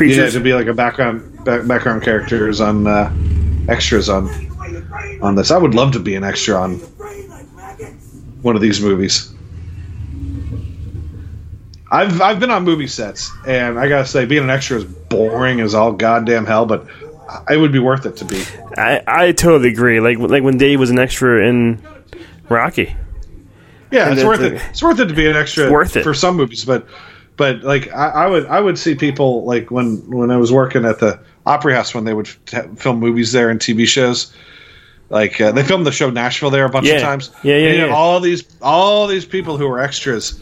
Yeah, 0.00 0.30
to 0.30 0.40
be 0.40 0.54
like 0.54 0.66
a 0.66 0.74
background 0.74 1.44
back, 1.44 1.66
background 1.66 2.02
characters 2.02 2.60
on 2.60 2.86
uh, 2.86 3.12
extras 3.68 4.08
on 4.08 4.28
on 5.20 5.34
this. 5.34 5.50
I 5.50 5.58
would 5.58 5.74
love 5.74 5.92
to 5.92 6.00
be 6.00 6.14
an 6.14 6.24
extra 6.24 6.56
on 6.56 6.78
one 8.42 8.56
of 8.56 8.62
these 8.62 8.80
movies. 8.80 9.32
I've 11.90 12.20
I've 12.22 12.40
been 12.40 12.50
on 12.50 12.64
movie 12.64 12.86
sets, 12.86 13.30
and 13.46 13.78
I 13.78 13.88
gotta 13.88 14.06
say, 14.06 14.24
being 14.24 14.44
an 14.44 14.50
extra 14.50 14.78
is 14.78 14.84
boring 14.84 15.60
as 15.60 15.74
all 15.74 15.92
goddamn 15.92 16.46
hell. 16.46 16.64
But 16.64 16.86
it 17.50 17.58
would 17.58 17.72
be 17.72 17.78
worth 17.78 18.06
it 18.06 18.16
to 18.16 18.24
be. 18.24 18.42
I 18.78 19.02
I 19.06 19.32
totally 19.32 19.68
agree. 19.70 20.00
Like 20.00 20.18
like 20.18 20.42
when 20.42 20.56
Dave 20.56 20.80
was 20.80 20.90
an 20.90 20.98
extra 20.98 21.46
in 21.46 21.82
Rocky. 22.48 22.96
Yeah, 23.90 24.04
And 24.04 24.12
it's 24.12 24.22
it's 24.22 24.26
worth 24.26 24.40
it. 24.40 24.54
It's 24.70 24.82
worth 24.82 25.00
it 25.00 25.06
to 25.06 25.14
be 25.14 25.28
an 25.28 25.36
extra. 25.36 25.64
It's 25.64 25.72
worth 25.72 25.96
it. 25.96 26.02
for 26.02 26.14
some 26.14 26.36
movies, 26.36 26.64
but 26.64 26.86
but 27.42 27.64
like 27.64 27.92
I, 27.92 28.08
I 28.08 28.26
would 28.28 28.46
I 28.46 28.60
would 28.60 28.78
see 28.78 28.94
people 28.94 29.44
like 29.44 29.70
when 29.72 29.96
when 30.08 30.30
I 30.30 30.36
was 30.36 30.52
working 30.52 30.84
at 30.84 31.00
the 31.00 31.18
Opry 31.44 31.74
House 31.74 31.92
when 31.92 32.04
they 32.04 32.14
would 32.14 32.28
f- 32.52 32.78
film 32.78 33.00
movies 33.00 33.32
there 33.32 33.50
and 33.50 33.58
TV 33.58 33.84
shows. 33.84 34.32
Like 35.10 35.40
uh, 35.40 35.50
they 35.50 35.64
filmed 35.64 35.84
the 35.84 35.90
show 35.90 36.08
Nashville 36.08 36.50
there 36.50 36.64
a 36.64 36.68
bunch 36.70 36.86
Yeah. 36.86 36.94
of 36.94 37.02
times. 37.02 37.30
Yeah, 37.42 37.56
yeah, 37.56 37.68
And 37.70 37.78
yeah. 37.78 37.86
All 37.94 38.20
these 38.20 38.44
all 38.62 39.08
these 39.08 39.24
people 39.26 39.56
who 39.58 39.66
were 39.66 39.80
extras, 39.80 40.40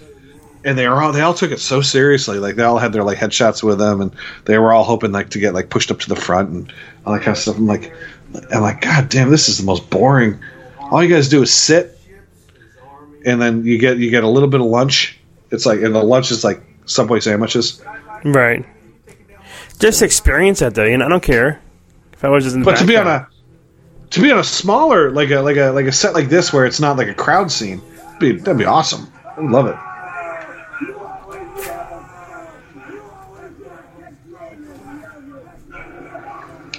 and 0.62 0.77
they 0.77 0.86
were 0.86 1.01
all 1.02 1.10
they 1.12 1.22
all 1.22 1.32
took 1.32 1.52
it 1.52 1.59
so 1.60 1.81
seriously. 1.81 2.39
Like 2.39 2.56
they 2.56 2.64
all 2.64 2.77
had 2.78 2.93
their 2.93 3.02
like 3.02 3.16
headshots 3.18 3.62
with 3.62 3.78
them, 3.78 4.02
and 4.02 4.12
they 4.44 4.59
were 4.59 4.72
all 4.74 4.85
hoping 4.85 5.10
like 5.10 5.31
to 5.31 5.39
get 5.39 5.55
like 5.55 5.70
pushed 5.70 5.90
up 5.90 6.01
to 6.01 6.09
the 6.10 6.16
front 6.16 6.51
and 6.51 6.72
all 7.06 7.14
that 7.14 7.20
kind 7.20 7.35
of 7.35 7.39
stuff. 7.39 7.56
I'm 7.56 7.66
like, 7.66 7.93
I'm 8.52 8.60
like, 8.60 8.82
God 8.82 9.09
damn, 9.09 9.31
this 9.31 9.48
is 9.48 9.56
the 9.56 9.64
most 9.64 9.89
boring. 9.89 10.39
All 10.78 11.02
you 11.02 11.09
guys 11.09 11.31
do 11.31 11.40
is 11.43 11.51
sit 11.52 11.98
and 13.24 13.40
then 13.40 13.64
you 13.64 13.78
get 13.78 13.97
you 13.97 14.10
get 14.10 14.22
a 14.22 14.28
little 14.28 14.48
bit 14.51 14.60
of 14.60 14.66
lunch. 14.66 15.18
It's 15.51 15.64
like 15.66 15.81
and 15.81 15.94
the 15.94 16.02
lunch 16.02 16.31
is 16.31 16.44
like 16.44 16.62
Subway 16.86 17.20
sandwiches. 17.20 17.82
Right. 18.24 18.65
Just 19.78 20.02
experience 20.02 20.59
that 20.61 20.74
though. 20.74 20.85
You 20.85 20.98
know, 20.98 21.07
I 21.07 21.09
don't 21.09 21.23
care 21.23 21.61
if 22.12 22.24
I 22.24 22.28
was 22.28 22.44
just 22.44 22.55
in 22.55 22.62
the 22.62 22.65
But 22.65 22.78
to 22.78 22.86
be 22.86 22.97
on 22.97 23.07
a 23.07 23.28
to 24.11 24.20
be 24.20 24.31
on 24.31 24.39
a 24.39 24.44
smaller 24.44 25.11
like 25.11 25.31
a 25.31 25.40
like 25.40 25.57
a 25.57 25.70
like 25.70 25.86
a 25.86 25.93
set 25.93 26.15
like 26.15 26.28
this 26.28 26.52
where 26.52 26.66
it's 26.66 26.81
not 26.81 26.97
like 26.97 27.09
a 27.09 27.15
crowd 27.15 27.51
scene, 27.51 27.81
be 28.19 28.32
that'd 28.32 28.59
be 28.59 28.65
awesome. 28.65 29.11
I 29.24 29.40
would 29.40 29.51
love 29.51 29.66
it. 29.66 29.77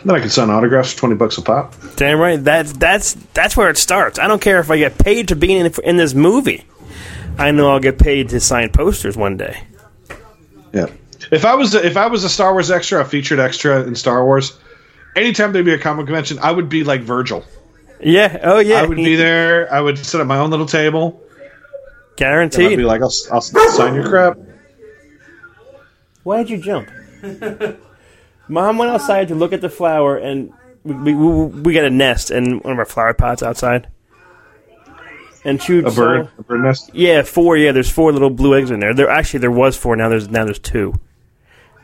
Then 0.04 0.16
I 0.16 0.20
could 0.20 0.32
sign 0.32 0.50
autographs 0.50 0.94
for 0.94 1.00
twenty 1.00 1.16
bucks 1.16 1.38
a 1.38 1.42
pop. 1.42 1.76
Damn 1.96 2.20
right. 2.20 2.44
That's 2.44 2.74
that's 2.74 3.14
that's 3.34 3.56
where 3.56 3.70
it 3.70 3.78
starts. 3.78 4.20
I 4.20 4.28
don't 4.28 4.42
care 4.42 4.60
if 4.60 4.72
I 4.72 4.78
get 4.78 4.98
paid 4.98 5.28
to 5.30 5.36
be 5.36 5.56
in 5.56 5.72
in 5.84 5.98
this 5.98 6.14
movie. 6.14 6.66
I 7.38 7.52
know 7.52 7.70
I'll 7.70 7.80
get 7.80 7.98
paid 7.98 8.30
to 8.30 8.40
sign 8.40 8.70
posters 8.72 9.16
one 9.16 9.38
day. 9.38 9.64
Yeah. 10.74 10.88
If 11.32 11.46
I 11.46 11.56
was 11.56 11.76
a, 11.76 11.86
if 11.86 11.98
I 11.98 12.08
was 12.08 12.24
a 12.24 12.30
Star 12.30 12.52
Wars 12.54 12.72
extra, 12.72 13.02
a 13.02 13.06
featured 13.06 13.40
extra 13.40 13.84
in 13.84 13.96
Star 13.96 14.26
Wars, 14.26 14.58
anytime 15.16 15.54
there'd 15.54 15.66
be 15.66 15.74
a 15.74 15.78
comic 15.80 16.08
convention, 16.08 16.40
I 16.40 16.52
would 16.52 16.70
be 16.70 16.84
like 16.84 17.02
Virgil. 17.02 17.46
Yeah. 18.00 18.40
Oh 18.44 18.60
yeah. 18.60 18.82
I 18.82 18.86
would 18.86 18.98
be 18.98 19.16
there. 19.16 19.72
I 19.72 19.80
would 19.80 19.98
sit 19.98 20.20
at 20.20 20.28
my 20.28 20.38
own 20.38 20.50
little 20.50 20.66
table. 20.66 21.22
And 21.22 21.42
I'd 21.42 22.16
Guaranteed. 22.18 22.78
be 22.78 22.84
like, 22.84 23.02
I'll, 23.02 23.14
I'll 23.32 23.42
sign 23.42 23.96
your 23.96 24.08
crap. 24.08 24.38
Why'd 26.24 26.50
you 26.50 26.58
jump? 26.58 26.90
Mom 28.48 28.78
went 28.78 28.92
outside 28.92 29.30
to 29.30 29.36
look 29.36 29.54
at 29.54 29.62
the 29.62 29.70
flower, 29.70 30.18
and 30.18 30.54
we, 30.84 30.94
we, 30.94 31.14
we, 31.16 31.46
we 31.46 31.74
got 31.74 31.86
a 31.86 31.90
nest 31.90 32.30
in 32.30 32.60
one 32.60 32.74
of 32.74 32.80
our 32.80 32.86
flower 32.86 33.14
pots 33.14 33.42
outside. 33.42 33.88
And 35.44 35.62
she 35.62 35.80
A 35.80 35.90
bird, 35.90 36.30
a 36.38 36.44
bird 36.44 36.62
nest. 36.62 36.92
Yeah, 36.94 37.24
four. 37.24 37.58
Yeah, 37.58 37.72
there's 37.72 37.90
four 37.90 38.12
little 38.14 38.30
blue 38.30 38.56
eggs 38.56 38.70
in 38.70 38.80
there. 38.80 38.94
There 38.94 39.10
actually 39.10 39.40
there 39.40 39.52
was 39.52 39.76
four. 39.76 39.96
Now 39.96 40.10
there's 40.10 40.30
now 40.30 40.46
there's 40.46 40.60
two. 40.60 40.94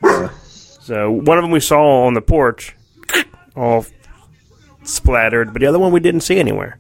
So 0.02 1.12
one 1.12 1.38
of 1.38 1.44
them 1.44 1.52
we 1.52 1.60
saw 1.60 2.06
on 2.06 2.14
the 2.14 2.22
porch, 2.22 2.76
all 3.56 3.86
splattered, 4.84 5.52
but 5.54 5.60
the 5.60 5.66
other 5.66 5.80
one 5.80 5.92
we 5.92 6.00
didn't 6.00 6.22
see 6.22 6.40
anywhere. 6.40 6.78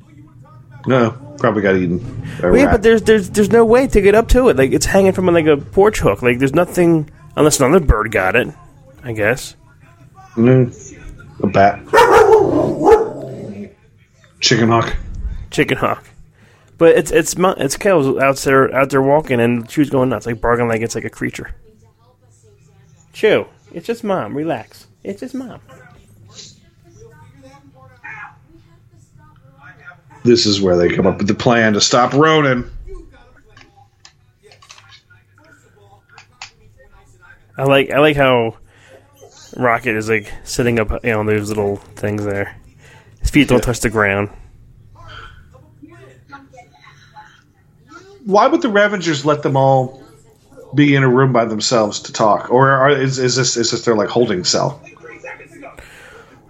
No, 0.85 1.35
probably 1.39 1.61
got 1.63 1.75
eaten. 1.75 1.99
Well, 2.41 2.55
yeah, 2.55 2.71
but 2.71 2.83
there's 2.83 3.01
there's 3.01 3.29
there's 3.31 3.49
no 3.51 3.65
way 3.65 3.87
to 3.87 3.99
get 3.99 4.15
up 4.15 4.29
to 4.29 4.49
it. 4.49 4.55
Like 4.55 4.71
it's 4.71 4.85
hanging 4.85 5.11
from 5.13 5.25
like 5.25 5.47
a 5.47 5.57
porch 5.57 5.99
hook. 5.99 6.21
Like 6.21 6.39
there's 6.39 6.53
nothing 6.53 7.09
unless 7.35 7.59
another 7.59 7.83
bird 7.83 8.11
got 8.11 8.35
it. 8.35 8.47
I 9.03 9.13
guess. 9.13 9.55
Mm, 10.35 10.71
a 11.41 11.47
bat. 11.47 11.79
Chicken 14.39 14.67
hawk. 14.69 14.95
Chicken 15.49 15.77
hawk. 15.77 16.03
But 16.77 16.95
it's 16.95 17.11
it's 17.11 17.33
it's 17.33 17.77
Kels 17.77 18.21
out 18.21 18.37
there 18.37 18.73
out 18.73 18.89
there 18.91 19.01
walking 19.01 19.39
and 19.39 19.69
she 19.69 19.81
was 19.81 19.89
going 19.89 20.09
nuts, 20.09 20.25
like 20.25 20.39
barking 20.39 20.67
like 20.67 20.81
it's 20.81 20.95
like 20.95 21.05
a 21.05 21.09
creature. 21.09 21.55
Chew. 23.13 23.47
It's 23.73 23.87
just 23.87 24.03
mom. 24.03 24.35
Relax. 24.37 24.87
It's 25.03 25.19
just 25.21 25.33
mom. 25.33 25.59
This 30.23 30.45
is 30.45 30.61
where 30.61 30.75
they 30.75 30.89
come 30.89 31.07
up 31.07 31.17
with 31.17 31.27
the 31.27 31.33
plan 31.33 31.73
to 31.73 31.81
stop 31.81 32.13
Ronan. 32.13 32.69
I 37.57 37.63
like 37.63 37.89
I 37.89 37.99
like 37.99 38.15
how 38.15 38.57
Rocket 39.55 39.95
is 39.95 40.09
like 40.09 40.31
sitting 40.43 40.79
up 40.79 40.91
you 41.03 41.11
know, 41.11 41.21
on 41.21 41.25
those 41.25 41.49
little 41.49 41.77
things 41.77 42.23
there. 42.23 42.55
His 43.21 43.31
feet 43.31 43.47
don't 43.47 43.63
touch 43.63 43.79
the 43.79 43.89
ground. 43.89 44.29
Why 48.27 48.45
would 48.45 48.61
the 48.61 48.67
Ravagers 48.67 49.23
let 49.23 49.41
them 49.41 49.55
all 49.55 50.03
be 50.75 50.95
in 50.95 51.03
a 51.03 51.07
room 51.07 51.31
by 51.31 51.45
themselves 51.45 52.01
to 52.01 52.11
talk, 52.11 52.51
or 52.51 52.69
are, 52.69 52.89
is, 52.89 53.19
is 53.19 53.37
this 53.37 53.55
is 53.55 53.71
this 53.71 53.85
their 53.85 53.95
like 53.95 54.09
holding 54.09 54.43
cell? 54.43 54.81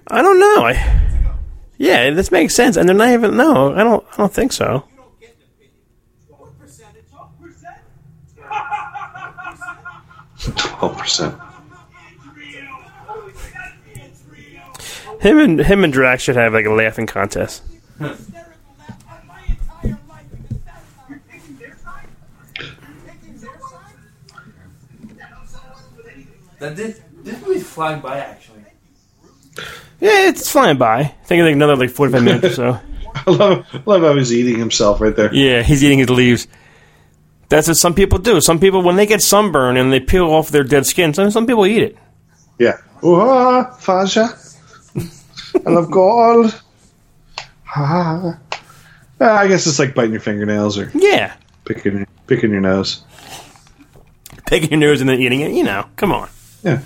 I 0.07 0.23
don't 0.23 0.39
know. 0.39 0.65
I 0.65 1.29
yeah, 1.77 2.09
this 2.09 2.31
makes 2.31 2.55
sense. 2.55 2.77
And 2.77 2.89
they're 2.89 2.95
not 2.95 3.09
even 3.09 3.37
no. 3.37 3.75
I 3.75 3.83
don't. 3.83 4.03
I 4.11 4.17
don't 4.17 4.33
think 4.33 4.53
so. 4.53 4.85
Twelve 10.55 10.97
percent. 10.97 11.35
Him 15.21 15.37
and 15.37 15.59
him 15.59 15.83
and 15.83 15.93
Drax 15.93 16.23
should 16.23 16.37
have 16.37 16.53
like 16.53 16.65
a 16.65 16.71
laughing 16.71 17.05
contest. 17.05 17.61
Now 26.59 26.69
this 26.73 26.99
this 27.23 27.41
movie's 27.45 27.67
flying 27.67 28.01
by 28.01 28.19
actually. 28.19 28.61
Yeah, 29.99 30.27
it's 30.29 30.51
flying 30.51 30.77
by. 30.77 30.99
I 30.99 31.03
think 31.25 31.43
like 31.43 31.53
another 31.53 31.75
like 31.75 31.89
forty 31.89 32.11
five 32.13 32.23
minutes 32.23 32.45
or 32.45 32.53
so. 32.53 32.79
I 33.27 33.31
love, 33.31 33.65
I 33.73 33.81
love 33.85 34.01
how 34.03 34.15
he's 34.15 34.31
eating 34.33 34.59
himself 34.59 35.01
right 35.01 35.15
there. 35.15 35.33
Yeah, 35.33 35.63
he's 35.63 35.83
eating 35.83 35.99
his 35.99 36.09
leaves. 36.09 36.47
That's 37.49 37.67
what 37.67 37.77
some 37.77 37.95
people 37.95 38.19
do. 38.19 38.41
Some 38.41 38.59
people, 38.59 38.83
when 38.83 38.95
they 38.95 39.05
get 39.07 39.21
sunburn 39.21 39.77
and 39.77 39.91
they 39.91 39.99
peel 39.99 40.25
off 40.31 40.49
their 40.49 40.63
dead 40.63 40.85
skin, 40.85 41.13
some, 41.13 41.31
some 41.31 41.47
people 41.47 41.65
eat 41.65 41.81
it. 41.81 41.97
Yeah. 42.59 42.77
Oh, 43.01 43.63
Faja. 43.79 44.37
I 45.65 45.69
love 45.69 45.89
gold. 45.89 46.61
Ah. 47.75 48.37
I 49.19 49.47
guess 49.47 49.65
it's 49.65 49.79
like 49.79 49.95
biting 49.95 50.11
your 50.11 50.19
fingernails 50.21 50.77
or 50.77 50.91
Yeah. 50.93 51.33
picking 51.65 52.05
picking 52.27 52.51
your 52.51 52.61
nose. 52.61 53.03
Picking 54.45 54.69
your 54.71 54.79
nose 54.79 55.01
and 55.01 55.09
then 55.09 55.19
eating 55.19 55.41
it. 55.41 55.51
You 55.53 55.63
know, 55.63 55.85
come 55.95 56.11
on. 56.11 56.29
Yeah. 56.63 56.81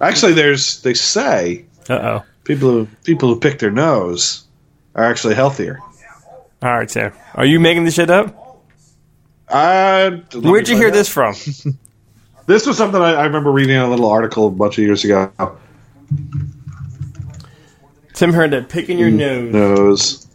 Actually, 0.00 0.32
there's 0.32 0.80
they 0.82 0.94
say 0.94 1.64
Uh 1.88 1.94
oh. 1.94 2.24
people 2.44 2.70
who 2.70 2.88
people 3.04 3.28
who 3.32 3.38
pick 3.40 3.58
their 3.58 3.70
nose 3.70 4.44
are 4.94 5.04
actually 5.04 5.34
healthier. 5.34 5.78
All 6.62 6.70
right, 6.76 6.90
Sam. 6.90 7.12
Are 7.34 7.44
you 7.46 7.58
making 7.60 7.84
this 7.84 7.94
shit 7.94 8.10
up? 8.10 8.36
Uh, 9.48 10.10
Where'd 10.34 10.68
you 10.68 10.76
hear 10.76 10.90
this 10.90 11.08
from? 11.08 11.34
This 12.46 12.66
was 12.66 12.76
something 12.76 13.00
I, 13.00 13.12
I 13.12 13.24
remember 13.26 13.52
reading 13.52 13.76
in 13.76 13.82
a 13.82 13.88
little 13.88 14.08
article 14.10 14.48
a 14.48 14.50
bunch 14.50 14.76
of 14.76 14.82
years 14.84 15.04
ago. 15.04 15.30
Tim 18.14 18.32
heard 18.32 18.50
that 18.50 18.68
picking 18.68 18.98
your 18.98 19.10
nose 19.10 19.52
Nose 19.52 20.26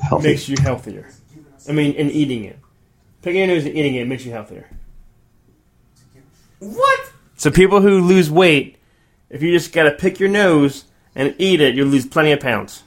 healthy. 0.00 0.28
makes 0.28 0.48
you 0.48 0.56
healthier. 0.62 1.08
I 1.68 1.72
mean, 1.72 1.96
and 1.96 2.12
eating 2.12 2.44
it. 2.44 2.60
Picking 3.22 3.38
your 3.40 3.48
nose 3.48 3.64
and 3.66 3.74
eating 3.76 3.96
it 3.96 4.06
makes 4.06 4.24
you 4.24 4.30
healthier. 4.30 4.68
What? 6.60 7.11
So 7.42 7.50
people 7.50 7.80
who 7.80 8.00
lose 8.02 8.30
weight, 8.30 8.76
if 9.28 9.42
you 9.42 9.50
just 9.50 9.72
gotta 9.72 9.90
pick 9.90 10.20
your 10.20 10.28
nose 10.28 10.84
and 11.16 11.34
eat 11.38 11.60
it, 11.60 11.74
you'll 11.74 11.88
lose 11.88 12.06
plenty 12.06 12.30
of 12.30 12.38
pounds. 12.38 12.84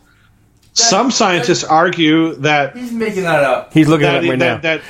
Some 0.71 1.11
scientists 1.11 1.65
argue 1.65 2.35
that 2.35 2.73
He's 2.73 2.93
making 2.93 3.23
that 3.23 3.43
up. 3.43 3.73
He's 3.73 3.89
looking 3.89 4.03
that, 4.03 4.15
at 4.15 4.23
it 4.23 4.29
right 4.29 4.39
that, 4.39 4.63
now. 4.63 4.77
that 4.77 4.81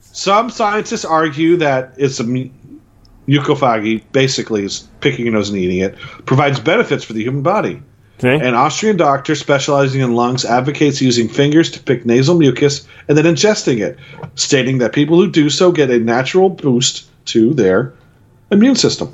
some 0.00 0.50
scientists 0.50 1.04
argue 1.04 1.56
that 1.58 1.94
it's 1.96 2.18
a 2.18 2.24
mu- 2.24 2.50
mucophagy, 3.28 4.02
basically 4.10 4.64
is 4.64 4.88
picking 4.98 5.24
your 5.24 5.34
nose 5.34 5.50
and 5.50 5.58
eating 5.58 5.78
it, 5.78 5.96
provides 6.26 6.58
benefits 6.58 7.04
for 7.04 7.12
the 7.12 7.22
human 7.22 7.42
body. 7.42 7.80
See? 8.18 8.26
An 8.26 8.56
Austrian 8.56 8.96
doctor 8.96 9.36
specializing 9.36 10.00
in 10.00 10.16
lungs 10.16 10.44
advocates 10.44 11.00
using 11.00 11.28
fingers 11.28 11.70
to 11.70 11.80
pick 11.80 12.06
nasal 12.06 12.36
mucus 12.36 12.88
and 13.06 13.16
then 13.16 13.24
ingesting 13.24 13.78
it, 13.86 14.00
stating 14.34 14.78
that 14.78 14.92
people 14.92 15.16
who 15.16 15.30
do 15.30 15.48
so 15.48 15.70
get 15.70 15.90
a 15.90 16.00
natural 16.00 16.48
boost 16.48 17.08
to 17.26 17.54
their 17.54 17.94
immune 18.50 18.76
system. 18.76 19.12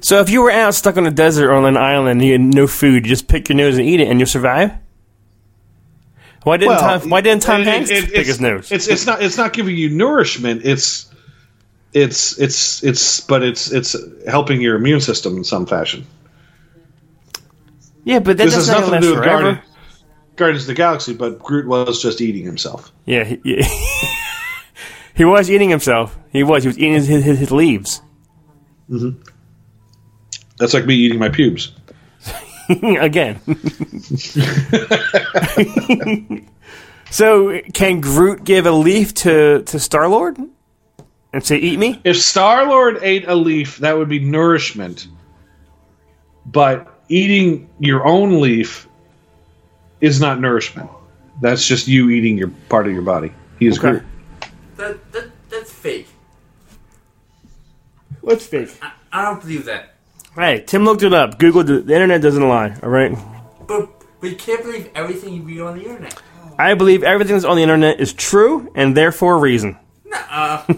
So 0.00 0.18
if 0.20 0.30
you 0.30 0.42
were 0.42 0.50
out 0.50 0.74
stuck 0.74 0.96
on 0.96 1.06
a 1.06 1.10
desert 1.10 1.48
or 1.50 1.54
on 1.54 1.64
an 1.64 1.76
island 1.76 2.20
and 2.20 2.22
you 2.24 2.32
had 2.32 2.40
no 2.40 2.66
food, 2.66 3.06
you 3.06 3.10
just 3.10 3.28
pick 3.28 3.48
your 3.48 3.56
nose 3.56 3.78
and 3.78 3.86
eat 3.86 4.00
it, 4.00 4.08
and 4.08 4.18
you'll 4.18 4.26
survive. 4.26 4.72
Why 6.42 6.56
didn't 6.56 6.78
Tom, 6.78 7.08
Why 7.10 7.20
didn't 7.20 7.42
Tom 7.42 7.60
it- 7.60 7.66
Hanks 7.68 7.90
it- 7.90 8.04
pick 8.06 8.10
it's- 8.10 8.26
his 8.26 8.40
nose? 8.40 8.72
It's 8.72 8.88
it's 8.88 9.06
not 9.06 9.22
it's 9.22 9.36
not 9.36 9.52
giving 9.52 9.76
you 9.76 9.90
nourishment. 9.90 10.62
It's 10.64 11.06
it's 11.92 12.36
it's 12.38 12.82
it's 12.82 13.20
but 13.20 13.44
it's 13.44 13.70
it's 13.70 13.94
helping 14.26 14.60
your 14.60 14.74
immune 14.74 15.00
system 15.00 15.36
in 15.36 15.44
some 15.44 15.66
fashion. 15.66 16.04
yeah, 18.04 18.18
but 18.18 18.38
that 18.38 18.44
This 18.46 18.54
has 18.54 18.66
nothing 18.68 18.94
to 18.94 19.00
do 19.00 19.14
with. 19.14 19.24
Guardian, 19.24 19.60
Guardians 20.34 20.64
of 20.64 20.68
the 20.68 20.74
Galaxy, 20.74 21.14
but 21.14 21.38
Groot 21.38 21.66
was 21.68 22.02
just 22.02 22.20
eating 22.20 22.44
himself. 22.44 22.90
Yeah, 23.04 23.22
he, 23.22 23.40
yeah. 23.44 23.64
he 25.14 25.24
was 25.24 25.48
eating 25.48 25.70
himself. 25.70 26.18
He 26.32 26.42
was. 26.42 26.64
He 26.64 26.68
was 26.70 26.78
eating 26.78 26.94
his, 26.94 27.06
his, 27.06 27.24
his 27.38 27.50
leaves. 27.52 28.02
Mm-hmm. 28.92 29.20
That's 30.58 30.74
like 30.74 30.84
me 30.84 30.94
eating 30.94 31.18
my 31.18 31.30
pubes. 31.30 31.72
Again. 32.68 33.40
so 37.10 37.60
can 37.72 38.00
Groot 38.00 38.44
give 38.44 38.66
a 38.66 38.70
leaf 38.70 39.14
to 39.14 39.62
to 39.62 39.80
Star 39.80 40.08
Lord 40.08 40.38
and 41.32 41.44
say, 41.44 41.56
"Eat 41.56 41.78
me"? 41.78 42.00
If 42.04 42.20
Star 42.20 42.66
Lord 42.66 42.98
ate 43.02 43.26
a 43.26 43.34
leaf, 43.34 43.78
that 43.78 43.96
would 43.96 44.08
be 44.08 44.20
nourishment. 44.20 45.08
But 46.44 47.00
eating 47.08 47.70
your 47.78 48.06
own 48.06 48.40
leaf 48.40 48.86
is 50.00 50.20
not 50.20 50.38
nourishment. 50.38 50.90
That's 51.40 51.66
just 51.66 51.88
you 51.88 52.10
eating 52.10 52.36
your 52.36 52.50
part 52.68 52.86
of 52.86 52.92
your 52.92 53.02
body. 53.02 53.32
He 53.58 53.66
is 53.66 53.78
Okay. 53.78 53.90
Groot. 53.90 54.02
That, 54.76 55.12
that 55.12 55.12
that's 55.12 55.12
fake. 55.12 55.31
What's 58.22 58.46
fake? 58.46 58.70
I 59.12 59.24
don't 59.24 59.40
believe 59.40 59.66
that. 59.66 59.94
Hey, 60.34 60.64
Tim 60.66 60.84
looked 60.84 61.02
it 61.02 61.12
up. 61.12 61.38
Google 61.38 61.62
the, 61.62 61.80
the 61.80 61.92
internet 61.92 62.22
doesn't 62.22 62.48
lie. 62.48 62.74
All 62.82 62.88
right. 62.88 63.16
But 63.66 63.90
but 64.20 64.30
you 64.30 64.36
can't 64.36 64.62
believe 64.62 64.88
everything 64.94 65.34
you 65.34 65.42
read 65.42 65.60
on 65.60 65.76
the 65.76 65.84
internet. 65.84 66.20
I 66.58 66.74
believe 66.74 67.02
everything 67.02 67.34
that's 67.34 67.44
on 67.44 67.56
the 67.56 67.62
internet 67.62 68.00
is 68.00 68.12
true 68.12 68.72
and 68.74 68.96
therefore 68.96 69.34
a 69.34 69.38
reason. 69.38 69.76
Nuh-uh. 70.04 70.64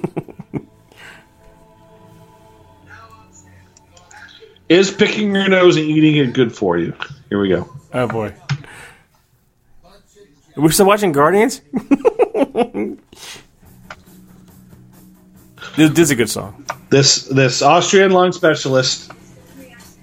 Is 4.69 4.91
picking 4.91 5.35
your 5.35 5.47
nose 5.49 5.77
and 5.77 5.85
eating 5.85 6.17
it 6.17 6.33
good 6.33 6.57
for 6.57 6.79
you? 6.79 6.95
Here 7.29 7.39
we 7.39 7.51
go. 7.51 7.69
Oh 7.93 8.09
boy. 8.09 8.35
We're 10.57 10.71
still 10.71 10.87
watching 10.87 11.13
Guardians? 11.13 11.61
this, 15.77 15.91
this 15.91 15.99
is 15.99 16.11
a 16.11 16.17
good 16.17 16.31
song. 16.31 16.65
This 16.91 17.25
this 17.25 17.63
Austrian 17.63 18.11
lung 18.13 18.33
specialist. 18.33 19.11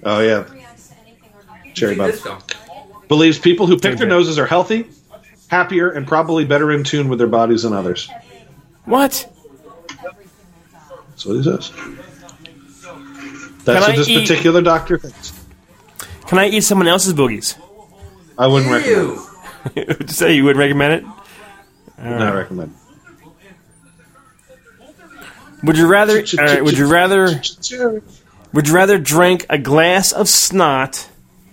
Oh 0.04 0.20
yeah, 0.20 0.44
cherry 1.74 1.94
See 1.94 1.98
bud. 1.98 2.12
this 2.12 2.22
though. 2.22 2.38
believes 3.08 3.38
people 3.38 3.66
who 3.66 3.78
pick 3.78 3.98
their 3.98 4.08
noses 4.08 4.38
are 4.38 4.46
healthy, 4.46 4.86
happier, 5.48 5.90
and 5.90 6.06
probably 6.06 6.44
better 6.44 6.72
in 6.72 6.84
tune 6.84 7.08
with 7.08 7.18
their 7.18 7.28
bodies 7.28 7.62
than 7.62 7.72
others. 7.72 8.10
What? 8.84 9.28
That's 11.10 11.26
what 11.26 11.34
he 11.36 11.42
says. 11.44 11.70
That's 13.64 13.64
Can 13.64 13.80
what 13.80 13.90
I 13.90 13.96
this 13.96 14.08
eat- 14.08 14.20
particular 14.28 14.60
doctor 14.60 14.98
thinks. 14.98 15.32
Can 16.26 16.38
I 16.38 16.48
eat 16.48 16.62
someone 16.62 16.88
else's 16.88 17.14
boogies? 17.14 17.56
I 18.36 18.46
wouldn't 18.48 18.72
recommend. 18.72 18.96
Ew. 19.08 19.26
Would 19.86 20.00
you 20.02 20.08
say 20.08 20.34
you 20.34 20.42
wouldn't 20.44 20.58
recommend 20.58 20.94
it? 20.94 21.04
It. 21.98 22.04
Not 22.18 22.34
recommend. 22.34 22.74
Would 25.62 25.76
you 25.76 25.86
rather? 25.86 26.18
All 26.18 26.44
right. 26.44 26.64
Would 26.64 26.76
you 26.76 26.86
rather? 26.90 27.40
Would 28.52 28.68
you 28.68 28.74
rather 28.74 28.98
drink 28.98 29.46
a 29.48 29.58
glass 29.58 30.12
of 30.12 30.28
snot 30.28 31.08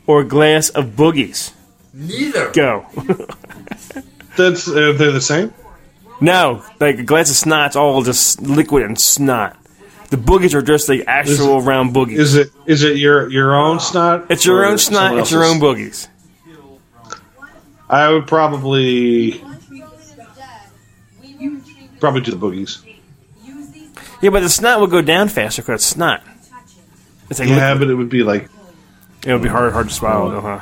or 0.08 0.22
a 0.22 0.26
glass 0.26 0.70
of 0.70 0.96
boogies? 0.96 1.54
Neither. 1.94 2.52
Go. 2.52 2.86
That's 4.38 4.68
uh, 4.68 4.94
they're 4.98 5.12
the 5.12 5.22
same. 5.22 5.54
no, 6.22 6.64
like 6.80 7.00
a 7.00 7.04
glass 7.04 7.30
of 7.30 7.36
snot's 7.36 7.76
all 7.76 8.04
just 8.04 8.42
liquid 8.42 8.84
and 8.84 9.00
snot. 9.00 9.58
The 10.10 10.18
boogies 10.18 10.56
are 10.56 10.62
just 10.62 10.88
the 10.88 11.06
actual 11.08 11.62
round 11.62 11.94
boogies. 11.94 12.18
Is 12.18 12.36
it 12.36 12.52
is 12.66 12.84
it 12.84 12.98
your 12.98 13.30
your 13.30 13.56
own 13.56 13.80
snot? 13.80 14.26
it's 14.30 14.46
your 14.46 14.66
own 14.66 14.78
snot. 14.78 15.10
someone 15.10 15.20
It's 15.20 15.32
your 15.32 15.46
own 15.46 15.60
boogies. 15.60 16.08
I 17.88 18.10
would 18.10 18.28
probably 18.28 19.44
probably 22.00 22.22
do 22.22 22.32
the 22.32 22.38
boogies. 22.38 22.84
Yeah, 24.22 24.30
but 24.32 24.42
the 24.42 24.50
snot 24.50 24.82
would 24.82 24.90
go 24.92 25.02
down 25.02 25.30
faster 25.30 25.62
because 25.62 25.76
it's 25.82 25.86
snot. 25.86 26.22
It's 27.30 27.40
like 27.40 27.48
Yeah, 27.50 27.72
liquid. 27.74 27.80
but 27.88 27.92
it 27.92 27.96
would 27.96 28.10
be 28.10 28.24
like 28.24 28.50
it 29.26 29.34
would 29.34 29.42
be 29.44 29.50
hard, 29.50 29.72
hard 29.74 29.90
to 29.90 29.94
swallow, 29.94 30.32
though, 30.32 30.42
huh? 30.42 30.60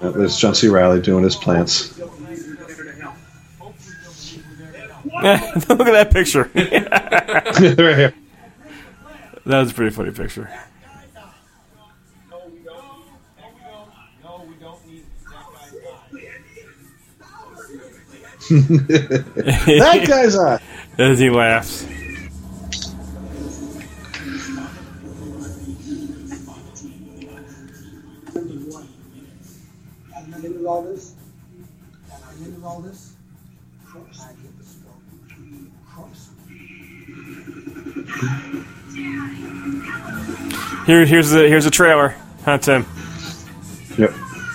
uh, 0.00 0.10
there's 0.10 0.36
John 0.36 0.54
C. 0.54 0.68
Reilly 0.68 1.00
doing 1.00 1.24
his 1.24 1.36
plants. 1.36 1.98
Look 5.22 5.24
at 5.24 5.68
that 5.68 6.10
picture. 6.12 6.44
that 6.54 7.76
right 7.78 7.96
here. 7.96 8.14
was 9.44 9.70
a 9.70 9.74
pretty 9.74 9.94
funny 9.94 10.10
picture. 10.10 10.48
That 18.48 20.04
guy's 20.06 20.36
eye. 20.38 20.60
As 20.98 21.18
he 21.18 21.30
laughs. 21.30 21.86
At 30.62 30.68
the 30.68 30.68
end 30.68 30.68
of 30.68 30.70
all 30.70 30.82
this, 30.82 31.14
at 32.12 32.38
the 32.38 32.44
end 32.44 32.64
all 32.64 32.80
this, 32.80 33.14
I 33.92 33.96
get 34.40 34.58
the 34.58 34.64
stroke. 34.64 35.02
Trust. 35.92 36.30
Here, 40.86 41.04
here's 41.04 41.30
the 41.30 41.48
here's 41.48 41.66
a 41.66 41.70
trailer, 41.70 42.14
huh, 42.44 42.58
Tim? 42.58 42.86
Yep. 43.98 44.14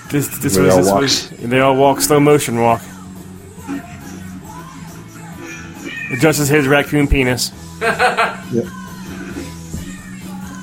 This 0.09 0.27
this 0.39 0.55
They 0.55 0.61
was 0.61 0.71
all 0.73 0.77
this 0.79 0.91
walk. 0.91 1.01
was 1.01 1.29
they 1.49 1.59
all 1.59 1.75
walk 1.75 1.99
slow 2.01 2.19
motion 2.21 2.61
walk. 2.61 2.81
Just 6.19 6.39
as 6.39 6.47
his 6.47 6.67
raccoon 6.67 7.07
penis. 7.07 7.51
Yep. 8.53 8.63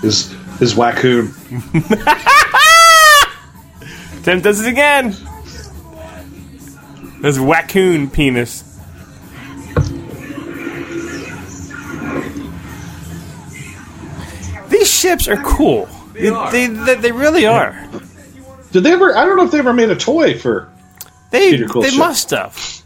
His 0.01 0.33
his 0.59 0.75
waccoon. 0.75 1.35
Tim 4.25 4.41
does 4.41 4.63
it 4.65 4.69
again. 4.71 5.15
There's 7.25 7.39
raccoon 7.39 8.11
penis. 8.11 8.63
These 14.69 14.91
ships 14.91 15.27
are 15.29 15.39
cool. 15.43 15.89
They, 16.13 16.29
are. 16.29 16.53
they, 16.53 16.67
they, 16.67 16.95
they 16.97 17.13
really 17.13 17.47
are. 17.47 17.89
Did 18.73 18.83
they 18.83 18.93
ever? 18.93 19.17
I 19.17 19.25
don't 19.25 19.39
know 19.39 19.45
if 19.47 19.53
they 19.53 19.59
ever 19.59 19.73
made 19.73 19.89
a 19.89 19.97
toy 19.97 20.39
for. 20.39 20.71
They 21.31 21.53
Peter 21.53 21.67
they 21.81 21.89
ship. 21.89 21.99
must 21.99 22.29
have. 22.29 22.83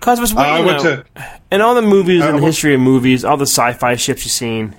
Cause 0.00 0.20
was 0.20 0.34
I 0.34 0.58
you 0.58 0.66
went 0.66 0.82
know, 0.82 0.96
to. 0.96 1.40
in 1.52 1.60
all 1.60 1.76
the 1.76 1.82
movies 1.82 2.22
Uh, 2.22 2.30
and 2.30 2.38
the 2.38 2.42
history 2.42 2.74
of 2.74 2.80
movies, 2.80 3.24
all 3.24 3.36
the 3.36 3.46
sci-fi 3.46 3.94
ships 3.94 4.24
you've 4.24 4.32
seen, 4.32 4.74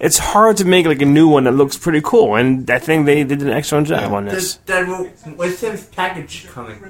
it's 0.00 0.18
hard 0.18 0.56
to 0.58 0.64
make 0.64 0.86
like 0.86 1.02
a 1.02 1.06
new 1.06 1.28
one 1.28 1.44
that 1.44 1.52
looks 1.52 1.76
pretty 1.76 2.00
cool. 2.02 2.36
And 2.36 2.70
I 2.70 2.78
think 2.78 3.06
they 3.06 3.24
did 3.24 3.42
an 3.42 3.50
excellent 3.50 3.88
job 3.88 4.12
on 4.12 4.26
this. 4.26 4.54
Then, 4.66 4.86
then 5.24 5.36
when's 5.36 5.60
Tim's 5.60 5.84
package 5.86 6.46
coming? 6.48 6.80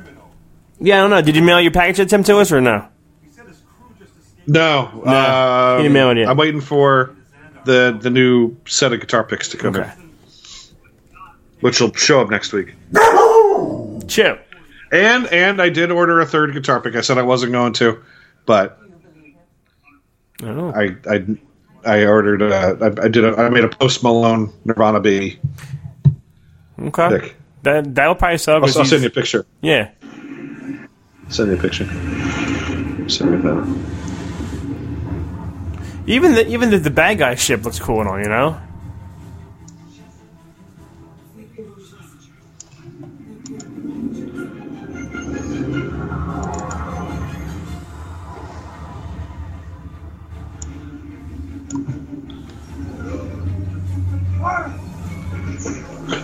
Yeah, 0.80 0.98
I 0.98 1.00
don't 1.00 1.10
know. 1.10 1.22
Did 1.22 1.34
you 1.36 1.42
mail 1.42 1.60
your 1.60 1.72
package 1.72 2.00
at 2.00 2.08
Tim 2.08 2.22
to 2.24 2.38
us 2.38 2.52
or 2.52 2.60
no? 2.60 2.86
No, 4.46 5.02
um, 5.04 5.82
he 5.82 5.88
didn't 5.88 6.18
it. 6.18 6.26
I'm 6.26 6.36
waiting 6.38 6.62
for 6.62 7.14
the 7.66 7.98
the 8.00 8.08
new 8.08 8.56
set 8.66 8.94
of 8.94 9.00
guitar 9.00 9.22
picks 9.22 9.48
to 9.50 9.58
come 9.58 9.76
Okay. 9.76 9.92
in, 9.98 10.10
which 11.60 11.80
will 11.82 11.92
show 11.92 12.22
up 12.22 12.30
next 12.30 12.54
week. 12.54 12.74
Chip. 14.08 14.46
And 14.90 15.26
and 15.26 15.60
I 15.60 15.68
did 15.68 15.90
order 15.90 16.18
a 16.20 16.24
third 16.26 16.54
guitar 16.54 16.80
pick. 16.80 16.96
I 16.96 17.02
said 17.02 17.18
I 17.18 17.22
wasn't 17.22 17.52
going 17.52 17.74
to, 17.74 18.02
but 18.46 18.80
Oh. 20.42 20.72
I 20.74 20.96
I 21.06 21.24
I 21.88 22.04
ordered. 22.06 22.42
Uh, 22.42 22.76
I, 22.80 23.04
I 23.04 23.08
did. 23.08 23.24
A, 23.24 23.36
I 23.36 23.48
made 23.48 23.64
a 23.64 23.68
Post 23.68 24.02
Malone 24.02 24.52
Nirvana 24.64 25.00
baby 25.00 25.38
Okay. 26.80 27.08
pick. 27.20 27.36
That 27.62 27.94
that'll 27.94 28.14
probably 28.14 28.38
sell. 28.38 28.56
I'll, 28.56 28.64
I'll 28.64 28.84
send 28.84 29.02
you 29.02 29.08
a 29.08 29.10
picture. 29.10 29.44
Yeah. 29.62 29.90
Send 31.28 31.50
you 31.50 31.56
a 31.56 31.60
picture. 31.60 31.84
Send 33.08 33.30
me 33.32 33.38
that. 33.38 33.78
Even 36.06 36.34
the 36.34 36.46
even 36.48 36.70
the, 36.70 36.78
the 36.78 36.90
bad 36.90 37.18
guy 37.18 37.34
ship 37.34 37.64
looks 37.64 37.78
cool 37.78 38.00
and 38.00 38.08
all, 38.08 38.18
you 38.18 38.28
know. 38.28 38.60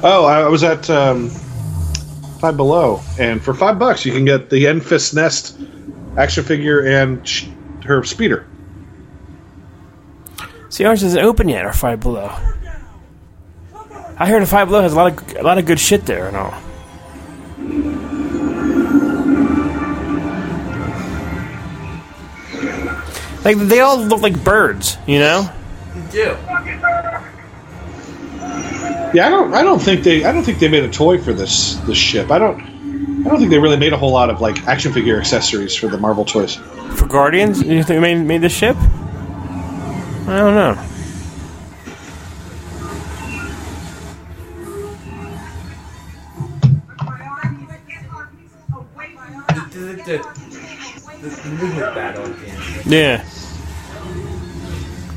Oh, 0.06 0.26
I 0.26 0.46
was 0.48 0.62
at 0.62 0.90
um, 0.90 1.30
Five 2.38 2.58
Below, 2.58 3.00
and 3.18 3.42
for 3.42 3.54
five 3.54 3.78
bucks 3.78 4.04
you 4.04 4.12
can 4.12 4.26
get 4.26 4.50
the 4.50 4.64
Enfys 4.66 5.14
Nest 5.14 5.58
action 6.18 6.44
figure 6.44 6.86
and 6.86 7.26
sh- 7.26 7.46
her 7.86 8.04
speeder. 8.04 8.46
See, 10.68 10.84
ours 10.84 11.02
isn't 11.02 11.18
open 11.24 11.48
yet. 11.48 11.64
Our 11.64 11.72
Five 11.72 12.00
Below. 12.00 12.30
I 14.18 14.28
heard 14.28 14.42
the 14.42 14.46
Five 14.46 14.68
Below 14.68 14.82
has 14.82 14.92
a 14.92 14.96
lot 14.96 15.12
of 15.12 15.36
a 15.36 15.42
lot 15.42 15.56
of 15.56 15.64
good 15.64 15.80
shit 15.80 16.04
there 16.04 16.28
and 16.28 16.36
all. 16.36 16.54
Like 23.42 23.56
they 23.56 23.80
all 23.80 23.98
look 23.98 24.20
like 24.20 24.42
birds, 24.44 24.98
you 25.06 25.18
know. 25.18 25.50
You 25.94 26.02
do. 26.10 26.36
Yeah, 29.14 29.28
I 29.28 29.30
don't. 29.30 29.54
I 29.54 29.62
don't 29.62 29.80
think 29.80 30.02
they. 30.02 30.24
I 30.24 30.32
don't 30.32 30.42
think 30.42 30.58
they 30.58 30.68
made 30.68 30.82
a 30.82 30.90
toy 30.90 31.18
for 31.18 31.32
this 31.32 31.76
this 31.86 31.96
ship. 31.96 32.32
I 32.32 32.38
don't. 32.38 32.60
I 32.60 33.28
don't 33.28 33.38
think 33.38 33.50
they 33.50 33.60
really 33.60 33.76
made 33.76 33.92
a 33.92 33.96
whole 33.96 34.10
lot 34.10 34.28
of 34.28 34.40
like 34.40 34.66
action 34.66 34.92
figure 34.92 35.20
accessories 35.20 35.72
for 35.74 35.86
the 35.86 35.96
Marvel 35.96 36.24
toys. 36.24 36.56
For 36.96 37.06
Guardians, 37.06 37.62
you 37.62 37.84
think 37.84 37.86
they 37.86 38.00
made 38.00 38.26
made 38.26 38.40
the 38.40 38.48
ship? 38.48 38.76
I 40.26 40.38
don't 40.38 40.54
know. 40.54 40.90
Yeah. 52.86 53.24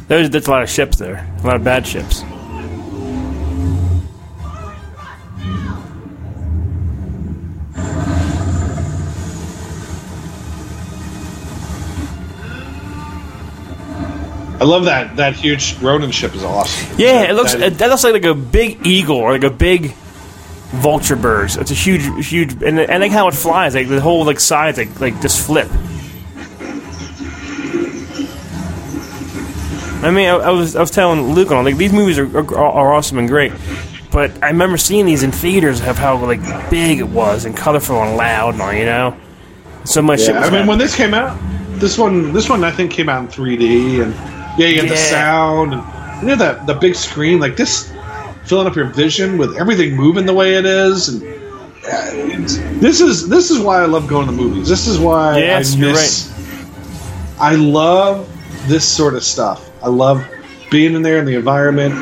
There's, 0.07 0.29
there's 0.29 0.47
a 0.47 0.51
lot 0.51 0.63
of 0.63 0.69
ships 0.69 0.97
there. 0.97 1.27
A 1.41 1.47
lot 1.47 1.55
of 1.55 1.63
bad 1.63 1.85
ships. 1.85 2.23
I 14.59 14.63
love 14.63 14.85
that. 14.85 15.15
That 15.17 15.35
huge 15.35 15.77
Ronan 15.81 16.11
ship 16.11 16.33
is 16.35 16.43
awesome. 16.43 16.95
Yeah, 16.97 17.13
That- 17.21 17.29
it 17.29 17.33
looks 17.33 17.53
that- 17.53 17.77
that 17.77 17.89
looks 17.89 18.03
like, 18.03 18.13
like 18.13 18.25
a 18.25 18.33
big 18.33 18.85
eagle 18.85 19.17
or 19.17 19.31
like 19.31 19.43
a 19.43 19.49
big 19.51 19.93
vulture 20.73 21.15
bird. 21.15 21.55
It's 21.55 21.71
a 21.71 21.73
huge, 21.75 22.27
huge, 22.27 22.61
and 22.63 22.79
I 22.79 22.97
like 22.97 23.11
how 23.11 23.27
it 23.27 23.33
flies. 23.35 23.75
Like 23.75 23.87
the 23.87 24.01
whole 24.01 24.25
like 24.25 24.39
sides 24.39 24.77
like 24.77 24.99
like 24.99 25.21
just 25.21 25.45
flip. 25.45 25.69
I 30.03 30.11
mean, 30.11 30.27
I, 30.29 30.35
I 30.35 30.49
was 30.51 30.75
I 30.75 30.79
was 30.81 30.91
telling 30.91 31.33
Luke 31.33 31.51
on 31.51 31.65
like 31.65 31.77
these 31.77 31.91
movies 31.93 32.19
are, 32.19 32.37
are 32.37 32.55
are 32.55 32.93
awesome 32.93 33.17
and 33.17 33.27
great, 33.27 33.51
but 34.11 34.31
I 34.43 34.47
remember 34.47 34.77
seeing 34.77 35.05
these 35.05 35.23
in 35.23 35.31
theaters 35.31 35.81
of 35.81 35.97
how 35.97 36.17
like 36.23 36.41
big 36.69 36.99
it 36.99 37.07
was 37.09 37.45
and 37.45 37.57
colorful 37.57 38.01
and 38.03 38.15
loud 38.15 38.53
and 38.53 38.61
all. 38.61 38.73
You 38.73 38.85
know, 38.85 39.17
so 39.85 40.01
much. 40.01 40.19
shit 40.21 40.29
Yeah, 40.29 40.33
I 40.33 40.35
mean, 40.35 40.43
happening. 40.43 40.67
when 40.67 40.77
this 40.79 40.95
came 40.95 41.13
out, 41.15 41.37
this 41.79 41.97
one, 41.97 42.31
this 42.31 42.47
one, 42.47 42.63
I 42.63 42.71
think 42.71 42.91
came 42.91 43.09
out 43.09 43.21
in 43.23 43.27
3D, 43.27 44.03
and 44.03 44.13
yeah, 44.57 44.67
you 44.67 44.81
get 44.81 44.89
the 44.89 44.97
sound 44.97 45.73
and 45.73 45.83
you 46.21 46.27
know 46.29 46.35
that 46.35 46.65
the 46.67 46.73
big 46.73 46.95
screen, 46.95 47.39
like 47.39 47.55
this, 47.55 47.91
filling 48.45 48.67
up 48.67 48.75
your 48.75 48.85
vision 48.87 49.37
with 49.37 49.57
everything 49.57 49.95
moving 49.95 50.25
the 50.25 50.33
way 50.33 50.55
it 50.55 50.65
is, 50.65 51.09
and 51.09 51.23
uh, 51.23 52.79
this 52.79 52.99
is 53.01 53.27
this 53.29 53.51
is 53.51 53.59
why 53.59 53.81
I 53.81 53.85
love 53.85 54.07
going 54.07 54.25
to 54.27 54.31
the 54.31 54.37
movies. 54.41 54.67
This 54.67 54.87
is 54.87 54.99
why 54.99 55.37
Yes, 55.37 55.75
I 55.75 55.77
you're 55.77 55.91
miss. 55.91 56.33
I 57.39 57.55
love 57.55 58.27
this 58.67 58.83
sort 58.87 59.13
of 59.13 59.23
stuff. 59.23 59.69
I 59.83 59.89
love 59.89 60.25
being 60.71 60.95
in 60.95 61.01
there 61.03 61.19
in 61.19 61.25
the 61.25 61.35
environment, 61.35 61.93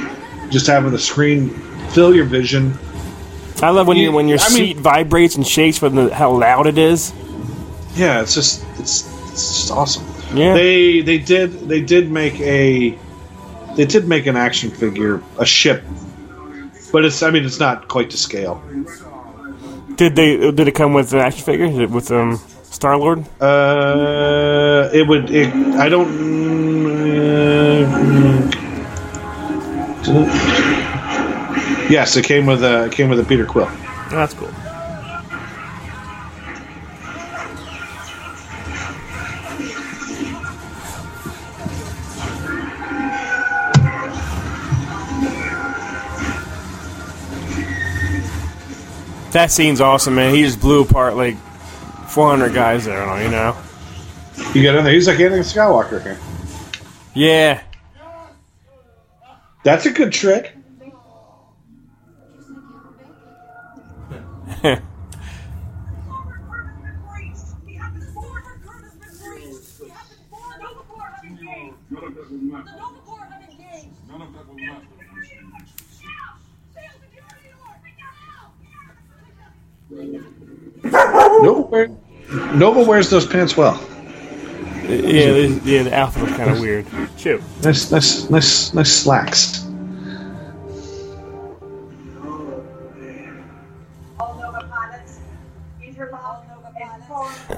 just 0.49 0.65
having 0.67 0.91
the 0.91 0.99
screen 0.99 1.49
fill 1.89 2.15
your 2.15 2.25
vision. 2.25 2.73
I 3.61 3.69
love 3.69 3.87
when 3.87 3.97
you- 3.97 4.03
you 4.05 4.11
when 4.11 4.27
your 4.27 4.39
I 4.39 4.47
mean- 4.49 4.55
seat 4.57 4.77
vibrates 4.77 5.35
and 5.35 5.45
shakes 5.45 5.77
from 5.77 5.95
the, 5.95 6.13
how 6.15 6.31
loud 6.31 6.67
it 6.67 6.77
is. 6.77 7.13
Yeah, 7.95 8.21
it's 8.21 8.33
just 8.33 8.63
it's 8.79 9.05
it's 9.31 9.55
just 9.59 9.71
awesome. 9.71 10.03
Yeah. 10.33 10.53
They 10.53 11.01
they 11.01 11.17
did 11.17 11.51
they 11.69 11.81
did 11.81 12.11
make 12.11 12.39
a 12.39 12.97
they 13.75 13.85
did 13.85 14.07
make 14.07 14.25
an 14.25 14.35
action 14.35 14.71
figure, 14.71 15.21
a 15.37 15.45
ship. 15.45 15.83
But 16.91 17.05
it's 17.05 17.21
I 17.23 17.31
mean 17.31 17.45
it's 17.45 17.59
not 17.59 17.87
quite 17.87 18.09
to 18.11 18.17
scale. 18.17 18.61
Did 19.95 20.15
they 20.15 20.51
did 20.51 20.67
it 20.67 20.75
come 20.75 20.93
with 20.93 21.13
an 21.13 21.19
action 21.19 21.43
figure 21.43 21.87
with 21.87 22.11
um 22.11 22.39
Star 22.63 22.97
Lord? 22.97 23.25
Uh 23.41 24.89
it 24.93 25.07
would 25.07 25.29
it 25.29 25.53
I 25.77 25.89
don't 25.89 26.07
uh, 27.05 28.65
Yes, 31.89 32.17
it 32.17 32.25
came 32.25 32.45
with 32.45 32.63
a 32.63 32.85
it 32.85 32.91
came 32.91 33.09
with 33.09 33.19
a 33.19 33.23
Peter 33.23 33.45
Quill. 33.45 33.67
Oh, 33.69 34.07
that's 34.09 34.33
cool. 34.33 34.49
That 49.35 49.51
scene's 49.51 49.81
awesome, 49.81 50.15
man. 50.15 50.33
He 50.33 50.43
just 50.43 50.61
blew 50.61 50.83
apart 50.83 51.17
like 51.17 51.35
400 52.07 52.53
guys 52.53 52.85
there, 52.85 53.21
you 53.21 53.29
know? 53.29 53.53
You 54.53 54.63
got 54.63 54.75
in 54.77 54.85
there, 54.85 54.93
he's 54.93 55.07
like 55.07 55.17
Anakin 55.17 55.39
Skywalker 55.39 56.01
here. 56.01 56.17
Yeah. 57.13 57.61
That's 59.65 59.85
a 59.87 59.91
good 59.91 60.13
trick. 60.13 60.55
None 64.63 64.79
of 71.91 72.15
that 72.15 72.31
will 72.31 72.37
matter. 72.37 72.71
None 74.07 74.21
of 74.21 74.33
that 74.33 74.47
will 74.47 74.55
matter. 74.55 74.85
Nova, 80.91 81.61
wear, 81.61 81.89
Nova 82.53 82.83
wears 82.83 83.09
those 83.09 83.25
pants 83.25 83.57
well. 83.57 83.79
Yeah, 84.83 85.31
the, 85.31 85.61
yeah, 85.65 85.83
the 85.83 85.95
outfit 85.95 86.23
was 86.23 86.31
kind 86.33 86.51
of 86.51 86.59
weird. 86.59 86.85
Shoot. 87.17 87.41
Nice, 87.63 87.91
nice, 87.91 88.29
nice, 88.29 88.73
nice 88.73 88.91
slacks. 88.91 89.65
All 94.19 94.39
Nova 94.39 94.67
pilots, 94.69 95.19
use 95.81 95.95
your 95.97 96.15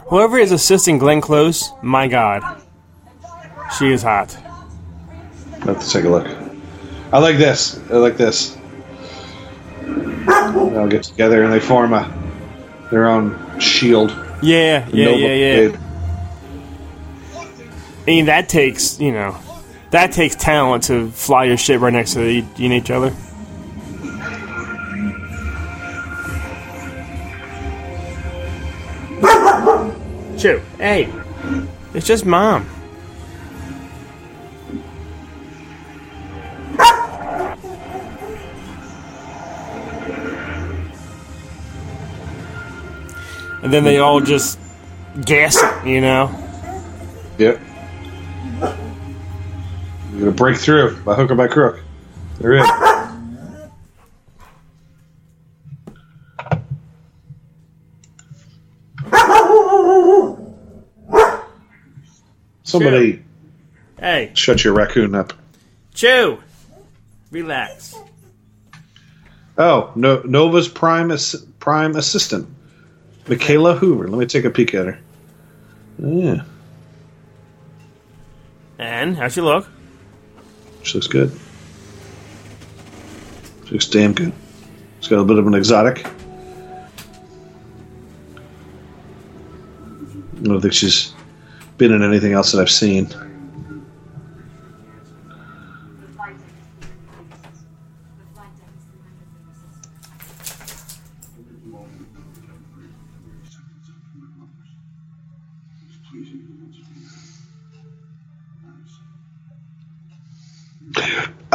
Whoever 0.07 0.37
is 0.37 0.51
assisting 0.51 0.97
Glenn 0.97 1.19
Close, 1.19 1.71
my 1.81 2.07
God, 2.07 2.61
she 3.77 3.91
is 3.91 4.03
hot. 4.03 4.37
Let's 5.65 5.91
take 5.91 6.05
a 6.05 6.09
look. 6.09 6.27
I 7.11 7.19
like 7.19 7.37
this. 7.37 7.79
I 7.89 7.97
like 7.97 8.15
this. 8.15 8.57
They 9.81 10.77
all 10.77 10.87
get 10.87 11.03
together 11.03 11.43
and 11.43 11.51
they 11.51 11.59
form 11.59 11.93
a 11.93 12.03
their 12.91 13.07
own 13.07 13.59
shield. 13.59 14.11
Yeah, 14.41 14.87
yeah, 14.91 15.05
Nova 15.05 15.17
yeah, 15.17 15.33
yeah. 15.33 15.55
Brigade. 15.69 15.79
I 18.01 18.05
mean, 18.05 18.25
that 18.25 18.47
takes 18.49 18.99
you 18.99 19.11
know, 19.11 19.37
that 19.91 20.11
takes 20.11 20.35
talent 20.35 20.83
to 20.83 21.09
fly 21.11 21.45
your 21.45 21.57
ship 21.57 21.81
right 21.81 21.93
next 21.93 22.13
to 22.13 22.19
the, 22.19 22.45
each 22.63 22.91
other. 22.91 23.13
Chew, 30.37 30.61
hey, 30.77 31.11
it's 31.93 32.05
just 32.05 32.25
mom. 32.25 32.69
And 43.67 43.73
then 43.73 43.83
they 43.83 43.97
all 43.97 44.21
just 44.21 44.57
gas 45.25 45.61
it, 45.61 45.85
you 45.85 45.99
know. 45.99 46.33
Yep. 47.37 47.59
You're 48.61 50.19
gonna 50.19 50.31
break 50.31 50.55
through 50.55 50.95
by 51.01 51.15
hook 51.15 51.31
or 51.31 51.35
by 51.35 51.47
crook. 51.49 51.81
They're 52.39 52.53
in. 52.53 52.65
Somebody 62.63 63.21
Hey, 63.99 64.31
shut 64.33 64.63
your 64.63 64.75
raccoon 64.75 65.13
up. 65.13 65.33
Chew, 65.93 66.39
relax. 67.31 67.95
Oh, 69.57 69.91
no, 69.93 70.21
Nova's 70.23 70.69
prime 70.69 71.11
ass- 71.11 71.43
prime 71.59 71.97
assistant, 71.97 72.47
Mikaela 73.27 73.77
Hoover. 73.77 74.07
Let 74.07 74.17
me 74.19 74.25
take 74.25 74.45
a 74.45 74.49
peek 74.49 74.73
at 74.73 74.85
her. 74.87 74.99
Yeah, 75.99 76.43
And 78.77 79.17
how's 79.17 79.33
she 79.33 79.41
look? 79.41 79.67
she 80.83 80.93
looks 80.93 81.07
good. 81.07 81.31
She 83.65 83.71
looks 83.71 83.87
damn 83.87 84.13
good. 84.13 84.31
She's 84.99 85.09
got 85.09 85.19
a 85.19 85.23
bit 85.25 85.39
of 85.39 85.47
an 85.47 85.55
exotic. 85.55 86.05
I 90.35 90.43
don't 90.43 90.61
think 90.61 90.73
she's 90.73 91.13
been 91.79 91.91
in 91.91 92.03
anything 92.03 92.33
else 92.33 92.51
that 92.51 92.61
I've 92.61 92.69
seen. 92.69 93.07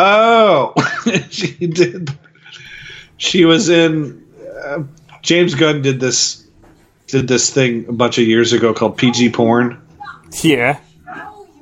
Oh, 0.05 0.75
she 1.31 1.53
did. 1.69 2.11
She 3.19 3.45
was 3.45 3.69
in. 3.69 4.25
Uh, 4.65 4.83
James 5.23 5.55
Gunn 5.55 5.81
did 5.83 6.01
this. 6.01 6.45
Did 7.07 7.29
this 7.29 7.51
thing 7.51 7.87
a 7.89 7.93
bunch 7.93 8.19
of 8.19 8.27
years 8.27 8.53
ago 8.53 8.73
called 8.75 8.97
PG 8.97 9.31
porn, 9.31 9.81
Yeah. 10.43 10.79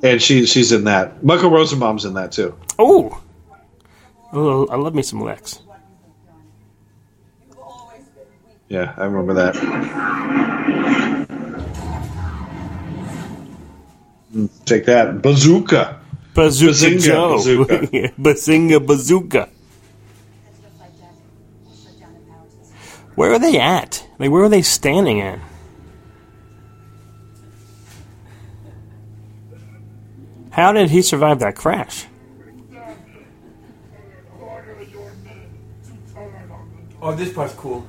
and 0.03 0.23
she 0.23 0.47
she's 0.47 0.71
in 0.73 0.85
that. 0.85 1.23
Michael 1.25 1.51
Rosenbaum's 1.51 2.05
in 2.05 2.15
that 2.15 2.33
too. 2.33 2.55
Oh. 2.79 3.21
Oh, 4.33 4.67
I 4.69 4.77
love 4.77 4.95
me 4.95 5.03
some 5.03 5.21
Lex. 5.23 5.59
Yeah, 8.69 8.95
I 8.97 9.05
remember 9.05 9.35
that. 9.35 9.55
Mm, 14.35 14.49
Take 14.65 14.87
that, 14.87 15.23
bazooka. 15.23 15.99
Bazooka 16.35 16.73
Bazinga 16.73 17.01
Joe. 17.01 17.36
bazooka. 17.36 17.78
Bazinga 18.20 18.86
bazooka. 18.86 19.48
Where 23.16 23.32
are 23.32 23.39
they 23.39 23.59
at? 23.59 24.07
Like, 24.19 24.31
where 24.31 24.43
are 24.44 24.48
they 24.48 24.62
standing 24.62 25.20
at? 25.20 25.39
How 30.51 30.73
did 30.73 30.90
he 30.90 31.02
survive 31.02 31.40
that 31.40 31.55
crash? 31.57 32.07
Oh, 37.02 37.15
this 37.15 37.32
part's 37.32 37.55
cool. 37.55 37.86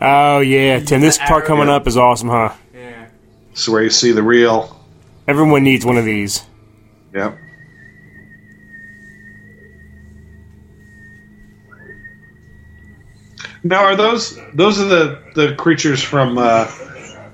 Oh 0.00 0.40
yeah, 0.40 0.80
Tim. 0.80 1.00
This 1.00 1.16
part 1.16 1.46
coming 1.46 1.68
up 1.68 1.86
is 1.86 1.96
awesome, 1.96 2.28
huh? 2.28 2.52
Yeah. 2.74 3.06
This 3.52 3.62
is 3.62 3.68
where 3.70 3.82
you 3.82 3.90
see 3.90 4.12
the 4.12 4.22
real. 4.22 4.78
Everyone 5.26 5.64
needs 5.64 5.86
one 5.86 5.96
of 5.96 6.04
these. 6.04 6.44
Yep. 7.14 7.38
Now, 13.66 13.84
are 13.84 13.96
those 13.96 14.38
those 14.52 14.78
are 14.80 14.84
the 14.84 15.18
the 15.34 15.54
creatures 15.56 16.02
from 16.02 16.36
uh, 16.38 16.70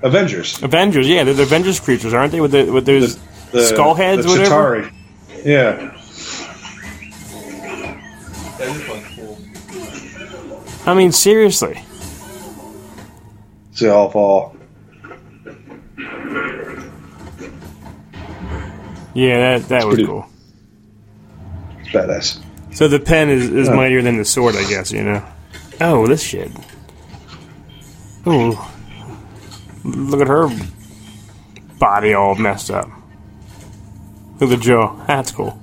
Avengers? 0.01 0.61
Avengers, 0.63 1.07
yeah, 1.07 1.23
they're 1.25 1.33
the 1.33 1.43
Avengers 1.43 1.79
creatures, 1.81 2.13
aren't 2.13 2.31
they? 2.31 2.39
With 2.41 2.51
the 2.51 2.71
with 2.71 2.85
those 2.85 3.17
The, 3.51 3.63
skull 3.63 3.95
heads, 3.95 4.23
the 4.23 4.29
whatever. 4.31 4.83
Chitauri. 4.83 4.93
Yeah. 5.43 5.97
Yeah, 8.59 8.73
this 8.73 8.87
one's 8.87 9.07
cool. 9.15 9.37
I 10.85 10.93
mean, 10.93 11.11
seriously. 11.11 11.83
See 13.73 13.87
all 13.89 14.09
fall. 14.09 14.55
Yeah, 19.13 19.57
that 19.59 19.67
that 19.69 19.85
was 19.85 19.95
pretty- 19.95 20.05
cool. 20.07 20.25
It's 21.81 21.89
badass. 21.89 22.39
So 22.73 22.87
the 22.87 22.99
pen 22.99 23.29
is, 23.29 23.49
is 23.49 23.69
mightier 23.69 24.01
than 24.01 24.15
the 24.17 24.23
sword, 24.23 24.55
I 24.55 24.63
guess, 24.69 24.93
you 24.93 25.03
know. 25.03 25.21
Oh, 25.83 26.05
this 26.05 26.21
shit. 26.21 26.51
Ooh. 28.27 28.55
Look 29.83 30.21
at 30.21 30.27
her 30.27 30.47
body 31.79 32.13
all 32.13 32.35
messed 32.35 32.69
up. 32.69 32.87
Look 34.39 34.51
at 34.51 34.57
the 34.59 34.63
jaw. 34.63 34.95
That's 35.07 35.31
cool. 35.31 35.59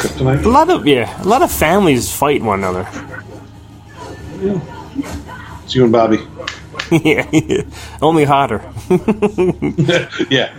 Kryptonite? 0.00 0.44
A 0.44 0.48
lot 0.48 0.70
of 0.70 0.86
yeah, 0.86 1.22
a 1.22 1.26
lot 1.26 1.42
of 1.42 1.50
families 1.50 2.12
fight 2.12 2.42
one 2.42 2.60
another. 2.60 2.88
Yeah. 4.40 4.60
It's 5.64 5.74
you 5.74 5.82
and 5.82 5.92
Bobby. 5.92 6.18
yeah, 6.92 7.62
only 8.00 8.24
hotter. 8.24 8.62
yeah. 10.30 10.54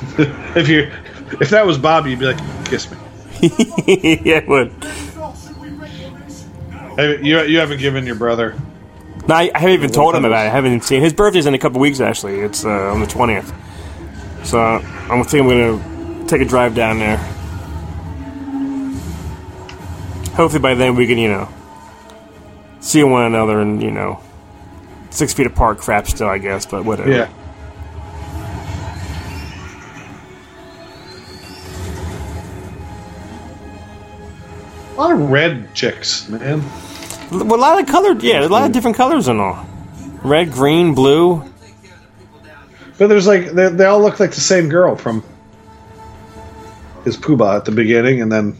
if 0.56 0.68
you 0.68 0.90
if 1.40 1.50
that 1.50 1.66
was 1.66 1.78
Bobby, 1.78 2.10
you'd 2.10 2.18
be 2.18 2.26
like, 2.26 2.64
kiss 2.66 2.90
me. 2.90 2.96
yeah, 3.42 4.38
it 4.38 4.48
would. 4.48 4.72
Hey, 6.96 7.22
you 7.22 7.40
you 7.42 7.58
haven't 7.58 7.78
given 7.78 8.04
your 8.06 8.16
brother. 8.16 8.56
No, 9.28 9.34
I, 9.34 9.50
I 9.54 9.58
haven't 9.58 9.74
even 9.74 9.90
told 9.90 10.14
him 10.14 10.24
about 10.24 10.46
it. 10.46 10.48
I 10.48 10.50
haven't 10.50 10.82
seen 10.82 11.02
his 11.02 11.12
birthday's 11.12 11.46
in 11.46 11.54
a 11.54 11.58
couple 11.58 11.80
weeks. 11.80 12.00
Actually, 12.00 12.40
it's 12.40 12.64
uh, 12.64 12.92
on 12.92 13.00
the 13.00 13.06
twentieth. 13.06 13.52
So 14.44 14.58
I'm 14.58 15.24
think 15.24 15.44
I'm 15.44 15.48
gonna 15.48 16.26
take 16.26 16.40
a 16.40 16.44
drive 16.44 16.74
down 16.74 16.98
there. 16.98 17.16
Hopefully 20.34 20.60
by 20.60 20.74
then 20.74 20.94
we 20.94 21.06
can, 21.06 21.18
you 21.18 21.28
know, 21.28 21.48
see 22.80 23.04
one 23.04 23.24
another 23.24 23.60
and 23.60 23.82
you 23.82 23.90
know, 23.90 24.22
six 25.10 25.34
feet 25.34 25.46
apart. 25.46 25.78
Crap, 25.78 26.06
still, 26.06 26.28
I 26.28 26.38
guess, 26.38 26.66
but 26.66 26.84
whatever. 26.84 27.10
Yeah. 27.10 27.30
A 35.00 35.08
lot 35.08 35.12
of 35.12 35.30
red 35.30 35.74
chicks, 35.74 36.28
man. 36.28 36.62
Well, 37.30 37.54
a 37.54 37.56
lot 37.56 37.80
of 37.80 37.86
colored, 37.86 38.22
yeah, 38.22 38.44
a 38.44 38.48
lot 38.48 38.66
of 38.66 38.72
different 38.72 38.98
colors 38.98 39.28
and 39.28 39.40
all. 39.40 39.66
Red, 40.22 40.52
green, 40.52 40.94
blue. 40.94 41.42
But 42.98 43.06
there's 43.06 43.26
like 43.26 43.52
they, 43.52 43.70
they 43.70 43.86
all 43.86 44.02
look 44.02 44.20
like 44.20 44.32
the 44.32 44.42
same 44.42 44.68
girl 44.68 44.96
from 44.96 45.24
his 47.04 47.16
poobah 47.16 47.56
at 47.56 47.64
the 47.64 47.72
beginning, 47.72 48.20
and 48.20 48.30
then 48.30 48.58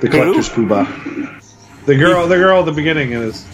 the 0.00 0.08
collector's 0.08 0.48
poobah. 0.48 1.40
The 1.86 1.94
girl, 1.94 2.26
the 2.26 2.34
girl 2.34 2.58
at 2.58 2.66
the 2.66 2.72
beginning 2.72 3.12
is 3.12 3.46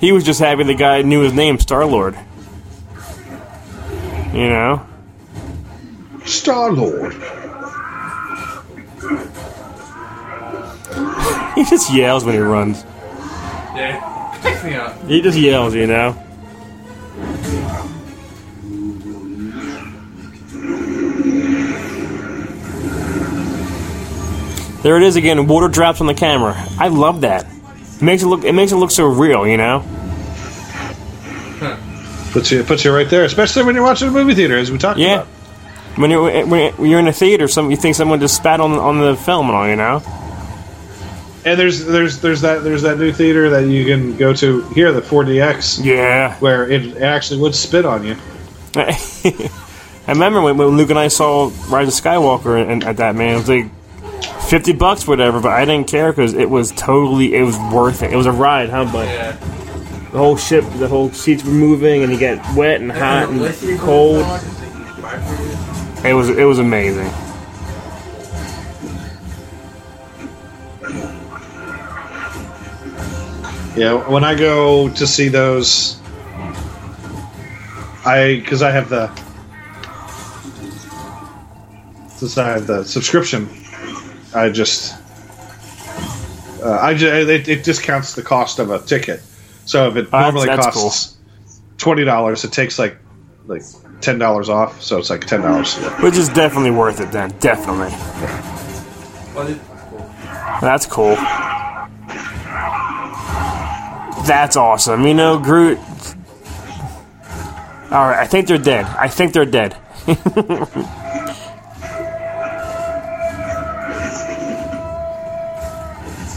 He 0.00 0.10
was 0.10 0.24
just 0.24 0.40
happy 0.40 0.64
the 0.64 0.74
guy 0.74 1.02
knew 1.02 1.20
his 1.20 1.32
name, 1.32 1.60
Star 1.60 1.86
Lord. 1.86 2.18
You 4.32 4.48
know. 4.48 4.84
Star 6.24 6.72
Lord. 6.72 7.14
He 11.58 11.64
just 11.64 11.92
yells 11.92 12.24
when 12.24 12.34
he 12.34 12.40
runs. 12.40 12.84
Yeah. 13.74 14.38
Check 14.44 14.62
me 14.64 14.74
out. 14.74 14.96
He 15.08 15.20
just 15.20 15.36
yells, 15.36 15.74
you 15.74 15.88
know. 15.88 16.12
There 24.82 24.96
it 24.96 25.02
is 25.02 25.16
again. 25.16 25.46
Water 25.48 25.66
drops 25.68 26.00
on 26.00 26.06
the 26.06 26.14
camera. 26.14 26.54
I 26.78 26.88
love 26.88 27.22
that. 27.22 27.44
It 27.96 28.02
makes 28.02 28.22
it 28.22 28.26
look. 28.26 28.44
It 28.44 28.52
makes 28.52 28.70
it 28.70 28.76
look 28.76 28.92
so 28.92 29.06
real, 29.06 29.46
you 29.46 29.56
know. 29.56 29.84
Puts 32.32 32.52
you 32.52 32.62
puts 32.62 32.84
you 32.84 32.94
right 32.94 33.08
there, 33.10 33.24
especially 33.24 33.64
when 33.64 33.74
you're 33.74 33.82
watching 33.84 34.08
a 34.08 34.10
movie 34.10 34.34
theater, 34.34 34.56
as 34.56 34.70
we 34.70 34.78
talked 34.78 34.98
Yeah. 35.00 35.14
about. 35.22 35.26
When 35.96 36.10
you're 36.12 36.46
when 36.46 36.72
you're 36.90 37.00
in 37.00 37.08
a 37.08 37.12
theater, 37.12 37.48
some 37.48 37.70
you 37.70 37.76
think 37.76 37.96
someone 37.96 38.20
just 38.20 38.36
spat 38.36 38.60
on 38.60 38.72
on 38.74 38.98
the 39.00 39.16
film 39.16 39.48
and 39.48 39.56
all, 39.56 39.68
you 39.68 39.76
know. 39.76 40.00
And 41.44 41.58
there's 41.58 41.84
there's 41.84 42.18
there's 42.20 42.40
that 42.42 42.62
there's 42.64 42.82
that 42.82 42.98
new 42.98 43.12
theater 43.12 43.48
that 43.50 43.66
you 43.66 43.84
can 43.84 44.16
go 44.16 44.32
to 44.34 44.62
here, 44.70 44.92
the 44.92 45.00
4DX, 45.00 45.84
Yeah. 45.84 46.34
where 46.40 46.68
it 46.70 46.96
actually 46.98 47.40
would 47.40 47.54
spit 47.54 47.84
on 47.86 48.04
you. 48.04 48.16
I 48.74 50.12
remember 50.12 50.40
when, 50.42 50.56
when 50.56 50.68
Luke 50.68 50.90
and 50.90 50.98
I 50.98 51.08
saw 51.08 51.50
Rise 51.68 51.88
of 51.88 51.94
Skywalker 52.04 52.60
and, 52.60 52.70
and 52.70 52.84
at 52.84 52.96
that 52.98 53.14
man, 53.14 53.34
it 53.34 53.38
was 53.38 53.48
like 53.48 53.70
fifty 54.48 54.72
bucks, 54.72 55.06
whatever. 55.06 55.40
But 55.40 55.52
I 55.52 55.64
didn't 55.64 55.88
care 55.88 56.10
because 56.12 56.34
it 56.34 56.48
was 56.50 56.72
totally, 56.72 57.34
it 57.34 57.42
was 57.42 57.56
worth 57.72 58.02
it. 58.02 58.12
It 58.12 58.16
was 58.16 58.26
a 58.26 58.32
ride, 58.32 58.68
huh? 58.70 58.88
But 58.92 59.06
Yeah. 59.08 59.32
the 60.12 60.18
whole 60.18 60.36
ship, 60.36 60.64
the 60.78 60.88
whole 60.88 61.10
seats 61.12 61.44
were 61.44 61.50
moving, 61.50 62.02
and 62.02 62.12
you 62.12 62.18
get 62.18 62.38
wet 62.56 62.80
and 62.80 62.90
hot 62.90 63.28
and 63.28 63.78
cold. 63.80 64.24
It 66.04 66.14
was, 66.14 66.28
it 66.30 66.44
was 66.44 66.58
amazing. 66.58 67.10
Yeah, 73.78 74.08
when 74.08 74.24
I 74.24 74.34
go 74.34 74.88
to 74.88 75.06
see 75.06 75.28
those, 75.28 76.00
I 78.04 78.40
because 78.42 78.60
I 78.60 78.72
have 78.72 78.88
the 78.88 79.08
since 82.08 82.36
I 82.36 82.48
have 82.48 82.66
the 82.66 82.82
subscription, 82.84 83.48
I 84.34 84.50
just 84.50 84.94
uh, 86.64 86.78
I 86.80 86.94
just 86.94 87.28
it, 87.30 87.48
it 87.48 87.62
discounts 87.62 88.14
the 88.14 88.22
cost 88.22 88.58
of 88.58 88.70
a 88.70 88.80
ticket. 88.80 89.20
So 89.64 89.88
if 89.88 89.96
it 89.96 90.06
Oh, 90.06 90.10
that's- 90.10 90.32
normally 90.32 90.46
that's 90.48 90.66
costs 90.74 91.16
twenty 91.76 92.04
dollars, 92.04 92.42
it 92.44 92.52
takes 92.52 92.80
like 92.80 92.96
like 93.46 93.62
ten 94.00 94.18
dollars 94.18 94.48
off. 94.48 94.82
So 94.82 94.98
it's 94.98 95.08
like 95.10 95.24
ten 95.26 95.42
dollars. 95.42 95.76
Which 96.02 96.16
is 96.16 96.28
definitely 96.30 96.72
worth 96.72 96.98
it. 97.00 97.12
Then 97.12 97.30
definitely, 97.38 97.94
Well, 99.36 99.46
it- 99.46 99.60
that's 100.60 100.84
cool. 100.86 101.16
That's 104.28 104.56
awesome. 104.56 105.06
You 105.06 105.14
know, 105.14 105.38
Groot. 105.38 105.78
All 107.90 108.06
right, 108.06 108.18
I 108.18 108.26
think 108.26 108.46
they're 108.46 108.58
dead. 108.58 108.84
I 108.84 109.08
think 109.08 109.32
they're 109.32 109.46
dead. 109.46 109.74
I 110.06 110.14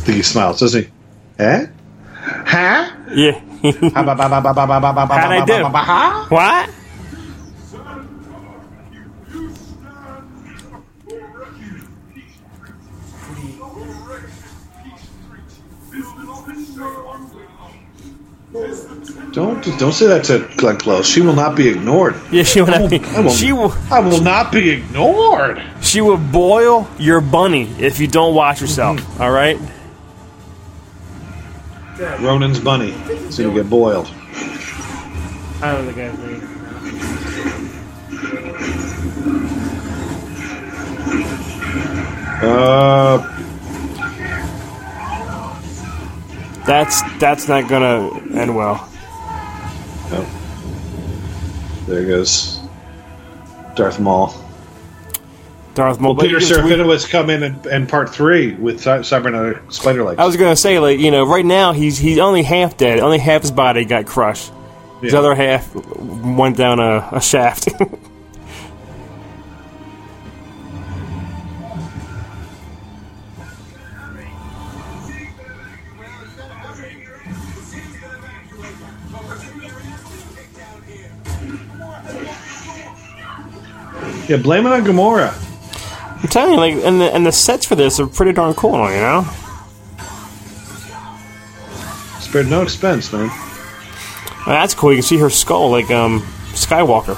think 0.05 0.15
he 0.15 0.23
smiles, 0.23 0.59
does 0.61 0.73
he? 0.73 0.87
Eh? 1.37 1.65
Huh? 2.15 2.95
Yeah. 3.13 3.39
How'd 3.93 4.07
I 4.07 5.45
do? 5.45 5.53
what? 6.29 6.69
Don't 19.31 19.63
don't 19.79 19.93
say 19.93 20.07
that 20.07 20.25
to 20.25 20.45
Glenn 20.57 20.77
Close. 20.77 21.07
She 21.07 21.21
will 21.21 21.35
not 21.35 21.55
be 21.55 21.69
ignored. 21.69 22.15
Yeah, 22.31 22.43
she 22.43 22.61
will 22.61 22.69
I 22.73 22.79
not 22.79 22.89
be. 22.89 22.99
will, 22.99 23.07
I 23.15 23.19
will, 23.21 23.29
She 23.31 23.51
will. 23.53 23.73
I 23.89 23.99
will 24.01 24.21
not 24.21 24.51
be 24.51 24.69
ignored. 24.71 25.63
She 25.81 26.01
will 26.01 26.17
boil 26.17 26.89
your 26.99 27.21
bunny 27.21 27.69
if 27.79 27.99
you 27.99 28.07
don't 28.07 28.35
watch 28.35 28.59
yourself. 28.59 28.99
Mm-hmm. 28.99 29.21
all 29.21 29.31
right. 29.31 29.57
Ronan's 32.19 32.59
bunny 32.59 32.91
is 32.91 33.37
going 33.37 33.51
to 33.55 33.61
get 33.61 33.69
boiled. 33.69 34.07
I 35.61 35.71
don't 35.71 35.85
know 35.85 35.91
the 35.91 35.93
guy's 35.93 36.17
name. 36.17 36.47
Uh, 42.43 43.27
That's 46.65 47.01
that's 47.19 47.47
not 47.47 47.67
gonna 47.67 48.09
end 48.33 48.55
well. 48.55 48.87
No. 50.11 50.25
There 51.87 52.05
goes 52.05 52.59
Darth 53.75 53.99
Maul. 53.99 54.33
Darth 55.73 55.99
Maul. 55.99 56.15
Well, 56.15 56.25
Peter 56.25 56.37
Serafinowicz 56.37 57.09
come 57.09 57.29
in, 57.29 57.43
in 57.43 57.59
in 57.69 57.87
part 57.87 58.09
three 58.09 58.53
with 58.53 58.81
cybernetic 58.81 59.71
spider 59.71 60.03
legs. 60.03 60.19
I 60.19 60.25
was 60.25 60.37
gonna 60.37 60.55
say, 60.55 60.79
like 60.79 60.99
you 60.99 61.11
know, 61.11 61.25
right 61.25 61.45
now 61.45 61.71
he's 61.71 61.97
he's 61.97 62.17
only 62.17 62.43
half 62.43 62.77
dead. 62.77 62.99
Only 62.99 63.19
half 63.19 63.41
his 63.41 63.51
body 63.51 63.85
got 63.85 64.05
crushed. 64.05 64.51
His 65.01 65.13
other 65.15 65.33
half 65.33 65.73
went 65.75 66.57
down 66.57 66.79
a, 66.79 67.09
a 67.11 67.21
shaft. 67.21 67.69
yeah, 84.27 84.37
blame 84.37 84.65
it 84.65 84.71
on 84.71 84.83
Gamora. 84.83 85.33
I'm 86.21 86.29
telling 86.29 86.53
you, 86.53 86.59
like, 86.59 86.75
and 86.85 87.01
the 87.01 87.13
and 87.13 87.25
the 87.25 87.31
sets 87.31 87.65
for 87.65 87.75
this 87.75 87.99
are 87.99 88.07
pretty 88.07 88.33
darn 88.33 88.53
cool. 88.53 88.73
You 88.89 88.97
know. 88.97 89.27
Spared 92.19 92.47
no 92.47 92.61
expense, 92.61 93.11
man. 93.11 93.29
That's 94.45 94.73
cool. 94.73 94.91
You 94.91 94.97
can 94.97 95.03
see 95.03 95.17
her 95.17 95.29
skull, 95.29 95.69
like 95.69 95.89
um 95.91 96.21
Skywalker. 96.53 97.17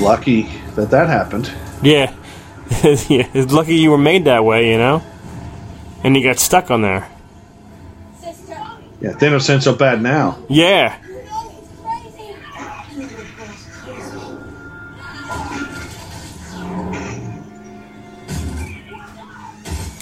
Lucky 0.00 0.42
that 0.74 0.90
that 0.90 1.08
happened. 1.08 1.52
Yeah, 1.82 2.14
yeah. 2.82 3.28
It's 3.34 3.52
lucky 3.52 3.76
you 3.76 3.90
were 3.90 3.98
made 3.98 4.24
that 4.24 4.44
way, 4.44 4.70
you 4.70 4.78
know. 4.78 5.02
And 6.02 6.16
you 6.16 6.22
got 6.22 6.38
stuck 6.38 6.70
on 6.70 6.82
there. 6.82 7.08
Yeah, 9.00 9.12
they 9.12 9.28
don't 9.28 9.50
ain't 9.50 9.62
so 9.62 9.74
bad 9.74 10.00
now. 10.00 10.38
Yeah. 10.48 10.98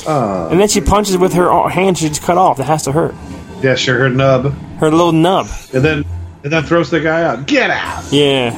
Uh, 0.07 0.49
And 0.51 0.61
then 0.61 0.69
she 0.69 0.81
punches 0.81 1.17
with 1.17 1.33
her 1.35 1.69
hand 1.69 1.99
she 1.99 2.09
just 2.09 2.23
cut 2.23 2.39
off. 2.39 2.57
That 2.57 2.65
has 2.65 2.83
to 2.85 2.93
hurt. 2.93 3.15
yeah, 3.63 3.75
sure, 3.75 3.99
her 3.99 4.09
nub, 4.11 4.53
Her 4.79 4.91
little 4.91 5.13
nub. 5.13 5.47
and 5.73 5.85
then 5.85 6.05
and 6.45 6.53
then 6.53 6.65
throws 6.65 6.91
the 6.91 7.01
guy 7.01 7.23
out. 7.23 7.47
Get 7.47 7.71
out! 7.71 8.05
Yeah. 8.13 8.51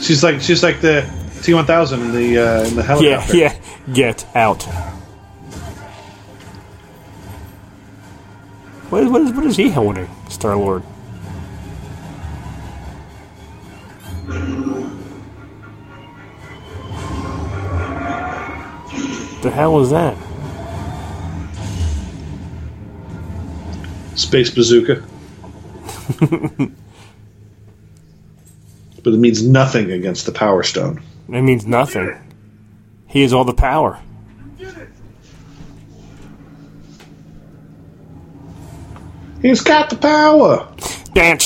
She's 0.00 0.22
like 0.22 0.40
she's 0.40 0.62
like 0.62 0.80
the 0.80 1.04
T 1.42 1.52
one 1.54 1.66
thousand 1.66 2.00
in 2.02 2.12
the 2.12 2.38
uh, 2.38 2.64
in 2.64 2.76
the 2.76 2.82
helicopter. 2.82 3.36
Yeah, 3.36 3.52
yeah. 3.88 3.92
Get 3.94 4.24
out. 4.36 4.62
What 8.90 9.02
is, 9.02 9.10
what 9.10 9.22
is, 9.22 9.32
what 9.32 9.44
is 9.44 9.56
he 9.56 9.68
holding, 9.68 10.08
Star 10.30 10.56
Lord? 10.56 10.82
The 19.48 19.54
hell 19.54 19.80
is 19.80 19.88
that? 19.88 20.14
Space 24.14 24.50
bazooka. 24.50 25.02
but 29.02 29.14
it 29.14 29.16
means 29.16 29.42
nothing 29.42 29.90
against 29.90 30.26
the 30.26 30.32
Power 30.32 30.62
Stone. 30.62 31.02
It 31.30 31.40
means 31.40 31.64
nothing. 31.64 32.14
He 33.06 33.22
has 33.22 33.32
all 33.32 33.44
the 33.46 33.54
power. 33.54 33.98
He's 39.40 39.62
got 39.62 39.88
the 39.88 39.96
power. 39.96 40.68
Dun, 41.14 41.38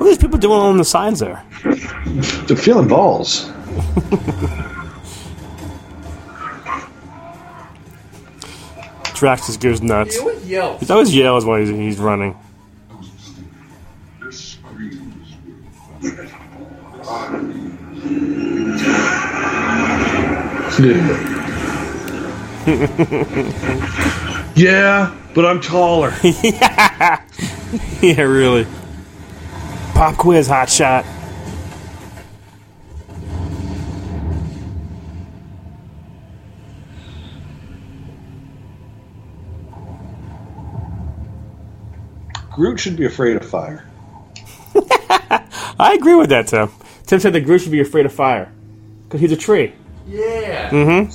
what 0.00 0.06
are 0.06 0.10
these 0.12 0.18
people 0.18 0.38
doing 0.38 0.58
on 0.58 0.78
the 0.78 0.84
signs 0.84 1.18
there? 1.18 1.44
They're 1.62 2.56
feeling 2.56 2.88
balls. 2.88 3.52
Drax 9.14 9.54
goes 9.58 9.82
nuts. 9.82 10.14
He 10.14 10.20
always 10.20 10.48
yells. 10.48 10.80
He 10.80 10.90
always 10.90 11.14
yells 11.14 11.44
while 11.44 11.60
he's, 11.60 11.68
he's 11.68 11.98
running. 11.98 12.34
yeah, 24.56 25.14
but 25.34 25.44
I'm 25.44 25.60
taller. 25.60 26.14
yeah, 26.22 27.20
really. 28.22 28.66
Pop 30.00 30.16
quiz, 30.16 30.48
hot 30.48 30.70
shot. 30.70 31.04
Groot 42.50 42.80
should 42.80 42.96
be 42.96 43.04
afraid 43.04 43.36
of 43.36 43.46
fire. 43.46 43.86
I 45.78 45.92
agree 45.92 46.14
with 46.14 46.30
that, 46.30 46.46
Tim. 46.46 46.70
Tim 47.04 47.20
said 47.20 47.34
that 47.34 47.42
Groot 47.42 47.60
should 47.60 47.70
be 47.70 47.80
afraid 47.80 48.06
of 48.06 48.12
fire 48.14 48.50
because 49.04 49.20
he's 49.20 49.32
a 49.32 49.36
tree. 49.36 49.74
Yeah. 50.08 50.70
Mm-hmm. 50.70 51.10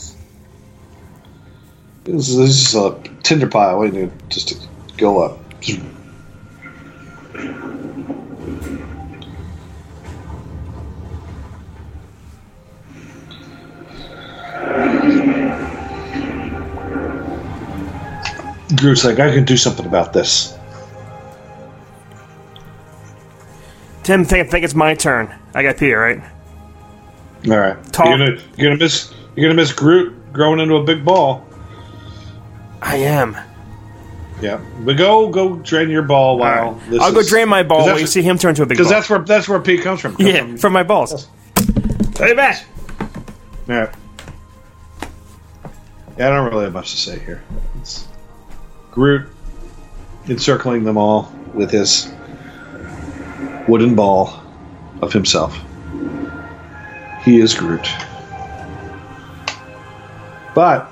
This 2.04 2.30
is, 2.30 2.38
this 2.38 2.68
is 2.68 2.76
a 2.76 3.02
tinder 3.24 3.48
pile 3.48 3.80
waiting 3.80 4.12
to, 4.12 4.28
just 4.28 4.50
to 4.50 4.68
go 4.96 5.24
up. 5.24 5.40
Groot's 18.76 19.04
like, 19.06 19.20
I 19.20 19.32
can 19.34 19.46
do 19.46 19.58
something 19.58 19.86
about 19.86 20.14
this. 20.14 20.58
Tim, 24.04 24.24
think, 24.24 24.52
think 24.52 24.64
it's 24.64 24.76
my 24.76 24.94
turn. 24.94 25.34
I 25.54 25.64
got 25.64 25.78
P, 25.78 25.92
right? 25.94 26.22
All 27.50 27.58
right, 27.58 27.76
you're 28.00 28.18
gonna 28.18 28.42
you're 28.58 28.70
gonna 28.70 28.78
miss 28.78 29.14
you're 29.36 29.46
gonna 29.48 29.54
miss 29.62 29.72
Groot 29.72 30.34
growing 30.34 30.60
into 30.60 30.76
a 30.76 30.84
big 30.84 31.06
ball. 31.06 31.46
I 32.82 32.96
am. 32.98 33.38
Yeah, 34.42 34.60
but 34.80 34.98
go 34.98 35.30
go 35.30 35.56
drain 35.58 35.90
your 35.90 36.02
ball 36.02 36.38
while 36.40 36.74
this 36.90 37.00
I'll 37.02 37.12
go 37.14 37.20
is- 37.20 37.30
drain 37.30 37.48
my 37.48 37.62
ball 37.64 37.86
while 37.86 38.00
you 38.00 38.08
see 38.08 38.22
him 38.24 38.38
turn 38.38 38.56
to 38.56 38.64
a 38.64 38.66
big 38.66 38.78
ball. 38.78 38.86
Because 38.86 38.90
that's 38.92 39.10
where 39.10 39.20
that's 39.20 39.48
where 39.48 39.60
P 39.60 39.78
comes 39.78 40.02
from. 40.02 40.16
Comes 40.16 40.30
yeah, 40.30 40.40
from- 40.42 40.58
from 40.58 40.74
my 40.74 40.84
balls. 40.84 41.28
Play 42.16 42.30
it 42.32 42.38
back. 42.38 42.66
Yeah. 43.68 43.94
Yeah, 46.18 46.28
I 46.28 46.30
don't 46.32 46.50
really 46.50 46.64
have 46.64 46.74
much 46.74 46.92
to 46.92 46.98
say 46.98 47.20
here. 47.20 47.44
It's 47.82 48.08
Groot 48.96 49.28
encircling 50.30 50.86
them 50.86 50.98
all 50.98 51.30
with 51.54 51.70
his 51.70 52.12
wooden 53.68 53.94
ball 53.94 54.42
of 55.02 55.12
himself. 55.12 55.60
He 57.24 57.42
is 57.42 57.54
Groot. 57.54 57.86
But 60.56 60.90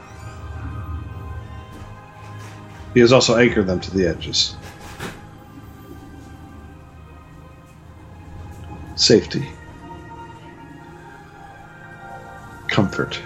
he 2.93 2.99
has 2.99 3.13
also 3.13 3.37
anchored 3.37 3.67
them 3.67 3.79
to 3.79 3.91
the 3.91 4.05
edges. 4.05 4.57
Safety. 8.97 9.47
Comfort 12.67 13.17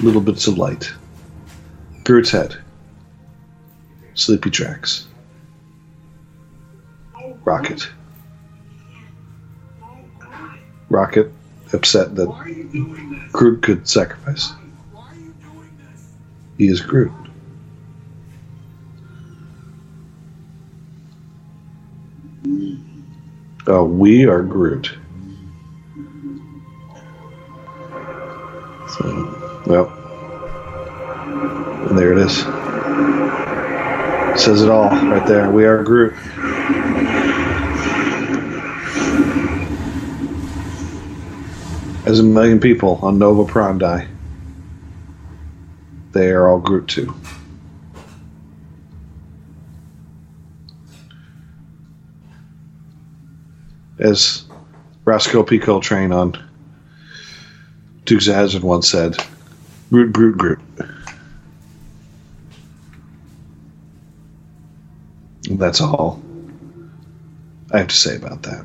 little 0.00 0.20
bits 0.20 0.46
of 0.46 0.58
light. 0.58 0.92
Groot's 2.08 2.30
head. 2.30 2.56
Sleepy 4.14 4.48
Drax. 4.48 5.06
Rocket. 7.44 7.86
Rocket, 10.88 11.30
upset 11.74 12.14
that 12.14 13.28
Groot 13.30 13.60
could 13.60 13.86
sacrifice. 13.86 14.52
He 16.56 16.68
is 16.68 16.80
Groot. 16.80 17.12
Oh, 23.66 23.84
we 23.84 24.24
are 24.24 24.42
Groot. 24.42 24.96
So, 28.96 29.62
well, 29.66 30.07
and 31.88 31.98
there 31.98 32.12
it 32.12 32.18
is. 32.18 32.44
Says 34.42 34.62
it 34.62 34.70
all 34.70 34.88
right 34.88 35.26
there. 35.26 35.50
We 35.50 35.64
are 35.64 35.82
Groot. 35.82 36.14
As 42.06 42.20
a 42.20 42.22
million 42.22 42.60
people 42.60 42.98
on 43.02 43.18
Nova 43.18 43.50
Prondai, 43.50 44.08
they 46.12 46.30
are 46.30 46.48
all 46.48 46.58
Groot 46.58 46.88
too. 46.88 47.14
As 53.98 54.44
Roscoe 55.04 55.42
P. 55.42 55.58
Coltrane 55.58 56.12
on 56.12 56.38
Dukes 58.04 58.28
of 58.28 58.36
Hazzard 58.36 58.62
once 58.62 58.88
said, 58.88 59.16
Groot, 59.90 60.12
Groot, 60.12 60.38
Groot. 60.38 60.60
That's 65.44 65.80
all 65.80 66.20
I 67.72 67.78
have 67.78 67.88
to 67.88 67.94
say 67.94 68.16
about 68.16 68.42
that. 68.44 68.64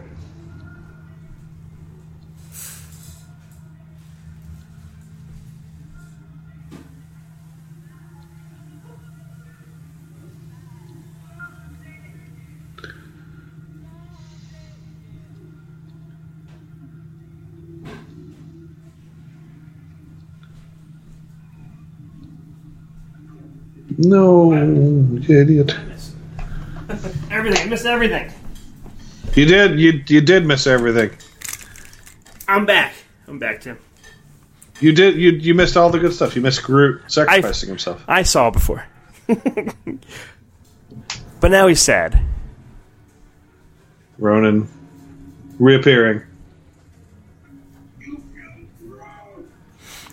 No, 23.98 24.54
you 24.54 25.40
idiot. 25.42 25.76
Missed 27.74 27.88
everything. 27.88 28.32
You 29.34 29.46
did. 29.48 29.80
You 29.80 30.04
you 30.06 30.22
did 30.22 30.46
miss 30.46 30.68
everything. 30.68 31.10
I'm 32.48 32.68
back. 32.68 32.94
I'm 33.28 33.40
back, 33.40 33.62
Tim. 33.62 33.80
You 34.80 34.92
did. 34.92 35.16
You 35.16 35.32
you 35.32 35.56
missed 35.56 35.76
all 35.76 35.90
the 35.90 35.98
good 35.98 36.14
stuff. 36.14 36.36
You 36.36 36.44
missed 36.44 36.62
Groot 36.62 37.02
sacrificing 37.08 37.70
himself. 37.70 38.04
I 38.08 38.22
saw 38.22 38.50
it 38.50 38.52
before. 38.52 38.86
but 41.40 41.50
now 41.50 41.66
he's 41.66 41.82
sad. 41.82 42.24
Ronan 44.20 44.70
reappearing. 45.58 46.22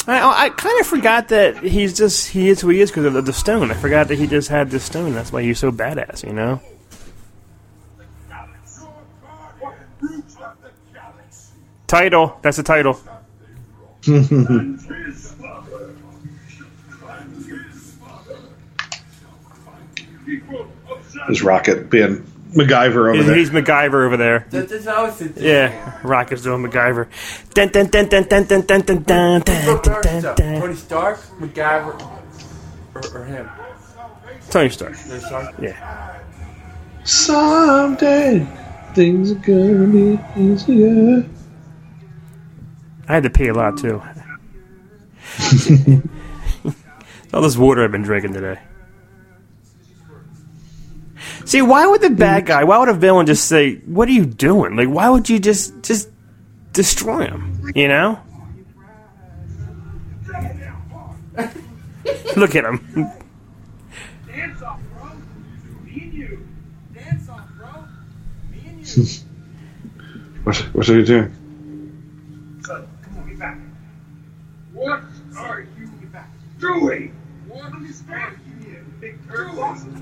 I, 0.07 0.47
I 0.47 0.49
kind 0.49 0.81
of 0.81 0.87
forgot 0.87 1.29
that 1.29 1.59
he's 1.59 1.95
just 1.95 2.31
he 2.31 2.49
is 2.49 2.63
who 2.63 2.71
he 2.71 2.81
is 2.81 2.91
because 2.91 3.05
of 3.05 3.13
the, 3.13 3.21
the 3.21 3.35
stone. 3.35 3.71
I 3.71 3.75
forgot 3.75 4.09
that 4.09 4.17
he 4.17 4.27
just 4.27 4.49
had 4.49 4.71
this 4.71 4.85
stone. 4.85 5.13
That's 5.13 5.31
why 5.31 5.43
he's 5.43 5.59
so 5.59 5.71
badass, 5.71 6.27
you 6.27 6.33
know. 6.33 6.63
Title. 11.91 12.39
That's 12.41 12.57
the 12.57 12.63
title. 12.63 13.01
Is 21.29 21.43
Rocket 21.43 21.91
being 21.91 22.25
MacGyver 22.53 22.95
over 22.95 23.15
he's, 23.15 23.27
there? 23.27 23.35
He's 23.35 23.51
MacGyver 23.51 24.07
over 24.07 24.17
there. 24.17 24.47
yeah, 25.37 26.01
Rocket's 26.05 26.43
doing 26.43 26.63
MacGyver. 26.63 27.09
Tony 30.37 30.75
Stark, 30.77 31.19
MacGyver, 31.41 32.21
or, 32.95 33.19
or 33.19 33.25
him. 33.25 33.51
Tony 34.49 34.71
Stark. 34.71 34.97
Tony 34.97 35.19
Stark. 35.19 35.57
Yeah. 35.61 36.21
Someday 37.03 38.47
things 38.95 39.33
are 39.33 39.35
gonna 39.35 39.89
be 39.89 40.21
easier. 40.41 41.29
I 43.11 43.15
had 43.15 43.25
to 43.25 43.31
pee 43.31 43.49
a 43.49 43.55
lot 43.55 43.77
too. 43.77 43.99
All 47.35 47.43
this 47.43 47.57
water 47.57 47.83
I've 47.83 47.91
been 47.91 48.03
drinking 48.03 48.35
today. 48.35 48.61
See, 51.45 51.61
why 51.61 51.89
would 51.89 52.03
the 52.03 52.11
bad 52.11 52.47
guy, 52.47 52.63
why 52.63 52.79
would 52.79 52.89
a 52.89 52.95
villain 52.95 53.27
just 53.27 53.49
say, 53.49 53.79
"What 53.79 54.09
are 54.09 54.13
you 54.13 54.25
doing?" 54.25 54.77
Like, 54.77 54.89
why 54.89 55.11
would 55.11 55.29
you 55.29 55.41
just 55.41 55.83
just 55.83 56.09
destroy 56.73 57.27
him? 57.27 57.73
You 57.75 57.89
know? 57.89 58.21
Look 62.37 62.55
at 62.55 62.65
him. 62.65 63.11
Dance 64.29 64.63
off, 64.63 64.81
bro. 64.95 65.11
Me 65.85 66.01
and 66.01 66.15
you. 66.15 66.47
Dance 66.95 67.29
off, 67.29 67.41
bro. 67.59 67.69
Me 68.53 68.61
and 68.69 68.89
you. 68.89 69.05
What 70.45 70.57
what 70.75 70.89
are 70.89 70.95
you 70.95 71.05
doing? 71.05 71.35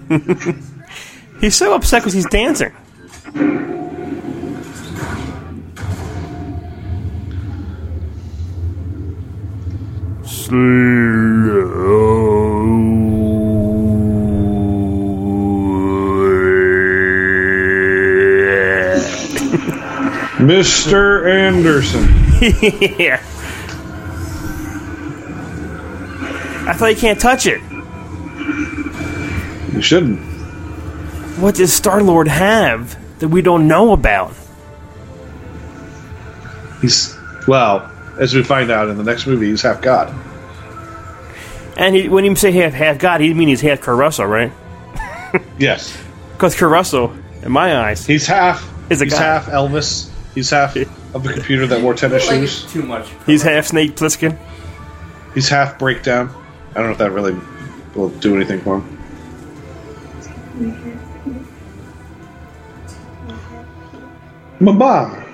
He's 1.40 1.54
so 1.54 1.74
upset 1.74 2.02
because 2.02 2.14
he's 2.14 2.26
dancing. 2.26 2.72
Mr. 20.38 21.28
Anderson. 21.28 22.08
yeah. 22.98 23.22
I 26.68 26.74
thought 26.74 26.86
you 26.90 26.96
can't 26.96 27.18
touch 27.20 27.46
it. 27.46 27.60
You 29.74 29.82
shouldn't. 29.82 30.18
What 31.38 31.54
does 31.54 31.72
Star 31.72 32.02
Lord 32.02 32.28
have 32.28 32.96
that 33.20 33.28
we 33.28 33.42
don't 33.42 33.66
know 33.68 33.92
about? 33.92 34.34
He's 36.80 37.16
well, 37.46 37.90
as 38.20 38.34
we 38.34 38.42
find 38.42 38.70
out 38.70 38.88
in 38.88 38.96
the 38.98 39.04
next 39.04 39.26
movie, 39.26 39.48
he's 39.50 39.62
half 39.62 39.80
god. 39.80 40.14
And 41.76 41.94
he, 41.94 42.08
when 42.08 42.24
you 42.24 42.34
say 42.36 42.50
half 42.52 42.72
half 42.72 42.98
God, 42.98 43.20
he 43.20 43.32
mean 43.34 43.48
he's 43.48 43.60
half 43.60 43.80
Kurt 43.80 43.96
Russell, 43.96 44.26
right? 44.26 44.52
Yes, 45.58 45.94
Because 46.32 46.54
Kurt 46.56 46.70
Russell, 46.70 47.12
in 47.42 47.52
my 47.52 47.76
eyes, 47.88 48.06
he's 48.06 48.26
half. 48.26 48.66
Is 48.90 49.00
a 49.02 49.04
he's 49.04 49.12
god. 49.12 49.20
half 49.22 49.46
Elvis. 49.46 50.08
He's 50.34 50.48
half 50.50 50.74
of 50.76 51.22
the 51.22 51.32
computer 51.34 51.66
that 51.66 51.82
wore 51.82 51.94
tennis 51.94 52.26
Like 52.28 52.40
shoes. 52.40 52.64
too 52.72 52.82
much. 52.82 53.08
he's 53.26 53.42
half 53.42 53.66
Snake 53.66 53.94
Plissken. 53.96 54.38
He's 55.34 55.48
half 55.48 55.78
breakdown. 55.78 56.30
I 56.78 56.80
don't 56.80 56.90
know 56.90 56.92
if 56.92 56.98
that 56.98 57.10
really 57.10 57.34
will 57.96 58.10
do 58.20 58.36
anything 58.36 58.60
for 58.60 58.78
him. 58.78 58.84
Mama. 64.60 65.24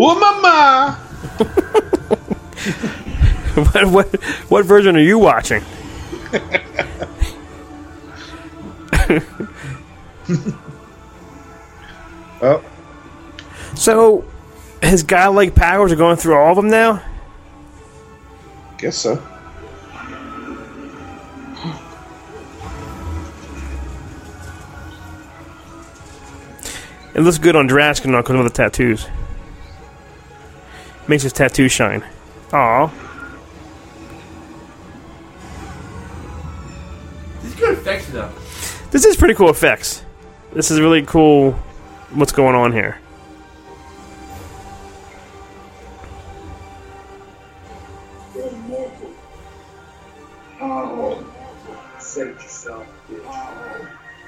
Oh, 0.00 0.14
mama. 0.20 0.92
what, 3.72 3.84
what 3.86 4.14
what 4.48 4.64
version 4.64 4.96
are 4.96 5.00
you 5.00 5.18
watching? 5.18 5.64
Oh, 12.40 12.62
So, 13.74 14.24
his 14.82 15.02
godlike 15.02 15.54
powers 15.54 15.92
are 15.92 15.96
going 15.96 16.16
through 16.16 16.36
all 16.36 16.50
of 16.50 16.56
them 16.56 16.68
now. 16.68 17.02
guess 18.78 18.96
so. 18.96 19.22
It 27.14 27.22
looks 27.22 27.38
good 27.38 27.56
on 27.56 27.66
Draskin 27.66 28.12
not 28.12 28.24
because 28.24 28.36
of 28.36 28.44
the 28.44 28.50
tattoos. 28.50 29.08
Makes 31.08 31.24
his 31.24 31.32
tattoo 31.32 31.68
shine. 31.68 32.04
Aw. 32.52 32.86
This 37.42 37.52
is 37.52 37.58
good 37.58 37.78
effects 37.78 38.06
though. 38.10 38.30
This 38.92 39.04
is 39.04 39.16
pretty 39.16 39.34
cool 39.34 39.50
effects. 39.50 40.04
This 40.52 40.70
is 40.70 40.80
really 40.80 41.02
cool 41.02 41.52
what's 42.10 42.30
going 42.30 42.54
on 42.54 42.72
here. 42.72 43.00
Oh, 50.90 51.22
save 51.98 52.28
yourself, 52.28 52.86
bitch. 53.10 53.22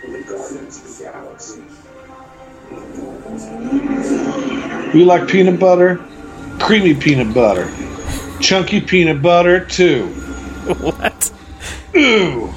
For 0.00 0.10
the 0.10 0.22
guardians 0.24 0.76
of 0.76 0.98
the 0.98 1.04
galaxy. 1.04 1.62
You 4.98 5.04
like 5.06 5.26
peanut 5.28 5.58
butter? 5.58 5.96
Creamy 6.60 6.94
peanut 6.94 7.32
butter. 7.32 7.70
Chunky 8.40 8.80
peanut 8.82 9.22
butter, 9.22 9.64
too. 9.64 10.06
what? 10.78 11.32
Ooh. 11.96 12.52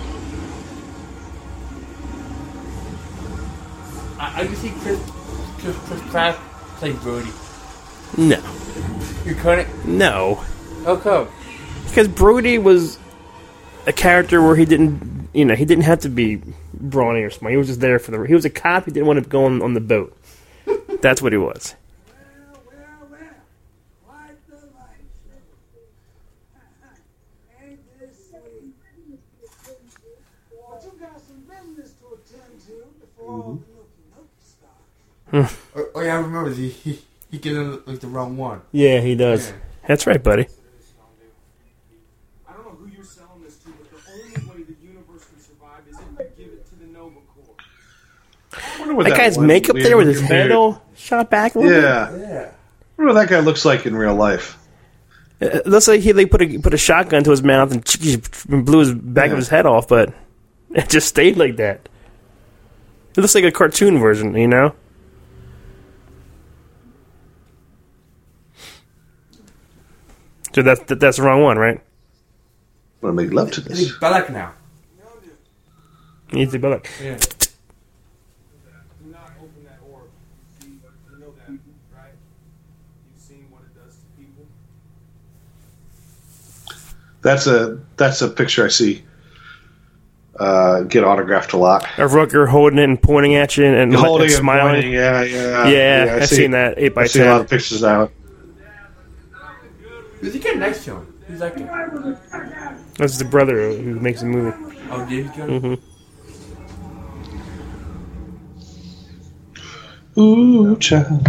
I, 4.20 4.42
I 4.42 4.46
can 4.46 4.56
see 4.58 4.72
Chris 4.82 5.00
Chris, 5.60 5.78
Chris 5.88 6.02
Pratt 6.12 6.36
play 6.76 6.92
Brody. 6.92 7.32
No. 8.18 8.44
You 9.26 9.36
couldn't? 9.36 9.88
No. 9.88 10.44
How 10.84 10.98
come? 10.98 11.30
Because 11.88 12.10
Brody 12.10 12.58
was 12.58 13.00
a 13.86 13.94
character 13.94 14.42
where 14.42 14.56
he 14.56 14.66
didn't, 14.66 15.30
you 15.34 15.46
know, 15.46 15.56
he 15.56 15.66
didn't 15.66 15.84
have 15.84 16.00
to 16.02 16.10
be 16.10 16.42
brawny 16.74 17.22
or 17.22 17.30
smart. 17.30 17.52
He 17.52 17.58
was 17.58 17.68
just 17.68 17.80
there 17.80 18.00
for 18.00 18.12
the. 18.12 18.24
He 18.24 18.34
was 18.34 18.46
a 18.46 18.50
cop. 18.50 18.86
He 18.86 18.92
didn't 18.92 19.08
want 19.08 19.24
to 19.24 19.30
go 19.30 19.46
on, 19.46 19.62
on 19.62 19.74
the 19.74 19.82
boat. 19.82 20.18
That's 21.02 21.22
what 21.22 21.34
he 21.34 21.38
was. 21.38 21.76
Oh, 35.76 35.90
oh 35.96 36.02
yeah, 36.02 36.14
I 36.14 36.20
remember. 36.20 36.54
He 36.54 36.70
he, 36.70 37.02
he 37.32 37.40
him 37.40 37.82
like 37.88 38.00
the 38.00 38.06
wrong 38.06 38.38
one. 38.38 38.62
Yeah, 38.72 39.02
he 39.02 39.16
does. 39.16 39.50
Yeah. 39.50 39.56
That's 39.88 40.06
right, 40.06 40.22
buddy. 40.22 40.46
I 42.48 42.54
don't 42.54 42.66
know 42.66 42.72
who 42.72 42.88
you're 42.96 43.04
selling 43.04 43.42
this 43.44 43.58
to, 43.58 43.70
but 43.72 43.90
the 43.90 43.98
only 44.12 44.30
way 44.48 44.64
the 44.64 44.76
universe 44.88 45.26
can 45.26 45.40
survive 45.42 45.88
is 45.90 45.98
if 45.98 46.06
you 46.38 46.46
give 46.46 46.54
it 46.54 46.70
to 46.70 46.76
the 46.76 46.86
Nova 46.86 47.18
Corps. 47.34 47.56
I 48.84 48.86
wonder 48.88 48.96
what 48.96 49.08
That 49.08 49.18
guy's 49.18 49.38
one 49.38 49.48
makeup 49.48 49.76
there 49.78 49.96
with 49.98 50.08
his 50.08 50.18
looking 50.22 50.36
head 50.36 50.44
beard- 50.50 50.52
all 50.58 50.82
shot 50.96 51.30
back 51.30 51.56
a 51.56 51.60
little 51.60 51.74
bit. 51.74 51.84
Yeah. 51.84 52.12
Yeah. 52.18 52.52
I 52.52 53.02
wonder 53.02 53.14
what 53.14 53.22
that 53.22 53.30
guy 53.30 53.40
looks 53.40 53.64
like 53.66 53.86
in 53.86 53.96
real 53.96 54.16
life. 54.16 54.58
It 55.40 55.66
looks 55.68 55.88
like 55.88 56.02
he 56.02 56.14
like 56.14 56.30
put 56.32 56.42
a 56.42 56.58
put 56.60 56.74
a 56.74 56.78
shotgun 56.78 57.24
to 57.24 57.32
his 57.32 57.44
mouth 57.44 57.72
and 57.72 58.66
blew 58.66 58.80
his 58.80 58.94
back 58.94 59.28
Yeah. 59.28 59.32
of 59.34 59.38
his 59.38 59.50
head 59.50 59.66
off, 59.66 59.88
but 59.88 60.14
it 60.72 60.90
just 60.90 61.08
stayed 61.08 61.38
like 61.38 61.56
that. 61.58 61.88
It 63.16 63.22
looks 63.22 63.36
like 63.36 63.44
a 63.44 63.52
cartoon 63.52 64.00
version, 64.00 64.36
you 64.36 64.48
know. 64.48 64.74
So 70.54 70.62
that's 70.62 70.82
that, 70.84 71.00
that's 71.00 71.18
the 71.18 71.24
wrong 71.24 71.42
one, 71.42 71.58
right? 71.58 71.78
I'm 71.78 71.82
gonna 73.02 73.14
make 73.14 73.34
love 73.34 73.52
to 73.52 73.62
He's 73.62 73.90
this. 73.90 73.98
Balak 73.98 74.30
now. 74.30 74.54
You 76.32 76.40
need 76.40 76.52
to 76.52 76.58
Yeah. 76.58 76.70
Do 76.70 76.82
not 79.12 79.32
open 79.38 79.64
that 79.66 79.80
orb. 79.92 80.06
See, 80.60 80.70
you 80.70 81.20
know 81.20 81.32
that, 81.38 81.52
right? 81.96 82.14
You've 83.14 83.22
seen 83.22 83.46
what 83.52 83.62
it 83.64 83.76
does 83.76 83.98
to 83.98 84.06
people. 84.18 84.48
That's 87.24 87.48
a 87.48 87.80
that's 87.98 88.22
a 88.22 88.30
picture 88.30 88.66
I 88.66 88.70
see. 88.70 89.04
Uh, 90.40 90.82
get 90.82 91.04
autographed 91.04 91.54
a 91.54 91.58
lot. 91.58 91.84
a 91.98 92.08
Rooker 92.08 92.48
holding 92.48 92.80
it 92.80 92.84
and 92.86 93.02
pointing 93.02 93.36
at 93.36 93.56
you 93.56 93.66
and, 93.66 93.76
and 93.76 93.94
Holding 93.96 94.26
and 94.28 94.36
smiling. 94.36 94.74
pointing, 94.76 94.94
yeah, 94.94 95.22
yeah, 95.24 95.68
Yeah, 95.68 96.14
I 96.14 96.16
I've 96.18 96.28
see- 96.30 96.36
seen 96.38 96.52
that 96.52 96.76
eight 96.78 96.96
by 96.96 97.04
I 97.04 97.06
see 97.06 97.22
a 97.22 97.26
lot 97.26 97.42
of 97.42 97.50
pictures 97.50 97.84
out. 97.84 98.12
Who's 100.22 100.34
he 100.34 100.40
getting 100.40 100.60
next 100.60 100.86
to 100.86 100.96
him? 100.98 101.14
Who's 101.28 101.40
that 101.40 101.56
guy? 101.58 102.76
That's 102.98 103.18
the 103.20 103.26
brother 103.26 103.72
who 103.74 104.00
makes 104.00 104.22
the 104.22 104.26
movie. 104.28 104.58
Oh, 104.90 105.06
David 105.08 105.34
Jones? 105.36 105.64
Mm-hmm. 105.64 105.76
Ooh, 110.20 110.78
child. 110.78 111.28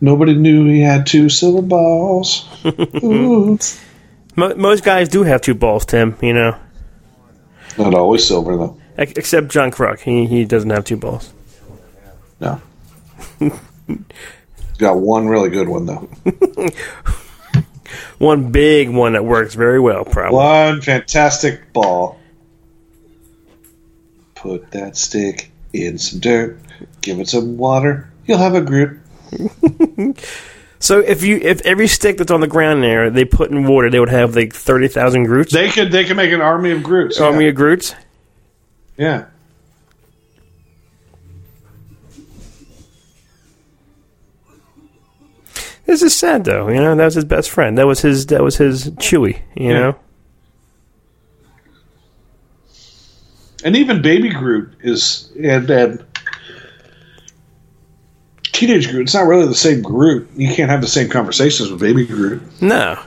Nobody 0.00 0.34
knew 0.34 0.66
he 0.66 0.80
had 0.80 1.06
two 1.06 1.28
silver 1.28 1.62
balls. 1.62 2.48
Ooh. 3.02 3.58
Mo- 4.36 4.54
most 4.54 4.84
guys 4.84 5.08
do 5.08 5.22
have 5.22 5.40
two 5.40 5.54
balls, 5.54 5.84
Tim. 5.86 6.16
You 6.22 6.32
know, 6.34 6.56
Not 7.78 7.94
always 7.94 8.26
silver 8.26 8.56
though. 8.56 8.78
Ex- 8.98 9.12
except 9.16 9.48
John 9.48 9.70
Kruk. 9.70 10.00
He 10.00 10.26
he 10.26 10.44
doesn't 10.44 10.70
have 10.70 10.84
two 10.84 10.96
balls. 10.96 11.32
No. 12.40 12.60
Got 14.78 14.98
one 14.98 15.26
really 15.26 15.48
good 15.50 15.68
one 15.68 15.86
though. 15.86 16.08
One 18.18 18.50
big 18.50 18.88
one 18.88 19.12
that 19.12 19.24
works 19.26 19.54
very 19.54 19.78
well, 19.78 20.04
probably. 20.04 20.36
One 20.36 20.80
fantastic 20.80 21.72
ball. 21.74 22.18
Put 24.34 24.70
that 24.70 24.96
stick 24.96 25.50
in 25.74 25.98
some 25.98 26.20
dirt. 26.20 26.58
Give 27.02 27.20
it 27.20 27.28
some 27.28 27.58
water. 27.58 28.10
You'll 28.26 28.38
have 28.38 28.54
a 28.54 28.62
Groot. 28.62 28.98
So 30.78 31.00
if 31.00 31.22
you 31.22 31.36
if 31.38 31.60
every 31.64 31.86
stick 31.88 32.18
that's 32.18 32.30
on 32.30 32.40
the 32.40 32.46
ground 32.46 32.82
there 32.82 33.08
they 33.10 33.24
put 33.24 33.50
in 33.50 33.66
water, 33.66 33.90
they 33.90 33.98
would 34.00 34.10
have 34.10 34.36
like 34.36 34.52
thirty 34.52 34.88
thousand 34.88 35.24
Groots. 35.24 35.52
They 35.52 35.68
could 35.70 35.90
they 35.90 36.04
could 36.04 36.16
make 36.16 36.32
an 36.32 36.40
army 36.40 36.70
of 36.70 36.82
Groots. 36.82 37.20
Army 37.20 37.44
yeah. 37.44 37.50
of 37.50 37.54
Groots. 37.56 37.94
yeah. 38.96 39.26
This 45.86 46.02
is 46.02 46.14
sad 46.14 46.44
though. 46.44 46.68
You 46.68 46.80
know, 46.80 46.94
that 46.96 47.04
was 47.04 47.14
his 47.14 47.24
best 47.24 47.50
friend. 47.50 47.78
That 47.78 47.86
was 47.86 48.00
his. 48.00 48.26
That 48.26 48.42
was 48.42 48.56
his 48.56 48.90
Chewy. 48.92 49.40
You 49.54 49.68
Yeah. 49.68 49.72
know. 49.78 49.98
And 53.64 53.76
even 53.76 54.02
Baby 54.02 54.30
Groot 54.30 54.72
is 54.82 55.30
and, 55.42 55.68
and 55.70 56.04
Teenage 58.56 58.90
Groot. 58.90 59.02
It's 59.02 59.14
not 59.14 59.26
really 59.26 59.46
the 59.46 59.54
same 59.54 59.82
Groot. 59.82 60.28
You 60.34 60.52
can't 60.54 60.70
have 60.70 60.80
the 60.80 60.86
same 60.86 61.08
conversations 61.08 61.70
with 61.70 61.80
Baby 61.80 62.06
Groot. 62.06 62.42
No. 62.62 62.98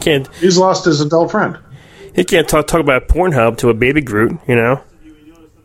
Can't. 0.00 0.32
He's 0.36 0.58
lost 0.58 0.84
his 0.84 1.00
adult 1.00 1.30
friend. 1.30 1.58
He 2.14 2.24
can't 2.24 2.48
talk 2.48 2.66
talk 2.66 2.80
about 2.80 3.08
Pornhub 3.08 3.58
to 3.58 3.70
a 3.70 3.74
baby 3.74 4.00
Groot. 4.00 4.38
You 4.46 4.56
know. 4.56 4.82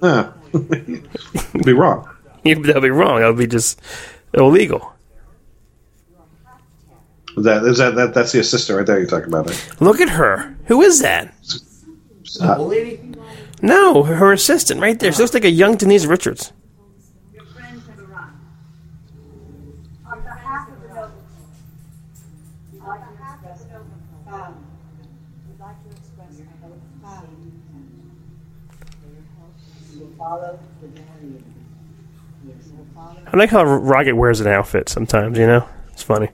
Huh. 0.01 0.31
be 1.63 1.73
wrong. 1.73 2.09
That'd 2.43 2.63
be 2.81 2.89
wrong. 2.89 3.19
That'd 3.19 3.37
be 3.37 3.47
just 3.47 3.81
illegal. 4.33 4.93
That 7.37 7.63
is 7.63 7.77
that, 7.77 7.95
that 7.95 8.13
that's 8.13 8.31
the 8.31 8.39
assistant 8.39 8.77
right 8.77 8.85
there 8.85 8.99
you're 8.99 9.07
talking 9.07 9.27
about? 9.27 9.49
It. 9.49 9.65
Look 9.79 10.01
at 10.01 10.09
her. 10.09 10.55
Who 10.65 10.81
is 10.81 11.01
that? 11.01 11.33
The 12.39 12.57
old 12.57 12.69
lady? 12.69 12.99
No, 13.61 14.03
her 14.03 14.31
assistant 14.33 14.79
right 14.81 14.99
there. 14.99 15.11
She 15.11 15.19
looks 15.19 15.33
like 15.33 15.43
a 15.45 15.49
young 15.49 15.75
Denise 15.75 16.05
Richards. 16.05 16.51
Your 17.33 17.45
friends 17.45 17.85
have 17.87 17.99
arrived. 17.99 18.35
On 20.05 20.21
behalf 20.21 20.69
of 20.69 20.81
the 20.81 20.87
Nova, 20.87 21.11
on 22.81 22.99
behalf 22.99 23.43
of 23.45 23.59
the 23.59 23.65
Nova 23.73 23.85
family, 24.25 24.57
we'd 25.47 25.59
like 25.59 25.83
to 25.83 25.89
express 25.89 26.39
our 26.39 26.69
hope 26.69 26.81
family 27.03 27.51
for 29.01 29.07
your 29.11 29.23
help. 29.37 29.53
We 29.93 29.99
will 29.99 30.11
follow 30.17 30.17
the 30.17 30.17
Darian. 30.17 30.17
Yes, 30.17 30.17
we'll 30.17 30.17
follow. 30.17 30.18
I 30.29 30.57
like 33.33 33.49
how 33.49 33.63
Rocket 33.63 34.15
wears 34.15 34.39
an 34.41 34.47
outfit 34.47 34.87
sometimes. 34.87 35.39
You 35.39 35.47
know, 35.47 35.67
it's 35.91 36.03
funny. 36.03 36.29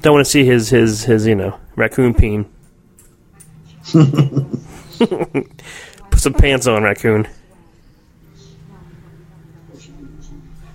Don't 0.00 0.14
want 0.14 0.24
to 0.24 0.30
see 0.30 0.46
his 0.46 0.70
his 0.70 1.04
his 1.04 1.26
you 1.26 1.34
know 1.34 1.60
raccoon 1.76 2.14
peen. 2.14 2.46
Put 3.92 6.20
some 6.20 6.32
pants 6.32 6.66
on, 6.66 6.82
raccoon. 6.82 7.28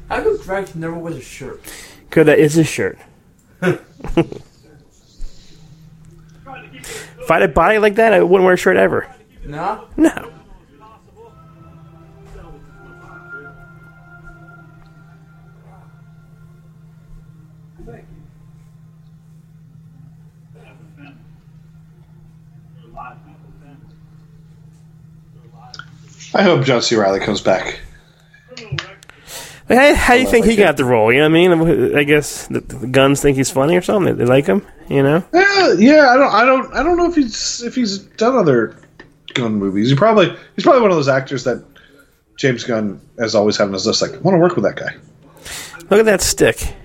How 0.09 0.21
come 0.21 0.39
Drax 0.41 0.75
never 0.75 0.93
wears 0.93 1.17
a 1.17 1.21
shirt? 1.21 1.63
Because 2.07 2.27
that 2.27 2.37
is 2.37 2.53
his 2.53 2.67
shirt. 2.67 2.99
if 7.25 7.31
I 7.31 7.39
had 7.39 7.49
a 7.49 7.51
body 7.51 7.79
like 7.79 7.95
that, 7.95 8.13
I 8.13 8.21
wouldn't 8.21 8.45
wear 8.45 8.53
a 8.53 8.57
shirt 8.57 8.77
ever. 8.77 9.07
No? 9.45 9.87
No. 9.97 10.31
I 26.35 26.43
hope 26.43 26.63
John 26.65 26.81
C. 26.81 26.95
Reilly 26.95 27.21
comes 27.21 27.41
back. 27.41 27.79
Like, 29.67 29.79
How, 29.79 29.95
how 29.95 30.13
do 30.13 30.21
you 30.21 30.27
think 30.27 30.45
he 30.45 30.55
got 30.55 30.77
the 30.77 30.85
role? 30.85 31.11
You 31.11 31.19
know 31.19 31.29
what 31.29 31.37
I 31.37 31.65
mean? 31.65 31.95
I 31.95 32.03
guess 32.03 32.47
the, 32.47 32.59
the 32.61 32.87
Gunns 32.87 33.21
think 33.21 33.37
he's 33.37 33.49
funny 33.49 33.75
or 33.75 33.81
something. 33.81 34.15
They 34.15 34.25
like 34.25 34.45
him, 34.45 34.65
you 34.89 35.01
know? 35.01 35.23
Yeah, 35.33 35.73
yeah. 35.73 36.09
I 36.09 36.17
don't. 36.17 36.33
I 36.33 36.45
don't. 36.45 36.73
I 36.73 36.83
don't 36.83 36.97
know 36.97 37.09
if 37.09 37.15
he's 37.15 37.63
if 37.63 37.73
he's 37.75 37.97
done 37.99 38.35
other 38.35 38.77
Gunn 39.33 39.55
movies. 39.55 39.89
He 39.89 39.95
probably 39.95 40.35
he's 40.55 40.63
probably 40.63 40.81
one 40.81 40.91
of 40.91 40.97
those 40.97 41.07
actors 41.07 41.43
that 41.45 41.63
James 42.37 42.63
Gunn 42.63 43.01
has 43.17 43.33
always 43.33 43.57
had 43.57 43.67
on 43.67 43.73
his 43.73 43.87
list. 43.87 44.01
Like, 44.01 44.13
I 44.13 44.17
want 44.17 44.35
to 44.35 44.39
work 44.39 44.55
with 44.55 44.65
that 44.65 44.75
guy. 44.75 44.95
Look 45.89 45.99
at 45.99 46.05
that 46.05 46.21
stick. 46.21 46.75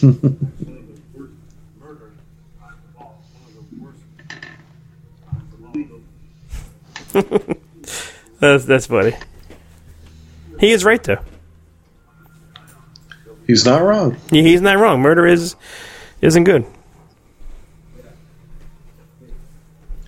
That's 8.40 8.64
that's 8.64 8.86
funny. 8.86 9.14
He 10.58 10.70
is 10.70 10.84
right 10.84 11.02
though. 11.02 11.18
He's 13.46 13.66
not 13.66 13.82
wrong. 13.82 14.16
He, 14.30 14.42
he's 14.42 14.62
not 14.62 14.78
wrong. 14.78 15.02
Murder 15.02 15.26
is 15.26 15.56
isn't 16.22 16.44
good. 16.44 16.64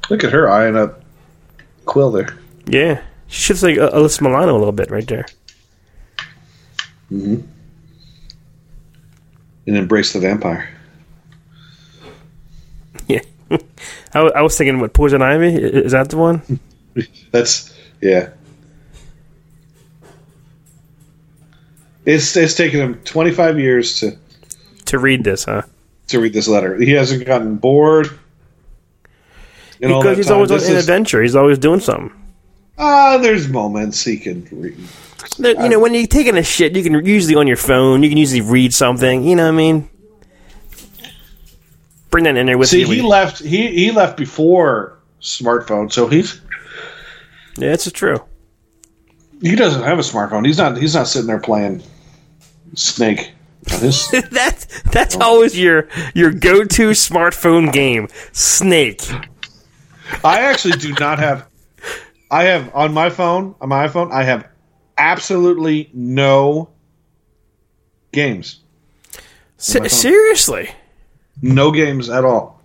Look 0.09 0.25
at 0.25 0.33
her 0.33 0.49
eyeing 0.49 0.77
up 0.77 1.03
Quill 1.85 2.11
there. 2.11 2.39
Yeah, 2.67 3.03
she 3.27 3.43
shifts 3.43 3.63
like 3.63 3.79
uh, 3.79 3.91
Alyssa 3.91 4.23
Milano 4.23 4.57
a 4.57 4.59
little 4.59 4.73
bit 4.73 4.91
right 4.91 5.07
there. 5.07 5.27
hmm 7.09 7.41
And 9.67 9.77
embrace 9.77 10.13
the 10.13 10.19
vampire. 10.21 10.69
Yeah, 13.07 13.21
I, 14.15 14.21
I 14.21 14.43
was 14.43 14.57
thinking 14.59 14.81
what 14.81 14.93
Poison 14.93 15.23
Ivy 15.23 15.55
is 15.55 15.93
that 15.93 16.11
the 16.11 16.17
one? 16.17 16.43
That's 17.31 17.73
yeah. 18.01 18.31
It's 22.05 22.37
it's 22.37 22.55
taken 22.55 22.81
him 22.81 23.01
25 23.05 23.59
years 23.61 24.01
to 24.01 24.17
To 24.87 24.99
read 24.99 25.23
this, 25.25 25.45
huh? 25.45 25.63
to 26.09 26.21
read 26.21 26.33
this 26.33 26.49
letter. 26.49 26.77
He 26.77 26.91
hasn't 26.91 27.25
gotten 27.25 27.57
bored. 27.57 28.11
Because 29.81 30.17
he's 30.17 30.27
time. 30.27 30.35
always 30.37 30.51
on 30.51 30.59
an 30.59 30.65
is- 30.65 30.71
adventure. 30.85 31.23
He's 31.23 31.37
always 31.37 31.59
doing 31.59 31.81
something. 31.81 32.13
Ah, 32.79 33.19
there's 33.19 33.49
moments 33.49 34.03
he 34.05 34.17
can 34.17 34.47
read. 34.51 34.77
There- 35.39 35.61
you 35.63 35.69
know, 35.69 35.79
when 35.79 35.95
you're 35.95 36.07
taking 36.07 36.37
a 36.37 36.43
shit, 36.43 36.75
you 36.75 36.83
can 36.83 37.05
usually 37.05 37.35
on 37.37 37.47
your 37.47 37.57
phone. 37.57 38.03
You 38.03 38.09
can 38.09 38.19
usually 38.19 38.41
read 38.41 38.73
something. 38.75 39.23
You 39.25 39.37
know 39.37 39.45
what 39.45 39.55
I 39.55 39.57
mean? 39.57 39.89
Bring 42.11 42.25
that 42.25 42.37
in 42.37 42.47
there 42.47 42.59
with 42.59 42.69
See, 42.69 42.81
you. 42.81 42.87
he 42.87 43.01
left. 43.03 43.39
He 43.39 43.69
he 43.69 43.91
left 43.91 44.17
before 44.19 44.99
smartphone, 45.23 45.91
so 45.91 46.07
he's 46.09 46.41
yeah, 47.57 47.73
it's 47.73 47.91
true. 47.91 48.19
he 49.41 49.55
doesn't 49.57 49.83
have 49.83 49.99
a 49.99 50.03
smartphone. 50.03 50.45
He's 50.45 50.59
not. 50.59 50.77
He's 50.77 50.95
not 50.95 51.07
sitting 51.09 51.27
there 51.29 51.41
playing 51.41 51.83
Snake. 52.75 53.33
that's 53.65 54.83
that's 54.91 55.17
always 55.17 55.59
your 55.59 55.89
your 56.15 56.33
go 56.33 56.65
to 56.65 56.91
smartphone 56.91 57.73
game. 57.73 58.09
Snake. 58.33 59.01
I 60.25 60.41
actually 60.41 60.73
do 60.79 60.93
not 61.01 61.19
have. 61.19 61.47
I 62.33 62.45
have 62.45 62.75
on 62.75 62.95
my 62.95 63.11
phone, 63.11 63.55
on 63.61 63.69
my 63.69 63.87
iPhone, 63.87 64.11
I 64.11 64.25
have 64.25 64.49
absolutely 64.97 65.91
no 65.93 66.71
games. 68.11 68.61
Se- 69.59 69.89
seriously. 69.89 70.71
No 71.43 71.71
games 71.71 72.09
at 72.09 72.25
all. 72.25 72.63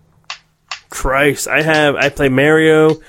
Christ, 0.89 1.49
I 1.49 1.61
have 1.61 1.95
I 1.97 2.07
play 2.07 2.29
Mario. 2.29 3.01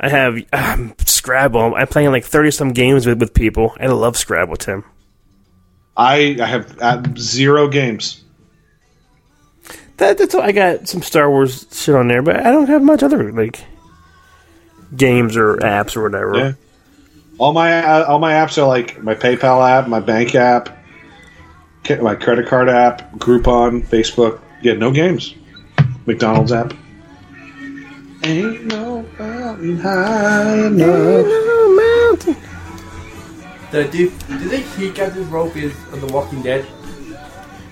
I 0.00 0.08
have 0.08 0.38
um, 0.52 0.94
Scrabble. 1.04 1.74
I'm 1.74 1.86
playing 1.86 2.10
like 2.10 2.24
thirty 2.24 2.52
some 2.52 2.72
games 2.72 3.06
with, 3.06 3.20
with 3.20 3.34
people. 3.34 3.76
I 3.78 3.86
love 3.88 4.16
Scrabble, 4.16 4.56
Tim. 4.56 4.84
I 5.94 6.38
I 6.40 6.46
have 6.46 6.78
uh, 6.80 7.02
zero 7.18 7.68
games. 7.68 8.24
That, 9.98 10.16
that's 10.16 10.34
all. 10.34 10.40
I 10.40 10.52
got 10.52 10.88
some 10.88 11.02
Star 11.02 11.28
Wars 11.28 11.66
shit 11.70 11.94
on 11.94 12.08
there, 12.08 12.22
but 12.22 12.36
I 12.36 12.50
don't 12.50 12.68
have 12.68 12.82
much 12.82 13.02
other 13.02 13.30
like 13.30 13.62
games 14.96 15.36
or 15.36 15.56
apps 15.56 15.96
or 15.96 16.02
whatever. 16.02 16.36
Yeah. 16.36 16.52
All 17.38 17.52
my 17.52 17.84
uh, 17.84 18.04
all 18.06 18.18
my 18.18 18.32
apps 18.32 18.58
are 18.58 18.66
like 18.66 19.02
my 19.02 19.14
PayPal 19.14 19.68
app, 19.68 19.88
my 19.88 20.00
bank 20.00 20.34
app, 20.34 20.76
my 22.00 22.14
credit 22.14 22.48
card 22.48 22.68
app, 22.68 23.12
Groupon, 23.12 23.86
Facebook. 23.86 24.40
Yeah, 24.62 24.74
no 24.74 24.90
games. 24.90 25.34
McDonald's 26.06 26.52
app. 26.52 26.74
Ain't 28.24 28.64
no 28.64 29.06
mountain 29.18 29.78
high 29.78 30.66
enough. 30.66 31.26
The 33.70 33.84
dude, 33.84 33.92
do 33.92 34.34
you 34.34 34.48
think 34.48 34.66
he 34.74 34.90
got 34.90 35.12
this 35.12 35.26
rope 35.28 35.56
is 35.56 35.74
on 35.92 36.00
The 36.00 36.06
Walking 36.06 36.42
Dead? 36.42 36.66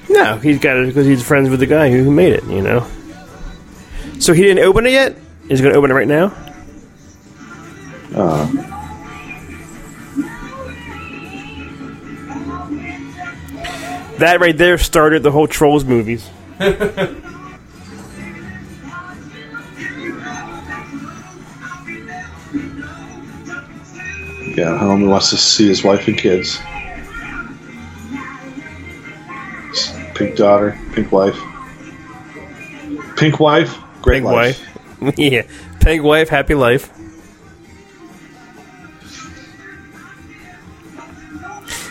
No, 0.09 0.37
he's 0.37 0.61
got 0.61 0.77
it 0.77 0.87
because 0.87 1.07
he's 1.07 1.23
friends 1.23 1.49
with 1.49 1.59
the 1.59 1.67
guy 1.67 1.91
who, 1.91 2.05
who 2.05 2.11
made 2.13 2.33
it. 2.33 2.45
You 2.45 2.63
know. 2.63 2.87
So 4.21 4.33
he 4.33 4.43
didn't 4.43 4.65
open 4.65 4.87
it 4.87 4.93
yet. 4.93 5.17
He's 5.49 5.61
going 5.61 5.73
to 5.73 5.79
open 5.79 5.91
it 5.91 5.95
right 5.95 6.07
now. 6.07 6.29
Uh, 8.15 8.47
That 14.19 14.41
right 14.41 14.57
there 14.57 14.79
started 14.79 15.23
the 15.23 15.31
whole 15.31 15.47
Trolls 15.47 15.85
movies. 15.85 16.29
yeah, 24.57 24.77
home. 24.79 25.01
He 25.03 25.07
wants 25.07 25.31
to 25.31 25.37
see 25.37 25.69
his 25.69 25.85
wife 25.85 26.09
and 26.09 26.17
kids. 26.17 26.59
Pink 30.15 30.37
daughter, 30.37 30.79
pink 30.95 31.13
wife, 31.13 31.37
pink 33.19 33.39
wife, 33.39 33.77
great 34.01 34.23
Pink 34.23 34.25
life. 34.25 34.67
wife. 35.01 35.15
yeah. 35.19 35.43
Pink 35.81 36.03
wife, 36.03 36.31
happy 36.31 36.55
life. 36.55 36.91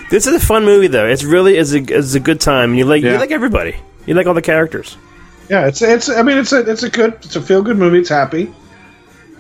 This 0.10 0.28
is 0.28 0.36
a 0.36 0.40
fun 0.46 0.66
movie, 0.66 0.88
though. 0.88 1.06
It's 1.08 1.24
really 1.24 1.58
is 1.58 1.74
a 1.74 1.80
is 1.80 2.16
a 2.16 2.20
good 2.20 2.40
time. 2.40 2.74
You 2.76 2.86
like 2.86 3.02
you 3.04 3.18
like 3.18 3.32
everybody. 3.32 3.76
You 4.06 4.14
like 4.14 4.28
all 4.28 4.34
the 4.34 4.42
characters. 4.42 4.98
Yeah, 5.50 5.68
it's 5.68 5.82
it's. 5.82 6.10
I 6.10 6.22
mean, 6.24 6.38
it's 6.38 6.52
a 6.54 6.60
it's 6.70 6.84
a 6.84 6.90
good 6.90 7.14
it's 7.24 7.36
a 7.36 7.42
feel 7.42 7.62
good 7.62 7.78
movie. 7.78 8.00
It's 8.00 8.10
happy. 8.10 8.54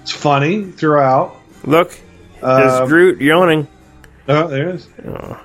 It's 0.02 0.12
funny 0.12 0.64
throughout. 0.72 1.36
Look, 1.64 1.98
there's 2.42 2.74
Um, 2.74 2.88
Groot 2.88 3.22
yawning. 3.22 3.68
Oh, 4.28 4.48
there 4.48 4.70
is. 4.70 4.88
Oh. 5.08 5.40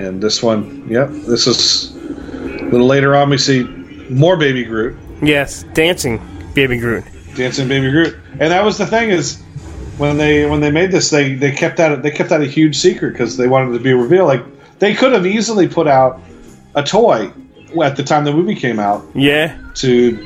And 0.00 0.22
this 0.22 0.42
one, 0.42 0.86
yep. 0.88 1.10
This 1.10 1.46
is 1.46 1.94
a 1.94 2.64
little 2.70 2.86
later 2.86 3.14
on. 3.14 3.28
We 3.28 3.36
see 3.38 3.64
more 4.08 4.36
Baby 4.36 4.64
Groot, 4.64 4.96
Yes, 5.22 5.64
dancing, 5.74 6.18
baby 6.54 6.78
Groot. 6.78 7.04
dancing 7.36 7.68
Baby 7.68 7.90
Groot, 7.90 8.16
and 8.32 8.50
that 8.50 8.64
was 8.64 8.78
the 8.78 8.86
thing 8.86 9.10
is 9.10 9.40
when 9.98 10.16
they 10.16 10.46
when 10.48 10.60
they 10.60 10.70
made 10.70 10.90
this, 10.90 11.10
they 11.10 11.34
they 11.34 11.52
kept 11.52 11.76
that 11.76 12.02
they 12.02 12.10
kept 12.10 12.30
that 12.30 12.40
a 12.40 12.46
huge 12.46 12.78
secret 12.78 13.12
because 13.12 13.36
they 13.36 13.46
wanted 13.46 13.74
it 13.74 13.78
to 13.78 13.84
be 13.84 13.92
revealed. 13.92 14.28
Like 14.28 14.42
they 14.78 14.94
could 14.94 15.12
have 15.12 15.26
easily 15.26 15.68
put 15.68 15.86
out 15.86 16.18
a 16.74 16.82
toy 16.82 17.30
at 17.84 17.96
the 17.96 18.02
time 18.02 18.24
the 18.24 18.32
movie 18.32 18.54
came 18.54 18.78
out 18.80 19.04
Yeah, 19.14 19.56
to 19.76 20.16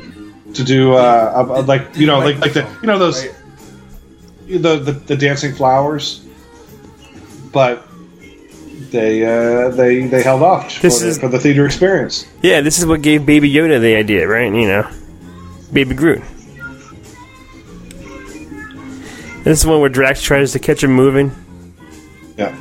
to 0.55 0.63
do 0.63 0.93
uh, 0.95 1.33
a, 1.35 1.61
a- 1.61 1.63
like 1.63 1.97
you 1.97 2.07
know 2.07 2.21
like 2.21 2.39
like 2.39 2.53
the 2.53 2.65
you 2.81 2.87
know 2.87 2.99
those 2.99 3.27
the 4.47 4.79
the, 4.79 4.93
the 4.93 5.17
dancing 5.17 5.53
flowers, 5.55 6.25
but 7.53 7.87
they 8.95 9.25
uh, 9.25 9.69
they 9.71 10.07
they 10.07 10.23
held 10.23 10.43
off 10.43 10.73
for, 10.73 10.83
This 10.83 11.01
the, 11.01 11.09
is- 11.09 11.19
for 11.19 11.29
the 11.29 11.39
theater 11.39 11.67
experience. 11.67 12.27
yeah. 12.43 12.61
This 12.63 12.79
is 12.79 12.87
what 12.87 13.03
gave 13.03 13.27
Baby 13.27 13.53
Yoda 13.53 13.81
the 13.81 13.97
idea, 13.97 14.27
right? 14.27 14.53
You 14.53 14.67
know, 14.69 14.91
Baby 15.73 15.95
Groot. 15.95 16.23
This 19.45 19.61
is 19.61 19.67
one 19.67 19.81
where 19.81 19.91
Drax 19.91 20.23
tries 20.23 20.53
to 20.53 20.59
catch 20.59 20.83
him 20.83 20.93
moving. 20.93 21.31
Yeah. 22.39 22.57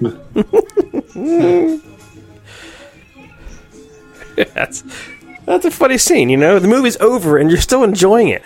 that's 4.54 4.84
that's 5.44 5.64
a 5.64 5.70
funny 5.70 5.98
scene. 5.98 6.28
You 6.28 6.36
know, 6.36 6.58
the 6.58 6.68
movie's 6.68 6.96
over 6.98 7.38
and 7.38 7.50
you're 7.50 7.60
still 7.60 7.82
enjoying 7.84 8.28
it. 8.28 8.42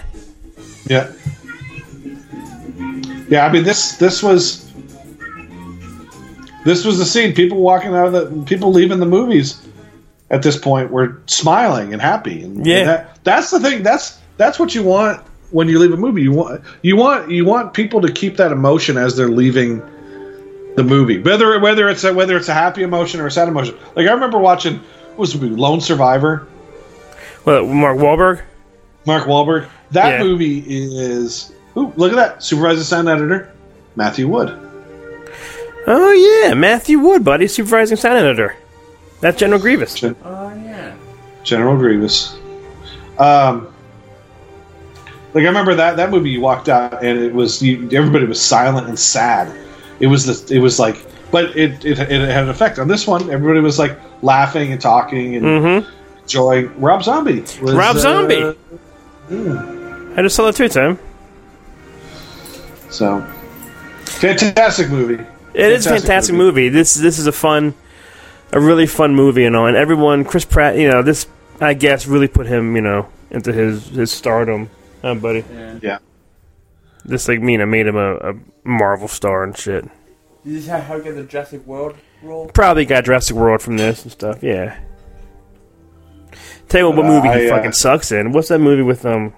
Yeah. 0.93 1.11
Yeah, 3.29 3.47
I 3.47 3.53
mean 3.53 3.65
this 3.65 3.97
this 3.97 4.23
was 4.23 4.71
this 6.65 6.85
was 6.85 6.99
the 6.99 7.07
scene. 7.07 7.35
People 7.35 7.59
walking 7.59 7.95
out 7.95 8.07
of 8.07 8.13
the 8.13 8.43
people 8.45 8.73
leaving 8.73 9.01
the 9.01 9.07
movies 9.07 9.61
at 10.31 10.43
this 10.43 10.57
point 10.59 10.91
were 10.91 11.21
smiling 11.27 11.93
and 11.93 12.01
happy. 12.03 12.43
And 12.43 12.67
Yeah. 12.67 12.85
that, 12.85 13.19
that's 13.25 13.51
the 13.51 13.61
thing. 13.61 13.83
That's 13.83 14.19
that's 14.37 14.59
what 14.59 14.75
you 14.75 14.83
want 14.83 15.23
when 15.51 15.69
you 15.69 15.79
leave 15.79 15.93
a 15.93 15.97
movie. 15.97 16.23
You 16.23 16.33
want 16.33 16.63
you 16.83 16.97
want 16.97 17.31
you 17.31 17.45
want 17.45 17.73
people 17.75 18.03
to 18.03 18.13
keep 18.13 18.37
that 18.37 18.53
emotion 18.53 18.97
as 18.99 19.17
they're 19.17 19.29
leaving 19.29 19.83
the 20.77 20.83
movie. 20.85 21.19
Whether 21.19 21.59
whether 21.61 21.89
it's 21.89 22.05
a 22.05 22.13
whether 22.13 22.37
it's 22.37 22.49
a 22.49 22.55
happy 22.55 22.83
emotion 22.83 23.21
or 23.21 23.27
a 23.27 23.31
sad 23.31 23.49
emotion. 23.49 23.77
Like 23.97 24.07
I 24.07 24.13
remember 24.13 24.39
watching 24.39 24.79
what 25.11 25.19
was 25.19 25.33
the 25.33 25.41
movie 25.41 25.57
Lone 25.57 25.81
Survivor. 25.81 26.47
Well, 27.45 27.67
Mark 27.67 27.97
Wahlberg. 27.99 28.43
Mark 29.07 29.25
Wahlberg. 29.25 29.69
That 29.93 30.19
Yeah. 30.19 30.25
movie 30.25 30.65
is. 30.69 31.53
Ooh, 31.77 31.93
look 31.97 32.13
at 32.13 32.17
that! 32.17 32.43
Supervisor 32.43 32.85
sound 32.85 33.09
editor, 33.09 33.51
Matthew 33.97 34.29
Wood. 34.29 34.59
Oh 35.87 36.13
yeah, 36.13 36.55
Matthew 36.55 36.99
Wood, 36.99 37.25
buddy, 37.25 37.47
supervising 37.49 37.97
sound 37.97 38.19
editor. 38.19 38.55
That's 39.21 39.39
General 39.39 39.61
Grievous. 39.61 39.95
Gen- 39.95 40.17
Oh 40.25 40.53
yeah. 40.65 40.93
General 41.45 41.77
Grievous. 41.77 42.37
Um, 43.19 43.69
like 45.35 45.43
I 45.45 45.47
remember 45.47 45.75
that 45.75 45.97
that 45.97 46.11
movie. 46.11 46.31
You 46.31 46.41
walked 46.41 46.69
out 46.69 47.03
and 47.05 47.19
it 47.19 47.33
was 47.35 47.63
you, 47.63 47.89
everybody 47.93 48.27
was 48.27 48.41
silent 48.41 48.87
and 48.89 48.99
sad. 48.99 49.51
It 50.01 50.07
was 50.09 50.27
the 50.27 50.55
it 50.55 50.59
was 50.61 50.79
like, 50.79 51.05
but 51.31 51.57
it, 51.57 51.85
it 51.85 51.99
it 51.99 52.29
had 52.29 52.45
an 52.45 52.49
effect 52.51 52.79
on 52.79 52.89
this 52.89 53.07
one. 53.07 53.31
Everybody 53.31 53.61
was 53.61 53.79
like 53.79 53.99
laughing 54.23 54.73
and 54.73 54.81
talking 54.81 55.37
and 55.37 55.45
Mm-hmm. 55.45 55.91
enjoying. 56.23 56.81
Rob 56.81 57.03
Zombie. 57.03 57.41
Was, 57.61 57.73
Rob 57.75 57.97
uh, 57.97 57.99
Zombie. 57.99 58.57
I 60.17 60.23
just 60.23 60.37
saw 60.37 60.47
that 60.47 60.57
too, 60.57 60.69
Tim. 60.69 60.99
so 62.91 63.23
fantastic 64.05 64.91
movie. 64.91 65.25
It 65.55 65.73
is 65.73 65.87
a 65.87 65.91
fantastic 65.91 66.35
movie. 66.35 66.69
This 66.69 66.95
this 66.95 67.19
is 67.19 67.27
a 67.27 67.33
fun, 67.33 67.75
a 68.53 68.61
really 68.61 68.87
fun 68.87 69.15
movie, 69.15 69.43
you 69.43 69.51
know. 69.51 69.67
And 69.67 69.77
everyone, 69.77 70.25
Chris 70.25 70.45
Pratt, 70.45 70.77
you 70.77 70.89
know, 70.89 71.03
this 71.03 71.27
I 71.61 71.75
guess 71.75 72.07
really 72.07 72.29
put 72.29 72.47
him, 72.47 72.77
you 72.77 72.83
know, 72.83 73.09
into 73.31 73.53
his 73.53 73.87
his 73.89 74.13
stardom, 74.13 74.71
huh, 75.01 75.15
buddy. 75.15 75.45
Yeah. 75.83 75.99
This 77.05 77.29
like 77.29 77.41
me, 77.41 77.53
you 77.53 77.59
know, 77.59 77.67
made 77.67 77.87
him 77.87 77.97
a, 77.97 78.17
a 78.17 78.35
Marvel 78.65 79.09
star 79.09 79.45
and 79.45 79.57
shit. 79.57 79.85
Is 80.45 80.55
this 80.55 80.67
how, 80.69 80.81
how 80.81 80.97
you 80.97 81.03
get 81.03 81.15
the 81.15 81.25
Jurassic 81.25 81.67
World 81.67 81.97
role? 82.23 82.49
Probably 82.49 82.85
got 82.85 83.05
Jurassic 83.05 83.37
World 83.37 83.63
from 83.63 83.77
this 83.77 84.03
and 84.03 84.13
stuff. 84.13 84.43
Yeah. 84.43 84.79
Tell 86.69 86.81
you 86.81 86.87
what, 86.89 86.97
what 86.97 87.07
movie 87.07 87.29
he 87.29 87.47
I, 87.47 87.47
uh, 87.49 87.57
fucking 87.57 87.73
sucks 87.73 88.13
in. 88.13 88.33
What's 88.33 88.49
that 88.49 88.59
movie 88.59 88.83
with 88.83 89.05
um, 89.05 89.35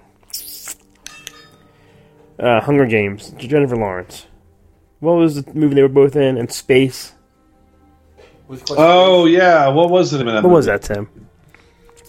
uh, 2.39 2.61
Hunger 2.61 2.85
Games? 2.85 3.29
Jennifer 3.37 3.75
Lawrence. 3.75 4.27
What 4.99 5.13
was 5.13 5.43
the 5.43 5.53
movie 5.53 5.75
they 5.75 5.81
were 5.81 5.87
both 5.87 6.15
in? 6.15 6.37
In 6.37 6.49
space. 6.49 7.13
Was 8.47 8.61
it 8.61 8.67
called 8.67 8.79
Oh 8.79 9.25
yeah, 9.25 9.67
what 9.69 9.89
was 9.89 10.13
it? 10.13 10.21
In 10.21 10.27
that 10.27 10.43
What 10.43 10.51
was 10.53 10.65
that, 10.67 10.81
Tim? 10.83 11.09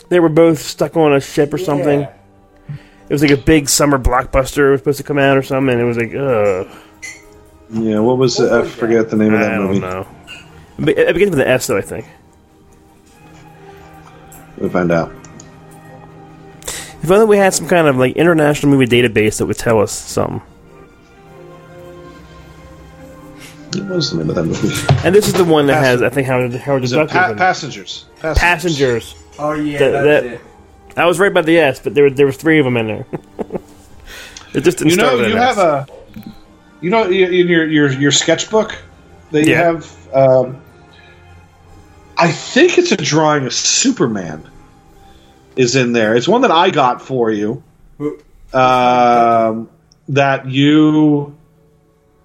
They 0.08 0.20
were 0.20 0.28
both 0.28 0.58
stuck 0.60 0.96
on 0.96 1.12
a 1.14 1.20
ship 1.20 1.52
or 1.52 1.58
something. 1.58 2.00
Yeah. 2.02 2.12
It 3.08 3.12
was 3.12 3.22
like 3.22 3.30
a 3.30 3.36
big 3.36 3.68
summer 3.68 3.98
blockbuster. 3.98 4.68
It 4.68 4.70
was 4.72 4.80
supposed 4.80 4.98
to 4.98 5.04
come 5.04 5.18
out 5.18 5.36
or 5.36 5.42
something. 5.42 5.72
And 5.72 5.80
it 5.80 5.84
was 5.84 5.96
like, 5.96 6.12
ugh, 6.14 6.68
Yeah, 7.70 8.00
what 8.00 8.18
was 8.18 8.38
it? 8.40 8.50
I 8.50 8.66
forget 8.66 9.10
the 9.10 9.16
name 9.16 9.32
of 9.34 9.40
that 9.40 9.60
movie. 9.60 9.78
I 9.78 9.90
don't 9.92 10.06
know. 10.78 10.90
It 10.90 10.98
it 10.98 11.12
begins 11.14 11.30
with 11.30 11.40
an 11.40 11.46
S, 11.48 11.66
though. 11.68 11.76
I 11.78 11.82
think. 11.82 12.06
We'll 14.58 14.70
find 14.70 14.90
out. 14.90 15.12
If 17.06 17.12
only 17.12 17.26
we 17.26 17.36
had 17.36 17.54
some 17.54 17.68
kind 17.68 17.86
of 17.86 17.96
like 17.96 18.16
international 18.16 18.72
movie 18.72 18.86
database 18.86 19.38
that 19.38 19.46
would 19.46 19.56
tell 19.56 19.80
us 19.80 19.92
something. 19.92 20.42
What 23.74 23.88
was 23.90 24.10
the 24.10 24.16
name 24.18 24.28
of 24.30 24.34
that 24.34 24.42
movie? 24.44 24.74
And 25.06 25.14
this 25.14 25.28
is 25.28 25.34
the 25.34 25.44
one 25.44 25.68
that 25.68 25.80
has, 25.84 26.02
I 26.02 26.08
think, 26.08 26.26
Howard, 26.26 26.52
Howard 26.54 26.82
the 26.82 26.86
Is 26.86 26.92
it 26.92 26.96
Duck. 26.96 27.10
pa- 27.10 27.20
was 27.20 27.30
in 27.30 27.36
it. 27.36 27.38
passengers. 27.38 28.04
Passengers. 28.20 28.38
Passengers. 28.40 29.14
Oh 29.38 29.52
yeah, 29.52 29.78
That- 29.78 29.90
that's 29.92 30.04
that- 30.04 30.24
it. 30.24 30.40
I 30.96 31.04
was 31.06 31.20
right 31.20 31.32
by 31.32 31.42
the 31.42 31.56
S, 31.58 31.78
but 31.78 31.94
there 31.94 32.02
were 32.04 32.10
there 32.10 32.26
was 32.26 32.36
three 32.38 32.58
of 32.58 32.64
them 32.64 32.76
in 32.76 32.86
there. 32.88 33.06
it 34.54 34.64
just 34.64 34.78
didn't 34.78 34.90
You 34.90 34.96
know, 34.96 35.14
start 35.16 35.28
you 35.30 35.36
have 35.36 35.58
S. 35.58 35.64
a. 35.64 35.86
You 36.80 36.90
know, 36.90 37.04
in 37.04 37.46
your 37.46 37.68
your 37.68 37.92
your 37.92 38.10
sketchbook 38.10 38.76
that 39.30 39.44
you 39.44 39.52
Yeah. 39.52 39.62
have. 39.62 39.96
Um, 40.12 40.60
I 42.18 42.32
think 42.32 42.78
it's 42.78 42.90
a 42.90 42.96
drawing 42.96 43.46
of 43.46 43.52
Superman. 43.54 44.42
Is 45.56 45.74
in 45.74 45.92
there. 45.92 46.14
It's 46.14 46.28
one 46.28 46.42
that 46.42 46.50
I 46.50 46.70
got 46.70 47.00
for 47.00 47.30
you. 47.30 47.62
Um, 48.52 49.68
that 50.08 50.46
you 50.46 51.34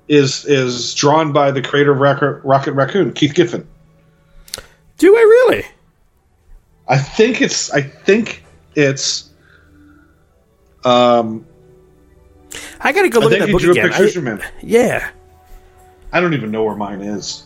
is 0.09 0.45
is 0.45 0.93
drawn 0.93 1.31
by 1.31 1.51
the 1.51 1.61
creator 1.61 1.93
of 1.93 1.99
Rocket, 1.99 2.41
Rocket 2.43 2.73
Raccoon, 2.73 3.13
Keith 3.13 3.33
Giffen. 3.33 3.65
Do 4.97 5.15
I 5.15 5.19
really? 5.21 5.65
I 6.87 6.97
think 6.97 7.41
it's. 7.41 7.71
I 7.71 7.81
think 7.81 8.43
it's. 8.75 9.29
Um, 10.83 11.45
I 12.81 12.91
gotta 12.91 13.07
go 13.09 13.21
I 13.21 13.23
look 13.23 13.31
at 13.33 13.39
think 13.39 13.39
that 13.39 13.47
he 13.47 13.51
book 13.53 13.61
drew 13.61 13.71
again. 13.71 13.93
a 13.93 13.97
picture 13.97 14.31
of 14.33 14.41
I- 14.41 14.51
yeah, 14.61 15.09
I 16.11 16.19
don't 16.19 16.33
even 16.33 16.51
know 16.51 16.63
where 16.63 16.75
mine 16.75 17.01
is. 17.01 17.45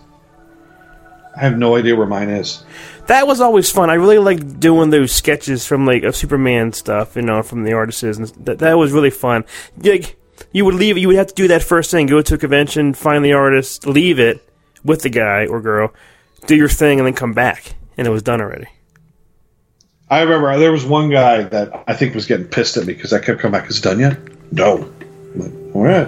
I 1.35 1.41
have 1.41 1.57
no 1.57 1.75
idea 1.75 1.95
where 1.95 2.07
mine 2.07 2.29
is. 2.29 2.63
that 3.07 3.27
was 3.27 3.41
always 3.41 3.69
fun. 3.69 3.89
I 3.89 3.95
really 3.95 4.17
liked 4.19 4.59
doing 4.59 4.89
those 4.89 5.11
sketches 5.11 5.65
from 5.65 5.85
like 5.85 6.03
of 6.03 6.15
Superman 6.15 6.73
stuff, 6.73 7.15
you 7.15 7.21
know, 7.21 7.43
from 7.43 7.63
the 7.63 7.73
artists. 7.73 8.03
And 8.03 8.27
that 8.45 8.59
that 8.59 8.77
was 8.77 8.91
really 8.91 9.09
fun. 9.09 9.43
Like 9.77 10.17
you 10.51 10.65
would 10.65 10.75
leave, 10.75 10.97
you 10.97 11.07
would 11.07 11.17
have 11.17 11.27
to 11.27 11.33
do 11.33 11.47
that 11.49 11.63
first 11.63 11.91
thing: 11.91 12.07
go 12.07 12.21
to 12.21 12.35
a 12.35 12.37
convention, 12.37 12.93
find 12.93 13.23
the 13.23 13.33
artist, 13.33 13.85
leave 13.85 14.19
it 14.19 14.47
with 14.83 15.01
the 15.01 15.09
guy 15.09 15.45
or 15.45 15.61
girl, 15.61 15.93
do 16.47 16.55
your 16.55 16.69
thing, 16.69 16.99
and 16.99 17.07
then 17.07 17.13
come 17.13 17.33
back, 17.33 17.75
and 17.97 18.07
it 18.07 18.11
was 18.11 18.23
done 18.23 18.39
already. 18.41 18.67
I 20.09 20.21
remember 20.21 20.57
there 20.59 20.71
was 20.71 20.85
one 20.85 21.09
guy 21.09 21.43
that 21.43 21.83
I 21.87 21.93
think 21.95 22.13
was 22.13 22.27
getting 22.27 22.45
pissed 22.47 22.77
at 22.77 22.85
me 22.85 22.93
because 22.93 23.11
I 23.11 23.19
kept 23.19 23.39
coming 23.39 23.59
back. 23.59 23.69
Is 23.69 23.79
it 23.79 23.83
done 23.83 23.99
yet? 23.99 24.17
No. 24.51 24.87
I'm 25.33 25.39
like, 25.39 25.75
all 25.75 25.83
right. 25.83 26.07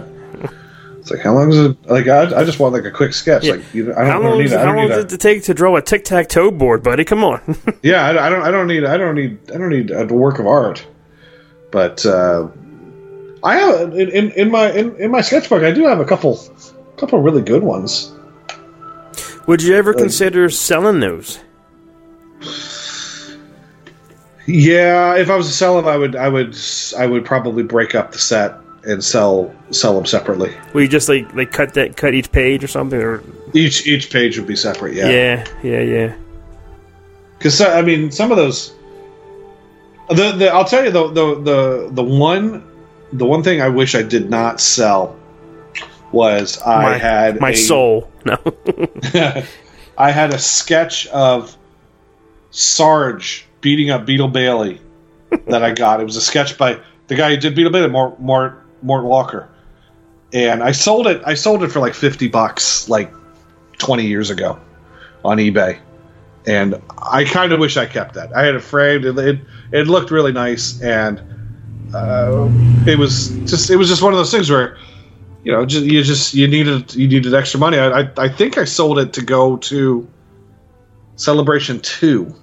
It's 1.08 1.16
like 1.16 1.24
how 1.24 1.34
long 1.36 1.50
is 1.50 1.58
it? 1.58 1.90
Like 1.90 2.10
I, 2.10 2.24
I 2.38 2.44
just 2.44 2.60
want 2.60 2.74
like 2.74 2.84
a 2.84 2.92
quick 2.92 3.14
sketch. 3.14 3.46
Like 3.46 3.74
you, 3.74 3.94
I 3.94 4.04
don't, 4.04 4.08
How 4.08 4.20
I 4.20 4.22
don't 4.22 4.24
long, 4.26 4.40
need. 4.40 4.52
I 4.54 4.66
don't 4.66 4.76
long 4.76 4.90
need. 4.90 4.96
does 4.96 5.14
A, 5.14 5.16
it 5.16 5.22
take 5.22 5.44
to 5.44 5.54
draw 5.54 5.78
a 5.78 5.82
tic 5.82 6.04
tac 6.04 6.28
toe 6.28 6.52
board, 6.52 6.84
buddy? 6.84 7.06
Come 7.06 7.24
on. 7.24 7.42
yeah, 7.82 8.08
I, 8.08 8.28
I 8.28 8.30
don't. 8.30 8.42
I 8.42 8.52
don't 8.52 8.68
need. 8.68 8.84
I 8.84 8.98
don't 8.98 9.16
need. 9.16 9.40
I 9.50 9.58
don't 9.58 9.70
need 9.70 9.90
a 9.90 10.06
work 10.08 10.38
of 10.40 10.48
art. 10.48 10.86
But 11.72 12.06
uh, 12.06 12.50
I 13.42 13.56
have 13.56 13.94
in, 13.94 14.10
in, 14.10 14.32
in 14.32 14.52
my 14.52 14.70
in, 14.74 14.98
in 14.98 15.10
my 15.10 15.22
sketchbook. 15.22 15.64
I 15.64 15.72
do 15.72 15.86
have 15.86 16.02
a 16.02 16.06
couple 16.06 16.38
couple 16.98 17.22
really 17.22 17.42
good 17.42 17.64
ones. 17.64 18.12
Would 19.46 19.64
you 19.64 19.76
ever 19.76 19.94
consider 19.94 20.50
selling 20.50 21.00
those? 21.00 21.40
Yeah, 24.46 25.16
if 25.16 25.30
I 25.30 25.38
was 25.38 25.48
to 25.48 25.54
sell 25.54 25.78
them, 25.78 25.88
I 25.88 25.96
would. 25.96 26.18
I 26.18 26.28
would. 26.28 26.58
I 26.98 27.08
would 27.08 27.24
probably 27.24 27.64
break 27.64 27.96
up 27.96 28.12
the 28.12 28.20
set 28.20 28.58
and 28.88 29.04
sell 29.04 29.54
sell 29.72 29.94
them 29.94 30.06
separately. 30.06 30.54
Will 30.74 30.82
you 30.82 30.88
just 30.88 31.10
like 31.10 31.32
like 31.36 31.52
cut 31.52 31.74
that 31.76 31.98
cut 31.98 32.14
each 32.14 32.32
page 32.32 32.64
or 32.64 32.68
something? 32.68 33.00
Or 33.00 33.24
Each 33.54 33.86
each 33.86 34.12
page 34.12 34.38
would 34.38 34.48
be 34.48 34.56
separate. 34.56 34.94
Yeah. 34.96 35.10
yeah, 35.10 35.48
yeah, 35.64 35.82
yeah. 35.82 36.16
Because 37.38 37.62
I 37.62 37.82
mean, 37.82 38.12
some 38.12 38.32
of 38.32 38.38
those. 38.38 38.74
The, 40.10 40.32
the 40.32 40.50
I'll 40.50 40.64
tell 40.66 40.86
you 40.86 40.92
the, 40.92 41.08
the 41.12 41.36
the 41.42 41.90
the 41.92 42.04
one 42.04 42.64
the 43.12 43.26
one 43.26 43.44
thing 43.44 43.62
I 43.62 43.68
wish 43.70 43.94
I 43.94 44.02
did 44.04 44.30
not 44.30 44.62
sell 44.62 45.16
was 46.14 46.62
I 46.66 46.82
my, 46.84 46.98
had 46.98 47.40
my 47.42 47.50
a- 47.52 47.56
soul. 47.56 48.10
No. 48.26 48.38
I 49.98 50.12
had 50.12 50.34
a 50.34 50.38
sketch 50.38 51.08
of 51.08 51.56
Sarge 52.52 53.46
beating 53.62 53.90
up 53.90 54.06
Beetle 54.06 54.28
Bailey 54.28 54.82
that 55.48 55.64
I 55.64 55.72
got. 55.72 56.02
It 56.02 56.04
was 56.04 56.16
a 56.18 56.22
sketch 56.22 56.58
by 56.58 56.80
the 57.08 57.16
guy 57.16 57.30
who 57.32 57.38
did 57.38 57.56
Beetle 57.56 57.72
Bailey, 57.72 57.90
Mort 57.90 58.20
Mort 58.20 58.64
Mort 58.82 59.04
Walker, 59.04 59.50
and 60.34 60.64
I 60.64 60.72
sold 60.72 61.08
it. 61.08 61.22
I 61.26 61.34
sold 61.34 61.64
it 61.64 61.72
for 61.72 61.80
like 61.80 61.94
fifty 61.94 62.28
bucks, 62.28 62.90
like 62.90 63.12
twenty 63.78 64.06
years 64.06 64.30
ago, 64.30 64.60
on 65.24 65.38
eBay. 65.38 65.80
And 66.46 66.82
I 66.98 67.26
kind 67.26 67.52
of 67.52 67.60
wish 67.60 67.76
I 67.76 67.86
kept 67.86 68.14
that. 68.16 68.34
I 68.36 68.46
had 68.46 68.56
it 68.56 68.62
framed. 68.62 69.06
It 69.06 69.18
it, 69.18 69.40
it 69.72 69.88
looked 69.88 70.12
really 70.12 70.32
nice, 70.32 70.82
and 70.82 71.22
uh, 71.94 72.50
it 72.86 72.98
was 72.98 73.30
just 73.50 73.70
it 73.70 73.76
was 73.76 73.90
just 73.90 74.02
one 74.02 74.14
of 74.14 74.18
those 74.18 74.32
things 74.32 74.50
where 74.50 74.78
you 75.44 75.52
know, 75.54 75.66
just, 75.66 75.86
you 75.86 76.04
just 76.04 76.34
you 76.34 76.48
needed 76.48 76.94
you 76.94 77.08
needed 77.08 77.34
extra 77.34 77.58
money. 77.60 77.78
I, 77.78 78.02
I 78.02 78.12
I 78.18 78.30
think 78.30 78.58
I 78.58 78.66
sold 78.66 79.00
it 79.00 79.14
to 79.14 79.22
go 79.22 79.56
to 79.58 80.06
Celebration 81.16 81.80
Two, 81.80 82.36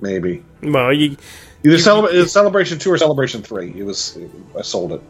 maybe 0.00 0.44
well, 0.62 0.92
you 0.92 1.16
either 1.64 1.76
Celebra- 1.76 2.28
Celebration 2.28 2.78
Two 2.78 2.92
or 2.92 2.98
Celebration 2.98 3.42
Three. 3.42 3.72
It 3.76 3.84
was 3.84 4.18
I 4.58 4.62
sold 4.62 4.92
it. 4.92 5.02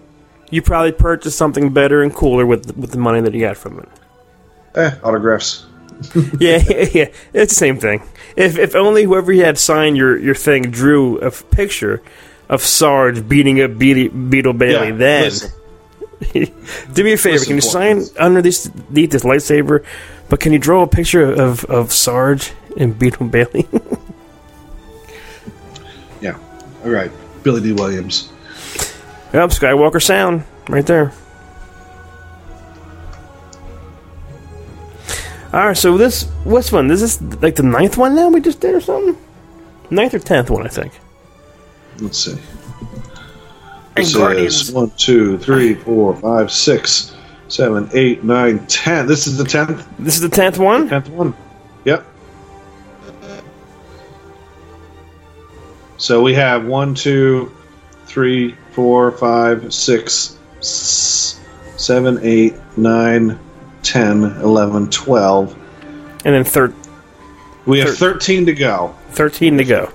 you 0.51 0.63
probably 0.63 0.93
purchased 0.93 1.37
something 1.39 1.73
better 1.73 2.03
and 2.03 2.15
cooler 2.15 2.47
with 2.47 2.77
with 2.77 2.91
the 2.93 2.99
money 2.99 3.21
that 3.21 3.33
you 3.35 3.41
got 3.41 3.57
from 3.57 3.79
it. 3.81 3.89
Eh, 4.75 4.91
autographs. 5.03 5.67
yeah, 6.41 6.59
yeah, 6.69 6.87
yeah. 6.93 7.07
It's 7.33 7.53
the 7.53 7.59
same 7.59 7.79
thing. 7.79 8.03
If 8.37 8.59
if 8.59 8.75
only 8.75 9.05
whoever 9.05 9.33
you 9.33 9.45
had 9.45 9.59
signed 9.59 9.97
your, 9.97 10.19
your 10.19 10.35
thing 10.35 10.63
drew 10.71 11.21
a 11.21 11.27
f- 11.27 11.45
picture 11.51 12.03
of 12.49 12.63
Sarge 12.63 13.27
beating 13.29 13.61
up 13.63 13.79
Beetle, 13.79 14.09
Beetle 14.29 14.53
Bailey, 14.55 14.89
Yeah, 14.89 14.97
then 14.97 15.31
do 16.93 17.05
me 17.05 17.13
a 17.13 17.17
favor. 17.17 17.35
Listen, 17.35 17.47
can 17.47 17.57
you 17.57 17.61
sign 17.61 18.03
underneath 18.19 18.65
this 19.11 19.23
lightsaber? 19.25 19.85
But 20.29 20.41
can 20.41 20.53
you 20.53 20.59
draw 20.59 20.83
a 20.83 20.87
picture 20.87 21.31
of, 21.31 21.65
of 21.67 21.93
Sarge 21.93 22.53
and 22.77 22.99
Beetle 22.99 23.27
Bailey? 23.29 23.67
Yeah. 26.83 26.89
All 26.89 26.95
right. 26.95 27.11
Billy 27.43 27.61
Dee 27.61 27.73
Williams. 27.73 28.31
yep, 29.33 29.51
Skywalker 29.51 30.03
Sound 30.03 30.45
right 30.69 30.87
there. 30.87 31.13
All 35.53 35.67
right, 35.67 35.77
so 35.77 35.99
this 35.99 36.25
what's 36.45 36.73
one? 36.73 36.87
This 36.87 37.03
is 37.03 37.21
like 37.43 37.57
the 37.57 37.63
ninth 37.63 37.99
one 37.99 38.15
now 38.15 38.29
we 38.31 38.41
just 38.41 38.61
did 38.61 38.75
or 38.75 38.81
something. 38.81 39.17
Ninth 39.91 40.15
or 40.15 40.19
tenth 40.19 40.49
one, 40.49 40.65
I 40.65 40.71
think. 40.71 40.93
Let's 42.01 42.17
see. 42.19 42.39
And 43.97 44.07
This 44.07 44.17
Guardians. 44.17 44.61
is 44.69 44.73
one, 44.73 44.91
two, 44.97 45.37
three, 45.39 45.75
four, 45.75 46.17
five, 46.17 46.51
six, 46.51 47.15
seven, 47.49 47.91
eight, 47.93 48.25
nine, 48.25 48.67
ten. 48.67 49.07
This 49.07 49.27
is 49.27 49.37
the 49.37 49.45
tenth. 49.45 49.87
This 49.99 50.15
is 50.15 50.23
the 50.23 50.31
tenth 50.31 50.57
one. 50.57 50.89
Tenth 50.89 51.11
one. 51.11 51.35
Yep. 51.85 52.07
So 56.03 56.21
we 56.21 56.35
have 56.35 56.67
one, 56.67 56.97
two, 56.97 57.53
three, 58.07 58.57
four, 58.73 59.13
five, 59.13 59.73
six, 59.73 60.37
s- 60.59 61.39
seven, 61.77 62.19
eight, 62.23 62.55
nine, 62.77 63.39
ten, 63.85 64.25
eleven, 64.43 64.91
twelve. 64.91 65.55
and 66.25 66.35
then 66.35 66.43
third 66.43 66.75
We 67.67 67.79
have 67.79 67.97
thirteen 67.97 68.47
to 68.47 68.53
go. 68.53 68.97
13 69.13 69.59
to 69.59 69.65
go. 69.65 69.93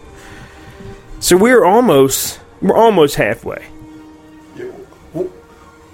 So 1.20 1.36
we're 1.36 1.66
almost 1.66 2.40
we're 2.62 2.78
almost 2.78 3.16
halfway. 3.16 3.66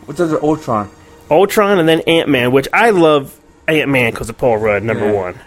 What's 0.05 0.19
other 0.19 0.39
Ultron? 0.43 0.91
Ultron 1.31 1.79
and 1.79 1.89
then 1.89 2.01
Ant 2.01 2.29
Man, 2.29 2.51
which 2.51 2.67
I 2.71 2.91
love 2.91 3.39
Ant 3.67 3.89
Man 3.89 4.11
because 4.11 4.29
of 4.29 4.37
Paul 4.37 4.57
Rudd, 4.57 4.83
number 4.83 5.05
Yeah. 5.05 5.11
one. 5.13 5.39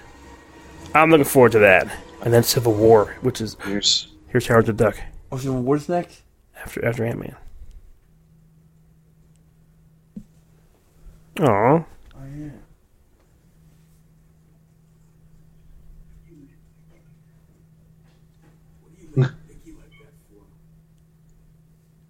I'm 0.92 1.10
looking 1.10 1.24
forward 1.24 1.52
to 1.52 1.60
that. 1.60 1.86
And 2.22 2.34
then 2.34 2.42
Civil 2.42 2.72
War, 2.74 3.14
which 3.20 3.40
is 3.40 3.56
Here's 3.64 4.08
here's 4.36 4.48
Howard 4.48 4.66
the 4.66 4.72
Duck 4.74 5.00
What's, 5.30 5.46
what's 5.46 5.88
next? 5.88 6.20
after 6.62 6.84
after 6.84 7.06
Ant 7.06 7.18
Man. 7.18 7.36
Aw. 11.40 11.84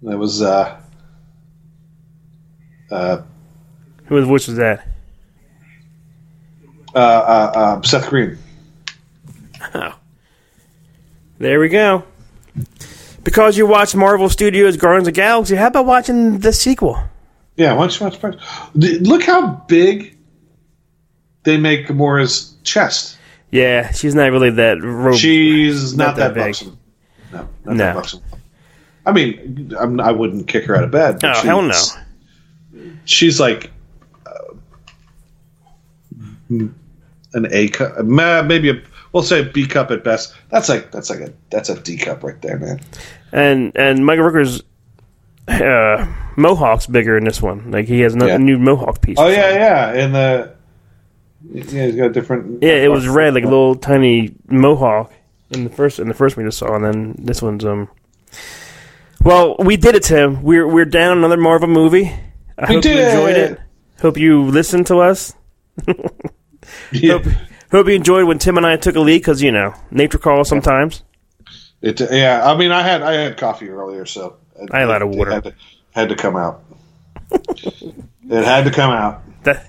that 0.02 0.18
was 0.18 0.42
uh 0.42 0.80
uh 2.90 3.22
Who 4.06 4.26
which 4.26 4.48
was 4.48 4.56
that? 4.56 4.88
uh, 6.92 6.98
uh, 6.98 7.52
uh 7.54 7.82
Seth 7.82 8.08
Green. 8.10 8.36
Oh. 9.74 9.94
There 11.38 11.60
we 11.60 11.68
go. 11.68 12.02
Because 13.24 13.58
you 13.58 13.66
watched 13.66 13.96
Marvel 13.96 14.28
Studios 14.28 14.76
Guardians 14.76 15.08
of 15.08 15.14
the 15.14 15.20
Galaxy, 15.20 15.56
how 15.56 15.66
about 15.66 15.86
watching 15.86 16.38
the 16.38 16.52
sequel? 16.52 16.96
Yeah, 17.56 17.72
why 17.72 17.80
don't 17.86 17.98
you 17.98 18.06
watch 18.06 18.20
part? 18.20 18.36
Look 18.74 19.22
how 19.24 19.64
big 19.66 20.16
they 21.42 21.56
make 21.56 21.86
Gamora's 21.86 22.54
chest. 22.62 23.18
Yeah, 23.50 23.90
she's 23.92 24.14
not 24.14 24.30
really 24.30 24.50
that. 24.50 24.82
Ro- 24.82 25.14
She's 25.16 25.96
not, 25.96 26.08
not 26.08 26.16
that 26.16 26.34
that, 26.34 26.34
big. 26.34 26.44
buxom. 26.44 26.78
No, 27.32 27.38
not 27.38 27.48
No. 27.64 27.76
that 27.76 27.94
buxom. 27.94 28.22
I 29.06 29.12
mean, 29.12 29.72
I'm, 29.78 30.00
I 30.00 30.10
wouldn't 30.12 30.48
kick 30.48 30.64
her 30.64 30.76
out 30.76 30.84
of 30.84 30.90
bed. 30.90 31.20
Oh, 31.24 31.40
hell 31.42 31.62
no. 31.62 31.74
she's- 33.04 33.38
like 33.40 33.70
uh, 34.26 34.54
an 36.50 37.46
A 37.52 37.70
maybe 38.42 38.70
a 38.70 38.82
we'll 39.16 39.22
say 39.24 39.42
B 39.42 39.66
cup 39.66 39.90
at 39.90 40.04
best. 40.04 40.34
That's 40.50 40.68
like 40.68 40.92
that's 40.92 41.08
like 41.08 41.20
a 41.20 41.32
that's 41.50 41.70
a 41.70 41.80
D 41.80 41.96
cup 41.96 42.22
right 42.22 42.40
there, 42.42 42.58
man. 42.58 42.80
And 43.32 43.72
and 43.74 44.04
Michael 44.04 44.24
Rooker's 44.24 44.62
uh, 45.48 46.06
mohawk's 46.36 46.86
bigger 46.86 47.16
in 47.16 47.24
this 47.24 47.40
one. 47.40 47.70
Like 47.70 47.86
he 47.86 48.00
has 48.00 48.14
a 48.14 48.26
Yeah. 48.26 48.36
new 48.36 48.58
mohawk 48.58 49.00
piece. 49.00 49.16
Oh 49.18 49.28
yeah, 49.28 49.50
yeah, 49.54 49.92
and 50.04 50.14
the 50.14 50.54
yeah, 51.50 51.86
he's 51.86 51.96
got 51.96 52.06
a 52.06 52.12
different. 52.12 52.62
Yeah, 52.62 52.74
it 52.74 52.90
was 52.90 53.08
red, 53.08 53.32
like 53.34 53.44
a 53.44 53.48
little 53.48 53.74
tiny 53.74 54.34
mohawk 54.48 55.12
in 55.50 55.64
the 55.64 55.70
first 55.70 55.98
in 55.98 56.08
the 56.08 56.14
first 56.14 56.36
we 56.36 56.44
just 56.44 56.58
saw, 56.58 56.74
and 56.74 56.84
then 56.84 57.14
this 57.18 57.40
one's 57.40 57.64
um. 57.64 57.88
Well, 59.24 59.56
we 59.58 59.76
did 59.78 59.94
it, 59.94 60.02
Tim. 60.02 60.42
We're 60.42 60.68
we're 60.68 60.84
down 60.84 61.16
another 61.18 61.36
Marvel 61.38 61.68
movie. 61.68 62.12
I 62.58 62.68
We 62.68 62.74
hope 62.74 62.82
did 62.82 62.96
you 62.98 63.02
enjoyed 63.04 63.36
it! 63.36 63.50
it. 63.52 63.60
Hope 64.02 64.18
you 64.18 64.42
listened 64.44 64.86
to 64.88 64.98
us. 64.98 65.32
Yeah. 66.90 67.18
Hope, 67.18 67.26
hope 67.70 67.86
you 67.86 67.94
enjoyed 67.94 68.24
when 68.24 68.38
Tim 68.38 68.56
and 68.56 68.66
I 68.66 68.76
took 68.76 68.96
a 68.96 69.00
leak 69.00 69.22
because 69.22 69.42
you 69.42 69.52
know 69.52 69.74
nature 69.90 70.18
calls 70.18 70.48
sometimes. 70.48 71.02
It, 71.82 72.00
yeah, 72.00 72.42
I 72.44 72.56
mean, 72.56 72.72
I 72.72 72.82
had 72.82 73.02
I 73.02 73.12
had 73.14 73.36
coffee 73.36 73.68
earlier, 73.68 74.06
so 74.06 74.36
it, 74.56 74.70
I 74.72 74.80
had 74.80 74.88
a 74.88 74.92
lot 74.92 75.02
of 75.02 75.08
water. 75.10 75.30
had 75.32 75.44
to, 75.44 75.54
had 75.90 76.08
to 76.08 76.16
come 76.16 76.36
out. 76.36 76.64
it 77.30 78.44
had 78.44 78.64
to 78.64 78.70
come 78.70 78.90
out. 78.90 79.22
That 79.44 79.66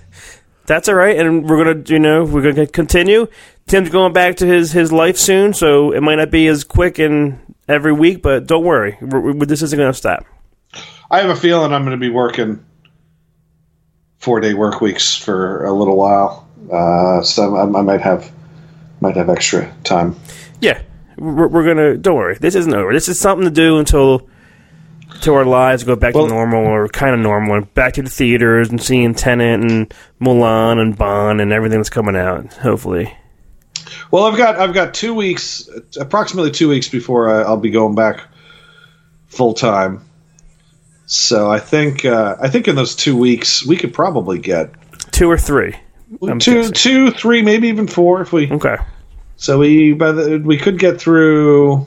that's 0.66 0.88
all 0.88 0.94
right, 0.94 1.18
and 1.18 1.48
we're 1.48 1.64
gonna 1.64 1.82
you 1.86 1.98
know 1.98 2.24
we're 2.24 2.52
gonna 2.52 2.66
continue. 2.66 3.26
Tim's 3.66 3.90
going 3.90 4.12
back 4.12 4.36
to 4.36 4.46
his 4.46 4.72
his 4.72 4.92
life 4.92 5.16
soon, 5.16 5.52
so 5.52 5.92
it 5.92 6.00
might 6.02 6.16
not 6.16 6.30
be 6.30 6.46
as 6.46 6.64
quick 6.64 6.98
and 6.98 7.54
every 7.68 7.92
week, 7.92 8.22
but 8.22 8.46
don't 8.46 8.64
worry, 8.64 8.96
we're, 9.00 9.32
we 9.32 9.46
this 9.46 9.62
isn't 9.62 9.78
gonna 9.78 9.92
stop. 9.92 10.24
I 11.10 11.20
have 11.20 11.30
a 11.30 11.36
feeling 11.36 11.72
I'm 11.72 11.84
going 11.84 11.98
to 11.98 12.00
be 12.00 12.10
working 12.10 12.64
four 14.18 14.40
day 14.40 14.54
work 14.54 14.80
weeks 14.80 15.14
for 15.14 15.64
a 15.64 15.72
little 15.72 15.96
while, 15.96 16.47
uh, 16.70 17.22
so 17.22 17.56
I, 17.56 17.62
I 17.62 17.82
might 17.82 18.00
have 18.00 18.30
might 19.00 19.16
have 19.16 19.28
extra 19.28 19.72
time. 19.84 20.16
Yeah, 20.60 20.82
we're, 21.16 21.48
we're 21.48 21.64
gonna. 21.64 21.96
Don't 21.96 22.16
worry. 22.16 22.36
This 22.38 22.54
isn't 22.54 22.74
over. 22.74 22.92
This 22.92 23.08
is 23.08 23.18
something 23.18 23.44
to 23.44 23.50
do 23.50 23.78
until 23.78 24.28
to 25.22 25.34
our 25.34 25.44
lives, 25.44 25.84
go 25.84 25.96
back 25.96 26.14
to 26.14 26.26
normal 26.26 26.64
or 26.64 26.88
kind 26.88 27.14
of 27.14 27.20
normal, 27.20 27.56
and 27.56 27.74
back 27.74 27.94
to 27.94 28.02
the 28.02 28.10
theaters 28.10 28.70
and 28.70 28.80
seeing 28.80 29.14
Tenet 29.14 29.60
and 29.60 29.94
Mulan 30.20 30.78
and 30.78 30.96
Bond 30.96 31.40
and 31.40 31.52
everything 31.52 31.78
that's 31.78 31.90
coming 31.90 32.16
out. 32.16 32.52
Hopefully, 32.54 33.12
Well, 34.10 34.24
I've 34.24 34.36
got 34.36 34.56
I've 34.56 34.74
got 34.74 34.94
two 34.94 35.14
weeks, 35.14 35.68
approximately 35.98 36.50
two 36.50 36.68
weeks 36.68 36.88
before 36.88 37.30
I, 37.30 37.42
I'll 37.42 37.56
be 37.56 37.70
going 37.70 37.94
back 37.94 38.22
full 39.26 39.54
time. 39.54 40.04
So 41.06 41.50
I 41.50 41.58
think 41.58 42.04
uh, 42.04 42.36
I 42.40 42.48
think 42.48 42.68
in 42.68 42.76
those 42.76 42.94
two 42.94 43.16
weeks 43.16 43.64
we 43.64 43.76
could 43.76 43.94
probably 43.94 44.38
get 44.38 44.72
two 45.10 45.30
or 45.30 45.38
three. 45.38 45.74
I'm 46.22 46.38
two, 46.38 46.54
guessing. 46.54 46.72
two, 46.72 47.10
three, 47.10 47.42
maybe 47.42 47.68
even 47.68 47.86
four 47.86 48.20
if 48.20 48.32
we. 48.32 48.50
Okay. 48.50 48.76
So 49.36 49.58
we 49.58 49.92
by 49.92 50.12
the 50.12 50.38
we 50.38 50.56
could 50.56 50.78
get 50.78 51.00
through. 51.00 51.86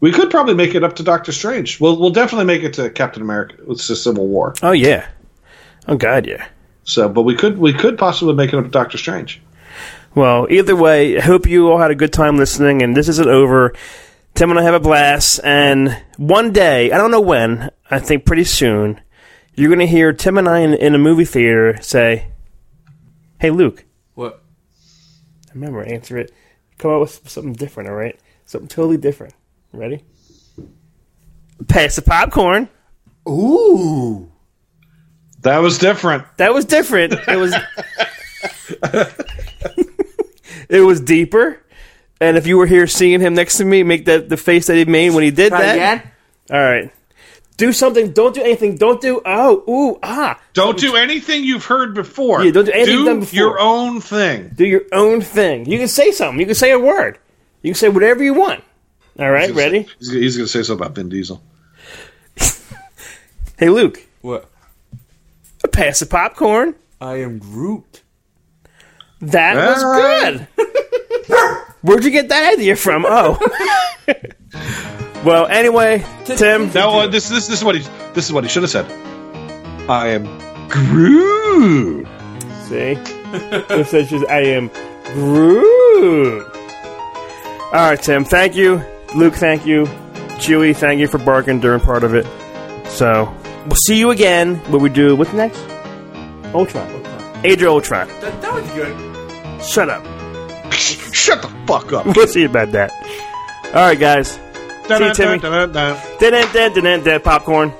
We 0.00 0.12
could 0.12 0.30
probably 0.30 0.54
make 0.54 0.74
it 0.74 0.84
up 0.84 0.96
to 0.96 1.02
Doctor 1.02 1.32
Strange. 1.32 1.80
We'll 1.80 1.98
we'll 1.98 2.10
definitely 2.10 2.46
make 2.46 2.62
it 2.62 2.74
to 2.74 2.90
Captain 2.90 3.22
America. 3.22 3.56
It's 3.68 3.88
a 3.90 3.96
Civil 3.96 4.26
War. 4.26 4.54
Oh 4.62 4.72
yeah. 4.72 5.06
Oh 5.86 5.96
God, 5.96 6.26
yeah. 6.26 6.46
So, 6.84 7.08
but 7.08 7.22
we 7.22 7.36
could 7.36 7.58
we 7.58 7.72
could 7.72 7.96
possibly 7.96 8.34
make 8.34 8.52
it 8.52 8.56
up 8.56 8.64
to 8.64 8.70
Doctor 8.70 8.98
Strange. 8.98 9.40
Well, 10.14 10.46
either 10.50 10.76
way, 10.76 11.16
I 11.18 11.20
hope 11.20 11.46
you 11.46 11.70
all 11.70 11.78
had 11.78 11.90
a 11.90 11.96
good 11.96 12.12
time 12.12 12.36
listening, 12.36 12.82
and 12.82 12.96
this 12.96 13.08
isn't 13.08 13.28
over. 13.28 13.72
Tim 14.34 14.50
and 14.50 14.58
I 14.58 14.62
have 14.62 14.74
a 14.74 14.80
blast, 14.80 15.40
and 15.44 15.96
one 16.16 16.52
day, 16.52 16.90
I 16.92 16.98
don't 16.98 17.10
know 17.10 17.20
when, 17.20 17.70
I 17.90 18.00
think 18.00 18.24
pretty 18.24 18.44
soon, 18.44 19.00
you're 19.54 19.68
going 19.68 19.78
to 19.78 19.86
hear 19.86 20.12
Tim 20.12 20.38
and 20.38 20.48
I 20.48 20.60
in, 20.60 20.74
in 20.74 20.94
a 20.94 20.98
movie 20.98 21.24
theater 21.24 21.78
say, 21.80 22.28
Hey, 23.44 23.50
Luke. 23.50 23.84
What? 24.14 24.42
Remember, 25.52 25.82
answer 25.82 26.16
it. 26.16 26.32
Come 26.78 26.92
up 26.92 27.00
with 27.00 27.28
something 27.28 27.52
different, 27.52 27.90
all 27.90 27.94
right? 27.94 28.18
Something 28.46 28.68
totally 28.68 28.96
different. 28.96 29.34
Ready? 29.70 30.02
Pass 31.68 31.96
the 31.96 32.00
popcorn. 32.00 32.70
Ooh. 33.28 34.32
That 35.42 35.58
was 35.58 35.76
different. 35.76 36.24
That 36.38 36.54
was 36.54 36.64
different. 36.64 37.12
It 37.28 37.36
was. 37.36 37.54
it 40.70 40.80
was 40.80 41.02
deeper. 41.02 41.60
And 42.22 42.38
if 42.38 42.46
you 42.46 42.56
were 42.56 42.64
here 42.64 42.86
seeing 42.86 43.20
him 43.20 43.34
next 43.34 43.58
to 43.58 43.66
me, 43.66 43.82
make 43.82 44.06
that 44.06 44.30
the 44.30 44.38
face 44.38 44.68
that 44.68 44.76
he 44.76 44.86
made 44.86 45.10
when 45.10 45.22
he 45.22 45.30
did 45.30 45.50
Try 45.50 45.60
that. 45.60 45.74
again? 45.74 46.10
All 46.50 46.64
right. 46.64 46.90
Do 47.56 47.72
something. 47.72 48.10
Don't 48.12 48.34
do 48.34 48.42
anything. 48.42 48.76
Don't 48.76 49.00
do. 49.00 49.22
Oh, 49.24 49.62
ooh, 49.68 49.98
ah. 50.02 50.40
Don't 50.54 50.76
do 50.78 50.96
anything 50.96 51.44
you've 51.44 51.64
heard 51.64 51.94
before. 51.94 52.42
Yeah, 52.44 52.50
don't 52.50 52.64
do 52.64 52.72
anything 52.72 53.04
done 53.04 53.20
before. 53.20 53.36
your 53.38 53.60
own 53.60 54.00
thing. 54.00 54.50
Do 54.54 54.64
your 54.66 54.82
own 54.92 55.20
thing. 55.20 55.66
You 55.70 55.78
can 55.78 55.86
say 55.88 56.10
something. 56.10 56.40
You 56.40 56.46
can 56.46 56.54
say 56.56 56.72
a 56.72 56.78
word. 56.78 57.18
You 57.62 57.70
can 57.70 57.78
say 57.78 57.88
whatever 57.88 58.24
you 58.24 58.34
want. 58.34 58.64
All 59.18 59.30
right, 59.30 59.46
He's 59.48 59.56
ready? 59.56 59.84
say- 59.84 59.90
He's, 60.00 60.10
he's 60.12 60.36
going 60.36 60.46
to 60.46 60.52
say 60.52 60.62
something 60.64 60.84
about 60.84 60.96
Vin 60.96 61.08
Diesel. 61.08 61.40
Hey, 63.56 63.68
Luke. 63.68 64.04
What? 64.20 64.50
A 65.62 65.68
pass 65.68 66.02
of 66.02 66.10
popcorn. 66.10 66.74
I 67.00 67.16
am 67.22 67.38
Groot. 67.38 68.02
That 69.20 69.54
was 69.54 69.82
good. 69.84 70.48
Where'd 71.82 72.04
you 72.04 72.10
get 72.10 72.28
that 72.30 72.54
idea 72.54 72.74
from? 72.74 73.04
Oh. 73.06 73.38
well, 75.24 75.46
anyway, 75.46 76.04
Tim. 76.24 76.72
No, 76.72 77.00
uh, 77.00 77.06
this 77.06 77.28
this 77.28 77.46
this 77.48 77.58
is 77.58 77.64
what 77.64 77.74
he 77.74 77.82
this 78.14 78.26
is 78.26 78.32
what 78.32 78.44
he 78.44 78.50
should 78.50 78.62
have 78.62 78.70
said. 78.70 78.86
I 79.88 80.08
am 80.08 80.24
Groot. 80.68 82.06
See? 82.64 82.96
it 82.96 83.86
says 83.86 84.08
she's, 84.08 84.24
I 84.24 84.40
am 84.40 84.70
Groot. 85.12 86.46
All 87.72 87.90
right, 87.90 88.00
Tim. 88.00 88.24
Thank 88.24 88.56
you. 88.56 88.82
Luke, 89.14 89.34
thank 89.34 89.66
you. 89.66 89.84
Chewie, 90.38 90.74
thank 90.74 91.00
you 91.00 91.08
for 91.08 91.18
barking 91.18 91.60
during 91.60 91.80
part 91.80 92.02
of 92.04 92.14
it. 92.14 92.26
So, 92.88 93.32
we'll 93.66 93.76
see 93.86 93.98
you 93.98 94.10
again 94.10 94.56
when 94.70 94.82
we 94.82 94.88
do, 94.88 95.16
what's 95.16 95.32
next? 95.32 95.60
Ultron. 96.54 96.88
Age 97.44 97.62
of 97.62 97.68
Ultron. 97.68 98.08
That, 98.20 98.40
that 98.42 98.52
was 98.54 98.70
good. 98.70 99.62
Shut 99.64 99.88
up. 99.90 100.02
Shut 100.72 101.42
the 101.42 101.48
fuck 101.66 101.92
up. 101.92 102.06
We'll 102.16 102.26
see 102.26 102.44
about 102.44 102.72
that. 102.72 102.92
All 103.66 103.82
right, 103.82 103.98
guys. 103.98 104.38
See 104.86 105.04
you, 105.04 105.14
Timmy. 105.14 105.38
Dun-dun-dun-dun-dun, 105.38 107.20
Popcorn. 107.20 107.72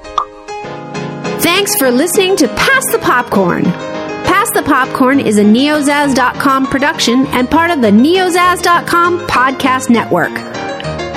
Thanks 1.41 1.77
for 1.79 1.91
listening 1.91 2.37
to 2.37 2.49
Pass 2.49 2.91
the 2.91 2.99
Popcorn. 2.99 3.65
Pass 3.65 4.49
the 4.55 4.63
Popcorn 4.63 5.21
is 5.21 5.37
a 5.39 5.45
neozaz.com 5.45 6.67
production 6.67 7.27
and 7.29 7.51
part 7.51 7.71
of 7.71 7.83
the 7.83 7.91
neozaz.com 7.91 9.21
podcast 9.27 9.91
network. 9.91 10.33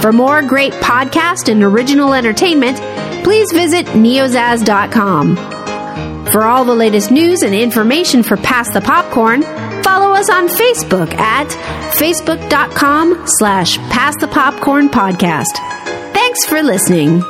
For 0.01 0.11
more 0.11 0.41
great 0.41 0.73
podcast 0.73 1.49
and 1.49 1.63
original 1.63 2.13
entertainment, 2.13 2.77
please 3.23 3.51
visit 3.51 3.85
neozaz.com. 3.87 5.56
For 6.31 6.43
all 6.43 6.65
the 6.65 6.75
latest 6.75 7.09
news 7.09 7.41
and 7.41 7.55
information 7.55 8.21
for 8.21 8.35
Pass 8.37 8.71
the 8.73 8.81
Popcorn, 8.81 9.43
follow 9.83 10.13
us 10.13 10.29
on 10.29 10.49
Facebook 10.49 11.13
at 11.13 11.47
facebook.com 11.97 13.23
slash 13.25 13.77
pass 13.89 14.13
the 14.19 14.27
popcorn 14.27 14.89
podcast. 14.89 15.55
Thanks 16.13 16.45
for 16.45 16.61
listening. 16.61 17.23